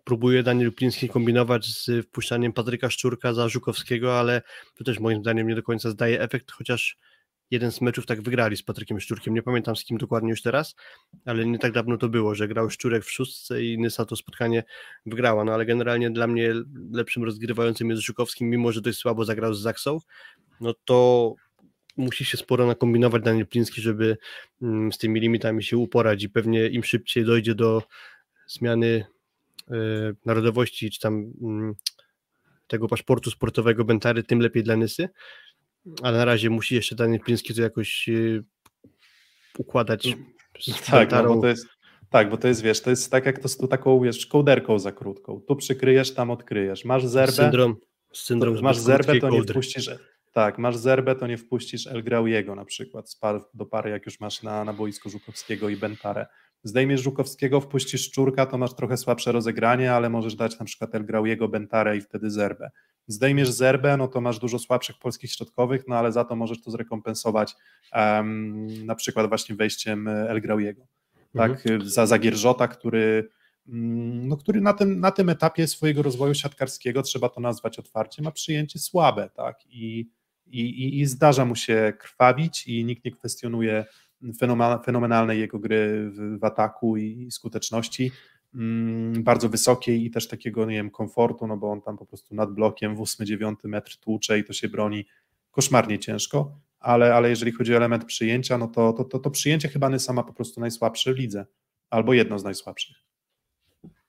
Próbuje 0.04 0.42
Daniel 0.42 0.72
Pliński 0.72 1.08
kombinować 1.08 1.66
z 1.66 2.06
wpuszczaniem 2.06 2.52
Patryka 2.52 2.90
Szczurka 2.90 3.34
za 3.34 3.48
Żukowskiego, 3.48 4.18
ale 4.20 4.42
to 4.74 4.84
też 4.84 4.98
moim 4.98 5.20
zdaniem 5.20 5.48
nie 5.48 5.54
do 5.54 5.62
końca 5.62 5.90
zdaje 5.90 6.20
efekt, 6.20 6.50
chociaż 6.50 6.96
jeden 7.50 7.72
z 7.72 7.80
meczów 7.80 8.06
tak 8.06 8.22
wygrali 8.22 8.56
z 8.56 8.62
Patrykiem 8.62 9.00
Szczurkiem, 9.00 9.34
nie 9.34 9.42
pamiętam 9.42 9.76
z 9.76 9.84
kim 9.84 9.98
dokładnie 9.98 10.30
już 10.30 10.42
teraz, 10.42 10.74
ale 11.24 11.46
nie 11.46 11.58
tak 11.58 11.72
dawno 11.72 11.96
to 11.96 12.08
było, 12.08 12.34
że 12.34 12.48
grał 12.48 12.70
Szczurek 12.70 13.04
w 13.04 13.10
szóstce 13.10 13.64
i 13.64 13.78
Nysa 13.78 14.04
to 14.04 14.16
spotkanie 14.16 14.64
wygrała, 15.06 15.44
no 15.44 15.54
ale 15.54 15.66
generalnie 15.66 16.10
dla 16.10 16.26
mnie 16.26 16.54
lepszym 16.92 17.24
rozgrywającym 17.24 17.90
jest 17.90 18.02
Żukowski, 18.02 18.44
mimo 18.44 18.72
że 18.72 18.80
dość 18.80 18.98
słabo 18.98 19.24
zagrał 19.24 19.54
z 19.54 19.60
Zaksą, 19.60 19.98
no 20.60 20.74
to 20.84 21.34
musi 21.96 22.24
się 22.24 22.36
sporo 22.36 22.66
nakombinować 22.66 23.22
Daniel 23.22 23.46
Pliński, 23.46 23.80
żeby 23.80 24.16
mm, 24.62 24.92
z 24.92 24.98
tymi 24.98 25.20
limitami 25.20 25.62
się 25.62 25.76
uporać 25.76 26.22
i 26.22 26.30
pewnie 26.30 26.66
im 26.66 26.84
szybciej 26.84 27.24
dojdzie 27.24 27.54
do 27.54 27.82
zmiany 28.46 29.04
narodowości, 30.26 30.90
czy 30.90 31.00
tam 31.00 31.32
mm, 31.42 31.74
tego 32.66 32.88
paszportu 32.88 33.30
sportowego 33.30 33.84
Bentary, 33.84 34.22
tym 34.22 34.40
lepiej 34.40 34.62
dla 34.62 34.76
Nysy, 34.76 35.08
ale 36.02 36.18
na 36.18 36.24
razie 36.24 36.50
musi 36.50 36.74
jeszcze 36.74 36.94
Daniel 36.94 37.20
Pliński 37.20 37.54
to 37.54 37.62
jakoś 37.62 38.08
e, 38.08 38.42
układać 39.58 40.16
z 40.60 40.86
tak, 40.86 41.10
no 41.10 41.34
bo 41.34 41.40
to 41.40 41.46
jest, 41.46 41.66
tak, 42.10 42.30
bo 42.30 42.36
to 42.36 42.48
jest, 42.48 42.62
wiesz, 42.62 42.80
to 42.80 42.90
jest 42.90 43.10
tak 43.10 43.26
jak 43.26 43.38
to 43.38 43.48
z 43.48 43.58
taką, 43.58 44.00
wiesz, 44.00 44.26
kołderką 44.26 44.78
za 44.78 44.92
krótką. 44.92 45.40
Tu 45.48 45.56
przykryjesz, 45.56 46.14
tam 46.14 46.30
odkryjesz. 46.30 46.84
Masz 46.84 47.06
zerbę, 47.06 47.32
syndrom, 47.32 47.76
syndrom 48.12 48.56
to, 48.56 48.62
masz 48.62 48.78
zerbę, 48.78 49.20
to 49.20 49.30
nie 49.30 49.42
wpuścisz, 49.42 49.90
tak, 50.32 50.58
masz 50.58 50.76
zerbę, 50.76 51.16
to 51.16 51.26
nie 51.26 51.38
wpuścisz 51.38 51.86
El 51.86 52.04
Grauiego 52.04 52.54
na 52.54 52.64
przykład 52.64 53.18
do 53.54 53.66
pary, 53.66 53.90
jak 53.90 54.06
już 54.06 54.20
masz 54.20 54.42
na, 54.42 54.64
na 54.64 54.72
boisku 54.72 55.10
Żukowskiego 55.10 55.68
i 55.68 55.76
Bentarę 55.76 56.26
zdejmiesz 56.62 57.02
Żukowskiego, 57.02 57.60
wpuścisz 57.60 58.00
Szczurka, 58.00 58.46
to 58.46 58.58
masz 58.58 58.74
trochę 58.74 58.96
słabsze 58.96 59.32
rozegranie, 59.32 59.92
ale 59.92 60.10
możesz 60.10 60.34
dać 60.34 60.58
na 60.58 60.64
przykład 60.64 60.94
El 60.94 61.04
Grauiego, 61.04 61.48
Bentarę 61.48 61.96
i 61.96 62.00
wtedy 62.00 62.30
Zerbę. 62.30 62.70
Zdejmiesz 63.06 63.50
Zerbę, 63.50 63.96
no 63.96 64.08
to 64.08 64.20
masz 64.20 64.38
dużo 64.38 64.58
słabszych 64.58 64.98
polskich 64.98 65.32
środkowych, 65.32 65.84
no 65.88 65.96
ale 65.96 66.12
za 66.12 66.24
to 66.24 66.36
możesz 66.36 66.62
to 66.62 66.70
zrekompensować 66.70 67.54
um, 67.94 68.86
na 68.86 68.94
przykład 68.94 69.28
właśnie 69.28 69.54
wejściem 69.54 70.08
El 70.08 70.40
Grauiego. 70.40 70.86
Tak, 71.34 71.50
mhm. 71.50 71.90
za 71.90 72.06
Zagierżota, 72.06 72.68
który 72.68 73.28
mm, 73.68 74.28
no, 74.28 74.36
który 74.36 74.60
na 74.60 74.72
tym, 74.72 75.00
na 75.00 75.10
tym 75.10 75.28
etapie 75.28 75.66
swojego 75.66 76.02
rozwoju 76.02 76.34
siatkarskiego, 76.34 77.02
trzeba 77.02 77.28
to 77.28 77.40
nazwać 77.40 77.78
otwarcie, 77.78 78.22
ma 78.22 78.30
przyjęcie 78.30 78.78
słabe, 78.78 79.30
tak, 79.34 79.66
i, 79.66 80.10
i, 80.46 81.00
i 81.00 81.06
zdarza 81.06 81.44
mu 81.44 81.56
się 81.56 81.92
krwawić 81.98 82.66
i 82.66 82.84
nikt 82.84 83.04
nie 83.04 83.10
kwestionuje 83.10 83.84
fenomenalnej 84.84 85.40
jego 85.40 85.58
gry 85.58 86.10
w, 86.10 86.38
w 86.38 86.44
ataku 86.44 86.96
i 86.96 87.30
skuteczności, 87.30 88.12
mm, 88.54 89.22
bardzo 89.22 89.48
wysokiej 89.48 90.04
i 90.04 90.10
też 90.10 90.28
takiego, 90.28 90.66
nie 90.66 90.74
wiem, 90.74 90.90
komfortu, 90.90 91.46
no 91.46 91.56
bo 91.56 91.70
on 91.70 91.82
tam 91.82 91.96
po 91.96 92.06
prostu 92.06 92.34
nad 92.34 92.52
blokiem 92.52 92.96
w 92.96 93.00
8-9 93.00 93.54
metr 93.64 93.96
tłucze 93.96 94.38
i 94.38 94.44
to 94.44 94.52
się 94.52 94.68
broni 94.68 95.06
koszmarnie 95.50 95.98
ciężko, 95.98 96.58
ale, 96.80 97.14
ale 97.14 97.30
jeżeli 97.30 97.52
chodzi 97.52 97.74
o 97.74 97.76
element 97.76 98.04
przyjęcia, 98.04 98.58
no 98.58 98.68
to, 98.68 98.92
to, 98.92 99.04
to, 99.04 99.18
to 99.18 99.30
przyjęcie 99.30 99.68
chyba 99.68 99.88
Nysa 99.88 100.12
ma 100.12 100.22
po 100.22 100.32
prostu 100.32 100.60
najsłabszy 100.60 101.14
w 101.14 101.18
lidze, 101.18 101.46
albo 101.90 102.12
jedno 102.12 102.38
z 102.38 102.44
najsłabszych. 102.44 102.96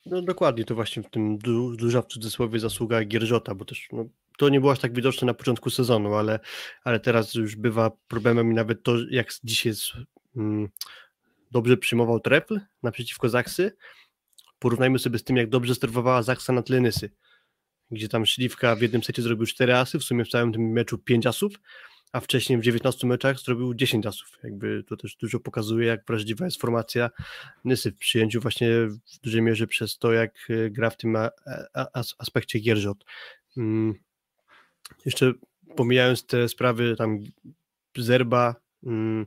No 0.05 0.21
dokładnie, 0.21 0.63
to 0.65 0.75
właśnie 0.75 1.03
w 1.03 1.09
tym 1.09 1.37
du 1.37 1.75
duża 1.75 2.01
w 2.01 2.07
cudzysłowie 2.07 2.59
zasługa 2.59 3.05
Gierżota, 3.05 3.55
bo 3.55 3.65
też 3.65 3.87
no, 3.91 4.05
to 4.37 4.49
nie 4.49 4.59
było 4.59 4.71
aż 4.71 4.79
tak 4.79 4.95
widoczne 4.95 5.25
na 5.25 5.33
początku 5.33 5.69
sezonu, 5.69 6.15
ale, 6.15 6.39
ale 6.83 6.99
teraz 6.99 7.33
już 7.33 7.55
bywa 7.55 7.91
problemem 8.07 8.51
i 8.51 8.53
nawet 8.55 8.83
to, 8.83 8.95
jak 9.09 9.27
dzisiaj 9.43 9.69
jest, 9.69 9.83
mm, 10.35 10.69
dobrze 11.51 11.77
przyjmował 11.77 12.19
trefl 12.19 12.59
naprzeciwko 12.83 13.29
Zaksy, 13.29 13.75
porównajmy 14.59 14.99
sobie 14.99 15.19
z 15.19 15.23
tym, 15.23 15.37
jak 15.37 15.49
dobrze 15.49 15.75
sterowała 15.75 16.23
Zaksa 16.23 16.53
na 16.53 16.61
Tlenysy, 16.61 17.11
gdzie 17.91 18.09
tam 18.09 18.25
Śliwka 18.25 18.75
w 18.75 18.81
jednym 18.81 19.03
secie 19.03 19.21
zrobił 19.21 19.45
4 19.45 19.75
asy, 19.75 19.99
w 19.99 20.03
sumie 20.03 20.25
w 20.25 20.29
całym 20.29 20.53
tym 20.53 20.71
meczu 20.71 20.97
5 20.97 21.27
asów, 21.27 21.53
a 22.13 22.19
wcześniej 22.19 22.59
w 22.59 22.61
19 22.61 23.07
meczach 23.07 23.39
zrobił 23.39 23.73
10 23.73 24.05
asów. 24.05 24.37
Jakby 24.43 24.83
to 24.83 24.97
też 24.97 25.15
dużo 25.15 25.39
pokazuje, 25.39 25.87
jak 25.87 26.05
wrażliwa 26.07 26.45
jest 26.45 26.61
formacja 26.61 27.09
Nysy 27.65 27.91
w 27.91 27.97
przyjęciu 27.97 28.41
właśnie 28.41 28.69
w 28.87 29.19
dużej 29.23 29.41
mierze 29.41 29.67
przez 29.67 29.97
to, 29.97 30.13
jak 30.13 30.47
e, 30.49 30.69
gra 30.69 30.89
w 30.89 30.97
tym 30.97 31.17
aspekcie 32.17 32.59
Gierżot. 32.59 33.05
Jeszcze 35.05 35.33
pomijając 35.75 36.25
te 36.25 36.49
sprawy 36.49 36.95
tam 36.95 37.19
Zerba, 37.97 38.55
mm, 38.83 39.25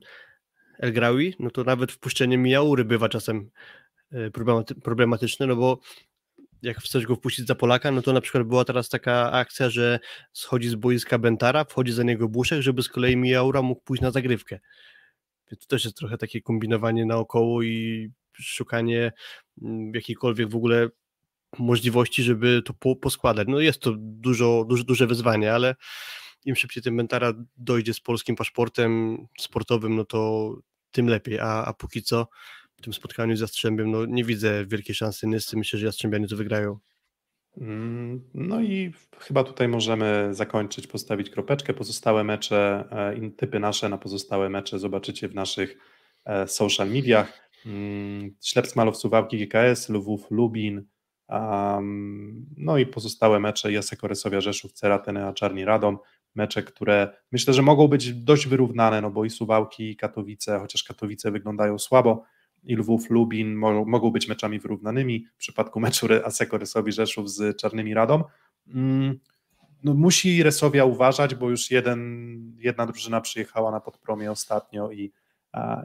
El 0.78 0.92
Graui, 0.92 1.34
no 1.38 1.50
to 1.50 1.64
nawet 1.64 1.92
wpuszczenie 1.92 2.38
Mijaury 2.38 2.84
bywa 2.84 3.08
czasem 3.08 3.50
e, 4.12 4.30
problematyczne, 4.82 5.46
no 5.46 5.56
bo 5.56 5.80
jak 6.62 6.78
chcesz 6.78 7.06
go 7.06 7.16
wpuścić 7.16 7.46
za 7.46 7.54
Polaka, 7.54 7.90
no 7.90 8.02
to 8.02 8.12
na 8.12 8.20
przykład 8.20 8.44
była 8.44 8.64
teraz 8.64 8.88
taka 8.88 9.32
akcja, 9.32 9.70
że 9.70 10.00
schodzi 10.32 10.68
z 10.68 10.74
boiska 10.74 11.18
Bentara, 11.18 11.64
wchodzi 11.64 11.92
za 11.92 12.02
niego 12.02 12.28
Buszek, 12.28 12.60
żeby 12.60 12.82
z 12.82 12.88
kolei 12.88 13.16
Mijaura 13.16 13.62
mógł 13.62 13.82
pójść 13.82 14.02
na 14.02 14.10
zagrywkę. 14.10 14.58
Więc 15.50 15.60
to 15.60 15.66
też 15.66 15.84
jest 15.84 15.96
trochę 15.96 16.18
takie 16.18 16.42
kombinowanie 16.42 17.06
naokoło 17.06 17.62
i 17.62 18.08
szukanie 18.32 19.12
mm, 19.62 19.94
jakiejkolwiek 19.94 20.48
w 20.48 20.56
ogóle 20.56 20.88
możliwości, 21.58 22.22
żeby 22.22 22.62
to 22.62 22.74
po, 22.74 22.96
poskładać. 22.96 23.48
No 23.48 23.60
jest 23.60 23.80
to 23.80 23.92
dużo, 23.98 24.64
duże, 24.68 24.84
duże 24.84 25.06
wyzwanie, 25.06 25.52
ale 25.52 25.74
im 26.44 26.56
szybciej 26.56 26.82
ten 26.82 26.96
Bentara 26.96 27.32
dojdzie 27.56 27.94
z 27.94 28.00
polskim 28.00 28.36
paszportem 28.36 29.18
sportowym, 29.40 29.96
no 29.96 30.04
to 30.04 30.52
tym 30.90 31.08
lepiej, 31.08 31.40
a, 31.40 31.64
a 31.64 31.72
póki 31.72 32.02
co 32.02 32.28
w 32.76 32.82
tym 32.82 32.92
spotkaniu 32.92 33.36
z 33.36 33.40
Jastrzębiem, 33.40 33.90
no 33.90 34.06
nie 34.06 34.24
widzę 34.24 34.66
wielkiej 34.66 34.94
szansy 34.94 35.26
Nysy, 35.26 35.56
myślę, 35.56 35.78
że 35.78 35.86
Jastrzębianie 35.86 36.28
to 36.28 36.36
wygrają. 36.36 36.78
Mm, 37.60 38.30
no 38.34 38.60
i 38.60 38.92
chyba 39.18 39.44
tutaj 39.44 39.68
możemy 39.68 40.28
zakończyć, 40.30 40.86
postawić 40.86 41.30
kropeczkę. 41.30 41.74
Pozostałe 41.74 42.24
mecze, 42.24 42.84
e, 42.90 43.30
typy 43.30 43.60
nasze 43.60 43.88
na 43.88 43.98
pozostałe 43.98 44.48
mecze 44.48 44.78
zobaczycie 44.78 45.28
w 45.28 45.34
naszych 45.34 45.78
e, 46.24 46.48
social 46.48 46.90
mediach. 46.90 47.50
Mm, 47.66 48.36
Ślepsk 48.42 48.76
Malow 48.76 48.96
Suwałki 48.96 49.38
GKS, 49.38 49.88
Lwów 49.88 50.30
Lubin, 50.30 50.86
no 52.56 52.78
i 52.78 52.86
pozostałe 52.86 53.40
mecze 53.40 53.72
Jesek 53.72 54.04
Orysowia 54.04 54.40
Rzeszów, 54.40 54.72
Cerateny, 54.72 55.26
a 55.26 55.32
Czarni 55.32 55.64
Radom. 55.64 55.98
Mecze, 56.34 56.62
które 56.62 57.16
myślę, 57.32 57.54
że 57.54 57.62
mogą 57.62 57.88
być 57.88 58.14
dość 58.14 58.46
wyrównane, 58.46 59.00
no 59.00 59.10
bo 59.10 59.24
i 59.24 59.30
Suwałki, 59.30 59.90
i 59.90 59.96
Katowice, 59.96 60.58
chociaż 60.58 60.84
Katowice 60.84 61.30
wyglądają 61.30 61.78
słabo, 61.78 62.24
i 62.64 62.76
Lwów, 62.76 63.10
Lubin 63.10 63.54
mogą 63.86 64.10
być 64.10 64.28
meczami 64.28 64.58
wyrównanymi. 64.58 65.26
W 65.36 65.38
przypadku 65.38 65.80
meczu 65.80 66.06
Aseko 66.24 66.58
Rysowi 66.58 66.92
Rzeszów 66.92 67.30
z 67.30 67.56
Czarnymi 67.56 67.94
Radą. 67.94 68.24
Mm, 68.68 69.20
no 69.84 69.94
musi 69.94 70.42
Resowia 70.42 70.84
uważać, 70.84 71.34
bo 71.34 71.50
już 71.50 71.70
jeden, 71.70 72.56
jedna 72.58 72.86
drużyna 72.86 73.20
przyjechała 73.20 73.70
na 73.70 73.80
podpromie 73.80 74.30
ostatnio 74.30 74.90
i, 74.90 75.12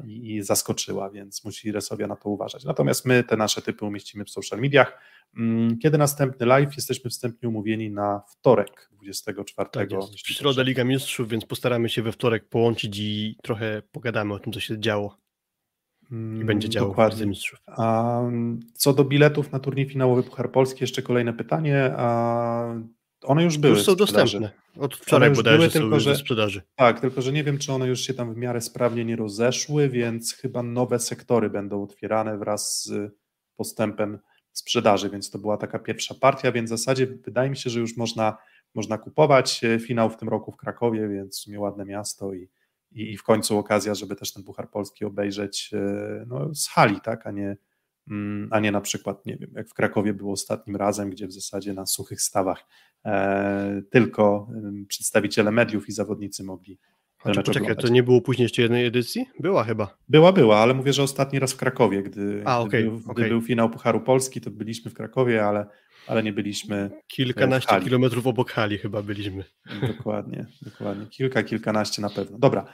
i 0.06 0.42
zaskoczyła, 0.42 1.10
więc 1.10 1.46
musi 1.46 1.72
Resowia 1.72 2.08
na 2.08 2.16
to 2.16 2.30
uważać. 2.30 2.64
Natomiast 2.64 3.06
my 3.06 3.24
te 3.24 3.38
nasze 3.38 3.62
typy 3.62 3.86
umieścimy 3.86 4.26
w 4.26 4.30
social 4.30 4.60
mediach. 4.60 5.00
Mm, 5.38 5.80
kiedy 5.80 5.98
następny 5.98 6.46
live? 6.46 6.76
Jesteśmy 6.76 7.10
wstępnie 7.10 7.50
umówieni 7.50 7.92
na 7.92 8.22
wtorek 8.28 8.90
24. 8.92 9.70
Tak 9.70 9.92
jest. 9.92 10.14
W 10.14 10.28
środę 10.28 10.64
Liga 10.64 10.84
Mistrzów, 10.84 11.30
więc 11.30 11.46
postaramy 11.46 11.90
się 11.90 12.02
we 12.02 12.12
wtorek 12.12 12.50
połączyć 12.50 13.00
i 13.00 13.38
trochę 13.44 13.82
pogadamy 13.92 14.34
o 14.34 14.40
tym, 14.40 14.54
co 14.54 14.60
się 14.60 14.80
działo. 14.80 15.18
I 16.12 16.46
będzie 16.46 16.70
działo 16.70 16.90
Dokładnie. 16.90 17.26
Mistrzów. 17.26 17.60
A, 17.68 18.22
co 18.74 18.94
do 18.94 19.04
biletów 19.04 19.52
na 19.52 19.60
turniej 19.60 19.90
finałowy 19.90 20.24
Puchar 20.24 20.52
Polski, 20.52 20.84
jeszcze 20.84 21.02
kolejne 21.02 21.34
pytanie. 21.34 21.94
A, 21.98 22.76
one 23.24 23.44
już 23.44 23.58
były 23.58 23.74
Już 23.74 23.84
są 23.86 23.96
dostępne. 23.96 24.52
Od 24.80 24.96
wczoraj 24.96 25.32
bodajże 25.32 25.58
były, 25.58 25.70
tylko 25.70 26.00
że- 26.00 26.16
sprzedaży. 26.16 26.62
Tak, 26.76 27.00
tylko 27.00 27.22
że 27.22 27.32
nie 27.32 27.44
wiem, 27.44 27.58
czy 27.58 27.74
one 27.74 27.88
już 27.88 28.02
się 28.02 28.14
tam 28.14 28.34
w 28.34 28.38
miarę 28.38 28.62
sprawnie 28.62 29.06
nie 29.06 29.16
rozeszły, 29.16 29.90
więc 29.90 30.34
chyba 30.34 30.64
nowe 30.64 31.00
sektory 31.00 31.50
będą 31.50 31.84
otwierane 31.84 32.38
wraz 32.38 32.84
z 32.84 33.12
postępem 33.56 34.20
sprzedaży, 34.52 35.10
więc 35.10 35.30
to 35.30 35.40
była 35.40 35.58
taka 35.58 35.80
pierwsza 35.80 36.16
partia, 36.16 36.52
więc 36.52 36.70
w 36.70 36.78
zasadzie 36.78 37.08
wydaje 37.08 37.50
mi 37.50 37.58
się, 37.58 37.70
że 37.70 37.80
już 37.80 37.98
można, 37.98 38.38
można 38.76 38.98
kupować. 38.98 39.64
E, 39.64 39.80
Finał 39.80 40.10
w 40.10 40.18
tym 40.18 40.30
roku 40.30 40.52
w 40.52 40.58
Krakowie, 40.58 41.08
więc 41.10 41.38
w 41.38 41.42
sumie 41.42 41.60
ładne 41.60 41.86
miasto 41.86 42.34
i, 42.34 42.50
i, 42.92 43.12
i 43.12 43.18
w 43.18 43.24
końcu 43.24 43.58
okazja, 43.58 43.96
żeby 43.96 44.16
też 44.16 44.34
ten 44.34 44.44
Puchar 44.44 44.70
Polski 44.70 45.06
obejrzeć 45.06 45.70
e, 45.74 46.26
no, 46.28 46.56
z 46.56 46.68
hali, 46.68 47.02
tak, 47.02 47.28
a 47.28 47.32
nie, 47.32 47.58
a 48.52 48.60
nie 48.60 48.72
na 48.72 48.82
przykład, 48.82 49.26
nie 49.26 49.38
wiem, 49.38 49.52
jak 49.56 49.70
w 49.70 49.74
Krakowie 49.74 50.14
było 50.14 50.34
ostatnim 50.34 50.76
razem, 50.76 51.10
gdzie 51.10 51.28
w 51.28 51.34
zasadzie 51.34 51.74
na 51.74 51.86
suchych 51.86 52.22
stawach 52.22 52.66
e, 53.06 53.82
tylko 53.90 54.48
przedstawiciele 54.88 55.52
mediów 55.52 55.90
i 55.90 55.92
zawodnicy 55.92 56.44
mogli 56.44 56.80
Znaczy, 57.24 57.40
poczekaj, 57.40 57.62
oglądać. 57.62 57.86
to 57.86 57.94
nie 57.94 58.04
było 58.04 58.22
później 58.22 58.44
jeszcze 58.44 58.62
jednej 58.62 58.86
edycji? 58.86 59.26
Była 59.40 59.64
chyba. 59.64 59.98
Była, 60.10 60.32
była, 60.32 60.58
ale 60.60 60.74
mówię, 60.74 60.94
że 60.94 61.04
ostatni 61.04 61.40
raz 61.40 61.54
w 61.54 61.58
Krakowie, 61.58 62.04
gdy, 62.04 62.42
A, 62.46 62.60
gdy, 62.60 62.68
okej, 62.68 62.84
był, 62.84 63.00
gdy 63.14 63.28
był 63.30 63.42
finał 63.42 63.70
Pucharu 63.70 64.02
Polski, 64.02 64.42
to 64.42 64.52
byliśmy 64.52 64.92
w 64.92 64.94
Krakowie, 64.94 65.46
ale, 65.46 65.66
ale 66.08 66.24
nie 66.24 66.34
byliśmy 66.34 66.90
Kilkanaście 67.08 67.82
kilometrów 67.82 68.28
obok 68.28 68.52
hali 68.52 68.78
chyba 68.78 69.02
byliśmy. 69.02 69.44
Dokładnie, 69.98 70.46
dokładnie. 70.62 71.06
Kilka, 71.06 71.44
kilkanaście 71.44 72.02
na 72.02 72.10
pewno. 72.10 72.38
Dobra. 72.40 72.66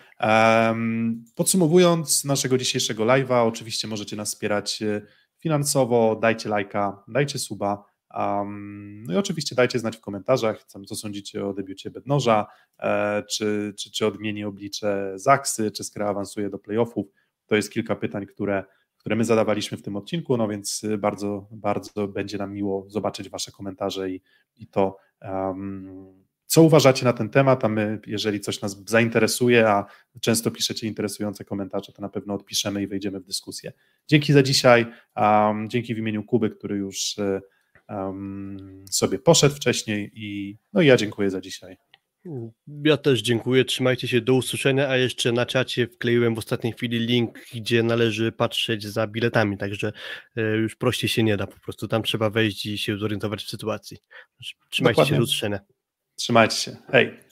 podsumowując 1.35 2.25
naszego 2.25 2.57
dzisiejszego 2.57 3.05
live'a, 3.05 3.47
oczywiście 3.47 3.87
możecie 3.87 4.15
nas 4.15 4.29
wspierać 4.29 4.81
e, 4.81 5.01
finansowo, 5.39 6.15
dajcie 6.21 6.49
lajka, 6.49 7.03
dajcie 7.07 7.39
suba. 7.39 7.83
em, 8.13 9.03
no 9.03 9.13
i 9.13 9.17
oczywiście 9.17 9.55
dajcie 9.55 9.79
znać 9.79 9.97
w 9.97 10.01
komentarzach, 10.01 10.63
co, 10.63 10.79
co 10.79 10.95
sądzicie 10.95 11.45
o 11.45 11.53
debiucie 11.53 11.91
Bednoża, 11.91 12.47
e, 12.79 13.23
czy, 13.23 13.73
czy, 13.79 13.91
czy 13.91 14.05
odmieni 14.07 14.43
oblicze 14.43 15.13
Zaksy, 15.15 15.71
czy 15.71 15.83
Skra 15.83 16.07
awansuje 16.07 16.49
do 16.49 16.59
playoffów. 16.59 17.07
To 17.47 17.55
jest 17.55 17.71
kilka 17.71 17.95
pytań, 17.95 18.25
które, 18.25 18.63
które 18.97 19.15
my 19.15 19.25
zadawaliśmy 19.25 19.77
w 19.77 19.81
tym 19.81 19.95
odcinku, 19.95 20.37
no 20.37 20.47
więc 20.47 20.83
e, 20.83 20.97
bardzo, 20.97 21.47
bardzo 21.51 22.07
będzie 22.07 22.37
nam 22.37 22.53
miło 22.53 22.85
zobaczyć 22.89 23.29
Wasze 23.29 23.51
komentarze 23.51 24.09
i, 24.09 24.21
i 24.55 24.67
to, 24.67 24.97
em, 25.19 26.05
co 26.45 26.63
uważacie 26.63 27.05
na 27.05 27.13
ten 27.13 27.29
temat, 27.29 27.65
a 27.65 27.69
my, 27.69 27.99
jeżeli 28.07 28.39
coś 28.39 28.61
nas 28.61 28.83
zainteresuje, 28.85 29.69
a 29.69 29.85
często 30.21 30.51
piszecie 30.51 30.87
interesujące 30.87 31.45
komentarze, 31.45 31.93
to 31.93 32.01
na 32.01 32.09
pewno 32.09 32.33
odpiszemy 32.33 32.81
i 32.81 32.87
wejdziemy 32.87 33.19
w 33.19 33.23
dyskusję. 33.23 33.73
Dzięki 34.07 34.33
za 34.33 34.43
dzisiaj, 34.43 34.85
um, 35.15 35.69
dzięki 35.69 35.95
w 35.95 35.97
imieniu 35.97 36.23
Kuby, 36.23 36.49
który 36.49 36.77
już 36.77 37.15
um, 37.89 38.85
sobie 38.91 39.19
poszedł 39.19 39.55
wcześniej 39.55 40.11
i 40.13 40.57
no 40.73 40.81
i 40.81 40.87
ja 40.87 40.97
dziękuję 40.97 41.29
za 41.29 41.41
dzisiaj. 41.41 41.77
Ja 42.83 42.97
też 42.97 43.21
dziękuję, 43.21 43.65
trzymajcie 43.65 44.07
się, 44.07 44.21
do 44.21 44.33
usłyszenia, 44.33 44.89
a 44.89 44.97
jeszcze 44.97 45.31
na 45.31 45.45
czacie 45.45 45.87
wkleiłem 45.87 46.35
w 46.35 46.37
ostatniej 46.37 46.73
chwili 46.73 46.99
link, 46.99 47.39
gdzie 47.53 47.83
należy 47.83 48.31
patrzeć 48.31 48.87
za 48.87 49.07
biletami, 49.07 49.57
także 49.57 49.91
e, 50.35 50.41
już 50.41 50.75
prościej 50.75 51.09
się 51.09 51.23
nie 51.23 51.37
da, 51.37 51.47
po 51.47 51.59
prostu 51.59 51.87
tam 51.87 52.03
trzeba 52.03 52.29
wejść 52.29 52.65
i 52.65 52.77
się 52.77 52.97
zorientować 52.97 53.43
w 53.43 53.49
sytuacji. 53.49 53.97
Trzymajcie 54.69 54.95
się, 54.95 55.01
Dokładnie. 55.01 55.17
do 55.17 55.23
usłyszenia. 55.23 55.59
Trzymajcie 56.15 56.55
się. 56.55 56.77
Hej. 56.91 57.26